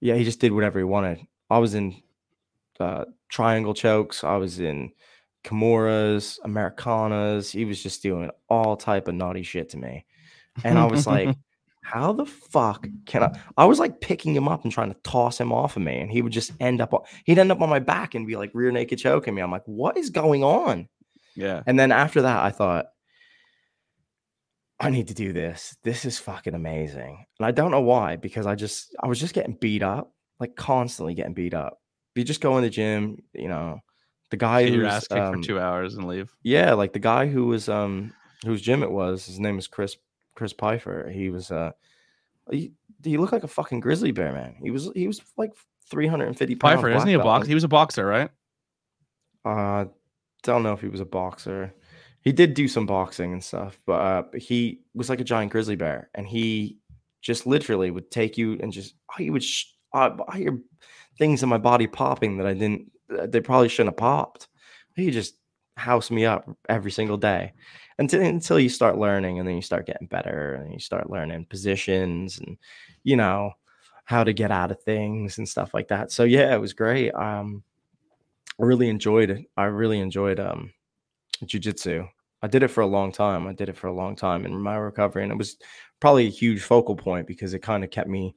yeah, 0.00 0.14
he 0.14 0.24
just 0.24 0.40
did 0.40 0.52
whatever 0.52 0.78
he 0.78 0.84
wanted. 0.84 1.20
I 1.50 1.58
was 1.58 1.74
in 1.74 1.94
uh, 2.80 3.04
triangle 3.28 3.74
chokes. 3.74 4.24
I 4.24 4.36
was 4.36 4.60
in 4.60 4.92
Kimuras, 5.44 6.38
Americanas. 6.44 7.50
He 7.50 7.64
was 7.64 7.82
just 7.82 8.02
doing 8.02 8.30
all 8.48 8.76
type 8.76 9.08
of 9.08 9.14
naughty 9.14 9.42
shit 9.42 9.68
to 9.70 9.76
me, 9.76 10.06
and 10.64 10.78
I 10.78 10.86
was 10.86 11.06
like, 11.06 11.36
"How 11.82 12.12
the 12.12 12.26
fuck 12.26 12.86
can 13.06 13.22
I?" 13.24 13.38
I 13.56 13.66
was 13.66 13.78
like 13.78 14.00
picking 14.00 14.34
him 14.34 14.48
up 14.48 14.64
and 14.64 14.72
trying 14.72 14.92
to 14.92 15.00
toss 15.02 15.38
him 15.38 15.52
off 15.52 15.76
of 15.76 15.82
me, 15.82 15.98
and 16.00 16.10
he 16.10 16.22
would 16.22 16.32
just 16.32 16.52
end 16.60 16.80
up. 16.80 16.94
on- 16.94 17.02
He'd 17.24 17.38
end 17.38 17.52
up 17.52 17.60
on 17.60 17.68
my 17.68 17.78
back 17.78 18.14
and 18.14 18.26
be 18.26 18.36
like 18.36 18.50
rear 18.54 18.70
naked 18.70 18.98
choking 18.98 19.34
me. 19.34 19.42
I'm 19.42 19.50
like, 19.50 19.66
"What 19.66 19.96
is 19.98 20.10
going 20.10 20.42
on?" 20.42 20.88
yeah 21.36 21.62
And 21.66 21.76
then 21.78 21.90
after 21.92 22.22
that, 22.22 22.42
I 22.44 22.50
thought, 22.50 22.86
I 24.80 24.90
need 24.90 25.08
to 25.08 25.14
do 25.14 25.32
this. 25.32 25.76
This 25.82 26.04
is 26.04 26.18
fucking 26.18 26.54
amazing. 26.54 27.26
And 27.38 27.46
I 27.46 27.50
don't 27.50 27.70
know 27.72 27.80
why, 27.80 28.16
because 28.16 28.46
I 28.46 28.54
just, 28.54 28.94
I 29.02 29.06
was 29.08 29.18
just 29.20 29.34
getting 29.34 29.56
beat 29.60 29.82
up, 29.82 30.12
like 30.40 30.56
constantly 30.56 31.14
getting 31.14 31.34
beat 31.34 31.54
up. 31.54 31.80
You 32.14 32.24
just 32.24 32.40
go 32.40 32.56
in 32.56 32.62
the 32.62 32.70
gym, 32.70 33.22
you 33.32 33.48
know, 33.48 33.80
the 34.30 34.36
guy 34.36 34.64
get 34.64 34.72
your 34.72 34.86
ass 34.86 35.08
kicked 35.08 35.20
um, 35.20 35.34
for 35.34 35.42
two 35.42 35.58
hours 35.58 35.94
and 35.94 36.06
leave 36.06 36.32
yeah, 36.42 36.74
like 36.74 36.92
the 36.92 36.98
guy 36.98 37.26
who 37.26 37.46
was, 37.46 37.68
um, 37.68 38.12
whose 38.44 38.62
gym 38.62 38.82
it 38.82 38.90
was, 38.90 39.26
his 39.26 39.40
name 39.40 39.58
is 39.58 39.66
Chris, 39.66 39.96
Chris 40.34 40.52
Pfeiffer. 40.52 41.10
He 41.12 41.30
was, 41.30 41.50
uh, 41.50 41.72
he, 42.50 42.72
he 43.02 43.18
looked 43.18 43.32
like 43.32 43.44
a 43.44 43.48
fucking 43.48 43.80
grizzly 43.80 44.12
bear, 44.12 44.32
man. 44.32 44.56
He 44.62 44.70
was, 44.70 44.90
he 44.94 45.06
was 45.06 45.20
like 45.36 45.52
350 45.90 46.54
pounds. 46.56 46.74
Pfeiffer 46.74 46.90
isn't 46.90 47.08
he 47.08 47.14
a 47.14 47.18
boxer 47.18 47.48
he 47.48 47.54
was 47.54 47.64
a 47.64 47.68
boxer 47.68 48.06
right 48.06 48.30
Uh, 49.44 49.86
don't 50.42 50.62
know 50.62 50.72
if 50.72 50.80
he 50.80 50.88
was 50.88 51.00
a 51.00 51.06
boxer. 51.06 51.74
He 52.20 52.32
did 52.32 52.54
do 52.54 52.68
some 52.68 52.86
boxing 52.86 53.32
and 53.32 53.44
stuff, 53.44 53.78
but 53.84 54.00
uh, 54.00 54.22
he 54.36 54.80
was 54.94 55.08
like 55.10 55.20
a 55.20 55.24
giant 55.24 55.52
grizzly 55.52 55.76
bear, 55.76 56.08
and 56.14 56.26
he 56.26 56.78
just 57.20 57.46
literally 57.46 57.90
would 57.90 58.10
take 58.10 58.38
you 58.38 58.58
and 58.60 58.72
just 58.72 58.94
oh, 59.10 59.16
he 59.18 59.30
would. 59.30 59.44
Sh- 59.44 59.73
I, 59.94 60.12
I 60.28 60.38
hear 60.38 60.60
things 61.18 61.42
in 61.42 61.48
my 61.48 61.58
body 61.58 61.86
popping 61.86 62.38
that 62.38 62.46
I 62.46 62.54
didn't. 62.54 62.90
They 63.08 63.40
probably 63.40 63.68
shouldn't 63.68 63.94
have 63.94 63.98
popped. 63.98 64.48
He 64.96 65.10
just 65.10 65.36
house 65.76 66.10
me 66.10 66.24
up 66.24 66.48
every 66.68 66.90
single 66.90 67.16
day 67.16 67.52
until 67.98 68.20
until 68.22 68.58
you 68.60 68.68
start 68.68 68.98
learning, 68.98 69.38
and 69.38 69.48
then 69.48 69.56
you 69.56 69.62
start 69.62 69.86
getting 69.86 70.08
better, 70.08 70.54
and 70.54 70.72
you 70.72 70.80
start 70.80 71.10
learning 71.10 71.46
positions, 71.46 72.38
and 72.38 72.56
you 73.04 73.16
know 73.16 73.52
how 74.04 74.24
to 74.24 74.32
get 74.34 74.50
out 74.50 74.70
of 74.70 74.82
things 74.82 75.38
and 75.38 75.48
stuff 75.48 75.72
like 75.74 75.88
that. 75.88 76.12
So 76.12 76.24
yeah, 76.24 76.54
it 76.54 76.60
was 76.60 76.74
great. 76.74 77.12
Um, 77.14 77.62
I 78.60 78.64
really 78.64 78.88
enjoyed 78.88 79.30
it. 79.30 79.46
I 79.56 79.64
really 79.64 80.00
enjoyed 80.00 80.40
um 80.40 80.72
jujitsu. 81.44 82.08
I 82.42 82.46
did 82.46 82.62
it 82.62 82.68
for 82.68 82.82
a 82.82 82.86
long 82.86 83.10
time. 83.12 83.46
I 83.46 83.52
did 83.54 83.68
it 83.68 83.76
for 83.76 83.86
a 83.86 83.94
long 83.94 84.16
time 84.16 84.44
in 84.44 84.54
my 84.60 84.76
recovery, 84.76 85.22
and 85.22 85.32
it 85.32 85.38
was 85.38 85.56
probably 86.00 86.26
a 86.26 86.30
huge 86.30 86.62
focal 86.62 86.96
point 86.96 87.26
because 87.26 87.54
it 87.54 87.60
kind 87.60 87.82
of 87.84 87.90
kept 87.90 88.08
me, 88.08 88.36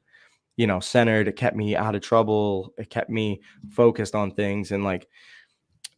you 0.58 0.68
know, 0.68 0.80
centered. 0.82 1.28
It 1.30 1.38
kept 1.38 1.56
me 1.56 1.76
out 1.76 1.96
of 1.96 2.02
trouble. 2.02 2.74
It 2.78 2.90
kept 2.90 3.10
me 3.10 3.42
focused 3.70 4.16
on 4.16 4.32
things. 4.32 4.72
And 4.74 4.84
like, 4.84 5.08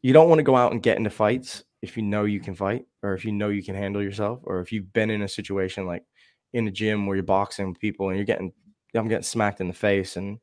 you 0.01 0.13
don't 0.13 0.29
want 0.29 0.39
to 0.39 0.43
go 0.43 0.55
out 0.55 0.71
and 0.71 0.81
get 0.83 0.97
into 0.97 1.09
fights 1.09 1.63
if 1.81 1.95
you 1.97 2.03
know 2.03 2.25
you 2.25 2.39
can 2.39 2.55
fight, 2.55 2.85
or 3.03 3.13
if 3.13 3.23
you 3.25 3.31
know 3.31 3.49
you 3.49 3.63
can 3.63 3.75
handle 3.75 4.03
yourself, 4.03 4.39
or 4.43 4.59
if 4.59 4.71
you've 4.71 4.91
been 4.93 5.09
in 5.09 5.21
a 5.21 5.27
situation 5.29 5.85
like 5.85 6.03
in 6.53 6.67
a 6.67 6.71
gym 6.71 7.05
where 7.05 7.15
you're 7.15 7.23
boxing 7.23 7.69
with 7.69 7.79
people 7.79 8.09
and 8.09 8.17
you're 8.17 8.25
getting, 8.25 8.51
I'm 8.95 9.07
getting 9.07 9.23
smacked 9.23 9.61
in 9.61 9.67
the 9.67 9.73
face, 9.73 10.17
and 10.17 10.39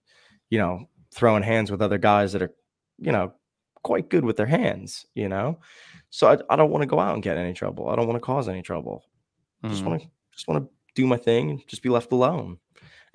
you 0.51 0.59
know, 0.59 0.89
throwing 1.14 1.43
hands 1.43 1.71
with 1.71 1.83
other 1.83 1.99
guys 1.99 2.33
that 2.33 2.43
are, 2.43 2.55
you 2.99 3.12
know, 3.12 3.35
quite 3.83 4.09
good 4.09 4.25
with 4.25 4.37
their 4.37 4.47
hands, 4.47 5.07
you 5.14 5.29
know. 5.29 5.59
So 6.11 6.29
I, 6.29 6.39
I 6.53 6.57
don't 6.57 6.71
want 6.71 6.83
to 6.83 6.87
go 6.87 7.01
out 7.01 7.14
and 7.14 7.23
get 7.23 7.37
any 7.37 7.53
trouble. 7.53 7.89
I 7.89 7.97
don't 7.97 8.07
want 8.07 8.17
to 8.17 8.25
cause 8.25 8.49
any 8.49 8.62
trouble. 8.62 9.05
I 9.64 9.69
just 9.69 9.85
Mhm. 9.85 9.87
want 9.87 10.03
to 10.03 10.09
just 10.33 10.49
want 10.49 10.64
to 10.64 10.71
do 10.95 11.07
my 11.07 11.17
thing 11.17 11.51
and 11.51 11.69
just 11.69 11.83
be 11.83 11.89
left 11.91 12.12
alone. 12.12 12.59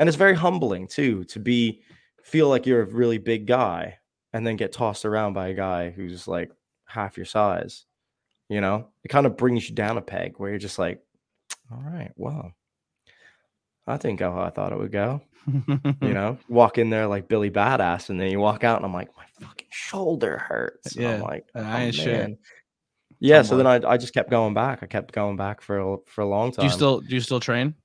And 0.02 0.08
it's 0.10 0.18
very 0.18 0.34
humbling 0.34 0.88
too 0.88 1.26
to 1.26 1.39
be 1.39 1.84
feel 2.24 2.49
like 2.49 2.66
you're 2.66 2.82
a 2.82 2.86
really 2.86 3.20
big 3.20 3.45
guy 3.45 3.99
and 4.34 4.45
then 4.45 4.56
get 4.56 4.72
tossed 4.72 5.06
around 5.06 5.34
by 5.34 5.49
a 5.49 5.54
guy 5.54 5.91
who's 5.91 6.28
like 6.28 6.52
half 6.86 7.18
your 7.18 7.28
size. 7.28 7.86
You 8.49 8.62
know, 8.62 8.88
it 9.04 9.10
kind 9.10 9.28
of 9.28 9.38
brings 9.38 9.70
you 9.70 9.76
down 9.76 9.99
a 9.99 10.02
peg 10.02 10.34
where 10.38 10.49
you're 10.49 10.58
just 10.58 10.80
like, 10.80 11.04
all 11.72 11.84
right, 11.86 12.12
well, 12.16 12.52
I 13.86 13.97
didn't 13.97 14.18
go 14.18 14.32
how 14.32 14.41
I 14.41 14.49
thought 14.49 14.74
it 14.74 14.80
would 14.80 14.91
go. 14.91 15.22
You 16.02 16.16
know, 16.16 16.39
walk 16.49 16.80
in 16.80 16.89
there 16.89 17.06
like 17.06 17.28
Billy 17.28 17.52
Badass, 17.52 18.10
and 18.10 18.20
then 18.20 18.32
you 18.32 18.39
walk 18.39 18.64
out, 18.64 18.78
and 18.78 18.86
I'm 18.86 18.93
like, 18.93 19.10
my 19.16 19.26
fucking 19.45 19.68
shoulder 19.70 20.39
hurts. 20.39 20.95
And 20.95 21.06
I'm 21.06 21.20
Yeah, 21.20 21.28
like, 21.28 21.45
oh, 21.54 21.62
I 21.62 21.82
ain't 21.84 21.95
shit. 21.95 22.39
Yeah, 23.20 23.39
Oh, 23.39 23.43
so 23.43 23.56
then 23.56 23.68
I, 23.68 23.76
I 23.88 23.97
just 23.97 24.16
kept 24.16 24.32
going 24.32 24.56
back. 24.56 24.82
I 24.82 24.88
kept 24.88 25.12
going 25.14 25.38
back 25.38 25.62
for 25.62 25.78
a, 25.78 25.97
for 26.08 26.22
a 26.22 26.28
long 26.28 26.52
time. 26.52 26.66
do 26.66 26.72
you 26.72 26.74
still 26.76 27.02
do 27.02 27.14
you 27.14 27.22
still 27.22 27.39
train 27.39 27.76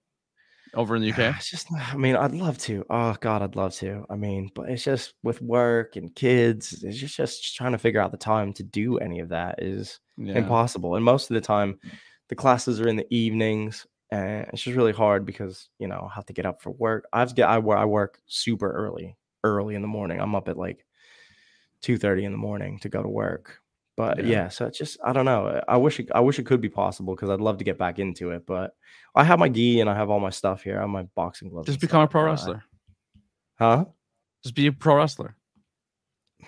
over 0.77 0.95
in 0.97 1.03
the 1.03 1.11
UK? 1.11 1.35
It's 1.37 1.51
just, 1.51 1.69
I 1.73 1.97
mean, 1.97 2.17
I'd 2.17 2.33
love 2.33 2.59
to. 2.59 2.85
Oh 2.91 3.17
God, 3.21 3.43
I'd 3.43 3.57
love 3.57 3.75
to. 3.77 4.05
I 4.11 4.17
mean, 4.17 4.51
but 4.55 4.69
it's 4.69 4.85
just 4.85 5.15
with 5.23 5.41
work 5.43 5.97
and 5.97 6.15
kids, 6.15 6.83
it's 6.85 6.99
just 6.99 7.17
just 7.17 7.57
trying 7.57 7.73
to 7.73 7.79
figure 7.79 8.01
out 8.01 8.11
the 8.13 8.17
time 8.19 8.53
to 8.55 8.63
do 8.63 8.99
any 8.99 9.21
of 9.21 9.31
that 9.31 9.63
is 9.63 10.01
Yeah. 10.17 10.35
impossible. 10.39 10.95
And 10.97 11.05
most 11.05 11.31
of 11.31 11.35
the 11.35 11.41
time, 11.41 11.75
mm. 11.85 11.91
the 12.29 12.35
classes 12.37 12.81
are 12.81 12.89
in 12.89 12.97
the 12.97 13.07
evenings, 13.15 13.87
and 14.11 14.47
it's 14.53 14.63
just 14.63 14.77
really 14.77 14.93
hard 14.93 15.27
because 15.27 15.69
you 15.79 15.89
know 15.89 16.09
I 16.11 16.15
have 16.15 16.27
to 16.27 16.33
get 16.33 16.47
up 16.47 16.63
for 16.63 16.71
work. 16.71 17.07
I 17.13 17.21
have 17.21 17.31
to 17.31 17.35
get 17.35 17.49
I 17.49 17.59
work 17.59 17.79
I 17.79 17.85
work 17.85 18.21
super 18.27 18.71
early, 18.71 19.17
early 19.45 19.75
in 19.75 19.83
the 19.83 19.89
morning. 19.89 20.21
I'm 20.21 20.35
up 20.35 20.49
at 20.49 20.57
like 20.57 20.85
two 21.81 21.99
thirty 21.99 22.25
in 22.25 22.33
the 22.33 22.39
morning 22.39 22.79
to 22.81 22.89
go 22.89 23.03
to 23.03 23.09
work. 23.09 23.61
But 23.97 24.19
Yeah. 24.19 24.25
yeah. 24.25 24.49
so 24.49 24.67
it's 24.67 24.77
just 24.79 24.99
I 25.03 25.13
don't 25.13 25.25
know. 25.25 25.63
I 25.67 25.77
wish 25.79 25.99
it, 26.01 26.09
I 26.15 26.21
wish 26.21 26.39
it 26.39 26.45
could 26.47 26.61
be 26.61 26.69
possible 26.69 27.15
because 27.15 27.31
I'd 27.31 27.41
love 27.41 27.59
to 27.59 27.65
get 27.65 27.79
back 27.79 27.99
into 27.99 28.31
it. 28.31 28.45
But 28.47 28.75
I 29.15 29.25
have 29.25 29.39
my 29.39 29.49
gi 29.49 29.81
and 29.81 29.89
I 29.89 29.95
have 29.95 30.11
all 30.11 30.21
my 30.21 30.31
stuff 30.31 30.63
here. 30.63 30.77
I 30.79 30.83
have 30.83 30.91
my 30.91 31.05
boxing 31.15 31.49
gloves. 31.49 31.67
Just 31.67 31.81
become 31.81 32.03
a 32.03 32.05
stuff, 32.05 32.11
pro 32.13 32.23
uh, 32.23 32.27
wrestler. 32.27 32.63
huh? 33.59 33.85
Just 34.43 34.55
be 34.55 34.67
a 34.67 34.73
pro 34.73 34.97
wrestler. 34.97 35.35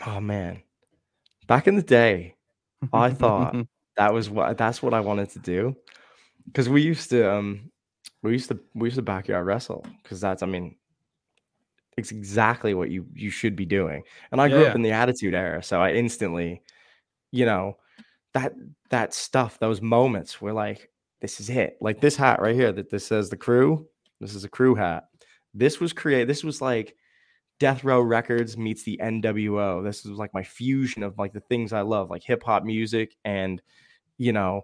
Oh 0.06 0.20
man, 0.20 0.62
back 1.46 1.66
in 1.66 1.74
the 1.76 1.82
day, 1.82 2.34
I 2.92 3.10
thought 3.10 3.56
that 3.96 4.12
was 4.12 4.28
what 4.30 4.56
that's 4.58 4.82
what 4.82 4.92
I 4.94 5.00
wanted 5.00 5.30
to 5.30 5.38
do 5.38 5.74
because 6.46 6.68
we 6.68 6.82
used 6.82 7.10
to 7.10 7.32
um 7.32 7.70
we 8.22 8.32
used 8.32 8.48
to 8.50 8.60
we 8.74 8.88
used 8.88 8.96
to 8.96 9.02
backyard 9.02 9.46
wrestle 9.46 9.84
because 10.02 10.20
that's 10.20 10.42
I 10.42 10.46
mean 10.46 10.76
it's 11.96 12.12
exactly 12.12 12.74
what 12.74 12.90
you 12.90 13.06
you 13.14 13.30
should 13.30 13.56
be 13.56 13.64
doing 13.64 14.02
and 14.30 14.40
I 14.40 14.46
Yeah, 14.46 14.54
grew 14.54 14.62
yeah. 14.62 14.68
up 14.70 14.76
in 14.76 14.82
the 14.82 14.92
attitude 14.92 15.34
era 15.34 15.62
so 15.62 15.80
I 15.82 15.92
instantly 15.92 16.62
you 17.32 17.44
know 17.46 17.76
that 18.34 18.54
that 18.90 19.14
stuff 19.14 19.58
those 19.58 19.80
moments 19.82 20.40
were 20.40 20.52
like 20.52 20.90
this 21.20 21.40
is 21.40 21.50
it 21.50 21.76
like 21.80 22.00
this 22.00 22.16
hat 22.16 22.40
right 22.40 22.54
here 22.54 22.72
that 22.72 22.90
this 22.90 23.06
says 23.06 23.28
the 23.30 23.36
crew 23.36 23.86
this 24.20 24.34
is 24.34 24.44
a 24.44 24.48
crew 24.48 24.74
hat 24.74 25.04
this 25.54 25.80
was 25.80 25.92
created 25.92 26.28
this 26.28 26.44
was 26.44 26.60
like 26.60 26.94
Death 27.60 27.82
Row 27.82 28.00
Records 28.00 28.56
meets 28.56 28.84
the 28.84 29.00
NWO. 29.02 29.82
This 29.82 30.04
is 30.06 30.12
like 30.12 30.32
my 30.32 30.44
fusion 30.44 31.02
of 31.02 31.18
like 31.18 31.32
the 31.32 31.40
things 31.40 31.72
I 31.72 31.80
love, 31.80 32.08
like 32.08 32.22
hip 32.22 32.44
hop 32.44 32.62
music 32.62 33.16
and 33.24 33.60
you 34.16 34.32
know 34.32 34.62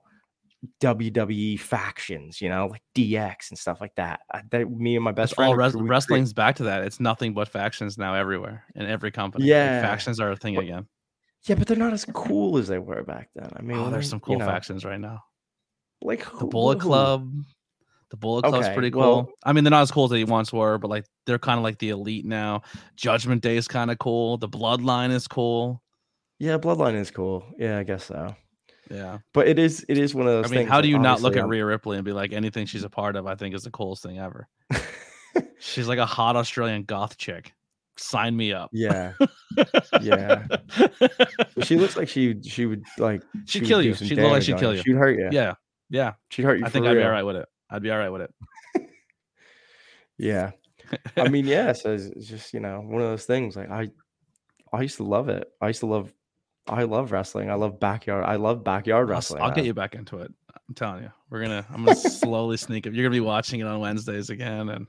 WWE 0.81 1.59
factions, 1.59 2.41
you 2.41 2.49
know, 2.49 2.67
like 2.69 2.83
DX 2.95 3.51
and 3.51 3.59
stuff 3.59 3.81
like 3.81 3.95
that. 3.97 4.21
I, 4.33 4.43
that 4.51 4.71
me 4.71 4.95
and 4.95 5.05
my 5.05 5.13
best 5.13 5.33
It's 5.33 5.37
friend 5.37 5.49
all 5.51 5.57
res- 5.57 5.75
wrestling's 5.75 6.33
back 6.33 6.57
to 6.57 6.63
that. 6.65 6.83
It's 6.85 7.01
nothing 7.01 7.35
but 7.35 7.49
factions 7.49 7.99
now 7.99 8.15
everywhere 8.15 8.65
in 8.75 8.87
every 8.87 9.11
company. 9.11 9.45
Like, 9.45 9.49
Yeah. 9.51 9.83
factions 9.83 10.21
are 10.21 10.31
a 10.31 10.37
thing 10.37 10.55
But- 10.55 10.65
again. 10.65 10.87
Yeah, 11.47 11.57
but 11.57 11.67
they're 11.67 11.77
not 11.77 11.93
as 11.93 12.05
cool 12.07 12.57
as 12.59 12.69
they 12.69 12.79
were 12.79 13.03
back 13.03 13.29
then. 13.35 13.51
I 13.55 13.63
mean, 13.63 13.77
Oh, 13.79 13.91
there's 13.91 14.09
some 14.09 14.17
you 14.19 14.21
cool 14.25 14.39
know, 14.39 14.47
factions 14.47 14.85
right 14.85 15.01
now. 15.01 15.21
Like 16.03 16.21
The 16.21 16.31
who- 16.31 16.49
Bullet 16.49 16.79
who? 16.81 16.89
Club. 16.89 17.33
The 18.11 18.17
Bullet 18.17 18.43
Club's 18.45 18.67
Okay, 18.67 18.75
pretty 18.75 18.91
cool. 18.91 19.01
well- 19.01 19.29
I 19.45 19.53
mean, 19.53 19.65
they're 19.65 19.71
not 19.71 19.83
as 19.83 19.91
cool 19.91 20.05
as 20.05 20.11
they 20.11 20.25
once 20.25 20.53
were, 20.53 20.79
but 20.79 20.89
like 20.89 21.05
they're 21.27 21.39
kind 21.39 21.59
of 21.59 21.65
like 21.65 21.79
the 21.79 21.91
elite 21.91 22.25
now. 22.25 22.63
Judgment 22.97 23.43
Day 23.43 23.57
is 23.57 23.67
kind 23.69 23.91
of 23.91 23.99
cool. 23.99 24.37
The 24.39 24.49
Bloodline 24.49 25.11
is 25.11 25.27
cool. 25.27 25.83
Yeah, 26.39 26.59
Bloodline 26.59 26.95
is 26.95 27.11
cool. 27.11 27.45
Yeah, 27.59 27.79
I 27.79 27.83
guess 27.83 28.05
so. 28.05 28.35
Yeah. 28.91 29.19
But 29.33 29.49
it 29.49 29.59
is 29.59 29.85
it 29.89 29.99
is 29.99 30.15
one 30.15 30.27
of 30.27 30.33
those 30.33 30.47
I 30.47 30.49
mean, 30.49 30.59
things. 30.61 30.71
how 30.71 30.81
do 30.81 30.89
you 30.89 30.99
not 30.99 31.23
look 31.23 31.37
at 31.37 31.49
Rhea 31.49 31.65
Ripley 31.65 31.97
and 31.97 32.05
be 32.05 32.13
like, 32.13 32.33
anything 32.33 32.67
she's 32.67 32.85
a 32.85 32.91
part 32.91 33.17
of, 33.17 33.27
I 33.27 33.35
think 33.35 33.55
is 33.55 33.63
the 33.65 33.71
coolest 33.71 34.03
thing 34.03 34.19
ever. 34.19 34.47
She's 35.59 35.89
like 35.89 35.99
a 35.99 36.07
hot 36.07 36.37
Australian 36.37 36.85
goth 36.85 37.17
chick. 37.17 37.53
Sign 37.97 38.37
me 38.37 38.53
up. 38.53 38.71
yeah, 38.73 39.13
yeah. 40.03 40.47
She 41.63 41.77
looks 41.77 41.97
like 41.97 42.09
she 42.09 42.41
she 42.43 42.67
would 42.67 42.83
like 42.99 43.23
She'd 43.47 43.63
would 43.63 43.69
kill 43.69 43.83
you. 43.83 43.95
She'd 43.95 44.19
look 44.19 44.33
like 44.33 44.43
she'd 44.43 44.59
kill 44.59 44.75
you. 44.75 44.83
She'd 44.83 44.97
hurt 44.97 45.19
you. 45.19 45.29
Yeah. 45.31 45.55
Yeah. 45.89 46.15
she'd 46.29 46.45
hurt 46.45 46.59
you. 46.59 46.67
I 46.67 46.69
think 46.69 46.87
I'd 46.87 46.95
be 46.95 47.03
all 47.03 47.11
right 47.11 47.23
with 47.23 47.37
it. 47.37 47.49
I'd 47.71 47.83
be 47.83 47.91
all 47.91 47.99
right 47.99 48.11
with 48.11 48.23
it. 48.23 48.35
Yeah. 50.19 50.53
I 51.17 51.29
mean, 51.29 51.47
yeah. 51.47 51.73
So 51.73 51.93
it's, 51.93 52.29
just 52.29 52.53
you 52.53 52.61
know 52.61 52.81
one 52.81 53.03
of 53.03 53.09
those 53.09 53.25
things. 53.25 53.57
Like 53.57 53.71
I, 53.71 53.91
I 54.73 54.83
used 54.83 54.97
to 54.99 55.05
love 55.05 55.29
it. 55.29 55.49
I 55.61 55.69
used 55.69 55.81
to 55.81 55.87
love, 55.87 56.13
I 56.67 56.85
love 56.85 57.13
wrestling. 57.13 57.51
I 57.51 57.55
love 57.55 57.81
backyard. 57.81 58.25
I 58.25 58.37
love 58.37 58.65
backyard 58.65 59.09
I'll, 59.09 59.15
wrestling. 59.15 59.43
I'll 59.43 59.53
get 59.53 59.65
you 59.65 59.75
back 59.75 59.95
into 59.95 60.19
it. 60.19 60.33
I'm 60.69 60.75
telling 60.75 61.03
you, 61.03 61.11
we're 61.31 61.43
gonna. 61.43 61.67
I'm 61.71 61.85
gonna 61.85 61.97
slowly 61.97 62.57
sneak 62.57 62.87
it. 62.87 62.95
You're 62.95 63.05
gonna 63.05 63.15
be 63.15 63.21
watching 63.21 63.61
it 63.61 63.67
on 63.67 63.81
Wednesdays 63.81 64.31
again, 64.31 64.69
and 64.71 64.87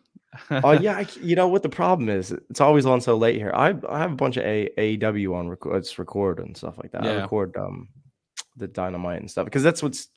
Oh 0.64 0.72
yeah. 0.72 0.98
I 0.98 1.08
you 1.22 1.36
know 1.36 1.48
what 1.50 1.64
the 1.64 1.70
problem 1.70 2.08
is? 2.10 2.32
It's 2.50 2.62
always 2.62 2.86
on 2.86 3.02
so 3.02 3.18
late 3.18 3.36
here. 3.36 3.52
I 3.54 3.74
I 3.90 4.00
have 4.00 4.12
a 4.12 4.16
bunch 4.16 4.38
of 4.38 4.46
a 4.46 4.70
AEW 4.78 5.36
on 5.36 5.50
record. 5.50 5.76
It's 5.78 5.98
record 6.00 6.40
and 6.40 6.56
stuff 6.56 6.78
like 6.78 6.92
that. 6.94 7.06
I 7.06 7.16
record 7.22 7.56
um 7.58 7.90
the 8.58 8.68
dynamite 8.68 9.20
and 9.20 9.30
stuff 9.30 9.46
because 9.46 9.64
that's 9.64 9.84
what's 9.84 10.08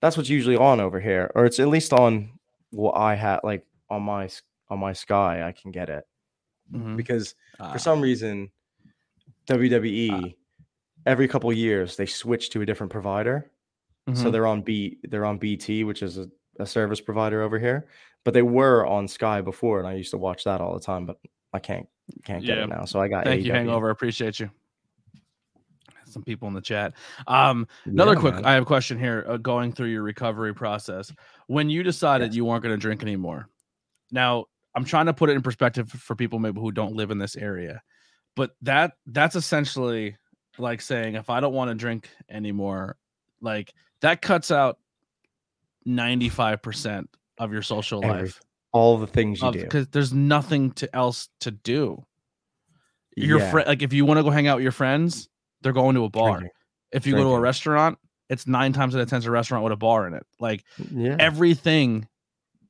that's 0.00 0.16
what's 0.16 0.28
usually 0.28 0.56
on 0.56 0.78
over 0.80 1.00
here, 1.00 1.30
or 1.34 1.46
it's 1.46 1.58
at 1.58 1.68
least 1.68 1.92
on 1.94 2.30
what 2.70 2.92
I 2.92 3.14
had 3.14 3.40
like 3.44 3.64
on 3.88 4.02
my 4.02 4.28
on 4.68 4.78
my 4.78 4.92
Sky. 4.92 5.42
I 5.46 5.52
can 5.52 5.70
get 5.70 5.88
it 5.88 6.04
Mhm. 6.72 6.96
because 6.98 7.34
Uh, 7.58 7.72
for 7.72 7.78
some 7.78 8.02
reason 8.02 8.50
WWE 9.48 10.34
every 11.06 11.28
couple 11.28 11.50
years 11.52 11.96
they 11.96 12.06
switch 12.06 12.50
to 12.50 12.60
a 12.60 12.66
different 12.66 12.92
provider. 12.92 13.50
So 14.14 14.28
mhm. 14.28 14.32
they're 14.32 14.46
on 14.46 14.62
B 14.62 14.98
they're 15.04 15.26
on 15.26 15.38
BT, 15.38 15.84
which 15.84 16.02
is 16.02 16.18
a, 16.18 16.28
a 16.58 16.66
service 16.66 17.00
provider 17.00 17.42
over 17.42 17.58
here. 17.58 17.88
But 18.24 18.34
they 18.34 18.42
were 18.42 18.86
on 18.86 19.06
Sky 19.06 19.40
before, 19.40 19.78
and 19.78 19.88
I 19.88 19.94
used 19.94 20.10
to 20.12 20.18
watch 20.18 20.44
that 20.44 20.60
all 20.60 20.74
the 20.74 20.80
time, 20.80 21.06
but 21.06 21.18
I 21.52 21.58
can't 21.58 21.86
can't 22.24 22.44
get 22.44 22.58
Yeah. 22.58 22.64
it 22.64 22.68
now. 22.70 22.84
So 22.84 23.00
I 23.00 23.08
got 23.08 23.24
thank 23.24 23.44
you, 23.44 23.52
Hangover. 23.52 23.90
Appreciate 23.90 24.40
you. 24.40 24.50
Some 26.04 26.22
people 26.22 26.48
in 26.48 26.54
the 26.54 26.60
chat. 26.62 26.94
Um, 27.26 27.68
Another 27.84 28.14
Yeah, 28.14 28.20
quick, 28.20 28.34
man. 28.36 28.44
I 28.46 28.54
have 28.54 28.62
a 28.62 28.66
question 28.66 28.98
here. 28.98 29.26
Uh, 29.28 29.36
going 29.36 29.72
through 29.72 29.88
your 29.88 30.02
recovery 30.02 30.54
process, 30.54 31.12
when 31.48 31.68
you 31.68 31.82
decided 31.82 32.28
Yes. 32.28 32.36
you 32.36 32.44
weren't 32.46 32.62
going 32.62 32.74
to 32.74 32.80
drink 32.80 33.02
anymore. 33.02 33.48
Now, 34.10 34.46
I'm 34.74 34.84
trying 34.84 35.06
to 35.06 35.12
put 35.12 35.28
it 35.28 35.34
in 35.34 35.42
perspective 35.42 35.90
for 35.90 36.16
people 36.16 36.38
maybe 36.38 36.60
who 36.60 36.72
don't 36.72 36.94
live 36.94 37.10
in 37.10 37.18
this 37.18 37.36
area, 37.36 37.82
but 38.36 38.52
that 38.62 38.92
that's 39.06 39.36
essentially 39.36 40.16
like 40.56 40.80
saying 40.80 41.14
if 41.14 41.28
I 41.30 41.40
don't 41.40 41.52
want 41.52 41.70
to 41.70 41.74
drink 41.74 42.08
anymore, 42.30 42.96
like 43.40 43.74
that 44.02 44.22
cuts 44.22 44.50
out 44.50 44.78
95 45.84 46.62
percent 46.62 47.08
of 47.38 47.52
your 47.52 47.62
social 47.62 48.00
life 48.00 48.40
all 48.72 48.98
the 48.98 49.06
things 49.06 49.42
you 49.42 49.50
do. 49.50 49.60
because 49.60 49.88
there's 49.88 50.12
nothing 50.12 50.72
to 50.72 50.94
else 50.94 51.28
to 51.40 51.50
do. 51.50 52.04
Your 53.16 53.38
Yeah, 53.38 53.50
friend, 53.50 53.68
like 53.68 53.82
if 53.82 53.92
you 53.92 54.04
want 54.04 54.18
to 54.18 54.22
go 54.22 54.30
hang 54.30 54.46
out 54.46 54.56
with 54.56 54.62
your 54.62 54.72
friends, 54.72 55.28
they're 55.62 55.72
going 55.72 55.94
to 55.96 56.04
a 56.04 56.10
bar. 56.10 56.38
drinking. 56.38 56.52
If 56.92 57.06
you 57.06 57.14
go 57.14 57.24
to 57.24 57.30
a 57.30 57.40
restaurant, 57.40 57.98
it's 58.28 58.46
nine 58.46 58.72
times 58.72 58.94
out 58.94 59.00
of 59.00 59.08
ten 59.08 59.18
it's 59.18 59.26
a 59.26 59.30
restaurant 59.30 59.64
with 59.64 59.72
a 59.72 59.76
bar 59.76 60.06
in 60.06 60.14
it. 60.14 60.24
Like 60.38 60.64
Yeah, 60.92 61.16
everything, 61.18 62.06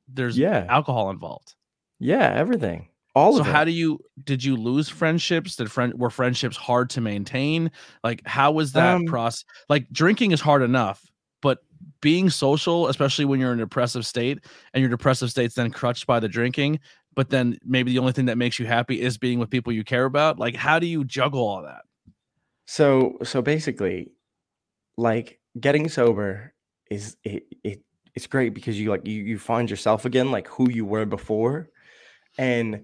there's 0.07 0.37
yeah, 0.37 0.65
alcohol 0.69 1.09
involved. 1.09 1.55
yeah, 1.99 2.33
everything. 2.33 2.87
All 3.15 3.35
So 3.35 3.41
of 3.41 3.45
how 3.47 3.63
do 3.65 3.71
you 3.71 3.99
did 4.23 4.43
you 4.43 4.55
lose 4.55 4.87
friendships? 4.87 5.55
Did 5.55 5.71
friend 5.71 5.93
were 5.95 6.09
friendships 6.09 6.55
hard 6.55 6.89
to 6.91 7.01
maintain? 7.01 7.71
Like 8.03 8.25
how 8.25 8.51
was 8.51 8.73
that 8.73 8.97
Um, 8.97 9.05
process? 9.05 9.43
Like 9.67 9.89
drinking 9.91 10.31
is 10.31 10.41
hard 10.41 10.61
enough, 10.61 11.08
being 12.01 12.29
social, 12.29 12.87
especially 12.87 13.25
when 13.25 13.39
you're 13.39 13.51
in 13.51 13.59
a 13.59 13.63
depressive 13.63 14.05
state 14.05 14.39
and 14.73 14.81
your 14.81 14.89
depressive 14.89 15.29
state's 15.29 15.55
then 15.55 15.71
crutched 15.71 16.07
by 16.07 16.19
the 16.19 16.27
drinking, 16.27 16.79
but 17.15 17.29
then 17.29 17.57
maybe 17.65 17.91
the 17.91 17.99
only 17.99 18.13
thing 18.13 18.25
that 18.25 18.37
makes 18.37 18.59
you 18.59 18.65
happy 18.65 19.01
is 19.01 19.17
being 19.17 19.39
with 19.39 19.49
people 19.49 19.73
you 19.73 19.83
care 19.83 20.05
about. 20.05 20.39
Like 20.39 20.55
how 20.55 20.79
do 20.79 20.87
you 20.87 21.03
juggle 21.03 21.41
all 21.41 21.61
that? 21.63 21.81
So 22.65 23.17
so 23.23 23.41
basically, 23.41 24.11
like 24.97 25.39
getting 25.59 25.89
sober 25.89 26.53
is 26.89 27.17
it 27.23 27.43
it 27.63 27.81
it's 28.15 28.27
great 28.27 28.53
because 28.53 28.79
you 28.79 28.89
like 28.89 29.07
you 29.07 29.23
you 29.23 29.39
find 29.39 29.69
yourself 29.69 30.05
again, 30.05 30.31
like 30.31 30.47
who 30.47 30.69
you 30.69 30.85
were 30.85 31.05
before, 31.05 31.69
and 32.37 32.83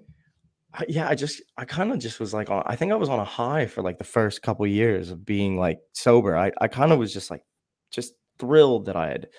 I, 0.74 0.86
yeah, 0.88 1.08
I 1.08 1.16
just 1.16 1.42
I 1.58 1.66
kind 1.66 1.92
of 1.92 2.00
just 2.00 2.20
was 2.20 2.34
like 2.34 2.50
on. 2.50 2.64
I 2.66 2.76
think 2.76 2.92
I 2.92 2.96
was 2.96 3.10
on 3.10 3.20
a 3.20 3.26
high 3.26 3.66
for 3.68 3.82
like 3.82 3.98
the 3.98 4.04
first 4.04 4.42
couple 4.42 4.66
years 4.68 5.12
of 5.12 5.26
being 5.26 5.58
like 5.58 5.80
sober. 5.94 6.38
I 6.38 6.52
I 6.60 6.68
kind 6.68 6.92
of 6.92 7.00
was 7.00 7.14
just 7.14 7.32
like 7.32 7.44
just 7.92 8.14
thrilled 8.40 8.86
that 8.86 8.96
I 8.96 9.10
had 9.10 9.30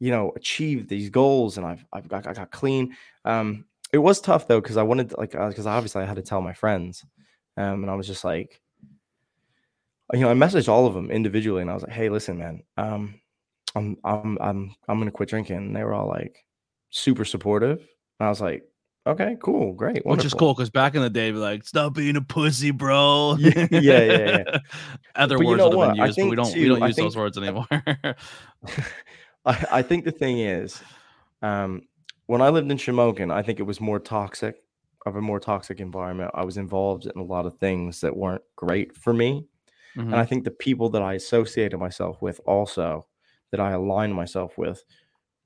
you 0.00 0.10
know 0.10 0.32
achieved 0.36 0.88
these 0.88 1.10
goals 1.10 1.56
and 1.58 1.66
I've 1.66 1.84
I've 1.92 2.08
got 2.08 2.26
I 2.26 2.32
got 2.32 2.50
clean. 2.50 2.96
Um, 3.24 3.64
it 3.92 3.98
was 3.98 4.20
tough 4.20 4.48
though 4.48 4.60
because 4.60 4.76
I 4.76 4.82
wanted 4.82 5.16
like 5.16 5.32
because 5.32 5.66
obviously 5.66 6.02
I 6.02 6.06
had 6.06 6.16
to 6.16 6.22
tell 6.22 6.40
my 6.42 6.52
friends, 6.52 7.04
um, 7.56 7.82
and 7.82 7.90
I 7.90 7.94
was 7.94 8.06
just 8.06 8.24
like 8.24 8.60
you 10.14 10.20
know, 10.20 10.30
I 10.30 10.34
messaged 10.34 10.68
all 10.68 10.86
of 10.86 10.94
them 10.94 11.10
individually, 11.10 11.60
and 11.60 11.70
I 11.70 11.74
was 11.74 11.82
like, 11.82 11.92
"Hey, 11.92 12.08
listen, 12.08 12.38
man, 12.38 12.62
um, 12.78 13.20
I'm 13.74 13.96
I'm 14.04 14.38
I'm 14.40 14.74
I'm 14.88 14.98
gonna 14.98 15.10
quit 15.10 15.28
drinking." 15.28 15.56
And 15.56 15.76
they 15.76 15.84
were 15.84 15.94
all 15.94 16.08
like, 16.08 16.44
super 16.90 17.24
supportive. 17.24 17.80
And 18.20 18.26
I 18.26 18.28
was 18.28 18.40
like, 18.40 18.64
Okay, 19.08 19.38
cool, 19.42 19.72
great, 19.72 20.04
which 20.04 20.22
is 20.26 20.34
cool 20.34 20.52
because 20.52 20.68
back 20.68 20.94
in 20.94 21.00
the 21.00 21.08
day, 21.08 21.30
be 21.30 21.38
like, 21.38 21.66
stop 21.66 21.94
being 21.94 22.16
a 22.16 22.20
pussy, 22.20 22.72
bro. 22.72 23.36
Yeah, 23.40 23.66
yeah, 23.70 23.80
yeah, 23.80 24.44
yeah. 24.46 24.58
Other 25.14 25.38
But 25.38 25.44
you 25.44 25.48
words 25.48 25.58
know 25.58 25.70
would 25.70 25.86
have 25.86 25.96
been 25.96 26.04
used, 26.04 26.18
but 26.18 26.28
we 26.28 26.36
don't 26.36 26.54
we 26.54 26.68
don't 26.68 26.82
use 26.82 26.96
those 26.96 27.16
words 27.16 27.38
anymore. 27.38 27.66
I, 27.70 28.14
I 29.72 29.82
think 29.82 30.04
the 30.04 30.12
thing 30.12 30.40
is, 30.40 30.82
um, 31.40 31.82
when 32.26 32.42
I 32.42 32.50
lived 32.50 32.70
in 32.70 32.76
Shamokin, 32.76 33.32
I 33.32 33.42
think 33.42 33.60
it 33.60 33.62
was 33.62 33.80
more 33.80 33.98
toxic 33.98 34.56
of 35.06 35.16
a 35.16 35.22
more 35.22 35.40
toxic 35.40 35.80
environment. 35.80 36.32
I 36.34 36.44
was 36.44 36.58
involved 36.58 37.06
in 37.06 37.18
a 37.18 37.24
lot 37.24 37.46
of 37.46 37.56
things 37.58 38.02
that 38.02 38.14
weren't 38.14 38.42
great 38.56 38.94
for 38.94 39.14
me. 39.14 39.46
Mhm. 39.96 40.02
And 40.02 40.16
I 40.16 40.26
think 40.26 40.44
the 40.44 40.50
people 40.50 40.90
that 40.90 41.00
I 41.00 41.14
associated 41.14 41.78
myself 41.78 42.20
with 42.20 42.40
also, 42.44 43.06
that 43.52 43.60
I 43.60 43.70
aligned 43.72 44.14
myself 44.14 44.58
with, 44.58 44.84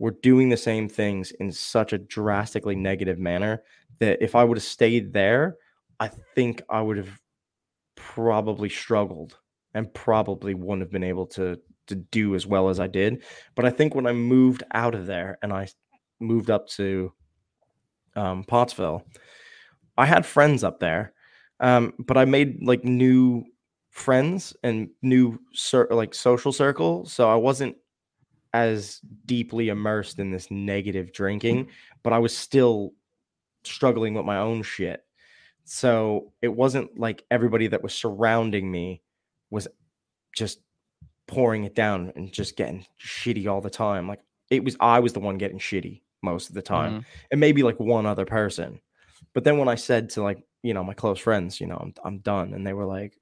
were 0.03 0.11
doing 0.21 0.49
the 0.49 0.57
same 0.57 0.89
things 0.89 1.31
in 1.39 1.53
such 1.53 1.93
a 1.93 1.99
drastically 1.99 2.75
negative 2.75 3.21
manner 3.21 3.63
that 4.01 4.21
if 4.21 4.35
I 4.35 4.43
would 4.43 4.57
have 4.57 4.65
stayed 4.65 5.13
there, 5.13 5.59
I 6.01 6.09
think 6.35 6.61
I 6.69 6.81
would 6.81 6.97
have 6.97 7.21
probably 7.95 8.69
struggled 8.69 9.39
and 9.75 9.95
probably 9.95 10.55
wouldn't 10.55 10.81
have 10.81 10.91
been 10.91 11.05
able 11.05 11.27
to 11.29 11.57
to 11.87 11.95
do 11.95 12.35
as 12.35 12.49
well 12.49 12.69
as 12.69 12.81
I 12.81 12.89
did. 12.89 13.23
But 13.55 13.65
I 13.65 13.71
think 13.71 13.95
when 13.95 14.09
I 14.09 14.13
moved 14.13 14.65
out 14.73 14.97
of 14.97 15.07
there 15.07 15.39
and 15.41 15.53
I 15.53 15.69
moved 16.19 16.51
up 16.51 16.67
to 16.71 17.13
um, 18.17 18.43
Pottsville, 18.43 19.07
I 19.97 20.07
had 20.07 20.27
friends 20.27 20.65
up 20.65 20.81
there, 20.81 21.13
um, 21.61 21.95
but 22.01 22.17
I 22.17 22.25
made 22.25 22.59
like 22.61 22.83
new 22.83 23.45
friends 23.91 24.53
and 24.65 24.91
new 25.01 25.39
like 25.91 26.13
social 26.13 26.51
circle. 26.51 27.07
So 27.07 27.31
I 27.31 27.37
wasn't 27.37 27.77
as 28.53 29.01
deeply 29.25 29.69
immersed 29.69 30.19
in 30.19 30.31
this 30.31 30.51
negative 30.51 31.13
drinking, 31.13 31.69
but 32.03 32.13
I 32.13 32.19
was 32.19 32.37
still 32.37 32.93
struggling 33.65 34.15
with 34.15 34.25
my 34.27 34.39
own 34.39 34.63
shit. 34.63 35.05
So 35.65 36.33
it 36.43 36.49
wasn't 36.49 36.99
like 36.99 37.25
everybody 37.31 37.69
that 37.69 37.83
was 37.83 37.95
surrounding 37.95 38.71
me 38.71 39.03
was 39.51 39.69
just 40.37 40.61
pouring 41.29 41.65
it 41.65 41.75
down 41.75 42.13
and 42.17 42.33
just 42.33 42.57
getting 42.57 42.85
shitty 43.01 43.47
all 43.47 43.61
the 43.61 43.71
time. 43.71 44.09
Like 44.09 44.21
it 44.51 44.65
was, 44.65 44.77
I 44.81 44.99
was 45.01 45.13
the 45.13 45.21
one 45.21 45.39
getting 45.39 45.59
shitty 45.59 46.03
most 46.23 46.49
of 46.49 46.55
the 46.55 46.63
time, 46.63 46.93
Mhm. 47.01 47.05
and 47.31 47.41
maybe 47.41 47.63
like 47.63 47.79
one 47.81 48.07
other 48.07 48.25
person. 48.27 48.81
But 49.35 49.45
then 49.45 49.57
when 49.59 49.69
I 49.69 49.77
said 49.77 50.11
to 50.11 50.23
like 50.23 50.45
you 50.63 50.75
know 50.75 50.85
my 50.85 50.95
close 50.95 51.19
friends, 51.19 51.61
you 51.61 51.67
know, 51.67 51.77
I'm 51.77 51.95
I'm 52.05 52.19
done, 52.19 52.55
and 52.55 52.67
they 52.67 52.73
were 52.73 52.85
like, 52.85 53.19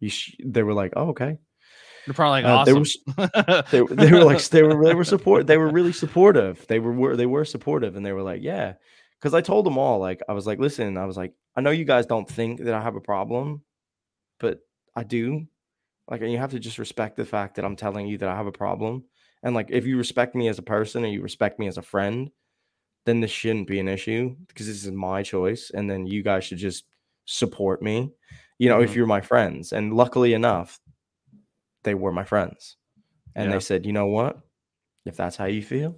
you, 0.00 0.08
sh-, 0.10 0.36
they 0.44 0.62
were 0.62 0.74
like, 0.74 0.92
oh 0.96 1.08
okay. 1.10 1.38
You're 2.06 2.14
probably 2.14 2.42
like 2.42 2.44
Uh, 2.44 2.64
they 2.64 2.72
awesome. 2.72 2.84
were 3.16 3.62
they, 3.70 3.80
were- 3.82 3.94
they 3.94 4.12
were 4.12 4.24
like 4.24 4.44
they 4.48 4.62
were 4.62 4.84
they 4.84 4.94
were 4.94 5.04
support 5.04 5.46
they 5.46 5.56
were 5.58 5.68
really 5.68 5.92
supportive 5.92 6.66
they 6.66 6.78
were, 6.80 6.92
were 6.92 7.16
they 7.16 7.26
were 7.26 7.44
supportive 7.44 7.94
and 7.96 8.04
they 8.04 8.12
were 8.12 8.22
like 8.22 8.42
yeah 8.42 8.74
because 9.20 9.34
i 9.34 9.40
told 9.40 9.64
them 9.64 9.78
all 9.78 9.98
like 10.00 10.20
i 10.28 10.32
was 10.32 10.46
like 10.46 10.58
listen 10.58 10.96
i 10.96 11.04
was 11.04 11.16
like 11.16 11.32
i 11.56 11.60
know 11.60 11.70
you 11.70 11.84
guys 11.84 12.06
don't 12.06 12.28
think 12.28 12.60
that 12.64 12.74
i 12.74 12.80
have 12.82 12.96
a 12.96 13.00
problem 13.00 13.62
but 14.40 14.60
i 14.96 15.04
do 15.04 15.46
like 16.10 16.20
and 16.22 16.32
you 16.32 16.38
have 16.38 16.50
to 16.50 16.58
just 16.58 16.78
respect 16.78 17.16
the 17.16 17.24
fact 17.24 17.54
that 17.54 17.64
i'm 17.64 17.76
telling 17.76 18.06
you 18.08 18.18
that 18.18 18.28
i 18.28 18.34
have 18.36 18.48
a 18.48 18.52
problem 18.52 19.04
and 19.44 19.54
like 19.54 19.68
if 19.70 19.86
you 19.86 19.96
respect 19.96 20.34
me 20.34 20.48
as 20.48 20.58
a 20.58 20.62
person 20.62 21.04
and 21.04 21.12
you 21.12 21.22
respect 21.22 21.58
me 21.60 21.68
as 21.68 21.78
a 21.78 21.82
friend 21.82 22.30
then 23.06 23.20
this 23.20 23.30
shouldn't 23.30 23.68
be 23.68 23.78
an 23.80 23.88
issue 23.88 24.34
because 24.48 24.66
this 24.66 24.84
is 24.84 24.90
my 24.90 25.22
choice 25.22 25.70
and 25.72 25.88
then 25.90 26.06
you 26.06 26.22
guys 26.22 26.44
should 26.44 26.58
just 26.58 26.84
support 27.26 27.80
me 27.82 28.10
you 28.58 28.68
know 28.68 28.80
if 28.80 28.90
Mhm. 28.90 28.96
you're 28.96 29.06
my 29.06 29.20
friends 29.20 29.72
and 29.72 29.92
luckily 29.94 30.34
enough 30.34 30.80
they 31.84 31.94
were 31.94 32.12
my 32.12 32.24
friends. 32.24 32.76
And 33.34 33.46
Yeah. 33.46 33.56
they 33.56 33.60
said 33.60 33.86
you 33.86 33.92
know 33.92 34.06
what? 34.06 34.38
If 35.04 35.16
that's 35.16 35.36
how 35.36 35.46
you 35.46 35.62
feel 35.62 35.96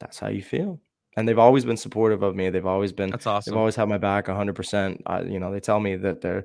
that's 0.00 0.18
how 0.20 0.28
you 0.28 0.42
feel. 0.42 0.80
And 1.16 1.26
they've 1.28 1.38
always 1.38 1.64
been 1.64 1.76
supportive 1.76 2.22
of 2.22 2.36
me. 2.36 2.50
They've 2.50 2.64
always 2.64 2.92
been 2.92 3.10
That's 3.10 3.26
awesome. 3.26 3.50
they've 3.52 3.58
always 3.58 3.74
had 3.74 3.88
my 3.88 3.98
back 3.98 4.26
100% 4.26 5.02
I, 5.06 5.22
you 5.22 5.40
know 5.40 5.50
they 5.50 5.60
tell 5.60 5.80
me 5.80 5.96
that 5.96 6.20
they're 6.20 6.44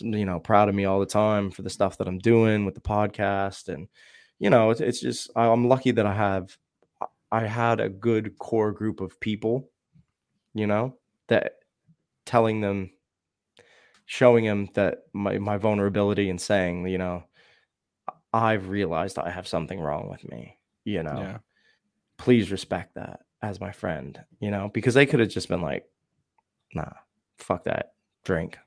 you 0.00 0.24
know 0.26 0.38
proud 0.38 0.68
of 0.68 0.74
me 0.74 0.84
all 0.84 1.00
the 1.00 1.06
time 1.06 1.50
for 1.50 1.62
the 1.62 1.70
stuff 1.70 1.98
that 1.98 2.06
i'm 2.06 2.18
doing 2.18 2.64
with 2.64 2.74
the 2.74 2.80
podcast. 2.80 3.68
And 3.68 3.88
you 4.38 4.50
know 4.50 4.70
it's, 4.70 4.80
it's 4.80 5.00
just 5.00 5.30
i'm 5.36 5.66
lucky 5.68 5.90
that 5.92 6.06
i 6.06 6.14
have 6.14 6.56
i 7.32 7.46
had 7.46 7.80
a 7.80 7.88
good 7.88 8.38
core 8.38 8.72
group 8.72 9.00
of 9.00 9.18
people 9.20 9.68
you 10.54 10.66
know 10.66 10.96
that 11.28 11.54
telling 12.26 12.60
them 12.60 12.90
showing 14.06 14.44
them 14.44 14.68
that 14.74 14.98
my, 15.12 15.38
my 15.38 15.56
vulnerability 15.56 16.30
and 16.30 16.40
saying 16.40 16.86
you 16.86 16.98
know 16.98 17.22
i've 18.32 18.68
realized 18.68 19.18
i 19.18 19.30
have 19.30 19.48
something 19.48 19.80
wrong 19.80 20.08
with 20.08 20.28
me 20.28 20.56
you 20.84 21.02
know 21.02 21.20
Yeah. 21.20 21.38
please 22.16 22.50
respect 22.50 22.94
that 22.94 23.20
as 23.42 23.60
my 23.60 23.72
friend, 23.72 24.22
you 24.40 24.50
know, 24.50 24.70
because 24.72 24.94
they 24.94 25.06
could 25.06 25.20
have 25.20 25.28
just 25.28 25.48
been 25.48 25.62
like, 25.62 25.84
nah, 26.74 26.92
fuck 27.38 27.64
that, 27.64 27.92
drink. 28.24 28.58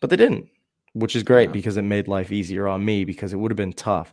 But 0.00 0.10
they 0.10 0.16
didn't, 0.16 0.48
which 0.92 1.16
is 1.16 1.22
great 1.22 1.48
Yeah. 1.48 1.52
because 1.52 1.76
it 1.76 1.82
made 1.82 2.08
life 2.08 2.32
easier 2.32 2.66
on 2.66 2.84
me 2.84 3.04
because 3.04 3.32
it 3.32 3.36
would 3.36 3.50
have 3.50 3.56
been 3.56 3.72
tough. 3.72 4.12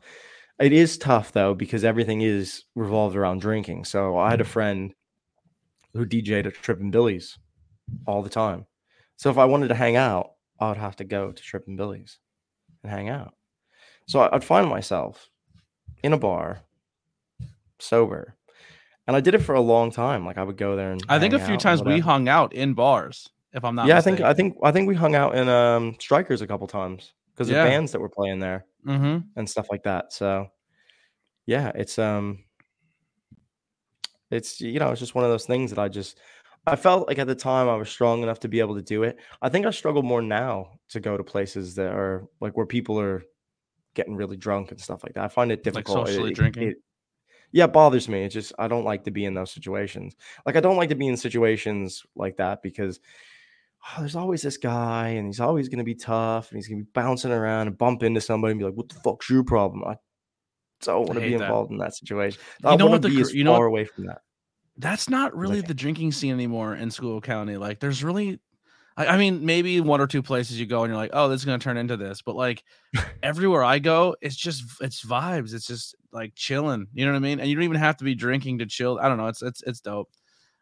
It 0.60 0.74
is 0.74 0.98
tough 0.98 1.32
though, 1.32 1.54
because 1.54 1.84
everything 1.84 2.22
is 2.22 2.64
revolved 2.76 3.16
around 3.16 3.42
drinking. 3.42 3.86
So 3.86 4.18
I 4.18 4.30
had 4.30 4.42
a 4.42 4.44
mm-hmm. 4.44 4.52
friend 4.52 4.94
who 5.94 6.06
DJ'd 6.06 6.48
at 6.48 6.54
Trippin' 6.54 6.92
Billy's 6.92 7.38
all 8.06 8.22
the 8.22 8.30
time. 8.30 8.66
So 9.18 9.30
if 9.30 9.38
I 9.38 9.46
wanted 9.46 9.70
to 9.70 9.76
hang 9.76 9.96
out, 9.96 10.34
I 10.60 10.70
would 10.70 10.78
have 10.78 10.96
to 10.98 11.04
go 11.04 11.32
to 11.32 11.44
Trippin' 11.44 11.76
Billy's 11.76 12.20
and 12.84 12.92
hang 12.92 13.10
out. 13.10 13.34
So 14.08 14.28
I'd 14.32 14.44
find 14.44 14.68
myself 14.68 15.30
in 16.04 16.14
a 16.14 16.18
bar, 16.18 16.62
sober, 17.80 18.36
and 19.08 19.16
I 19.16 19.22
did 19.22 19.34
it 19.36 19.40
for 19.40 19.56
a 19.56 19.62
long 19.62 19.92
time. 19.92 20.26
Like 20.26 20.38
I 20.38 20.44
would 20.44 20.58
go 20.58 20.76
there 20.76 20.92
and 20.92 21.04
I 21.10 21.20
think 21.20 21.34
a 21.34 21.40
few 21.40 21.58
times 21.58 21.82
we 21.84 22.00
hung 22.00 22.28
out 22.28 22.54
in 22.54 22.74
bars, 22.74 23.30
if 23.54 23.64
I'm 23.64 23.76
not 23.76 23.88
yeah, 23.88 23.98
I 23.98 24.02
think. 24.02 24.22
I 24.22 24.34
think 24.34 24.58
I 24.64 24.72
think 24.72 24.88
we 24.88 24.96
hung 24.96 25.16
out 25.16 25.36
in 25.36 25.48
um 25.50 25.96
Strikers 26.00 26.42
a 26.42 26.48
couple 26.48 26.68
times 26.68 27.14
because 27.34 27.50
Yeah. 27.50 27.64
of 27.64 27.70
bands 27.70 27.92
that 27.92 28.02
were 28.02 28.10
playing 28.10 28.40
there 28.40 28.66
Mm-hmm. 28.86 29.20
and 29.36 29.50
stuff 29.50 29.68
like 29.72 29.84
that. 29.84 30.12
So 30.14 30.48
yeah, 31.46 31.72
it's 31.76 31.98
um 32.00 32.44
it's 34.30 34.62
you 34.62 34.80
know, 34.80 34.92
it's 34.92 35.00
just 35.00 35.16
one 35.16 35.24
of 35.26 35.32
those 35.32 35.46
things 35.46 35.70
that 35.72 35.80
I 35.80 35.88
just 35.90 36.20
I 36.68 36.76
felt 36.76 37.08
like 37.08 37.18
at 37.20 37.28
the 37.28 37.36
time 37.36 37.68
I 37.68 37.76
was 37.76 37.90
strong 37.90 38.22
enough 38.24 38.40
to 38.42 38.48
be 38.48 38.60
able 38.60 38.76
to 38.76 38.82
do 38.82 39.04
it. 39.04 39.18
I 39.42 39.50
think 39.50 39.66
I 39.66 39.72
struggle 39.72 40.04
more 40.04 40.22
now 40.22 40.74
to 40.90 41.00
go 41.00 41.18
to 41.18 41.24
places 41.24 41.76
that 41.76 41.92
are 41.92 42.28
like 42.40 42.56
where 42.56 42.66
people 42.68 43.00
are 43.00 43.24
getting 43.94 44.16
really 44.16 44.38
drunk 44.38 44.72
and 44.72 44.80
stuff 44.80 45.04
like 45.04 45.14
that. 45.14 45.24
I 45.26 45.28
find 45.28 45.52
it 45.52 45.64
difficult. 45.64 46.08
It- 46.08 46.12
socially 46.12 46.32
it- 46.32 46.36
drinking? 46.36 46.64
it- 46.70 46.78
yeah, 47.54 47.66
it 47.66 47.74
bothers 47.74 48.08
me. 48.08 48.24
It's 48.24 48.34
just 48.34 48.54
I 48.58 48.68
don't 48.70 48.86
like 48.86 49.04
to 49.04 49.12
be 49.12 49.26
in 49.26 49.34
those 49.34 49.52
situations. 49.52 50.16
Like 50.46 50.56
I 50.56 50.62
don't 50.62 50.78
like 50.78 50.90
to 50.90 50.96
be 50.96 51.08
in 51.08 51.18
situations 51.18 52.04
like 52.16 52.38
that 52.38 52.62
because 52.64 53.00
oh, 53.84 54.00
there's 54.00 54.16
always 54.16 54.42
this 54.42 54.58
guy 54.58 55.10
and 55.10 55.26
he's 55.28 55.40
always 55.42 55.68
going 55.68 55.80
to 55.80 55.84
be 55.84 55.96
tough 55.96 56.50
and 56.52 56.58
he's 56.58 56.68
going 56.70 56.80
to 56.80 56.86
be 56.86 56.92
bouncing 56.94 57.32
around 57.32 57.68
and 57.68 57.78
bump 57.78 58.04
into 58.04 58.22
somebody 58.22 58.52
and 58.52 58.60
be 58.60 58.66
like, 58.66 58.76
"What 58.76 58.88
the 58.90 58.96
fuck's 59.04 59.30
your 59.30 59.44
problem?" 59.44 59.84
I 59.86 59.98
don't 60.82 61.08
want 61.08 61.16
to 61.20 61.20
be 61.26 61.36
that. 61.36 61.42
involved 61.44 61.72
in 61.72 61.78
that 61.80 61.94
situation. 61.94 62.40
You 62.64 62.70
I 62.70 62.76
know 62.78 62.86
want 62.86 62.92
what 62.92 63.02
to 63.04 63.10
the 63.10 63.16
be 63.16 63.22
as 63.22 63.34
you 63.34 63.44
know 63.44 63.52
what- 63.52 63.58
far 63.58 63.66
away 63.66 63.84
from 63.86 64.06
that. 64.06 64.22
That's 64.78 65.10
not 65.10 65.36
really 65.36 65.60
the 65.62 65.74
drinking 65.74 66.14
scene 66.14 66.34
anymore 66.34 66.76
in 66.76 66.90
Schuylkill 66.90 67.22
County. 67.22 67.58
Like, 67.58 67.82
there's 67.82 68.04
really, 68.04 68.40
I, 68.98 69.08
I 69.08 69.18
mean, 69.18 69.46
maybe 69.46 69.80
one 69.82 70.02
or 70.02 70.08
two 70.08 70.22
places 70.22 70.60
you 70.60 70.66
go 70.66 70.84
and 70.84 70.92
you're 70.92 70.98
like, 70.98 71.12
oh, 71.14 71.30
this 71.30 71.42
is 71.42 71.46
gonna 71.46 71.60
turn 71.60 71.78
into 71.78 71.98
this. 71.98 72.22
But 72.22 72.36
like, 72.36 72.64
everywhere 73.24 73.64
I 73.64 73.80
go, 73.80 74.16
it's 74.22 74.36
just 74.36 74.64
it's 74.82 75.04
vibes. 75.04 75.54
It's 75.54 75.68
just 75.68 75.96
like 76.12 76.34
chilling. 76.36 76.88
You 76.94 77.06
know 77.06 77.12
what 77.12 77.18
I 77.18 77.22
mean? 77.22 77.40
And 77.40 77.50
you 77.50 77.56
don't 77.56 77.64
even 77.64 77.78
have 77.78 77.98
to 77.98 78.04
be 78.04 78.16
drinking 78.16 78.60
to 78.60 78.66
chill. 78.66 79.00
I 79.02 79.08
don't 79.08 79.18
know. 79.18 79.28
It's 79.28 79.42
it's 79.42 79.64
it's 79.64 79.82
dope. 79.82 80.10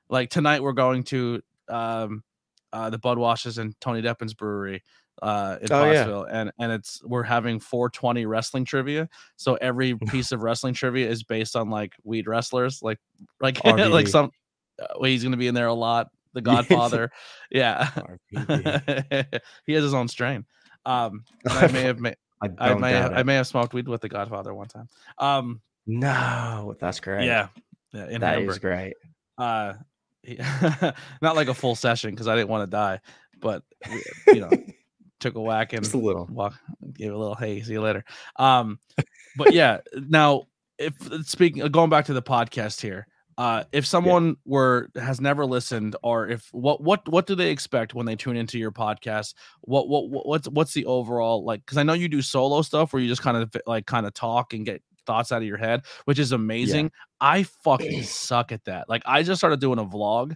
Like 0.10 0.30
tonight, 0.30 0.64
we're 0.64 0.74
going 0.74 1.04
to 1.06 1.42
um 1.68 2.24
uh 2.72 2.90
the 2.90 3.00
Budwashers 3.00 3.58
and 3.58 3.80
Tony 3.82 4.02
Deppin's 4.02 4.34
brewery 4.34 4.84
uh 5.22 5.58
in 5.62 5.72
Oh, 5.72 5.92
yeah. 5.92 6.24
And 6.32 6.52
and 6.60 6.72
it's 6.72 7.04
we're 7.04 7.24
having 7.24 7.60
420 7.60 8.26
wrestling 8.26 8.66
trivia. 8.66 9.10
So 9.38 9.56
every 9.56 9.96
piece 10.10 10.32
of 10.32 10.44
wrestling 10.44 10.74
trivia 10.74 11.10
is 11.10 11.24
based 11.24 11.56
on 11.56 11.70
like 11.70 11.94
weed 12.04 12.28
wrestlers, 12.28 12.82
like 12.82 13.00
like 13.42 13.64
like 13.64 14.08
some. 14.08 14.32
Uh, 14.80 14.86
well, 15.00 15.10
he's 15.10 15.24
gonna 15.24 15.36
be 15.36 15.48
in 15.48 15.56
there 15.56 15.68
a 15.68 15.74
lot. 15.74 16.10
The 16.34 16.42
Godfather, 16.50 17.12
yeah. 17.52 17.90
He 19.66 19.74
has 19.74 19.84
his 19.84 19.94
own 19.94 20.08
strain. 20.08 20.46
Um, 20.86 21.24
I 21.48 21.68
may 21.68 21.82
have 21.82 22.00
ma- 22.00 22.12
I 22.42 22.50
I 22.58 22.74
may 22.76 22.92
doubt 22.94 23.18
I 23.18 23.24
may 23.24 23.36
have 23.36 23.48
smoked 23.48 23.74
weed 23.74 23.88
with 23.88 24.02
the 24.02 24.10
Godfather 24.10 24.54
one 24.54 24.68
time. 24.68 24.88
Um, 25.18 25.62
No, 25.88 26.76
that's 26.80 27.00
great. 27.00 27.26
yeah, 27.26 27.48
yeah, 27.94 28.08
in 28.10 28.22
that 28.22 28.36
is 28.40 28.46
Hamburg. 28.46 28.62
great. 28.62 28.94
Uh, 29.38 29.74
he- 30.24 30.40
not 31.22 31.36
like 31.36 31.48
a 31.48 31.54
full 31.54 31.76
session 31.76 32.12
because 32.12 32.28
I 32.28 32.36
didn't 32.36 32.50
want 32.50 32.64
to 32.70 32.72
die, 32.72 33.00
but 33.40 33.64
you 34.28 34.42
know, 34.42 34.50
took 35.20 35.36
a 35.36 35.42
whack 35.42 35.74
and 35.74 35.84
Just 35.84 35.96
a 35.96 35.98
little. 35.98 36.28
walk, 36.32 36.54
gave 36.94 37.12
a 37.14 37.18
little 37.18 37.36
hey, 37.36 37.62
see 37.62 37.74
you 37.74 37.82
later. 37.82 38.04
Um, 38.38 38.80
but 39.36 39.54
yeah, 39.54 39.80
now 40.08 40.44
if 40.78 40.94
speaking 41.28 41.66
going 41.70 41.90
back 41.90 42.06
to 42.06 42.14
the 42.14 42.22
podcast 42.22 42.80
here, 42.82 43.06
uh, 43.40 43.64
if 43.72 43.86
someone 43.86 44.36
were 44.46 44.90
has 44.96 45.22
never 45.22 45.46
listened 45.46 45.96
or 46.04 46.28
if 46.28 46.50
what 46.52 46.82
what 46.84 47.08
what 47.08 47.26
do 47.26 47.36
they 47.36 47.50
expect 47.52 47.94
when 47.96 48.06
they 48.06 48.16
tune 48.16 48.36
into 48.36 48.60
your 48.60 48.72
podcast? 48.72 49.34
What 49.62 49.88
what 49.88 50.10
what- 50.10 50.28
what's 50.28 50.48
what's 50.50 50.74
the 50.74 50.86
overall 50.86 51.46
like? 51.46 51.62
Because 51.66 51.78
I 51.78 51.84
know 51.84 51.94
you 51.94 52.10
do 52.10 52.22
solo 52.22 52.62
stuff 52.62 52.92
where 52.92 53.02
you 53.02 53.08
just 53.08 53.22
kind 53.22 53.38
of 53.38 53.50
like 53.66 53.86
kind 53.86 54.06
of 54.06 54.14
talk 54.14 54.54
and 54.54 54.66
get 54.66 54.84
thoughts 55.08 55.32
out 55.32 55.42
of 55.42 55.48
your 55.48 55.58
head, 55.58 55.82
which 56.04 56.20
is 56.20 56.34
amazing. 56.34 56.92
I 57.22 57.44
fucking 57.64 58.04
suck 58.28 58.52
at 58.52 58.66
that. 58.66 58.90
Like 58.90 59.04
I 59.06 59.24
just 59.24 59.40
started 59.40 59.62
doing 59.62 59.80
a 59.80 59.86
vlog 59.86 60.36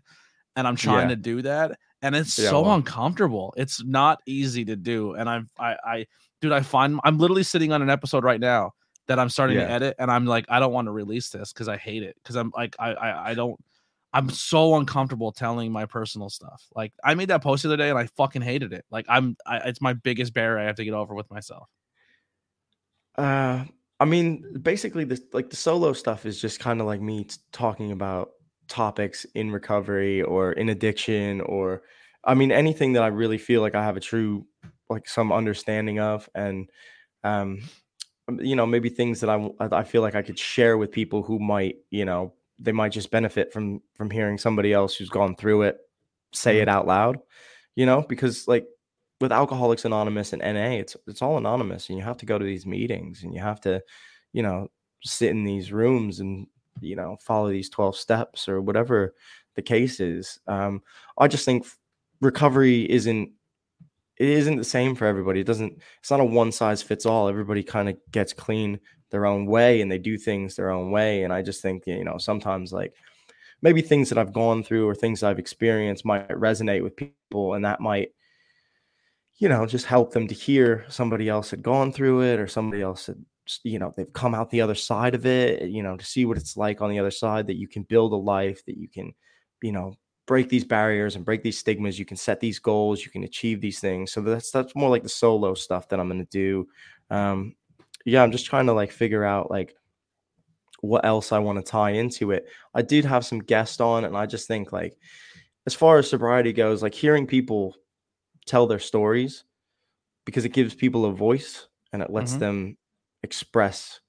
and 0.56 0.66
I'm 0.66 0.78
trying 0.78 1.10
Yeah. 1.10 1.16
to 1.16 1.22
do 1.22 1.42
that, 1.42 1.78
and 2.02 2.16
it's 2.16 2.40
Yeah, 2.40 2.52
so 2.52 2.62
well- 2.62 2.76
uncomfortable. 2.76 3.54
It's 3.58 3.84
not 3.84 4.20
easy 4.26 4.64
to 4.66 4.76
do, 4.78 5.14
and 5.16 5.30
I've 5.30 5.50
I 5.60 5.76
I 5.86 6.06
dude, 6.42 6.54
I 6.54 6.62
find 6.62 7.02
I'm 7.04 7.18
literally 7.18 7.44
sitting 7.44 7.74
on 7.74 7.82
an 7.82 7.90
episode 7.90 8.24
right 8.24 8.40
now 8.40 8.72
that 9.08 9.20
I'm 9.20 9.30
starting 9.30 9.58
to 9.58 9.70
edit, 9.70 9.96
and 10.00 10.10
I'm 10.10 10.26
like, 10.26 10.46
I 10.50 10.60
don't 10.60 10.74
want 10.74 10.88
to 10.88 10.92
release 10.92 11.30
this 11.30 11.52
because 11.54 11.68
I 11.68 11.78
hate 11.78 12.04
it 12.04 12.16
because 12.22 12.36
I'm 12.36 12.52
like 12.56 12.76
I, 12.80 12.94
I 12.94 13.30
I 13.32 13.34
don't. 13.34 13.60
I'm 14.16 14.30
so 14.30 14.76
uncomfortable 14.76 15.32
telling 15.32 15.72
my 15.72 15.86
personal 15.86 16.30
stuff. 16.30 16.64
Like 16.76 16.94
I 17.04 17.16
made 17.16 17.30
that 17.30 17.42
post 17.42 17.64
the 17.64 17.70
other 17.70 17.78
day 17.78 17.90
and 17.90 17.98
I 17.98 18.06
fucking 18.16 18.44
hated 18.44 18.72
it. 18.72 18.86
Like 18.92 19.08
I'm, 19.10 19.36
I, 19.44 19.58
it's 19.58 19.82
my 19.82 19.94
biggest 19.94 20.36
barrier 20.36 20.60
I 20.60 20.66
have 20.66 20.76
to 20.76 20.86
get 20.86 20.94
over 20.94 21.16
with 21.16 21.32
myself. 21.32 21.68
Uh, 23.18 23.64
I 24.00 24.06
mean, 24.06 24.60
basically, 24.62 25.04
this 25.04 25.22
like 25.34 25.50
the 25.50 25.56
solo 25.56 25.94
stuff 25.94 26.26
is 26.26 26.40
just 26.40 26.60
kind 26.60 26.80
of 26.80 26.88
like 26.88 27.02
me 27.02 27.24
t- 27.24 27.38
talking 27.52 27.92
about 27.92 28.32
topics 28.68 29.26
in 29.34 29.52
recovery 29.52 30.22
or 30.22 30.52
in 30.54 30.70
addiction, 30.70 31.42
or 31.42 31.82
I 32.24 32.36
mean, 32.36 32.52
anything 32.52 32.94
that 32.94 33.04
I 33.04 33.08
really 33.08 33.38
feel 33.38 33.62
like 33.62 33.76
I 33.76 33.84
have 33.84 33.98
a 33.98 34.02
true 34.02 34.46
like 34.90 35.08
some 35.08 35.32
understanding 35.32 36.00
of, 36.00 36.30
and 36.36 36.70
um, 37.24 37.62
you 38.40 38.56
know, 38.56 38.66
maybe 38.66 38.90
things 38.90 39.20
that 39.22 39.30
I 39.30 39.50
I 39.60 39.84
feel 39.84 40.02
like 40.02 40.16
I 40.16 40.22
could 40.22 40.40
share 40.40 40.78
with 40.78 40.92
people 40.92 41.24
who 41.24 41.40
might, 41.40 41.78
you 41.90 42.06
know, 42.06 42.34
they 42.60 42.72
might 42.72 42.92
just 42.92 43.12
benefit 43.12 43.52
from 43.52 43.82
from 43.94 44.10
hearing 44.10 44.38
somebody 44.38 44.74
else 44.74 44.96
who's 44.96 45.10
gone 45.10 45.36
through 45.36 45.64
it 45.64 45.78
say 46.34 46.60
it 46.60 46.68
out 46.68 46.88
loud, 46.88 47.20
you 47.76 47.86
know, 47.86 48.02
because 48.02 48.48
like 48.48 48.68
with 49.22 49.32
Alcoholics 49.32 49.86
Anonymous 49.86 50.34
and 50.34 50.42
NA, 50.42 50.78
it's 50.80 50.98
it's 51.08 51.22
all 51.22 51.38
anonymous, 51.38 51.90
and 51.90 51.98
you 51.98 52.04
have 52.04 52.18
to 52.18 52.26
go 52.26 52.38
to 52.38 52.46
these 52.46 52.66
meetings, 52.66 53.24
and 53.24 53.34
you 53.34 53.42
have 53.42 53.62
to, 53.62 53.82
you 54.34 54.44
know, 54.44 54.70
sit 55.04 55.30
in 55.30 55.44
these 55.44 55.72
rooms 55.72 56.20
and 56.20 56.48
you 56.82 56.96
know 56.96 57.18
follow 57.22 57.50
these 57.50 57.70
twelve 57.70 57.96
steps 57.96 58.48
or 58.50 58.62
whatever 58.62 59.14
the 59.56 59.62
case 59.62 60.00
is. 60.00 60.40
Um, 60.48 60.82
I 61.18 61.28
just 61.28 61.46
think 61.46 61.66
recovery 62.22 62.90
isn't 62.92 63.32
it 64.24 64.30
isn't 64.30 64.56
the 64.56 64.64
same 64.64 64.96
for 64.96 65.06
everybody. 65.06 65.42
It 65.42 65.48
doesn't. 65.48 65.82
It's 66.00 66.10
not 66.10 66.22
a 66.22 66.26
one 66.26 66.54
size 66.54 66.82
fits 66.82 67.06
all. 67.06 67.28
Everybody 67.28 67.62
kind 67.62 67.90
of 67.90 67.98
gets 68.10 68.32
clean 68.32 68.80
their 69.12 69.26
own 69.26 69.46
way, 69.46 69.82
and 69.82 69.92
they 69.92 69.98
do 69.98 70.18
things 70.18 70.56
their 70.56 70.72
own 70.72 70.92
way. 70.92 71.24
And 71.24 71.34
I 71.34 71.42
just 71.42 71.62
think 71.62 71.84
you 71.86 72.06
know 72.06 72.18
sometimes 72.18 72.72
like 72.72 72.94
maybe 73.62 73.82
things 73.82 74.08
that 74.10 74.18
I've 74.18 74.32
gone 74.32 74.64
through 74.64 74.88
or 74.88 74.96
things 74.96 75.24
I've 75.24 75.40
experienced 75.40 76.06
might 76.06 76.30
resonate 76.30 76.84
with 76.84 76.96
people, 76.96 77.54
and 77.54 77.66
that 77.66 77.82
might 77.82 78.12
you 79.40 79.50
know 79.50 79.66
just 79.66 79.86
help 79.86 80.14
them 80.14 80.30
to 80.30 80.34
hear 80.34 80.86
somebody 80.88 81.28
else 81.28 81.52
had 81.52 81.62
gone 81.62 81.92
through 81.92 82.22
it 82.22 82.40
or 82.40 82.48
somebody 82.48 82.82
else 82.82 83.08
had 83.08 83.26
you 83.64 83.78
know 83.78 83.92
they've 83.98 84.14
come 84.14 84.34
out 84.34 84.50
the 84.52 84.62
other 84.62 84.76
side 84.76 85.16
of 85.16 85.26
it 85.26 85.70
you 85.70 85.84
know 85.84 85.98
to 85.98 86.06
see 86.06 86.24
what 86.24 86.38
it's 86.38 86.56
like 86.56 86.82
on 86.82 86.90
the 86.90 87.00
other 87.00 87.12
side 87.12 87.48
that 87.48 87.58
you 87.58 87.68
can 87.68 87.84
build 87.84 88.14
a 88.14 88.16
life 88.16 88.64
that 88.66 88.78
you 88.78 88.88
can 88.88 89.12
you 89.62 89.74
know 89.74 89.94
break 90.26 90.50
these 90.50 90.64
barriers 90.66 91.16
and 91.16 91.26
break 91.26 91.44
these 91.44 91.58
stigmas 91.58 92.00
you 92.00 92.06
can 92.06 92.18
set 92.18 92.40
these 92.40 92.60
goals 92.60 93.04
you 93.06 93.12
can 93.12 93.24
achieve 93.24 93.62
these 93.62 93.80
things. 93.80 94.12
So 94.12 94.22
that's 94.22 94.52
that's 94.52 94.76
more 94.76 94.90
like 94.90 95.04
the 95.04 95.10
solo 95.10 95.54
stuff 95.54 95.90
that 95.90 96.00
i'm 96.00 96.08
going 96.10 96.20
to 96.26 96.32
do. 96.32 96.68
Um 97.10 97.56
yeah 98.06 98.24
i'm 98.24 98.32
just 98.32 98.46
trying 98.46 98.66
to 98.68 98.74
like 98.74 98.92
figure 98.92 99.24
out 99.26 99.52
like 99.52 99.76
what 100.82 101.06
else 101.06 101.32
i 101.32 101.40
want 101.40 101.58
to 101.58 101.72
tie 101.72 101.92
into 101.92 102.32
it. 102.32 102.48
I 102.74 102.82
did 102.82 103.06
have 103.06 103.26
some 103.26 103.40
guests 103.40 103.80
on 103.80 104.06
and 104.06 104.18
i 104.18 104.26
just 104.26 104.48
think 104.48 104.72
like 104.72 104.98
as 105.66 105.74
far 105.74 105.98
as 105.98 106.10
sobriety 106.10 106.54
goes 106.54 106.82
like 106.84 106.94
hearing 106.94 107.28
people 107.28 107.76
tell 108.46 108.68
their 108.68 108.80
stories 108.80 109.44
because 110.26 110.46
it 110.46 110.54
gives 110.54 110.76
people 110.76 111.06
a 111.06 111.14
voice 111.14 111.68
and 111.94 112.02
it 112.02 112.12
lets 112.12 112.36
Mhm. 112.36 112.40
them 112.40 112.78
express 113.24 114.02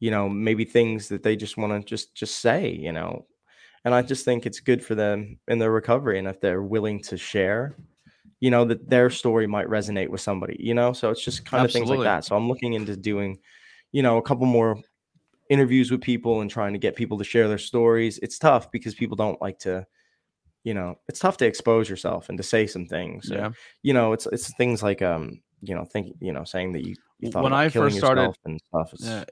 you 0.00 0.10
know 0.10 0.28
maybe 0.28 0.64
things 0.64 1.08
that 1.08 1.22
they 1.22 1.36
just 1.36 1.56
want 1.56 1.72
to 1.72 1.86
just 1.88 2.14
just 2.14 2.38
say 2.38 2.70
you 2.70 2.92
know 2.92 3.26
and 3.86 3.94
i 3.94 4.02
just 4.02 4.24
think 4.26 4.44
it's 4.44 4.60
good 4.60 4.84
for 4.84 4.94
them 4.94 5.38
in 5.48 5.58
their 5.58 5.70
recovery 5.70 6.18
and 6.18 6.28
if 6.28 6.38
they're 6.40 6.62
willing 6.62 7.00
to 7.02 7.16
share 7.16 7.74
you 8.40 8.50
know 8.50 8.64
that 8.66 8.90
their 8.90 9.08
story 9.08 9.46
might 9.46 9.66
resonate 9.68 10.08
with 10.10 10.20
somebody 10.20 10.56
you 10.60 10.74
know 10.74 10.92
so 10.92 11.10
it's 11.10 11.24
just 11.24 11.46
kind 11.46 11.64
of 11.64 11.72
things 11.72 11.88
like 11.88 12.00
that 12.00 12.24
so 12.24 12.36
i'm 12.36 12.48
looking 12.48 12.74
into 12.74 12.94
doing 12.96 13.38
you 13.92 14.02
know 14.02 14.18
a 14.18 14.22
couple 14.22 14.44
more 14.44 14.76
interviews 15.48 15.90
with 15.90 16.00
people 16.02 16.40
and 16.42 16.50
trying 16.50 16.72
to 16.72 16.78
get 16.78 16.96
people 16.96 17.16
to 17.16 17.24
share 17.24 17.48
their 17.48 17.56
stories 17.58 18.18
it's 18.18 18.38
tough 18.38 18.70
because 18.72 18.94
people 18.94 19.16
don't 19.16 19.40
like 19.40 19.58
to 19.60 19.86
you 20.64 20.74
know 20.74 20.96
it's 21.08 21.20
tough 21.20 21.36
to 21.36 21.46
expose 21.46 21.88
yourself 21.88 22.28
and 22.28 22.36
to 22.36 22.44
say 22.44 22.66
some 22.66 22.86
things 22.86 23.30
Yeah. 23.32 23.50
you 23.82 23.94
know 23.94 24.12
it's 24.12 24.26
it's 24.26 24.52
things 24.56 24.82
like 24.82 25.00
um 25.00 25.40
you 25.62 25.74
know 25.74 25.84
think 25.84 26.14
you 26.20 26.32
know 26.32 26.44
saying 26.44 26.72
that 26.72 26.84
you, 26.84 26.96
you 27.20 27.30
thought 27.30 27.44
When 27.44 27.52
about 27.52 27.64
I 27.64 27.68
first 27.68 27.96
started- 27.96 28.22
yourself 28.22 28.36
and 28.44 28.60
stuff 28.68 28.92
it's, 28.92 29.06
Yeah. 29.06 29.24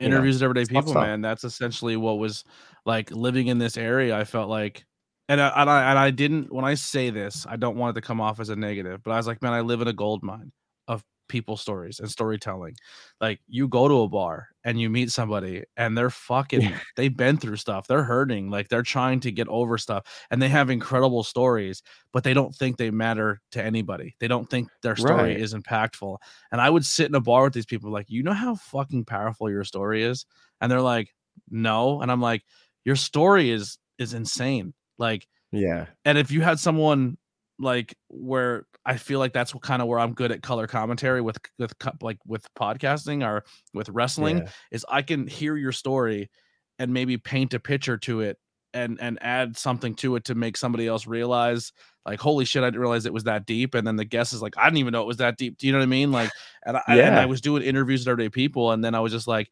Interviews 0.00 0.36
with 0.36 0.42
everyday 0.42 0.64
people 0.64 0.94
man. 0.94 1.20
That's 1.20 1.44
essentially 1.44 1.96
what 1.96 2.18
was 2.18 2.44
like 2.84 3.10
living 3.10 3.46
in 3.46 3.58
this 3.58 3.76
area 3.78 4.14
i 4.14 4.24
felt 4.24 4.50
like 4.50 4.84
and 5.28 5.40
I, 5.40 5.48
and 5.56 5.70
I 5.70 5.90
and 5.90 5.98
I 5.98 6.10
didn't 6.10 6.52
when 6.52 6.64
I 6.64 6.74
say 6.74 7.10
this, 7.10 7.46
I 7.48 7.56
don't 7.56 7.76
want 7.76 7.96
it 7.96 8.00
to 8.00 8.06
come 8.06 8.20
off 8.20 8.40
as 8.40 8.50
a 8.50 8.56
negative, 8.56 9.02
but 9.02 9.12
I 9.12 9.16
was 9.16 9.26
like, 9.26 9.40
man, 9.42 9.52
I 9.52 9.60
live 9.60 9.80
in 9.80 9.88
a 9.88 9.92
gold 9.92 10.22
mine 10.22 10.52
of 10.86 11.02
people 11.28 11.56
stories 11.56 12.00
and 12.00 12.10
storytelling. 12.10 12.74
Like 13.20 13.40
you 13.46 13.68
go 13.68 13.88
to 13.88 14.02
a 14.02 14.08
bar 14.08 14.48
and 14.64 14.80
you 14.80 14.90
meet 14.90 15.10
somebody 15.10 15.64
and 15.76 15.96
they're 15.96 16.10
fucking 16.10 16.62
they've 16.96 17.16
been 17.16 17.36
through 17.38 17.56
stuff. 17.56 17.86
They're 17.86 18.04
hurting, 18.04 18.50
like 18.50 18.68
they're 18.68 18.82
trying 18.82 19.20
to 19.20 19.32
get 19.32 19.48
over 19.48 19.78
stuff 19.78 20.26
and 20.30 20.40
they 20.40 20.48
have 20.48 20.70
incredible 20.70 21.22
stories, 21.22 21.82
but 22.12 22.24
they 22.24 22.34
don't 22.34 22.54
think 22.54 22.76
they 22.76 22.90
matter 22.90 23.40
to 23.52 23.62
anybody. 23.62 24.16
They 24.20 24.28
don't 24.28 24.48
think 24.48 24.68
their 24.82 24.96
story 24.96 25.36
Right. 25.36 25.40
is 25.40 25.54
impactful. 25.54 26.18
And 26.52 26.60
I 26.60 26.70
would 26.70 26.84
sit 26.84 27.06
in 27.08 27.14
a 27.14 27.20
bar 27.20 27.44
with 27.44 27.54
these 27.54 27.66
people 27.66 27.90
like, 27.90 28.06
"You 28.10 28.22
know 28.22 28.32
how 28.32 28.54
fucking 28.56 29.04
powerful 29.04 29.50
your 29.50 29.64
story 29.64 30.02
is?" 30.02 30.26
And 30.60 30.70
they're 30.70 30.80
like, 30.80 31.14
"No." 31.50 32.00
And 32.02 32.10
I'm 32.10 32.20
like, 32.20 32.42
"Your 32.84 32.96
story 32.96 33.50
is 33.50 33.78
is 33.98 34.14
insane." 34.14 34.74
Like 34.98 35.26
yeah 35.52 35.94
and 36.04 36.18
if 36.18 36.30
you 36.30 36.42
had 36.42 36.58
someone 36.58 37.16
like 37.58 37.96
where 38.08 38.66
I 38.84 38.96
feel 38.96 39.18
like 39.18 39.32
that's 39.32 39.54
what 39.54 39.62
kind 39.62 39.80
of 39.80 39.88
where 39.88 39.98
I'm 39.98 40.14
good 40.14 40.32
at 40.32 40.42
color 40.42 40.66
commentary 40.66 41.20
with 41.20 41.38
with 41.58 41.74
like 42.02 42.18
with 42.26 42.46
podcasting 42.54 43.26
or 43.26 43.44
with 43.72 43.88
wrestling 43.88 44.38
yeah. 44.38 44.48
is 44.70 44.84
I 44.88 45.02
can 45.02 45.26
hear 45.26 45.56
your 45.56 45.72
story 45.72 46.30
and 46.78 46.92
maybe 46.92 47.16
paint 47.16 47.54
a 47.54 47.60
picture 47.60 47.96
to 47.98 48.20
it 48.20 48.38
and 48.72 49.00
and 49.00 49.18
add 49.22 49.56
something 49.56 49.94
to 49.94 50.16
it 50.16 50.24
to 50.24 50.34
make 50.34 50.56
somebody 50.56 50.86
else 50.86 51.06
realize 51.06 51.72
like 52.04 52.20
holy 52.20 52.44
shit 52.44 52.64
I 52.64 52.66
didn't 52.66 52.80
realize 52.80 53.06
it 53.06 53.12
was 53.12 53.24
that 53.24 53.46
deep 53.46 53.74
and 53.74 53.86
then 53.86 53.96
the 53.96 54.04
guest 54.04 54.32
is 54.32 54.42
like 54.42 54.58
I 54.58 54.64
didn't 54.64 54.78
even 54.78 54.92
know 54.92 55.02
it 55.02 55.06
was 55.06 55.18
that 55.18 55.38
deep. 55.38 55.56
Do 55.58 55.66
you 55.66 55.72
know 55.72 55.78
what 55.78 55.84
I 55.84 55.86
mean? 55.86 56.12
Like 56.12 56.30
and 56.66 56.76
I, 56.76 56.82
and 56.88 57.14
I 57.14 57.26
was 57.26 57.40
doing 57.40 57.62
interviews 57.62 58.00
with 58.00 58.08
everyday 58.08 58.30
people 58.30 58.72
and 58.72 58.84
then 58.84 58.94
I 58.94 59.00
was 59.00 59.12
just 59.12 59.28
like 59.28 59.50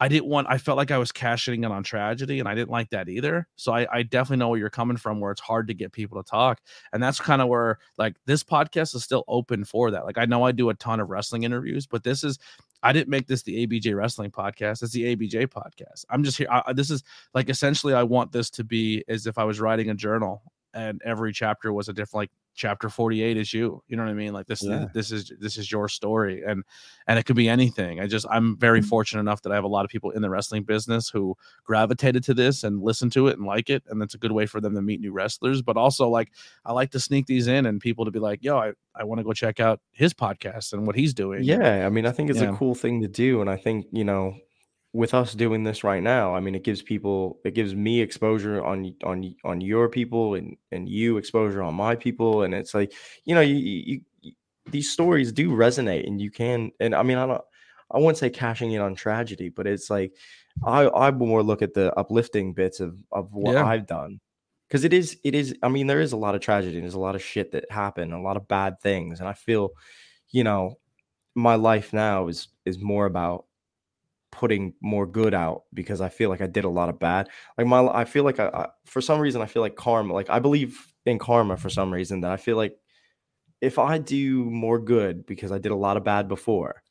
I 0.00 0.08
didn't 0.08 0.26
want 0.26 0.46
I 0.48 0.58
felt 0.58 0.76
like 0.76 0.90
I 0.90 0.98
was 0.98 1.10
cashing 1.10 1.64
in 1.64 1.72
on 1.72 1.82
tragedy 1.82 2.38
and 2.38 2.48
I 2.48 2.54
didn't 2.54 2.70
like 2.70 2.90
that 2.90 3.08
either. 3.08 3.48
So 3.56 3.72
I, 3.72 3.86
I 3.92 4.02
definitely 4.02 4.38
know 4.38 4.48
where 4.50 4.58
you're 4.58 4.70
coming 4.70 4.96
from 4.96 5.20
where 5.20 5.32
it's 5.32 5.40
hard 5.40 5.66
to 5.68 5.74
get 5.74 5.92
people 5.92 6.22
to 6.22 6.28
talk. 6.28 6.60
And 6.92 7.02
that's 7.02 7.20
kind 7.20 7.42
of 7.42 7.48
where 7.48 7.78
like 7.96 8.16
this 8.26 8.44
podcast 8.44 8.94
is 8.94 9.04
still 9.04 9.24
open 9.28 9.64
for 9.64 9.90
that. 9.90 10.04
Like 10.04 10.18
I 10.18 10.24
know 10.24 10.44
I 10.44 10.52
do 10.52 10.70
a 10.70 10.74
ton 10.74 11.00
of 11.00 11.10
wrestling 11.10 11.42
interviews, 11.42 11.86
but 11.86 12.04
this 12.04 12.22
is 12.22 12.38
I 12.82 12.92
didn't 12.92 13.08
make 13.08 13.26
this 13.26 13.42
the 13.42 13.66
ABJ 13.66 13.96
wrestling 13.96 14.30
podcast. 14.30 14.82
It's 14.82 14.92
the 14.92 15.16
ABJ 15.16 15.48
podcast. 15.48 16.04
I'm 16.10 16.22
just 16.22 16.38
here. 16.38 16.48
I, 16.50 16.72
this 16.72 16.90
is 16.90 17.02
like 17.34 17.48
essentially 17.48 17.94
I 17.94 18.04
want 18.04 18.30
this 18.30 18.50
to 18.50 18.64
be 18.64 19.04
as 19.08 19.26
if 19.26 19.36
I 19.36 19.44
was 19.44 19.60
writing 19.60 19.90
a 19.90 19.94
journal 19.94 20.42
and 20.74 21.00
every 21.04 21.32
chapter 21.32 21.72
was 21.72 21.88
a 21.88 21.92
different 21.92 22.22
like 22.22 22.30
chapter 22.58 22.90
48 22.90 23.36
is 23.36 23.54
you. 23.54 23.82
You 23.86 23.96
know 23.96 24.02
what 24.02 24.10
I 24.10 24.14
mean? 24.14 24.32
Like 24.32 24.46
this 24.46 24.62
Yeah. 24.62 24.88
this 24.92 25.12
is 25.12 25.32
this 25.38 25.56
is 25.56 25.70
your 25.70 25.88
story 25.88 26.42
and 26.44 26.64
and 27.06 27.18
it 27.18 27.24
could 27.24 27.36
be 27.36 27.48
anything. 27.48 28.00
I 28.00 28.06
just 28.06 28.26
I'm 28.28 28.58
very 28.58 28.80
mm-hmm. 28.80 28.88
fortunate 28.88 29.20
enough 29.20 29.42
that 29.42 29.52
I 29.52 29.54
have 29.54 29.64
a 29.64 29.68
lot 29.68 29.84
of 29.84 29.90
people 29.90 30.10
in 30.10 30.20
the 30.20 30.28
wrestling 30.28 30.64
business 30.64 31.08
who 31.08 31.36
gravitated 31.64 32.24
to 32.24 32.34
this 32.34 32.64
and 32.64 32.82
listen 32.82 33.08
to 33.10 33.28
it 33.28 33.38
and 33.38 33.46
like 33.46 33.70
it 33.70 33.84
and 33.88 34.02
that's 34.02 34.14
a 34.14 34.18
good 34.18 34.32
way 34.32 34.44
for 34.44 34.60
them 34.60 34.74
to 34.74 34.82
meet 34.82 35.00
new 35.00 35.12
wrestlers, 35.12 35.62
but 35.62 35.76
also 35.76 36.08
like 36.08 36.32
I 36.64 36.72
like 36.72 36.90
to 36.90 37.00
sneak 37.00 37.26
these 37.26 37.46
in 37.46 37.64
and 37.64 37.80
people 37.80 38.04
to 38.04 38.10
be 38.10 38.18
like, 38.18 38.42
"Yo, 38.42 38.58
I 38.58 38.72
I 38.94 39.04
want 39.04 39.20
to 39.20 39.24
go 39.24 39.32
check 39.32 39.60
out 39.60 39.80
his 39.92 40.12
podcast 40.12 40.72
and 40.72 40.86
what 40.86 40.96
he's 40.96 41.14
doing." 41.14 41.44
Yeah, 41.44 41.86
I 41.86 41.90
mean, 41.90 42.06
I 42.06 42.10
think 42.10 42.28
it's 42.28 42.40
Yeah. 42.40 42.52
a 42.52 42.56
cool 42.56 42.74
thing 42.74 43.00
to 43.02 43.08
do, 43.08 43.40
and 43.40 43.48
I 43.48 43.56
think 43.56 43.86
you 43.92 44.04
know, 44.04 44.36
with 44.98 45.14
us 45.14 45.34
doing 45.34 45.62
this 45.64 45.84
right 45.84 46.02
now, 46.02 46.34
I 46.34 46.40
mean, 46.40 46.54
it 46.54 46.64
gives 46.64 46.82
people, 46.82 47.38
it 47.44 47.54
gives 47.54 47.74
me 47.74 48.00
exposure 48.00 48.64
on 48.64 48.94
on 49.04 49.34
on 49.44 49.60
your 49.60 49.88
people, 49.88 50.34
and 50.34 50.56
and 50.72 50.88
you 50.88 51.16
exposure 51.18 51.62
on 51.62 51.74
my 51.74 51.94
people, 51.96 52.42
and 52.42 52.52
it's 52.54 52.74
like 52.74 52.92
you 53.24 53.34
know, 53.34 53.40
you, 53.40 53.54
you, 53.54 54.00
you 54.20 54.32
these 54.70 54.90
stories 54.90 55.32
do 55.32 55.50
resonate, 55.50 56.06
and 56.06 56.20
you 56.20 56.30
can, 56.30 56.72
and 56.80 56.94
I 56.94 57.02
mean, 57.02 57.18
I 57.18 57.26
don't, 57.26 57.42
I 57.90 57.98
wouldn't 57.98 58.18
say 58.18 58.30
cashing 58.30 58.72
in 58.72 58.80
on 58.82 58.94
tragedy, 58.94 59.48
but 59.48 59.66
it's 59.66 59.88
like 59.90 60.12
I 60.64 60.88
I 60.88 61.10
more 61.12 61.42
look 61.42 61.62
at 61.62 61.74
the 61.74 61.94
uplifting 61.98 62.52
bits 62.54 62.80
of 62.80 63.02
of 63.12 63.32
what 63.34 63.54
Yeah. 63.54 63.64
I've 63.64 63.86
done. 63.86 64.20
Because 64.68 64.84
it 64.84 64.92
is, 64.92 65.16
it 65.24 65.34
is. 65.34 65.54
I 65.62 65.68
mean, 65.68 65.86
there 65.86 66.00
is 66.02 66.12
a 66.12 66.16
lot 66.18 66.34
of 66.34 66.42
tragedy. 66.42 66.76
and 66.76 66.84
There's 66.84 66.94
a 66.94 67.00
lot 67.00 67.14
of 67.14 67.22
shit 67.22 67.52
that 67.52 67.70
happened, 67.70 68.12
a 68.12 68.20
lot 68.20 68.36
of 68.36 68.48
bad 68.48 68.80
things, 68.82 69.20
and 69.20 69.28
I 69.28 69.32
feel, 69.32 69.70
you 70.30 70.44
know, 70.44 70.78
my 71.34 71.54
life 71.56 71.92
now 71.94 72.28
is 72.28 72.48
is 72.66 72.78
more 72.78 73.06
about 73.06 73.46
putting 74.38 74.74
more 74.82 75.06
good 75.06 75.34
out 75.34 75.64
because 75.74 76.00
I 76.00 76.08
feel 76.10 76.30
like 76.30 76.40
I 76.42 76.46
did 76.46 76.64
a 76.64 76.70
lot 76.70 76.88
of 76.88 76.98
bad. 77.00 77.28
Like 77.58 77.66
my, 77.66 77.80
I 77.88 78.04
feel 78.06 78.24
like 78.24 78.40
I, 78.40 78.48
I 78.48 78.68
for 78.86 79.00
some 79.02 79.20
reason 79.20 79.42
I 79.42 79.46
feel 79.46 79.62
like 79.62 79.76
karma. 79.76 80.14
Like 80.14 80.30
I 80.30 80.38
believe 80.40 80.94
in 81.06 81.18
karma 81.18 81.56
for 81.58 81.70
some 81.70 81.92
reason 81.92 82.22
that 82.22 82.32
I 82.32 82.38
feel 82.38 82.56
like 82.56 82.76
if 83.60 83.78
I 83.78 83.98
do 83.98 84.44
more 84.44 84.78
good 84.78 85.26
because 85.26 85.52
I 85.52 85.58
did 85.58 85.72
a 85.72 85.76
lot 85.76 85.96
of 85.96 86.04
bad 86.04 86.28
before, 86.28 86.82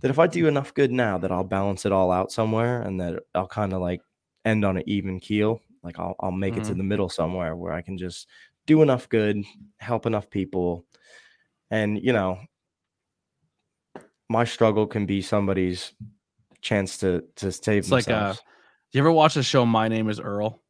that 0.00 0.10
if 0.10 0.18
I 0.18 0.26
do 0.26 0.46
enough 0.46 0.74
good 0.74 0.92
now, 0.92 1.18
that 1.18 1.32
I'll 1.32 1.44
balance 1.44 1.86
it 1.86 1.92
all 1.92 2.12
out 2.12 2.32
somewhere 2.32 2.82
and 2.82 3.00
that 3.00 3.22
I'll 3.34 3.48
kind 3.48 3.72
of 3.72 3.80
like 3.80 4.00
end 4.44 4.64
on 4.64 4.76
an 4.76 4.84
even 4.86 5.20
keel. 5.20 5.60
Like 5.82 5.98
I'll 5.98 6.16
I'll 6.20 6.32
make 6.32 6.56
it 6.56 6.64
to 6.64 6.74
Mhm. 6.74 6.78
the 6.78 6.84
middle 6.84 7.08
somewhere 7.08 7.56
where 7.56 7.72
I 7.72 7.82
can 7.82 7.98
just 7.98 8.28
do 8.66 8.82
enough 8.82 9.08
good, 9.08 9.44
help 9.80 10.06
enough 10.06 10.30
people, 10.30 10.86
and 11.70 12.02
you 12.02 12.12
know, 12.12 12.38
my 14.28 14.44
struggle 14.44 14.86
can 14.86 15.06
be 15.06 15.22
somebody's 15.22 15.92
chance 16.60 16.98
to 16.98 17.24
to 17.36 17.52
save 17.52 17.84
It's 17.84 17.90
like, 17.90 18.08
uh, 18.08 18.18
themselves. 18.18 18.42
You 18.92 19.00
ever 19.00 19.12
watch 19.12 19.34
the 19.34 19.42
show 19.42 19.66
My 19.66 19.88
Name 19.88 20.08
Is 20.08 20.18
Earl? 20.20 20.60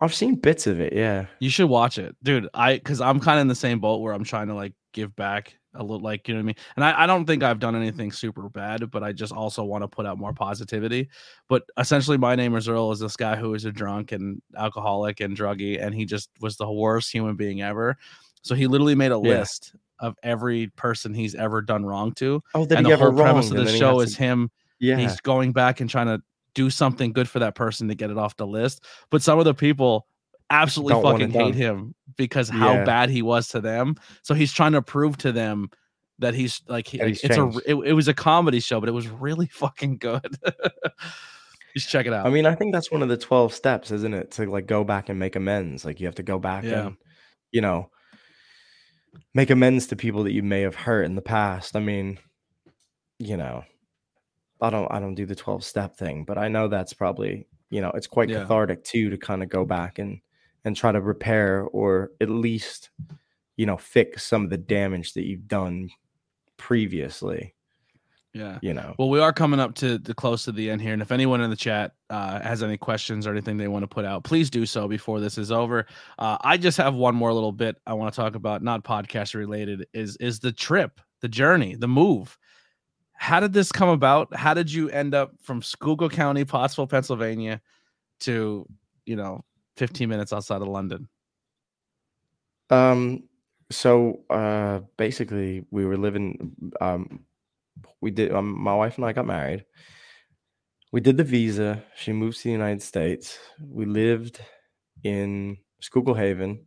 I've 0.00 0.14
seen 0.14 0.34
bits 0.34 0.66
of 0.66 0.80
it, 0.80 0.92
yeah. 0.92 1.26
You 1.38 1.48
should 1.48 1.68
watch 1.68 1.96
it, 1.96 2.16
dude. 2.24 2.48
I 2.54 2.74
because 2.74 3.00
I'm 3.00 3.20
kind 3.20 3.38
of 3.38 3.42
in 3.42 3.48
the 3.48 3.54
same 3.54 3.78
boat 3.78 4.00
where 4.00 4.12
I'm 4.12 4.24
trying 4.24 4.48
to 4.48 4.54
like 4.54 4.72
give 4.92 5.14
back 5.14 5.56
a 5.74 5.80
little, 5.82 6.00
like 6.00 6.26
you 6.26 6.34
know 6.34 6.38
what 6.38 6.42
I 6.42 6.46
mean. 6.46 6.54
And 6.74 6.84
I, 6.84 7.04
I 7.04 7.06
don't 7.06 7.24
think 7.24 7.44
I've 7.44 7.60
done 7.60 7.76
anything 7.76 8.10
super 8.10 8.48
bad, 8.48 8.90
but 8.90 9.04
I 9.04 9.12
just 9.12 9.32
also 9.32 9.62
want 9.62 9.82
to 9.84 9.88
put 9.88 10.04
out 10.04 10.18
more 10.18 10.32
positivity. 10.32 11.08
But 11.48 11.62
essentially, 11.78 12.18
my 12.18 12.34
name 12.34 12.56
is 12.56 12.68
Earl 12.68 12.90
is 12.90 12.98
this 12.98 13.16
guy 13.16 13.36
who 13.36 13.54
is 13.54 13.64
a 13.64 13.70
drunk 13.70 14.10
and 14.10 14.42
alcoholic 14.56 15.20
and 15.20 15.36
druggy, 15.36 15.80
and 15.80 15.94
he 15.94 16.04
just 16.04 16.30
was 16.40 16.56
the 16.56 16.70
worst 16.70 17.12
human 17.12 17.36
being 17.36 17.62
ever. 17.62 17.96
So 18.42 18.56
he 18.56 18.66
literally 18.66 18.96
made 18.96 19.12
a 19.12 19.20
Yeah. 19.22 19.38
list 19.38 19.76
of 20.02 20.14
every 20.22 20.66
person 20.76 21.14
he's 21.14 21.34
ever 21.34 21.62
done 21.62 21.86
wrong 21.86 22.12
to, 22.16 22.42
Oh, 22.54 22.66
that 22.66 22.76
and 22.78 22.86
he 22.86 22.92
the 22.92 22.98
whole 22.98 23.12
premise 23.12 23.50
of 23.50 23.56
the 23.56 23.66
show 23.78 24.00
is 24.00 24.16
to- 24.16 24.22
him 24.22 24.50
yeah. 24.78 24.96
he's 24.96 25.18
going 25.22 25.52
back 25.52 25.80
and 25.80 25.88
trying 25.88 26.08
to 26.08 26.20
do 26.54 26.68
something 26.68 27.12
good 27.14 27.28
for 27.28 27.38
that 27.38 27.54
person 27.54 27.88
to 27.88 27.94
get 27.94 28.10
it 28.10 28.18
off 28.18 28.36
the 28.36 28.46
list. 28.46 28.84
But 29.10 29.22
some 29.22 29.38
of 29.38 29.46
the 29.46 29.54
people 29.54 30.06
absolutely 30.50 31.00
Don't 31.00 31.12
fucking 31.12 31.30
hate 31.30 31.54
him 31.54 31.94
because 32.18 32.50
how 32.50 32.74
Yeah. 32.74 32.84
bad 32.84 33.08
he 33.08 33.22
was 33.22 33.48
to 33.48 33.60
them. 33.62 33.94
So 34.22 34.34
he's 34.34 34.52
trying 34.52 34.72
to 34.72 34.82
prove 34.82 35.16
to 35.18 35.32
them 35.32 35.70
that 36.18 36.34
he's 36.34 36.60
like, 36.68 36.86
he, 36.86 36.98
That 36.98 37.08
he's 37.08 37.24
it's 37.24 37.36
a 37.38 37.48
it, 37.64 37.74
it 37.74 37.92
was 37.94 38.06
a 38.08 38.12
comedy 38.14 38.60
show, 38.60 38.80
but 38.80 38.88
it 38.88 38.92
was 38.92 39.08
really 39.08 39.46
fucking 39.52 39.96
good. 39.96 40.36
just 41.74 41.88
check 41.88 42.06
it 42.06 42.12
out. 42.12 42.26
I 42.26 42.30
mean, 42.30 42.44
I 42.44 42.54
think 42.54 42.72
that's 42.74 42.90
one 42.90 43.02
of 43.02 43.08
the 43.08 43.16
12 43.16 43.54
steps, 43.54 43.90
isn't 43.90 44.12
it? 44.12 44.30
To 44.32 44.44
like 44.50 44.66
go 44.66 44.84
back 44.84 45.08
and 45.08 45.18
make 45.18 45.36
amends. 45.36 45.84
Like 45.84 46.00
you 46.00 46.06
have 46.06 46.16
to 46.16 46.22
go 46.22 46.38
back 46.38 46.64
Yeah. 46.64 46.88
and, 46.88 46.96
you 47.50 47.60
know, 47.60 47.90
make 49.34 49.50
amends 49.50 49.86
to 49.88 49.96
people 49.96 50.24
that 50.24 50.32
you 50.32 50.42
may 50.42 50.60
have 50.62 50.74
hurt 50.74 51.04
in 51.04 51.14
the 51.14 51.22
past. 51.22 51.76
I 51.76 51.80
mean, 51.80 52.18
you 53.18 53.36
know, 53.36 53.64
I 54.60 54.70
don't 54.70 54.90
I 54.92 55.00
don't 55.00 55.14
do 55.14 55.26
the 55.26 55.34
12 55.34 55.64
step 55.64 55.96
thing, 55.96 56.24
but 56.24 56.38
I 56.38 56.48
know 56.48 56.68
that's 56.68 56.92
probably, 56.92 57.46
you 57.70 57.80
know, 57.80 57.90
it's 57.94 58.06
quite 58.06 58.28
Yeah. 58.30 58.40
cathartic 58.40 58.84
too 58.84 59.10
to 59.10 59.18
kind 59.18 59.42
of 59.42 59.48
go 59.48 59.64
back 59.64 59.98
and 59.98 60.20
and 60.64 60.76
try 60.76 60.92
to 60.92 61.00
repair 61.00 61.62
or 61.62 62.12
at 62.20 62.30
least, 62.30 62.90
you 63.56 63.66
know, 63.66 63.76
fix 63.76 64.22
some 64.24 64.44
of 64.44 64.50
the 64.50 64.56
damage 64.58 65.14
that 65.14 65.26
you've 65.26 65.48
done 65.48 65.90
previously, 66.56 67.54
yeah. 68.34 68.58
you 68.62 68.72
know. 68.74 68.94
Well, 68.98 69.10
we 69.10 69.20
are 69.20 69.32
coming 69.32 69.60
up 69.60 69.74
to 69.76 69.98
the 69.98 70.14
close 70.14 70.44
to 70.44 70.52
the 70.52 70.70
end 70.70 70.80
here, 70.80 70.92
and 70.92 71.02
if 71.02 71.12
anyone 71.12 71.40
in 71.40 71.50
the 71.50 71.56
chat 71.56 71.92
uh, 72.10 72.40
has 72.40 72.62
any 72.62 72.76
questions 72.76 73.26
or 73.26 73.30
anything 73.30 73.56
they 73.56 73.68
want 73.68 73.82
to 73.82 73.88
put 73.88 74.04
out, 74.04 74.24
please 74.24 74.50
do 74.50 74.66
so 74.66 74.88
before 74.88 75.20
this 75.20 75.38
is 75.38 75.52
over. 75.52 75.86
Uh, 76.18 76.38
I 76.40 76.56
just 76.56 76.78
have 76.78 76.94
one 76.94 77.14
more 77.14 77.32
little 77.32 77.52
bit 77.52 77.76
I 77.86 77.94
want 77.94 78.12
to 78.12 78.20
talk 78.20 78.34
about, 78.34 78.62
not 78.62 78.84
podcast 78.84 79.34
related, 79.34 79.86
is 79.92 80.16
is 80.16 80.40
the 80.40 80.52
trip, 80.52 81.00
the 81.20 81.28
journey, 81.28 81.74
the 81.74 81.88
move. 81.88 82.38
How 83.12 83.38
did 83.38 83.52
this 83.52 83.70
come 83.70 83.88
about? 83.88 84.34
How 84.34 84.54
did 84.54 84.72
you 84.72 84.88
end 84.90 85.14
up 85.14 85.32
from 85.40 85.62
Schuylkill 85.62 86.08
County, 86.08 86.44
Pottsville, 86.44 86.88
Pennsylvania, 86.88 87.60
to 88.20 88.66
you 89.06 89.16
know, 89.16 89.44
15 89.76 90.08
minutes 90.08 90.32
outside 90.32 90.62
of 90.62 90.68
London? 90.68 91.08
Um, 92.70 93.24
so 93.70 94.20
uh 94.30 94.80
basically 94.96 95.64
we 95.70 95.86
were 95.86 95.96
living 95.96 96.54
um 96.80 97.24
we 98.00 98.10
did 98.10 98.32
um, 98.32 98.60
my 98.60 98.74
wife 98.74 98.96
and 98.96 99.04
I 99.04 99.12
got 99.12 99.26
married. 99.26 99.64
We 100.92 101.00
did 101.00 101.16
the 101.16 101.24
visa. 101.24 101.82
She 101.96 102.12
moved 102.12 102.38
to 102.38 102.44
the 102.44 102.50
United 102.50 102.82
States. 102.82 103.38
We 103.60 103.86
lived 103.86 104.40
in 105.04 105.56
Schuylkill 105.80 106.14
Haven 106.14 106.66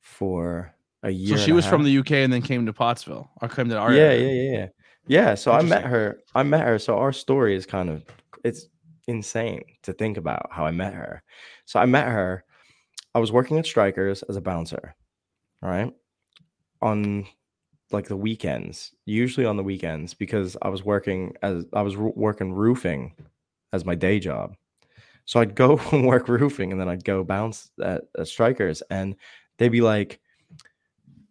for 0.00 0.74
a 1.02 1.10
year. 1.10 1.36
So 1.36 1.44
she 1.44 1.52
was 1.52 1.66
from 1.66 1.84
the 1.84 1.98
UK 1.98 2.12
and 2.12 2.32
then 2.32 2.42
came 2.42 2.66
to 2.66 2.72
Pottsville, 2.72 3.30
or 3.40 3.48
came 3.48 3.68
to 3.68 3.76
our 3.76 3.92
yeah, 3.92 4.02
area. 4.02 4.20
yeah, 4.20 4.32
yeah, 4.32 4.58
yeah. 4.58 4.66
Yeah, 5.06 5.34
so 5.34 5.52
I 5.52 5.62
met 5.62 5.84
her. 5.84 6.20
I 6.34 6.42
met 6.42 6.66
her. 6.66 6.78
So 6.78 6.96
our 6.98 7.12
story 7.12 7.56
is 7.56 7.66
kind 7.66 7.88
of 7.88 8.04
it's 8.44 8.66
insane 9.08 9.64
to 9.82 9.92
think 9.92 10.16
about 10.16 10.48
how 10.52 10.64
I 10.64 10.70
met 10.70 10.94
her. 10.94 11.22
So 11.64 11.80
I 11.80 11.86
met 11.86 12.06
her. 12.06 12.44
I 13.14 13.18
was 13.18 13.32
working 13.32 13.58
at 13.58 13.66
Strikers 13.66 14.22
as 14.24 14.36
a 14.36 14.40
bouncer, 14.40 14.94
right? 15.62 15.92
On 16.80 17.26
like 17.92 18.08
the 18.08 18.16
weekends, 18.16 18.92
usually 19.04 19.46
on 19.46 19.56
the 19.56 19.62
weekends, 19.62 20.14
because 20.14 20.56
I 20.62 20.68
was 20.68 20.84
working 20.84 21.34
as 21.42 21.64
I 21.72 21.82
was 21.82 21.96
ro- 21.96 22.12
working 22.16 22.52
roofing 22.52 23.14
as 23.72 23.84
my 23.84 23.94
day 23.94 24.18
job. 24.18 24.56
So 25.24 25.40
I'd 25.40 25.54
go 25.54 25.78
and 25.92 26.06
work 26.06 26.28
roofing, 26.28 26.72
and 26.72 26.80
then 26.80 26.88
I'd 26.88 27.04
go 27.04 27.24
bounce 27.24 27.70
at, 27.82 28.02
at 28.18 28.28
Strikers, 28.28 28.82
and 28.90 29.16
they'd 29.58 29.68
be 29.68 29.80
like, 29.80 30.20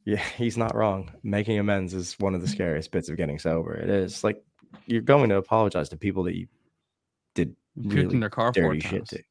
"Yeah, 0.05 0.23
he's 0.37 0.57
not 0.57 0.75
wrong. 0.75 1.11
Making 1.23 1.59
amends 1.59 1.93
is 1.93 2.13
one 2.19 2.35
of 2.35 2.41
the 2.41 2.47
scariest 2.55 2.91
bits 2.91 3.09
of 3.09 3.17
getting 3.17 3.39
sober. 3.39 3.75
It 3.75 3.89
is 3.89 4.23
like 4.23 4.43
you're 4.85 5.01
going 5.01 5.29
to 5.29 5.37
apologize 5.37 5.89
to 5.89 5.97
people 5.97 6.23
that 6.23 6.35
you 6.35 6.47
did 7.35 7.55
in 7.77 7.89
really 7.89 8.19
their 8.19 8.29
car 8.29 8.51
dirty 8.51 8.79
shit 8.79 8.91
times. 8.91 9.09
to. 9.09 9.23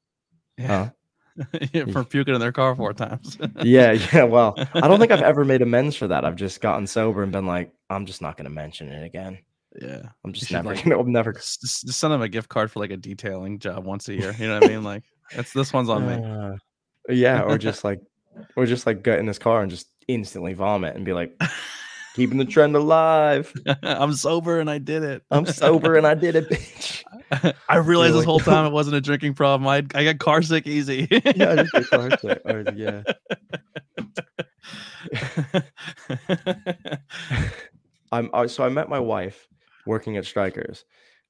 Yeah. 0.59 0.67
Huh? 0.67 0.91
For 1.93 2.05
puking 2.11 2.35
in 2.35 2.41
their 2.41 2.53
car 2.53 2.75
four 2.75 2.93
times. 2.93 3.39
Yeah, 3.63 3.93
yeah. 4.13 4.25
Well, 4.25 4.55
I 4.75 4.87
don't 4.89 4.99
think 4.99 5.13
I've 5.13 5.23
ever 5.23 5.45
made 5.45 5.63
amends 5.63 5.97
for 5.97 6.07
that. 6.09 6.25
I've 6.25 6.37
just 6.37 6.61
gotten 6.61 6.87
sober 6.87 7.23
and 7.23 7.33
been 7.33 7.47
like, 7.47 7.73
I'm 7.91 8.07
just 8.07 8.23
not 8.23 8.37
going 8.37 8.45
to 8.45 8.51
mention 8.51 8.89
it 8.89 9.05
again. 9.05 9.39
yeah. 9.81 10.03
I'm 10.25 10.33
just 10.33 10.51
never, 10.53 10.75
like, 10.75 10.85
gonna, 10.85 10.99
I'm 10.99 11.13
never. 11.13 11.37
S- 11.37 11.59
send 11.61 12.13
them 12.13 12.23
a 12.23 12.29
gift 12.29 12.49
card 12.49 12.71
for 12.71 12.81
like 12.81 12.91
a 12.91 12.97
detailing 12.97 13.59
job 13.59 13.85
once 13.85 14.09
a 14.09 14.15
year. 14.15 14.35
You 14.39 14.49
know 14.49 14.55
what 14.61 14.65
I 14.65 14.69
mean? 14.69 14.85
Like 14.85 15.03
that's 15.35 15.53
this 15.53 15.73
one's 15.73 15.89
on 15.89 16.07
me. 16.07 16.15
Uh, 16.15 16.57
yeah, 17.09 17.43
or 17.43 17.59
just 17.59 17.85
like, 17.85 18.01
or 18.57 18.67
just 18.67 18.87
like 18.87 19.03
get 19.03 19.19
in 19.19 19.27
his 19.27 19.39
car 19.39 19.63
and 19.63 19.71
just 19.71 19.89
instantly 20.09 20.55
vomit 20.55 20.97
and 20.97 21.05
be 21.05 21.13
like, 21.13 21.41
keeping 22.19 22.37
the 22.39 22.45
trend 22.45 22.75
alive. 22.75 23.53
I'm 23.83 24.13
sober 24.13 24.59
and 24.59 24.69
I 24.69 24.79
did 24.79 25.05
it. 25.05 25.23
I'm 25.31 25.47
sober 25.47 25.95
and 25.95 26.07
I 26.07 26.15
did 26.15 26.35
it, 26.35 26.49
bitch. 26.51 27.05
I 27.69 27.77
realized 27.77 28.15
this 28.15 28.19
like, 28.19 28.27
whole 28.27 28.41
time 28.41 28.67
it 28.71 28.73
wasn't 28.73 28.97
a 28.97 29.01
drinking 29.01 29.35
problem. 29.35 29.69
I 29.69 29.85
I 29.95 30.05
got 30.05 30.19
car 30.19 30.43
sick 30.43 30.67
easy. 30.67 31.07
Yeah, 31.11 31.55
just 31.57 31.73
get 31.73 31.89
car 31.89 32.19
sick, 32.19 32.43
or, 32.45 32.65
yeah. 32.75 33.03
I'm 38.11 38.31
I, 38.33 38.47
so 38.47 38.65
I 38.65 38.69
met 38.69 38.89
my 38.89 38.99
wife 38.99 39.47
working 39.87 40.17
at 40.17 40.25
Strikers. 40.25 40.85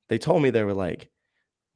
They 0.08 0.16
told 0.18 0.42
me 0.42 0.48
they 0.50 0.64
were 0.64 0.72
like, 0.72 1.10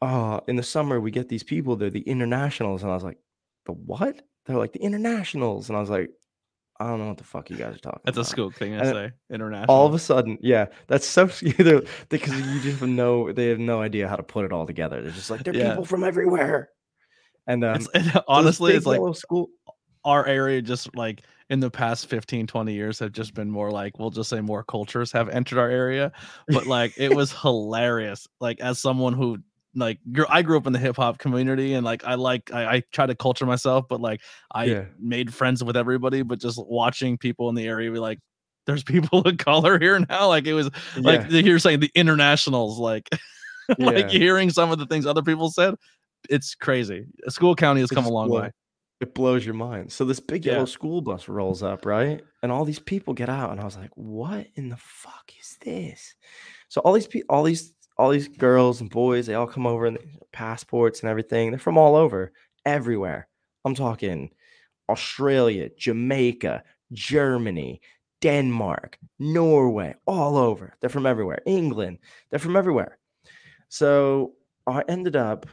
"Oh, 0.00 0.40
in 0.48 0.56
the 0.56 0.62
summer 0.62 1.00
we 1.00 1.10
get 1.10 1.28
these 1.28 1.42
people. 1.42 1.76
They're 1.76 1.90
the 1.90 2.00
internationals," 2.00 2.82
and 2.82 2.90
I 2.90 2.94
was 2.94 3.04
like, 3.04 3.18
"The 3.66 3.72
what?" 3.72 4.22
They're 4.46 4.56
like 4.56 4.72
the 4.72 4.82
internationals, 4.82 5.68
and 5.68 5.76
I 5.76 5.80
was 5.80 5.90
like, 5.90 6.10
"I 6.82 6.88
don't 6.88 6.98
know 6.98 7.08
what 7.08 7.18
the 7.18 7.24
fuck 7.24 7.50
you 7.50 7.56
guys 7.56 7.74
are 7.76 7.78
talking 7.78 8.00
That's 8.04 8.16
a 8.16 8.20
about." 8.20 8.30
school 8.30 8.50
thing 8.50 8.74
I 8.74 8.84
say. 8.84 9.10
International. 9.30 9.74
All 9.74 9.86
of 9.86 9.94
a 9.94 9.98
sudden, 9.98 10.38
yeah, 10.40 10.66
that's 10.88 11.06
so 11.06 11.28
either 11.42 11.82
because 12.08 12.34
you 12.38 12.60
just 12.60 12.82
know 12.82 13.32
they 13.32 13.46
have 13.48 13.58
no 13.58 13.80
idea 13.80 14.08
how 14.08 14.16
to 14.16 14.22
put 14.22 14.44
it 14.44 14.52
all 14.52 14.66
together. 14.66 15.00
They're 15.02 15.10
just 15.12 15.30
like 15.30 15.44
they're 15.44 15.54
Yeah. 15.54 15.70
people 15.70 15.84
from 15.84 16.04
everywhere, 16.04 16.70
and 17.46 17.64
um, 17.64 17.76
It's- 17.94 18.22
honestly, 18.28 18.74
it's 18.74 18.86
like 18.86 19.00
school. 19.16 19.48
our 20.04 20.26
area 20.26 20.60
just 20.62 20.94
like 20.96 21.22
in 21.50 21.60
the 21.60 21.70
past 21.70 22.06
15 22.06 22.46
20 22.46 22.72
years 22.72 22.98
have 22.98 23.12
just 23.12 23.34
been 23.34 23.50
more 23.50 23.70
like 23.70 23.98
we'll 23.98 24.10
just 24.10 24.30
say 24.30 24.40
more 24.40 24.64
cultures 24.64 25.12
have 25.12 25.28
entered 25.28 25.58
our 25.58 25.68
area 25.68 26.10
but 26.48 26.66
like 26.66 26.94
it 26.96 27.14
was 27.14 27.30
hilarious 27.42 28.26
like 28.40 28.58
as 28.60 28.78
someone 28.78 29.12
who 29.12 29.38
like 29.74 29.98
i 30.28 30.42
grew 30.42 30.56
up 30.56 30.66
in 30.66 30.72
the 30.72 30.78
hip-hop 30.78 31.18
community 31.18 31.74
and 31.74 31.84
like 31.84 32.04
i 32.04 32.14
like 32.14 32.52
I, 32.52 32.76
I 32.76 32.82
try 32.92 33.06
to 33.06 33.14
culture 33.14 33.46
myself 33.46 33.86
but 33.88 34.00
like 34.00 34.20
i 34.54 34.64
Yeah. 34.64 34.84
made 34.98 35.32
friends 35.32 35.64
with 35.64 35.76
everybody 35.76 36.22
but 36.22 36.38
just 36.40 36.58
watching 36.66 37.16
people 37.16 37.48
in 37.48 37.54
the 37.54 37.66
area 37.66 37.90
be 37.90 37.98
like 37.98 38.18
there's 38.66 38.82
people 38.84 39.20
of 39.26 39.36
color 39.38 39.78
here 39.78 39.98
now 40.08 40.28
like 40.28 40.46
it 40.46 40.54
was 40.54 40.70
like 40.96 41.22
you're 41.30 41.58
saying 41.58 41.80
the 41.80 41.90
internationals 41.94 42.78
like 42.78 43.08
like 43.78 44.08
hearing 44.10 44.50
some 44.50 44.70
of 44.70 44.78
the 44.78 44.86
things 44.86 45.06
other 45.06 45.22
people 45.22 45.50
said 45.50 45.74
it's 46.28 46.54
crazy 46.54 47.06
Schuylkill 47.28 47.56
County 47.56 47.80
has 47.80 47.90
It 47.90 47.94
come 47.94 48.04
a 48.06 48.10
long 48.10 48.28
blow- 48.28 48.42
way 48.42 48.50
It 49.00 49.14
blows 49.14 49.44
your 49.44 49.54
mind. 49.54 49.90
So 49.90 50.04
this 50.04 50.20
big 50.20 50.44
Yeah. 50.46 50.52
yellow 50.52 50.66
school 50.66 51.00
bus 51.00 51.28
rolls 51.28 51.60
up, 51.64 51.84
right? 51.84 52.22
And 52.44 52.52
all 52.52 52.64
these 52.64 52.78
people 52.78 53.14
get 53.14 53.28
out, 53.28 53.50
and 53.50 53.60
I 53.60 53.64
was 53.64 53.76
like, 53.76 53.90
"What 53.96 54.46
in 54.54 54.68
the 54.68 54.76
fuck 54.78 55.32
is 55.40 55.56
this?" 55.60 56.14
So 56.68 56.80
all 56.82 56.92
these 56.92 57.08
people, 57.08 57.26
all 57.34 57.42
these, 57.42 57.72
all 57.98 58.10
these 58.10 58.28
girls 58.28 58.80
and 58.80 58.90
boys, 58.90 59.26
they 59.26 59.34
all 59.34 59.46
come 59.46 59.66
over 59.66 59.86
and 59.86 59.98
passports 60.32 61.00
and 61.00 61.10
everything. 61.10 61.50
They're 61.50 61.58
from 61.58 61.78
all 61.78 61.96
over, 61.96 62.32
everywhere. 62.64 63.28
I'm 63.64 63.74
talking 63.74 64.30
Australia, 64.88 65.70
Jamaica, 65.76 66.62
Germany, 66.92 67.80
Denmark, 68.20 68.98
Norway, 69.18 69.94
all 70.06 70.36
over. 70.36 70.74
They're 70.80 70.90
from 70.90 71.06
everywhere. 71.06 71.40
England, 71.46 71.98
they're 72.30 72.38
from 72.38 72.56
everywhere. 72.56 72.98
So 73.68 74.34
I 74.66 74.82
ended 74.88 75.16
up 75.16 75.46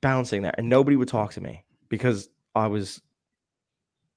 bouncing 0.00 0.42
there, 0.42 0.54
and 0.56 0.68
nobody 0.68 0.96
would 0.96 1.08
talk 1.08 1.32
to 1.34 1.40
me 1.40 1.64
because 1.88 2.28
I 2.54 2.66
was 2.68 3.00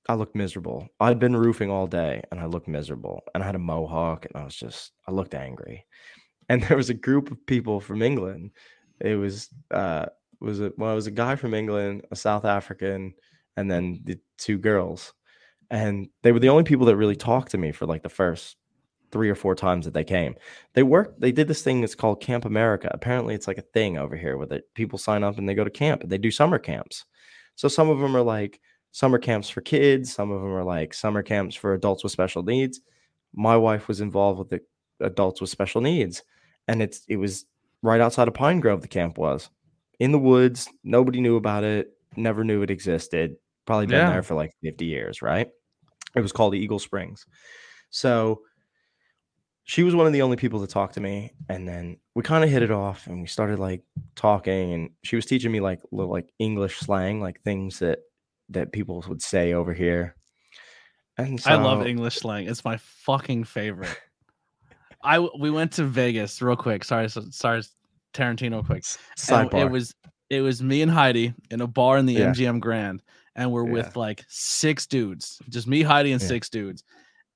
I 0.07 0.15
looked 0.15 0.35
miserable. 0.35 0.87
I'd 0.99 1.19
been 1.19 1.35
roofing 1.35 1.69
all 1.69 1.85
day 1.85 2.23
and 2.31 2.39
I 2.39 2.45
looked 2.45 2.67
miserable. 2.67 3.21
And 3.35 3.43
I 3.43 3.45
had 3.45 3.53
a 3.53 3.59
mohawk 3.59 4.25
and 4.25 4.41
I 4.41 4.43
was 4.43 4.55
just 4.55 4.91
I 5.07 5.11
looked 5.11 5.35
angry. 5.35 5.85
And 6.49 6.63
there 6.63 6.77
was 6.77 6.89
a 6.89 6.95
group 6.95 7.31
of 7.31 7.45
people 7.45 7.79
from 7.79 8.01
England. 8.01 8.51
It 8.99 9.15
was 9.15 9.49
uh 9.71 10.07
was 10.41 10.59
it 10.59 10.77
well, 10.77 10.91
it 10.91 10.95
was 10.95 11.07
a 11.07 11.11
guy 11.11 11.35
from 11.35 11.53
England, 11.53 12.05
a 12.11 12.15
South 12.15 12.45
African, 12.45 13.13
and 13.55 13.69
then 13.69 14.01
the 14.03 14.19
two 14.37 14.57
girls. 14.57 15.13
And 15.69 16.09
they 16.23 16.31
were 16.31 16.39
the 16.39 16.49
only 16.49 16.63
people 16.63 16.87
that 16.87 16.97
really 16.97 17.15
talked 17.15 17.51
to 17.51 17.57
me 17.57 17.71
for 17.71 17.85
like 17.85 18.03
the 18.03 18.09
first 18.09 18.57
three 19.11 19.29
or 19.29 19.35
four 19.35 19.55
times 19.55 19.85
that 19.85 19.93
they 19.93 20.03
came. 20.03 20.35
They 20.73 20.83
worked, 20.83 21.19
they 21.19 21.31
did 21.31 21.47
this 21.47 21.61
thing 21.61 21.81
that's 21.81 21.95
called 21.95 22.21
Camp 22.21 22.45
America. 22.45 22.89
Apparently, 22.91 23.35
it's 23.35 23.47
like 23.47 23.57
a 23.57 23.63
thing 23.73 23.97
over 23.97 24.15
here 24.15 24.37
where 24.37 24.47
the 24.47 24.63
people 24.75 24.99
sign 24.99 25.23
up 25.23 25.37
and 25.37 25.47
they 25.47 25.55
go 25.55 25.63
to 25.63 25.69
camp 25.69 26.01
and 26.01 26.11
they 26.11 26.17
do 26.17 26.31
summer 26.31 26.59
camps. 26.59 27.05
So 27.55 27.67
some 27.67 27.89
of 27.89 27.99
them 27.99 28.15
are 28.15 28.21
like 28.21 28.59
summer 28.91 29.17
camps 29.19 29.49
for 29.49 29.61
kids, 29.61 30.13
some 30.13 30.31
of 30.31 30.41
them 30.41 30.51
are 30.51 30.63
like 30.63 30.93
summer 30.93 31.21
camps 31.21 31.55
for 31.55 31.73
adults 31.73 32.03
with 32.03 32.11
special 32.11 32.43
needs. 32.43 32.81
My 33.33 33.57
wife 33.57 33.87
was 33.87 34.01
involved 34.01 34.39
with 34.39 34.49
the 34.49 34.61
adults 35.01 35.41
with 35.41 35.49
special 35.49 35.81
needs, 35.81 36.23
and 36.69 36.81
it's 36.81 37.01
it 37.07 37.17
was 37.17 37.45
right 37.81 37.99
outside 38.01 38.27
of 38.27 38.33
Pine 38.33 38.59
Grove. 38.59 38.81
The 38.81 38.87
camp 38.87 39.17
was 39.17 39.49
in 39.99 40.11
the 40.11 40.19
woods. 40.19 40.69
Nobody 40.83 41.19
knew 41.19 41.35
about 41.35 41.63
it. 41.63 41.89
Never 42.15 42.43
knew 42.43 42.61
it 42.61 42.69
existed. 42.71 43.35
Probably 43.65 43.85
been 43.87 43.97
Yeah. 43.97 44.11
there 44.11 44.23
for 44.23 44.35
like 44.35 44.53
50 44.63 44.85
years, 44.85 45.21
right? 45.21 45.49
It 46.15 46.21
was 46.21 46.31
called 46.31 46.55
Eagle 46.55 46.79
Springs. 46.79 47.25
So 47.89 48.41
she 49.63 49.83
was 49.83 49.93
one 49.95 50.07
of 50.07 50.13
the 50.13 50.21
only 50.23 50.35
people 50.37 50.61
to 50.61 50.67
talk 50.67 50.93
to 50.93 51.01
me. 51.01 51.31
And 51.47 51.67
then 51.67 51.97
we 52.15 52.23
kind 52.23 52.43
of 52.43 52.49
hit 52.49 52.63
it 52.63 52.71
off 52.71 53.05
and 53.07 53.21
we 53.21 53.27
started 53.27 53.59
like 53.59 53.83
talking 54.15 54.73
and 54.73 54.89
she 55.03 55.15
was 55.15 55.25
teaching 55.25 55.51
me 55.51 55.59
like 55.59 55.79
little 55.91 56.11
like 56.11 56.29
English 56.39 56.79
slang, 56.79 57.21
like 57.21 57.41
things 57.41 57.79
that 57.79 57.99
that 58.49 58.71
people 58.71 59.03
would 59.07 59.21
say 59.21 59.53
over 59.53 59.73
here. 59.73 60.15
And 61.17 61.39
I 61.45 61.55
love 61.55 61.85
English 61.85 62.15
slang. 62.17 62.47
It's 62.47 62.65
my 62.65 62.77
fucking 62.77 63.43
favorite. 63.43 63.95
I 65.03 65.19
we 65.19 65.49
went 65.51 65.71
to 65.73 65.83
Vegas 65.85 66.41
real 66.41 66.55
quick. 66.55 66.83
Sorry, 66.83 67.07
sorry, 67.09 67.63
Tarantino, 68.13 68.65
quick. 68.65 68.83
Sidebar. 69.17 69.65
it 69.65 69.71
was 69.71 69.95
it 70.29 70.41
was 70.41 70.61
me 70.61 70.81
and 70.81 70.91
Heidi 70.91 71.33
in 71.51 71.61
a 71.61 71.67
bar 71.67 71.97
in 71.97 72.05
the 72.05 72.13
Yeah. 72.13 72.27
MGM 72.31 72.59
Grand, 72.59 73.01
and 73.35 73.51
we're 73.51 73.65
Yeah. 73.65 73.73
with 73.73 73.95
like 73.95 74.23
six 74.27 74.85
dudes, 74.85 75.39
just 75.49 75.67
me, 75.67 75.81
Heidi, 75.81 76.11
and 76.11 76.21
Yeah. 76.21 76.27
six 76.27 76.49
dudes, 76.49 76.83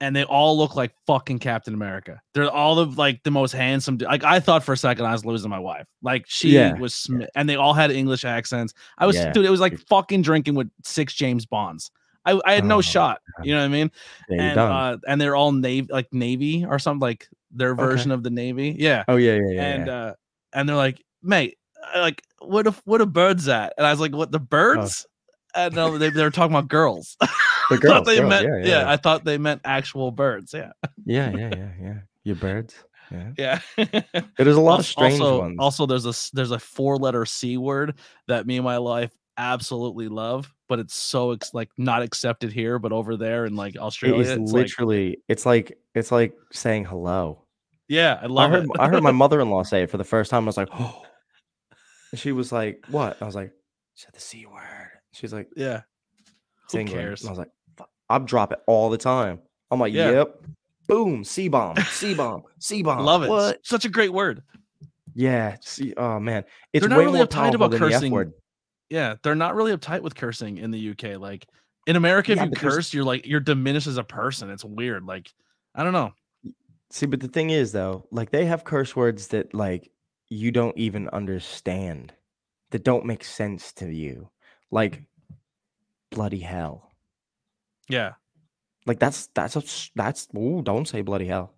and 0.01 0.16
they 0.16 0.24
all 0.26 0.57
look 0.57 0.76
like 0.76 0.93
fucking 1.07 1.39
Captain 1.39 1.74
America. 1.74 2.22
They're 2.34 2.51
all 2.51 2.78
of 2.80 2.97
like 2.97 3.24
the 3.24 3.32
most 3.32 3.53
handsome. 3.53 3.97
du- 3.97 4.05
Like 4.05 4.24
I 4.24 4.39
thought 4.39 4.64
for 4.64 4.74
a 4.74 4.78
second 4.78 5.05
I 5.05 5.11
was 5.14 5.26
losing 5.26 5.49
my 5.49 5.59
wife. 5.59 5.88
Like 6.01 6.26
she 6.28 6.57
was, 6.80 6.93
sm- 6.93 7.22
and 7.36 7.47
they 7.49 7.55
all 7.55 7.74
had 7.74 7.89
English 7.91 8.26
accents. 8.26 8.74
I 8.97 9.05
was, 9.07 9.16
dude, 9.34 9.45
it 9.45 9.49
was 9.49 9.61
like 9.61 9.80
fucking 9.88 10.22
drinking 10.22 10.55
with 10.55 10.70
six 10.84 11.14
James 11.14 11.45
Bonds. 11.45 11.89
I, 12.26 12.39
I 12.45 12.53
had 12.53 12.64
no 12.64 12.78
Oh, 12.78 12.82
shot. 12.82 13.20
You 13.43 13.53
know 13.53 13.59
what 13.59 13.66
I 13.66 13.70
mean? 13.70 13.91
And 14.30 14.57
uh, 14.59 14.97
and 15.07 15.20
they're 15.20 15.36
all 15.36 15.51
navy, 15.51 15.88
like 15.91 16.07
navy 16.14 16.64
or 16.66 16.80
something, 16.80 17.01
like 17.01 17.28
their 17.54 17.72
Okay. 17.72 17.84
version 17.84 18.12
of 18.12 18.24
the 18.24 18.30
navy. 18.30 18.76
Yeah 18.78 19.04
oh 19.08 19.16
yeah, 19.16 19.36
yeah, 19.36 19.51
yeah. 19.51 19.62
and 19.64 19.88
yeah. 19.88 19.93
uh 19.93 20.14
and 20.54 20.70
they're 20.70 20.76
like 20.76 21.01
mate 21.22 21.58
like 21.95 22.22
what 22.39 22.68
if 22.68 22.82
what 22.86 23.01
a 23.01 23.06
birds 23.06 23.47
at 23.47 23.74
and 23.78 23.86
i 23.88 23.91
was 23.91 23.99
like 23.99 24.14
what 24.16 24.32
the 24.32 24.39
birds 24.39 25.06
and 25.56 25.76
no 25.76 25.97
they, 25.97 26.10
they 26.10 26.24
were 26.24 26.32
talking 26.32 26.56
about 26.56 26.68
girls 26.68 27.16
the 27.22 27.28
I 27.72 27.78
girls, 27.78 27.82
thought 27.93 28.06
they 28.06 28.18
girls, 28.18 28.30
meant 28.30 28.45
yeah, 28.45 28.58
yeah, 28.58 28.66
yeah, 28.82 28.89
i 28.91 28.97
thought 28.97 29.24
they 29.26 29.38
meant 29.38 29.62
actual 29.66 30.12
birds 30.12 30.54
yeah 30.54 30.72
yeah, 31.06 31.32
yeah, 31.36 31.49
yeah, 31.56 31.72
yeah. 31.82 31.93
Your 32.24 32.36
birds. 32.38 32.74
Yeah. 33.12 33.60
yeah 33.78 34.22
There's 34.38 34.56
a 34.56 34.62
lot 34.62 34.80
of 34.80 34.80
also, 34.80 34.82
strange 34.84 35.20
also, 35.20 35.39
ones. 35.39 35.56
also 35.60 35.86
there's 35.86 36.06
a 36.06 36.14
there's 36.34 36.51
a 36.51 36.60
four 36.60 36.97
letter 36.97 37.26
c 37.26 37.58
word 37.58 37.95
that 38.28 38.47
me 38.47 38.56
and 38.58 38.64
my 38.66 38.78
life 38.78 39.12
absolutely 39.38 40.08
love 40.08 40.51
but 40.70 40.80
it's 40.80 40.95
so 40.95 41.32
ex- 41.32 41.54
like 41.54 41.70
not 41.78 42.01
accepted 42.01 42.51
here 42.54 42.80
but 42.80 42.91
over 42.93 43.18
there 43.18 43.45
in 43.45 43.56
like 43.56 43.76
australia 43.78 44.22
is 44.22 44.30
it's 44.30 44.51
like, 44.51 44.54
literally. 44.54 45.18
it's 45.28 45.45
like 45.45 45.78
it's 45.95 46.12
like 46.12 46.34
saying 46.51 46.86
hello. 46.86 47.42
Yeah 47.93 48.19
i 48.21 48.25
I 48.25 48.49
heard 48.49 48.63
it 48.65 48.69
I 48.79 48.87
heard 48.89 49.03
my 49.03 49.11
mother-in-law 49.23 49.63
say 49.63 49.83
it 49.83 49.89
for 49.89 49.97
the 49.97 50.03
first 50.03 50.29
time. 50.31 50.43
I 50.43 50.47
was 50.47 50.57
like, 50.57 50.69
oh. 50.73 51.01
And 52.11 52.19
she 52.19 52.31
was 52.31 52.51
like, 52.51 52.83
what? 52.89 53.21
I 53.21 53.25
was 53.25 53.35
like, 53.35 53.51
she 53.95 54.03
said 54.05 54.13
the 54.13 54.19
c 54.21 54.45
word. 54.45 54.89
She's 55.13 55.33
like, 55.33 55.47
yeah 55.55 55.81
Who 56.71 56.79
England. 56.79 56.99
cares? 57.01 57.21
And 57.21 57.29
I 57.29 57.31
was 57.31 57.39
like, 57.39 57.49
"Fuck." 57.77 57.89
I 58.09 58.17
drop 58.19 58.51
it 58.51 58.59
all 58.67 58.89
the 58.89 58.97
time. 58.97 59.39
I'm 59.71 59.79
like, 59.79 59.93
Yeah. 59.93 60.11
yep. 60.11 60.35
Boom, 60.87 61.23
C 61.23 61.47
bomb, 61.47 61.77
C 61.91 62.13
bomb, 62.13 62.43
C 62.59 62.83
bomb. 62.83 63.05
love 63.05 63.23
it 63.23 63.29
What? 63.29 63.65
such 63.65 63.85
a 63.85 63.89
great 63.89 64.11
word 64.13 64.43
Yeah. 65.15 65.55
See, 65.61 65.93
oh 65.95 66.19
man, 66.19 66.43
it's 66.73 66.81
They're 66.81 66.89
not 66.89 66.97
way 66.99 67.05
really 67.05 67.19
uptight 67.21 67.53
about 67.53 67.71
cursing. 67.73 68.33
Yeah, 68.89 69.15
they're 69.23 69.33
not 69.35 69.55
really 69.55 69.75
uptight 69.75 70.01
with 70.01 70.13
cursing 70.15 70.57
in 70.57 70.69
the 70.71 70.89
UK. 70.91 71.17
Like 71.19 71.47
in 71.87 71.95
America, 71.95 72.31
if 72.33 72.39
you 72.39 72.49
there's- 72.49 72.59
curse, 72.61 72.93
you're 72.93 73.03
like 73.05 73.25
you're 73.25 73.39
diminished 73.39 73.87
as 73.87 73.97
a 73.97 74.03
person. 74.03 74.49
It's 74.51 74.63
weird. 74.65 75.03
Like 75.05 75.31
I 75.73 75.83
don't 75.83 75.93
know. 75.93 76.11
See, 76.93 77.07
but 77.07 77.21
the 77.21 77.27
thing 77.27 77.49
is, 77.49 77.71
though, 77.71 78.05
like 78.11 78.29
they 78.29 78.45
have 78.45 78.63
curse 78.65 78.95
words 78.95 79.29
that 79.29 79.51
like 79.55 79.89
you 80.29 80.51
don't 80.51 80.77
even 80.77 81.09
understand, 81.09 82.13
that 82.69 82.83
don't 82.83 83.07
make 83.07 83.23
sense 83.23 83.73
to 83.73 83.87
you, 83.91 84.29
like 84.69 84.99
mm. 84.99 85.05
bloody 86.11 86.37
hell. 86.39 86.91
Yeah, 87.89 88.13
Like 88.85 88.99
that's 88.99 89.25
that's 89.33 89.55
a, 89.55 89.63
that's 89.95 90.27
ooh, 90.37 90.61
don't 90.61 90.87
say 90.87 91.01
bloody 91.01 91.25
hell. 91.25 91.55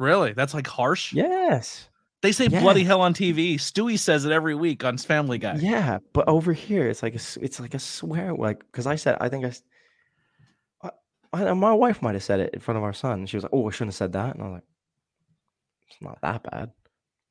really, 0.00 0.32
that's 0.32 0.52
like 0.52 0.66
harsh. 0.66 1.12
Yes, 1.12 1.88
They 2.22 2.32
say 2.32 2.48
Yeah. 2.48 2.60
bloody 2.60 2.82
hell 2.82 3.02
on 3.02 3.14
TV. 3.14 3.54
Stewie 3.54 3.96
says 4.00 4.24
it 4.24 4.32
every 4.32 4.56
week 4.56 4.82
on 4.84 4.98
Family 4.98 5.38
Guy. 5.38 5.58
yeah, 5.60 5.98
but 6.12 6.26
over 6.26 6.52
here 6.52 6.88
it's 6.88 7.04
like 7.04 7.14
a 7.14 7.20
it's 7.40 7.60
like 7.60 7.74
a 7.74 7.78
swear 7.78 8.34
like 8.34 8.58
because 8.66 8.88
I 8.88 8.96
said 8.96 9.16
I 9.20 9.28
think 9.28 9.44
I, 9.46 10.90
I- 11.32 11.52
my 11.54 11.72
wife 11.72 12.02
might 12.02 12.14
have 12.14 12.24
said 12.24 12.40
it 12.40 12.52
in 12.52 12.58
front 12.58 12.78
of 12.78 12.82
our 12.84 12.92
son. 12.92 13.26
She 13.26 13.36
was 13.36 13.44
like, 13.44 13.52
"Oh, 13.54 13.68
I 13.68 13.70
shouldn't 13.70 13.90
have 13.94 14.02
said 14.02 14.12
that," 14.14 14.34
and 14.34 14.42
I 14.42 14.46
was 14.46 14.54
like, 14.54 14.64
"It's 15.92 16.02
not 16.02 16.20
that 16.22 16.42
bad." 16.50 16.70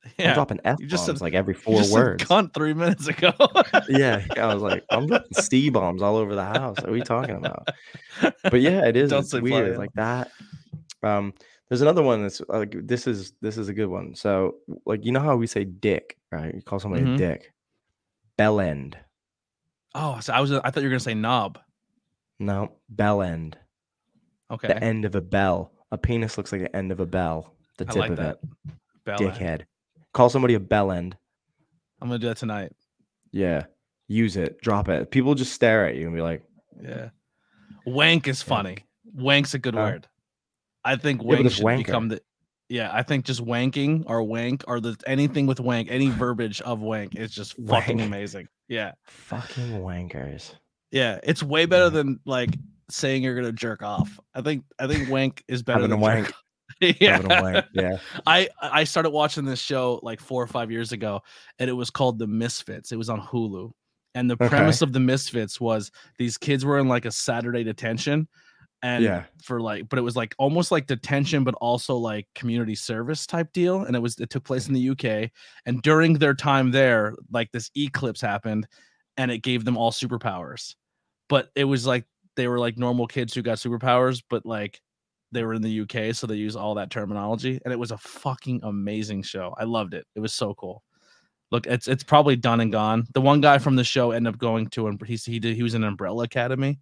I'm 0.03 0.11
Yeah, 0.17 0.33
dropping 0.33 0.59
f 0.65 0.79
bombs 0.79 1.21
like 1.21 1.35
every 1.35 1.53
four 1.65 1.83
words. 1.91 2.23
cunt 2.23 2.53
three 2.55 2.73
minutes 2.73 3.07
ago. 3.07 3.33
yeah, 3.89 4.25
I 4.35 4.51
was 4.51 4.63
like, 4.63 4.83
I'm 4.89 5.05
dropping 5.05 5.33
C 5.33 5.69
bombs 5.69 6.01
all 6.01 6.15
over 6.17 6.33
the 6.33 6.43
house. 6.43 6.77
What 6.77 6.89
are 6.89 6.91
we 6.91 7.01
talking 7.03 7.35
about? 7.35 7.67
But 8.43 8.61
yeah, 8.61 8.85
it 8.87 8.95
is. 8.97 9.11
It's 9.11 9.33
weird 9.33 9.77
like 9.77 9.93
that. 9.93 10.31
Um, 11.03 11.33
there's 11.69 11.81
another 11.81 12.01
one 12.01 12.23
that's 12.23 12.41
like 12.49 12.75
this 12.85 13.05
is 13.05 13.33
this 13.41 13.57
is 13.57 13.69
a 13.69 13.73
good 13.73 13.87
one. 13.89 14.15
So 14.15 14.55
like 14.85 15.05
you 15.05 15.11
know 15.11 15.19
how 15.19 15.35
we 15.35 15.45
say 15.47 15.65
dick, 15.65 16.17
right? 16.31 16.53
You 16.53 16.61
call 16.63 16.79
somebody 16.79 17.03
Mhm. 17.03 17.13
a 17.13 17.17
dick. 17.17 17.53
Bell 18.37 18.59
end. 18.59 18.97
oh, 19.93 20.19
so 20.19 20.33
I 20.33 20.41
was. 20.41 20.51
I 20.51 20.59
thought 20.71 20.77
you 20.77 20.83
were 20.87 20.89
gonna 20.91 20.99
say 20.99 21.13
knob. 21.13 21.59
No, 22.39 22.71
bell 22.89 23.21
end. 23.21 23.55
Okay, 24.49 24.67
The 24.67 24.83
end 24.83 25.05
of 25.05 25.13
a 25.15 25.21
bell. 25.21 25.71
A 25.91 25.97
penis 25.97 26.37
looks 26.37 26.51
like 26.51 26.61
the 26.61 26.75
end 26.75 26.91
of 26.91 26.99
a 26.99 27.05
bell. 27.05 27.53
The 27.85 27.91
I 27.91 27.93
tip 27.93 28.01
like 28.01 28.11
of 28.11 28.17
that. 28.17 28.39
it. 28.43 28.73
Bell 29.05 29.21
end. 29.21 29.33
Dickhead. 29.33 29.61
Call 30.13 30.29
somebody 30.29 30.53
a 30.55 30.59
bell 30.59 30.91
end. 30.91 31.15
I'm 32.01 32.07
gonna 32.09 32.19
do 32.19 32.27
that 32.27 32.37
tonight. 32.37 32.71
Yeah. 33.31 33.65
Use 34.07 34.35
it. 34.37 34.59
Drop 34.61 34.89
it. 34.89 35.09
People 35.11 35.35
just 35.35 35.53
stare 35.53 35.87
at 35.87 35.95
you 35.95 36.05
and 36.07 36.15
be 36.15 36.21
like, 36.21 36.43
Yeah, 36.81 37.09
wank 37.85 38.27
is 38.27 38.41
funny. 38.41 38.79
Wank's 39.15 39.53
a 39.53 39.59
good 39.59 39.73
Huh? 39.75 39.81
word. 39.81 40.07
I 40.83 40.95
think 40.95 41.19
but 41.19 41.27
wank 41.27 41.45
it's 41.45 41.55
should 41.55 41.77
become 41.77 42.09
the. 42.09 42.21
Yeah, 42.69 42.89
I 42.93 43.03
think 43.03 43.25
just 43.25 43.43
wanking 43.43 44.03
or 44.07 44.23
wank 44.23 44.63
or 44.67 44.79
the 44.79 44.95
anything 45.05 45.45
with 45.45 45.59
wank, 45.59 45.89
any 45.91 46.09
verbiage 46.09 46.61
of 46.61 46.79
wank 46.79 47.15
is 47.15 47.31
just 47.31 47.53
fucking 47.67 47.97
Wank. 47.97 48.07
amazing. 48.07 48.47
Yeah, 48.69 48.93
fucking 49.05 49.71
wankers. 49.81 50.55
yeah, 50.91 51.19
it's 51.23 51.43
way 51.43 51.65
better 51.65 51.85
Yeah. 51.85 51.89
than 51.89 52.19
like 52.25 52.57
saying 52.89 53.23
you're 53.23 53.35
gonna 53.35 53.51
jerk 53.51 53.83
off. 53.83 54.19
I 54.33 54.41
think 54.41 54.63
I 54.79 54.87
think 54.87 55.09
wank 55.09 55.43
is 55.47 55.63
better 55.63 55.81
Having 55.81 55.91
a 55.91 55.95
than 55.95 55.99
wank. 56.01 56.25
jerk. 56.27 56.35
yeah, 56.81 57.17
Having 57.17 57.31
a 57.31 57.41
wank. 57.41 57.65
Yeah. 57.73 57.97
I 58.25 58.49
I 58.61 58.83
started 58.83 59.09
watching 59.11 59.45
this 59.45 59.59
show 59.59 59.99
like 60.03 60.19
four 60.19 60.41
or 60.41 60.47
five 60.47 60.71
years 60.71 60.91
ago, 60.91 61.21
and 61.59 61.69
it 61.69 61.73
was 61.73 61.89
called 61.89 62.19
The 62.19 62.27
Misfits. 62.27 62.91
It 62.91 62.97
was 62.97 63.09
on 63.09 63.21
Hulu, 63.21 63.71
and 64.15 64.29
the 64.29 64.35
Okay. 64.35 64.49
premise 64.49 64.81
of 64.81 64.93
The 64.93 64.99
Misfits 64.99 65.59
was 65.59 65.91
these 66.17 66.37
kids 66.37 66.65
were 66.65 66.79
in 66.79 66.87
like 66.87 67.05
a 67.05 67.11
Saturday 67.11 67.63
detention, 67.63 68.27
and 68.83 69.03
Yeah. 69.03 69.23
for 69.43 69.61
like, 69.61 69.89
but 69.89 69.99
it 69.99 70.03
was 70.03 70.15
like 70.15 70.33
almost 70.37 70.71
like 70.71 70.87
detention, 70.87 71.43
but 71.43 71.55
also 71.55 71.95
like 71.95 72.27
community 72.35 72.75
service 72.75 73.25
type 73.25 73.51
deal, 73.53 73.83
and 73.83 73.95
it 73.95 73.99
was 73.99 74.19
it 74.19 74.29
took 74.29 74.43
place 74.43 74.67
in 74.67 74.73
the 74.73 74.91
UK, 74.91 75.31
and 75.65 75.81
during 75.81 76.13
their 76.13 76.33
time 76.33 76.71
there, 76.71 77.13
like 77.31 77.51
this 77.51 77.69
eclipse 77.75 78.21
happened, 78.21 78.67
and 79.17 79.31
it 79.31 79.39
gave 79.39 79.65
them 79.65 79.77
all 79.77 79.91
superpowers, 79.91 80.75
but 81.29 81.49
it 81.55 81.65
was 81.65 81.85
like 81.85 82.05
they 82.35 82.47
were 82.47 82.59
like 82.59 82.77
normal 82.77 83.07
kids 83.07 83.33
who 83.33 83.41
got 83.41 83.57
superpowers, 83.57 84.23
but 84.29 84.45
like 84.45 84.79
they 85.31 85.43
were 85.43 85.53
in 85.53 85.61
the 85.61 85.81
UK, 85.81 86.13
so 86.13 86.27
they 86.27 86.35
use 86.35 86.55
all 86.55 86.75
that 86.75 86.89
terminology, 86.89 87.59
and 87.63 87.71
it 87.73 87.79
was 87.79 87.91
a 87.91 87.97
fucking 87.97 88.61
amazing 88.63 89.23
show. 89.23 89.53
I 89.57 89.63
loved 89.63 89.93
it. 89.93 90.05
It 90.15 90.19
was 90.19 90.33
so 90.33 90.53
cool. 90.53 90.83
Look, 91.51 91.67
it's 91.67 91.87
it's 91.87 92.03
probably 92.03 92.35
done 92.35 92.61
and 92.61 92.71
gone. 92.71 93.05
The 93.13 93.21
one 93.21 93.41
guy 93.41 93.57
from 93.57 93.75
the 93.75 93.83
show 93.83 94.11
ended 94.11 94.33
up 94.33 94.39
going 94.39 94.67
to 94.67 94.87
and 94.87 95.01
he 95.05 95.15
he 95.17 95.39
did 95.39 95.55
he 95.55 95.63
was 95.63 95.73
in 95.73 95.83
Umbrella 95.83 96.23
Academy. 96.23 96.79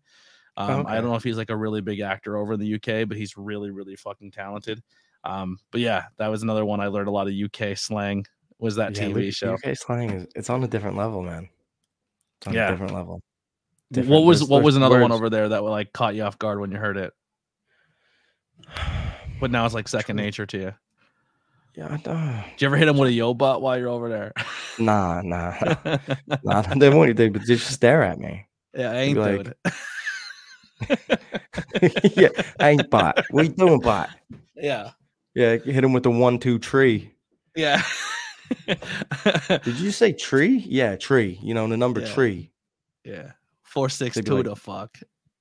Um, 0.58 0.86
I 0.88 0.96
don't 0.96 1.06
know 1.06 1.16
if 1.16 1.24
he's 1.24 1.38
like 1.38 1.50
a 1.52 1.56
really 1.56 1.80
big 1.82 2.02
actor 2.02 2.36
over 2.38 2.54
in 2.54 2.60
the 2.60 2.76
UK, 2.76 3.08
but 3.08 3.18
he's 3.18 3.38
really 3.38 3.72
really 3.72 3.96
fucking 3.96 4.32
talented. 4.32 4.84
Um, 5.24 5.58
but 5.72 5.82
yeah, 5.82 6.06
that 6.18 6.28
was 6.28 6.44
another 6.44 6.66
one 6.66 6.80
I 6.82 6.88
learned 6.88 7.08
a 7.08 7.12
lot 7.12 7.28
of 7.28 7.34
UK 7.34 7.78
slang. 7.78 8.26
Was 8.60 8.76
that 8.76 8.96
Yeah, 8.96 9.06
TV 9.08 9.34
show? 9.34 9.54
UK 9.54 9.76
slang 9.76 10.10
is 10.12 10.28
it's 10.36 10.50
on 10.50 10.64
a 10.64 10.68
different 10.68 10.98
level, 10.98 11.22
man. 11.24 11.50
It's 12.40 12.48
on 12.48 12.54
Yeah. 12.54 12.68
a 12.68 12.72
different 12.72 12.94
level. 12.94 13.22
what 13.92 14.20
was 14.24 14.40
there's- 14.40 14.50
what 14.50 14.62
was 14.64 14.76
there's 14.76 14.78
another 14.86 15.02
one 15.02 15.12
over 15.12 15.30
there 15.32 15.50
that 15.50 15.64
like 15.64 15.92
caught 15.94 16.14
you 16.14 16.24
off 16.24 16.38
guard 16.38 16.60
when 16.60 16.72
you 16.72 16.78
heard 16.78 16.98
it? 16.98 17.12
But 19.40 19.52
now 19.52 19.66
it's 19.66 19.74
like 19.74 19.88
second 19.88 20.18
Trying- 20.18 20.26
nature 20.28 20.46
to 20.46 20.58
you. 20.58 20.74
Yeah, 21.76 21.94
I 21.94 21.98
don't. 21.98 22.44
Did 22.52 22.62
you 22.62 22.68
ever 22.68 22.78
hit 22.78 22.88
him 22.88 22.98
with 22.98 23.10
a 23.10 23.14
yo 23.14 23.34
butt 23.34 23.62
while 23.62 23.78
you're 23.78 23.90
over 23.90 24.10
there? 24.10 24.34
Nah, 24.80 25.22
nah, 25.24 25.54
nah. 26.44 26.62
They 26.62 26.90
won't. 26.90 27.18
They 27.18 27.28
but 27.28 27.42
they 27.42 27.56
just 27.56 27.70
stare 27.70 28.02
at 28.02 28.18
me. 28.18 28.48
yeah, 28.74 28.92
I 28.92 28.96
ain't 28.96 29.18
be 29.18 29.24
doing 29.24 29.38
like- 29.38 29.58
it. 31.82 32.14
yeah, 32.18 32.30
I 32.62 32.70
ain't 32.70 32.90
bot. 32.90 33.26
What 33.32 33.44
you 33.46 33.52
doing, 33.52 33.82
bot? 33.82 34.10
yeah, 34.56 34.92
Yeah, 35.36 35.58
hit 35.58 35.84
him 35.84 35.92
with 35.92 36.04
the 36.04 36.12
one 36.12 36.40
two 36.40 36.60
tree. 36.60 37.14
yeah. 37.58 37.82
Did 38.66 39.80
you 39.80 39.92
say 39.92 40.14
tree? 40.14 40.64
Yeah, 40.66 40.96
tree. 40.96 41.38
You 41.44 41.54
know 41.54 41.68
the 41.68 41.76
number 41.78 42.00
Yeah. 42.02 42.14
tree. 42.14 42.52
yeah, 43.04 43.32
four 43.64 43.90
six 43.90 44.16
two 44.16 44.16
six 44.16 44.16
They'd 44.16 44.24
be 44.24 44.30
two 44.30 44.36
like- 44.38 44.46
to 44.46 44.56
fuck. 44.56 44.98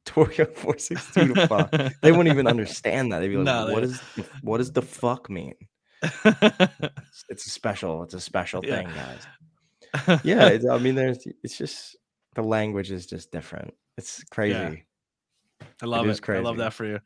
Torio 0.08 0.54
four 0.56 0.78
six 0.78 1.12
two 1.12 1.34
to 1.34 1.46
fuck. 1.46 1.70
They 2.02 2.10
wouldn't 2.12 2.28
even 2.32 2.46
understand 2.46 3.12
that. 3.12 3.20
They'd 3.20 3.28
be 3.28 3.36
like, 3.36 3.44
No, 3.44 3.72
"What 3.72 3.82
they- 4.16 4.22
what 4.42 4.58
does 4.58 4.72
the 4.72 4.82
fuck 4.82 5.28
mean?" 5.30 5.54
It's, 6.24 7.24
it's 7.28 7.46
a 7.46 7.50
special. 7.50 8.02
It's 8.04 8.14
a 8.14 8.20
special 8.20 8.64
Yeah. 8.64 8.76
thing, 8.76 8.88
guys. 8.94 10.20
Yeah, 10.24 10.48
it's, 10.48 10.66
I 10.66 10.78
mean, 10.78 10.94
there's. 10.94 11.26
It's 11.42 11.56
just 11.58 11.96
the 12.34 12.42
language 12.42 12.90
is 12.90 13.06
just 13.06 13.30
different. 13.32 13.74
It's 13.96 14.22
crazy. 14.24 14.84
I 15.82 15.86
love 15.86 16.06
it. 16.06 16.10
is 16.10 16.20
I 16.28 16.38
love 16.38 16.58
that 16.58 16.72
for 16.72 16.84
you. 16.84 17.00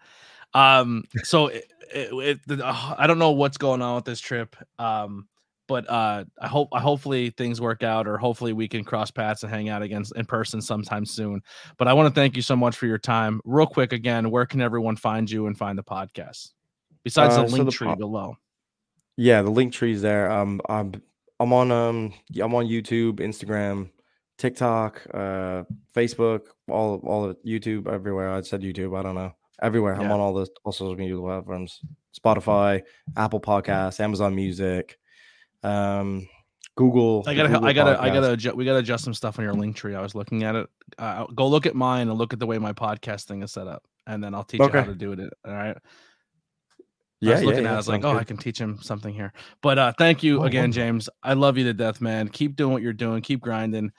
Um, 0.55 1.05
so 1.23 1.47
it, 1.47 1.65
it, 1.95 2.13
it, 2.13 2.41
the- 2.47 2.67
uh, 2.67 2.95
I 2.99 3.07
don't 3.07 3.19
know 3.19 3.31
what's 3.31 3.57
going 3.57 3.81
on 3.83 3.95
with 3.97 4.05
this 4.05 4.21
trip. 4.21 4.57
Um, 4.79 5.29
but 5.73 5.89
uh, 5.89 6.23
I 6.39 6.49
hope 6.49 6.69
I 6.71 6.81
hopefully 6.81 7.31
things 7.31 7.59
work 7.59 7.83
out, 7.83 8.07
or 8.07 8.19
hopefully 8.19 8.53
we 8.53 8.69
can 8.69 8.85
cross 8.85 9.11
paths 9.11 9.43
and 9.43 9.51
hang 9.51 9.71
out 9.71 9.81
again 9.81 10.05
in 10.15 10.27
person 10.27 10.61
sometime 10.61 11.07
soon. 11.07 11.41
But 11.79 11.89
I 11.89 11.95
want 11.95 12.15
to 12.15 12.21
thank 12.21 12.37
you 12.37 12.43
so 12.43 12.55
much 12.55 12.77
for 12.77 12.85
your 12.85 12.99
time. 12.99 13.41
Real 13.47 13.67
quick, 13.67 13.95
again, 13.95 14.31
where 14.31 14.45
can 14.45 14.61
everyone 14.61 14.97
find 14.97 15.31
you 15.31 15.47
and 15.47 15.57
find 15.57 15.79
the 15.79 15.83
podcast? 15.83 16.51
Besides 17.05 17.37
Uh, 17.37 17.45
the 17.45 17.49
so 17.49 17.57
link 17.57 17.65
the 17.65 17.73
tree 17.73 17.89
po- 17.89 17.97
below. 17.97 18.37
Yeah, 19.17 19.41
the 19.41 19.51
Linktree's 19.51 20.03
there. 20.03 20.31
Um, 20.31 20.61
I'm 20.69 20.93
I'm 21.41 21.55
on 21.55 21.73
um 21.73 22.13
I'm 22.39 22.55
on 22.55 22.67
YouTube, 22.67 23.15
Instagram, 23.21 23.89
TikTok, 24.37 25.01
uh, 25.15 25.63
Facebook, 25.97 26.49
all 26.69 27.01
all 27.07 27.25
of 27.25 27.39
YouTube, 27.47 27.87
everywhere. 27.87 28.31
I 28.31 28.43
said 28.43 28.61
YouTube. 28.61 28.95
I 28.99 29.03
don't 29.03 29.15
know 29.15 29.33
everywhere. 29.63 29.95
I'm 29.95 30.13
on 30.13 30.21
all 30.21 30.35
the 30.35 30.47
all 30.65 30.73
social 30.73 30.97
media 30.97 31.17
platforms: 31.17 31.81
Spotify, 32.15 32.83
Apple 33.17 33.41
Podcasts, 33.41 34.01
Amazon 34.01 34.35
Music, 34.35 34.99
um, 35.63 36.29
Google. 36.77 37.23
I 37.27 37.35
gotta, 37.35 37.61
I 37.61 37.73
gotta, 37.73 38.01
I 38.03 38.09
gotta, 38.09 38.37
adju- 38.37 38.55
we 38.55 38.65
gotta 38.65 38.79
adjust 38.79 39.05
some 39.05 39.15
stuff 39.15 39.39
on 39.39 39.45
your 39.45 39.55
Linktree. 39.55 39.95
I 39.97 40.01
was 40.03 40.15
looking 40.15 40.43
at 40.43 40.55
it. 40.57 40.69
Uh, 40.99 41.27
go 41.27 41.47
look 41.47 41.67
at 41.67 41.75
mine 41.75 42.09
and 42.09 42.17
look 42.19 42.33
at 42.33 42.39
the 42.39 42.47
way 42.47 42.59
my 42.59 42.73
podcast 42.73 43.25
thing 43.25 43.43
is 43.43 43.53
set 43.53 43.67
up, 43.67 43.85
and 44.07 44.23
then 44.25 44.35
I'll 44.35 44.45
teach 44.45 44.61
you 44.61 44.69
how 44.69 44.85
to 44.85 44.95
do 44.95 45.13
it. 45.13 45.21
All 45.47 45.53
right. 45.53 45.77
I 45.77 45.81
Yeah, 47.21 47.35
was 47.35 47.45
looking 47.45 47.65
yeah, 47.65 47.69
at 47.69 47.73
it, 47.73 47.75
I 47.75 47.77
was 47.77 47.89
like, 47.89 48.05
oh, 48.05 48.17
I 48.17 48.25
can 48.25 48.37
teach 48.37 48.59
him 48.59 48.79
something 48.83 49.15
here. 49.15 49.33
But 49.61 49.79
uh 49.79 49.93
thank 49.97 50.23
you 50.23 50.41
Oh, 50.41 50.45
again. 50.45 50.73
James. 50.73 51.09
I 51.23 51.35
love 51.35 51.57
you 51.59 51.65
to 51.65 51.75
death, 51.75 52.01
man. 52.01 52.29
Keep 52.29 52.57
doing 52.57 52.73
what 52.73 52.83
you're 52.83 52.93
doing, 52.93 53.23
keep 53.23 53.41
grinding. 53.41 53.93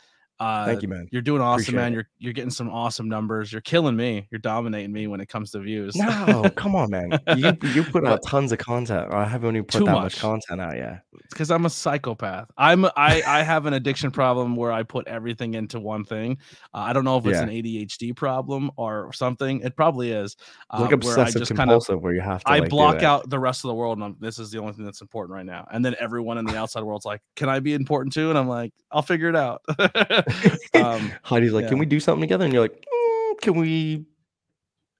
Uh 0.43 0.65
Thank 0.65 0.81
you, 0.81 0.87
man. 0.89 1.07
you're 1.11 1.21
doing 1.21 1.41
awesome, 1.41 1.61
Appreciate 1.75 1.75
man. 1.81 1.91
it. 1.91 1.95
You're 1.95 2.07
you're 2.19 2.33
getting 2.33 2.49
some 2.51 2.69
awesome 2.69 3.07
numbers. 3.07 3.51
You're 3.51 3.61
killing 3.61 3.95
me. 3.95 4.27
You're 4.31 4.39
dominating 4.39 4.91
me 4.91 5.07
when 5.07 5.21
it 5.21 5.29
comes 5.29 5.51
to 5.51 5.59
views. 5.59 5.95
No, 5.95 6.49
come 6.55 6.75
on, 6.75 6.89
man. 6.89 7.17
You 7.37 7.53
you 7.73 7.83
put 7.83 8.05
out 8.05 8.19
tons 8.25 8.51
of 8.51 8.57
content. 8.59 9.13
I 9.13 9.25
haven't 9.25 9.55
even 9.55 9.65
put 9.65 9.79
Too 9.79 9.85
that 9.85 9.91
much. 9.93 10.03
much 10.03 10.19
content 10.19 10.59
out 10.59 10.75
yet. 10.75 11.03
because 11.29 11.49
I'm 11.51 11.65
a 11.65 11.69
psychopath. 11.69 12.49
I'm 12.57 12.85
I 12.85 13.21
I 13.25 13.43
have 13.43 13.65
an 13.65 13.73
addiction 13.73 14.11
problem 14.11 14.55
where 14.55 14.71
I 14.71 14.83
put 14.83 15.07
everything 15.07 15.53
into 15.53 15.79
one 15.79 16.03
thing. 16.03 16.37
Uh, 16.73 16.79
I 16.79 16.93
don't 16.93 17.05
know 17.05 17.17
if 17.17 17.25
it's 17.25 17.37
Yeah. 17.37 17.43
an 17.43 17.49
ADHD 17.49 18.15
problem 18.15 18.69
or 18.75 19.13
something. 19.13 19.61
It 19.61 19.75
probably 19.77 20.11
is. 20.11 20.35
Uh, 20.69 20.81
Like 20.81 20.89
where 21.03 21.19
I 21.19 21.21
obsessive 21.23 21.41
just 21.41 21.49
kind 21.55 21.69
of 21.69 21.73
compulsive, 21.85 22.01
where 22.01 22.13
you 22.13 22.21
have 22.21 22.43
to. 22.43 22.49
I 22.51 22.59
like, 22.59 22.69
block 22.69 23.01
out 23.03 23.29
the 23.29 23.39
rest 23.39 23.63
of 23.63 23.69
the 23.69 23.75
world, 23.75 23.97
and 23.97 24.03
I'm, 24.05 24.15
this 24.19 24.39
is 24.39 24.51
the 24.51 24.59
only 24.59 24.73
thing 24.73 24.83
that's 24.85 25.01
important 25.01 25.35
right 25.35 25.45
now. 25.45 25.67
And 25.71 25.85
then 25.85 25.95
everyone 25.99 26.37
in 26.37 26.45
the 26.45 26.57
outside 26.57 26.83
world's 26.83 27.05
like, 27.05 27.21
"Can 27.35 27.49
I 27.49 27.59
be 27.59 27.73
important 27.73 28.13
too?" 28.13 28.29
And 28.29 28.37
I'm 28.37 28.47
like, 28.47 28.73
"I'll 28.91 29.01
figure 29.01 29.29
it 29.29 29.35
out." 29.35 29.61
um, 30.73 31.11
Heidi's 31.23 31.53
like, 31.53 31.63
yeah. 31.63 31.69
"Can 31.69 31.79
we 31.79 31.85
do 31.85 31.99
something 31.99 32.21
together?" 32.21 32.45
And 32.45 32.53
you're 32.53 32.63
like, 32.63 32.85
"Mm, 32.85 33.41
"Can 33.41 33.55
we?" 33.55 34.05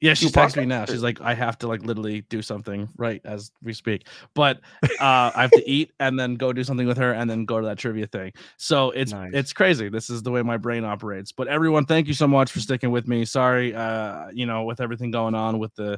yeah, 0.03 0.13
she's 0.13 0.33
texting 0.33 0.57
me 0.57 0.65
now. 0.65 0.83
She's 0.83 1.01
like, 1.01 1.21
"I 1.21 1.33
have 1.33 1.57
to 1.59 1.67
like 1.67 1.81
literally 1.83 2.21
do 2.23 2.41
something 2.41 2.89
right 2.97 3.21
as 3.23 3.51
we 3.61 3.71
speak." 3.71 4.07
But 4.33 4.59
uh, 4.99 5.31
I 5.33 5.41
have 5.41 5.51
to 5.51 5.69
eat 5.69 5.93
and 6.01 6.19
then 6.19 6.35
go 6.35 6.51
do 6.51 6.63
something 6.65 6.85
with 6.85 6.97
her, 6.97 7.13
and 7.13 7.29
then 7.29 7.45
go 7.45 7.61
to 7.61 7.67
that 7.67 7.77
trivia 7.77 8.07
thing. 8.07 8.33
So 8.57 8.91
it's 8.91 9.13
Nice. 9.13 9.31
it's 9.33 9.53
crazy. 9.53 9.87
This 9.87 10.09
is 10.09 10.21
the 10.21 10.29
way 10.29 10.41
my 10.41 10.57
brain 10.57 10.83
operates. 10.83 11.31
But 11.31 11.47
everyone, 11.47 11.85
thank 11.85 12.07
you 12.07 12.13
so 12.13 12.27
much 12.27 12.51
for 12.51 12.59
sticking 12.59 12.91
with 12.91 13.07
me. 13.07 13.23
Sorry, 13.23 13.73
uh, 13.73 14.29
you 14.33 14.45
know, 14.45 14.65
with 14.65 14.81
everything 14.81 15.09
going 15.11 15.35
on 15.35 15.57
with 15.57 15.73
the 15.75 15.97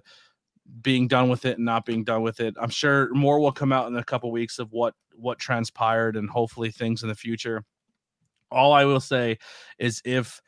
being 0.81 1.07
done 1.07 1.27
with 1.29 1.45
it 1.45 1.57
and 1.57 1.65
not 1.65 1.83
being 1.85 2.03
done 2.03 2.21
with 2.21 2.39
it. 2.39 2.53
I'm 2.61 2.69
sure 2.69 3.11
more 3.13 3.39
will 3.39 3.51
come 3.51 3.71
out 3.71 3.87
in 3.87 3.95
a 3.95 4.03
couple 4.03 4.31
weeks 4.31 4.59
of 4.59 4.71
what 4.71 4.93
what 5.15 5.39
transpired 5.39 6.15
and 6.15 6.29
hopefully 6.29 6.69
things 6.69 7.01
in 7.01 7.09
the 7.09 7.15
future. 7.15 7.63
All 8.55 8.73
I 8.73 8.85
will 8.85 9.01
say 9.01 9.37
is 9.79 10.01
if 10.05 10.41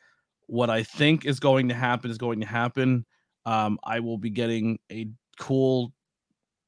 what 0.46 0.70
I 0.70 0.82
think 0.82 1.26
is 1.26 1.40
going 1.40 1.68
to 1.68 1.74
happen 1.74 2.10
is 2.10 2.18
going 2.18 2.40
to 2.40 2.46
happen, 2.46 3.06
um, 3.46 3.78
I 3.84 4.00
will 4.00 4.18
be 4.18 4.30
getting 4.30 4.78
a 4.90 5.08
cool 5.38 5.92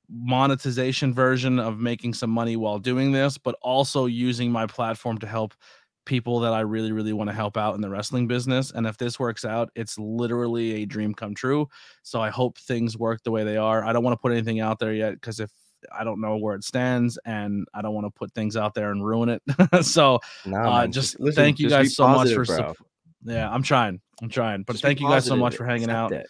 monetization 0.09 1.15
version 1.15 1.59
of 1.59 1.79
making 1.79 2.15
some 2.15 2.31
money 2.31 2.57
while 2.57 2.79
doing 2.79 3.13
this, 3.13 3.39
but 3.39 3.57
also 3.63 4.07
using 4.07 4.51
my 4.51 4.67
platform 4.67 5.19
to 5.19 5.27
help 5.27 5.55
people 6.07 6.41
that 6.41 6.53
I 6.53 6.61
really, 6.61 6.91
really 6.93 7.13
want 7.13 7.31
to 7.31 7.35
help 7.35 7.57
out 7.57 7.75
in 7.77 7.81
the 7.81 7.91
wrestling 7.91 8.27
business. 8.27 8.73
And 8.73 8.87
if 8.87 8.97
this 8.97 9.21
works 9.21 9.45
out, 9.45 9.71
it's 9.77 9.99
literally 9.99 10.83
a 10.83 10.87
dream 10.87 11.15
come 11.15 11.35
true. 11.35 11.69
So 12.03 12.21
I 12.21 12.31
hope 12.31 12.59
things 12.59 12.99
work 12.99 13.23
the 13.23 13.31
way 13.31 13.45
they 13.45 13.57
are. 13.57 13.85
I 13.85 13.93
don't 13.93 14.03
want 14.03 14.15
to 14.15 14.21
put 14.21 14.33
anything 14.33 14.61
out 14.61 14.79
there 14.81 14.93
yet 14.93 15.13
because 15.15 15.39
if 15.39 15.51
I 15.97 16.05
don't 16.05 16.21
know 16.21 16.37
where 16.37 16.55
it 16.55 16.65
stands 16.65 17.19
and 17.25 17.67
I 17.75 17.83
don't 17.83 17.95
want 17.95 18.07
to 18.07 18.11
put 18.11 18.33
things 18.33 18.57
out 18.57 18.75
there 18.75 18.91
and 18.91 19.05
ruin 19.05 19.29
it. 19.29 19.43
so 19.85 20.21
No, 20.45 20.59
uh, 20.59 20.87
just 20.87 21.19
listen, 21.21 21.43
thank 21.43 21.59
you 21.59 21.69
just 21.69 21.77
guys 21.77 21.97
so 21.97 22.09
much 22.09 22.33
for 22.33 22.45
bro. 22.45 22.75
yeah, 23.25 23.51
I'm 23.51 23.63
trying. 23.63 24.01
I'm 24.23 24.29
trying. 24.29 24.63
But 24.65 24.75
Just 24.75 24.83
thank 24.83 25.01
you 25.01 25.09
guys 25.09 25.25
so 25.25 25.37
much 25.37 25.57
for 25.57 25.65
hanging 25.65 25.91
out 25.91 26.13
it. 26.13 26.27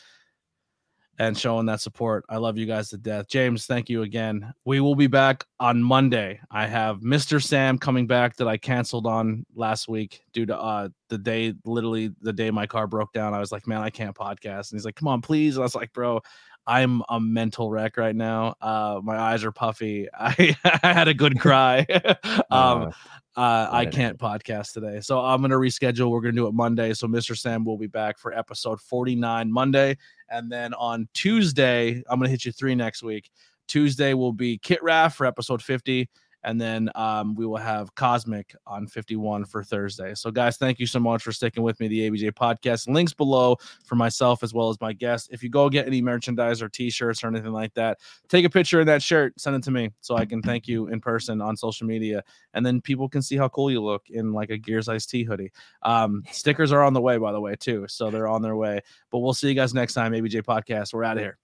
and 1.18 1.36
showing 1.36 1.66
that 1.66 1.80
support. 1.80 2.24
I 2.28 2.36
love 2.36 2.56
you 2.56 2.64
guys 2.66 2.88
to 2.90 2.98
death. 2.98 3.26
James, 3.28 3.66
thank 3.66 3.90
you 3.90 4.02
again. 4.02 4.54
We 4.64 4.80
will 4.80 4.94
be 4.94 5.08
back 5.08 5.44
on 5.58 5.82
Monday. 5.82 6.40
I 6.50 6.66
have 6.66 7.00
Mr. 7.00 7.42
Sam 7.42 7.78
coming 7.78 8.06
back 8.06 8.36
that 8.36 8.46
I 8.46 8.56
canceled 8.56 9.06
on 9.06 9.44
last 9.54 9.88
week 9.88 10.22
due 10.32 10.46
to 10.46 10.56
uh 10.56 10.88
the 11.08 11.18
day 11.18 11.52
literally 11.64 12.12
the 12.22 12.32
day 12.32 12.50
my 12.52 12.66
car 12.66 12.86
broke 12.86 13.12
down. 13.12 13.34
I 13.34 13.40
was 13.40 13.50
like, 13.50 13.66
man, 13.66 13.80
I 13.82 13.90
can't 13.90 14.14
podcast. 14.14 14.70
And 14.70 14.78
he's 14.78 14.84
like, 14.84 14.94
come 14.96 15.08
on, 15.08 15.20
please. 15.20 15.56
And 15.56 15.62
I 15.62 15.64
was 15.64 15.74
like, 15.74 15.92
bro, 15.92 16.20
I'm 16.66 17.02
a 17.08 17.18
mental 17.20 17.70
wreck 17.70 17.96
right 17.96 18.14
now. 18.14 18.54
Uh 18.60 19.00
my 19.02 19.18
eyes 19.18 19.44
are 19.44 19.52
puffy. 19.52 20.08
I, 20.14 20.56
I 20.82 20.92
had 20.92 21.08
a 21.08 21.14
good 21.14 21.40
cry. 21.40 21.86
um 22.50 22.82
Uh, 22.82 22.92
uh, 23.36 23.68
I 23.70 23.86
can't 23.86 24.18
podcast 24.18 24.72
today. 24.72 25.00
So 25.00 25.20
I'm 25.20 25.40
going 25.40 25.52
to 25.52 25.56
reschedule. 25.56 26.10
We're 26.10 26.20
going 26.20 26.34
to 26.34 26.40
do 26.40 26.48
it 26.48 26.52
Monday. 26.52 26.92
So 26.94 27.06
Mr. 27.06 27.38
Sam 27.38 27.64
will 27.64 27.78
be 27.78 27.86
back 27.86 28.18
for 28.18 28.36
episode 28.36 28.80
49 28.80 29.52
Monday. 29.52 29.96
And 30.28 30.50
then 30.50 30.74
on 30.74 31.08
Tuesday, 31.14 32.02
I'm 32.08 32.18
going 32.18 32.26
to 32.26 32.30
hit 32.30 32.44
you 32.44 32.50
three 32.50 32.74
next 32.74 33.04
week. 33.04 33.30
Tuesday 33.68 34.14
will 34.14 34.32
be 34.32 34.58
Kit 34.58 34.82
Raff 34.82 35.14
for 35.14 35.26
episode 35.26 35.62
50. 35.62 36.08
And 36.42 36.60
then 36.60 36.90
um, 36.94 37.34
we 37.34 37.46
will 37.46 37.56
have 37.56 37.94
Cosmic 37.94 38.54
on 38.66 38.86
51 38.86 39.44
for 39.44 39.62
Thursday. 39.62 40.14
So, 40.14 40.30
guys, 40.30 40.56
thank 40.56 40.78
you 40.78 40.86
so 40.86 40.98
much 40.98 41.22
for 41.22 41.32
sticking 41.32 41.62
with 41.62 41.78
me, 41.80 41.88
the 41.88 42.10
ABJ 42.10 42.32
podcast. 42.32 42.88
Links 42.88 43.12
below 43.12 43.56
for 43.84 43.94
myself 43.94 44.42
as 44.42 44.54
well 44.54 44.68
as 44.68 44.80
my 44.80 44.92
guests. 44.92 45.28
If 45.30 45.42
you 45.42 45.50
go 45.50 45.68
get 45.68 45.86
any 45.86 46.00
merchandise 46.00 46.62
or 46.62 46.68
t 46.68 46.90
shirts 46.90 47.22
or 47.22 47.28
anything 47.28 47.52
like 47.52 47.74
that, 47.74 47.98
take 48.28 48.44
a 48.44 48.50
picture 48.50 48.80
of 48.80 48.86
that 48.86 49.02
shirt, 49.02 49.38
send 49.38 49.56
it 49.56 49.62
to 49.64 49.70
me 49.70 49.90
so 50.00 50.16
I 50.16 50.24
can 50.24 50.42
thank 50.42 50.66
you 50.66 50.88
in 50.88 51.00
person 51.00 51.40
on 51.40 51.56
social 51.56 51.86
media 51.86 52.22
and 52.54 52.64
then 52.64 52.80
people 52.80 53.08
can 53.08 53.22
see 53.22 53.36
how 53.36 53.48
cool 53.48 53.70
you 53.70 53.82
look 53.82 54.08
in 54.10 54.32
like 54.32 54.50
a 54.50 54.58
Gears 54.58 54.88
Ice 54.88 55.06
Tea 55.06 55.24
hoodie. 55.24 55.52
Um, 55.82 56.22
stickers 56.30 56.72
are 56.72 56.82
on 56.82 56.92
the 56.92 57.00
way, 57.00 57.16
by 57.18 57.32
the 57.32 57.40
way, 57.40 57.54
too, 57.56 57.86
so 57.88 58.10
they're 58.10 58.28
on 58.28 58.42
their 58.42 58.56
way. 58.56 58.80
But 59.10 59.18
we'll 59.18 59.34
see 59.34 59.48
you 59.48 59.54
guys 59.54 59.74
next 59.74 59.94
time, 59.94 60.12
ABJ 60.12 60.42
Podcast. 60.42 60.92
We're 60.92 61.04
out 61.04 61.16
of 61.16 61.22
here. 61.22 61.38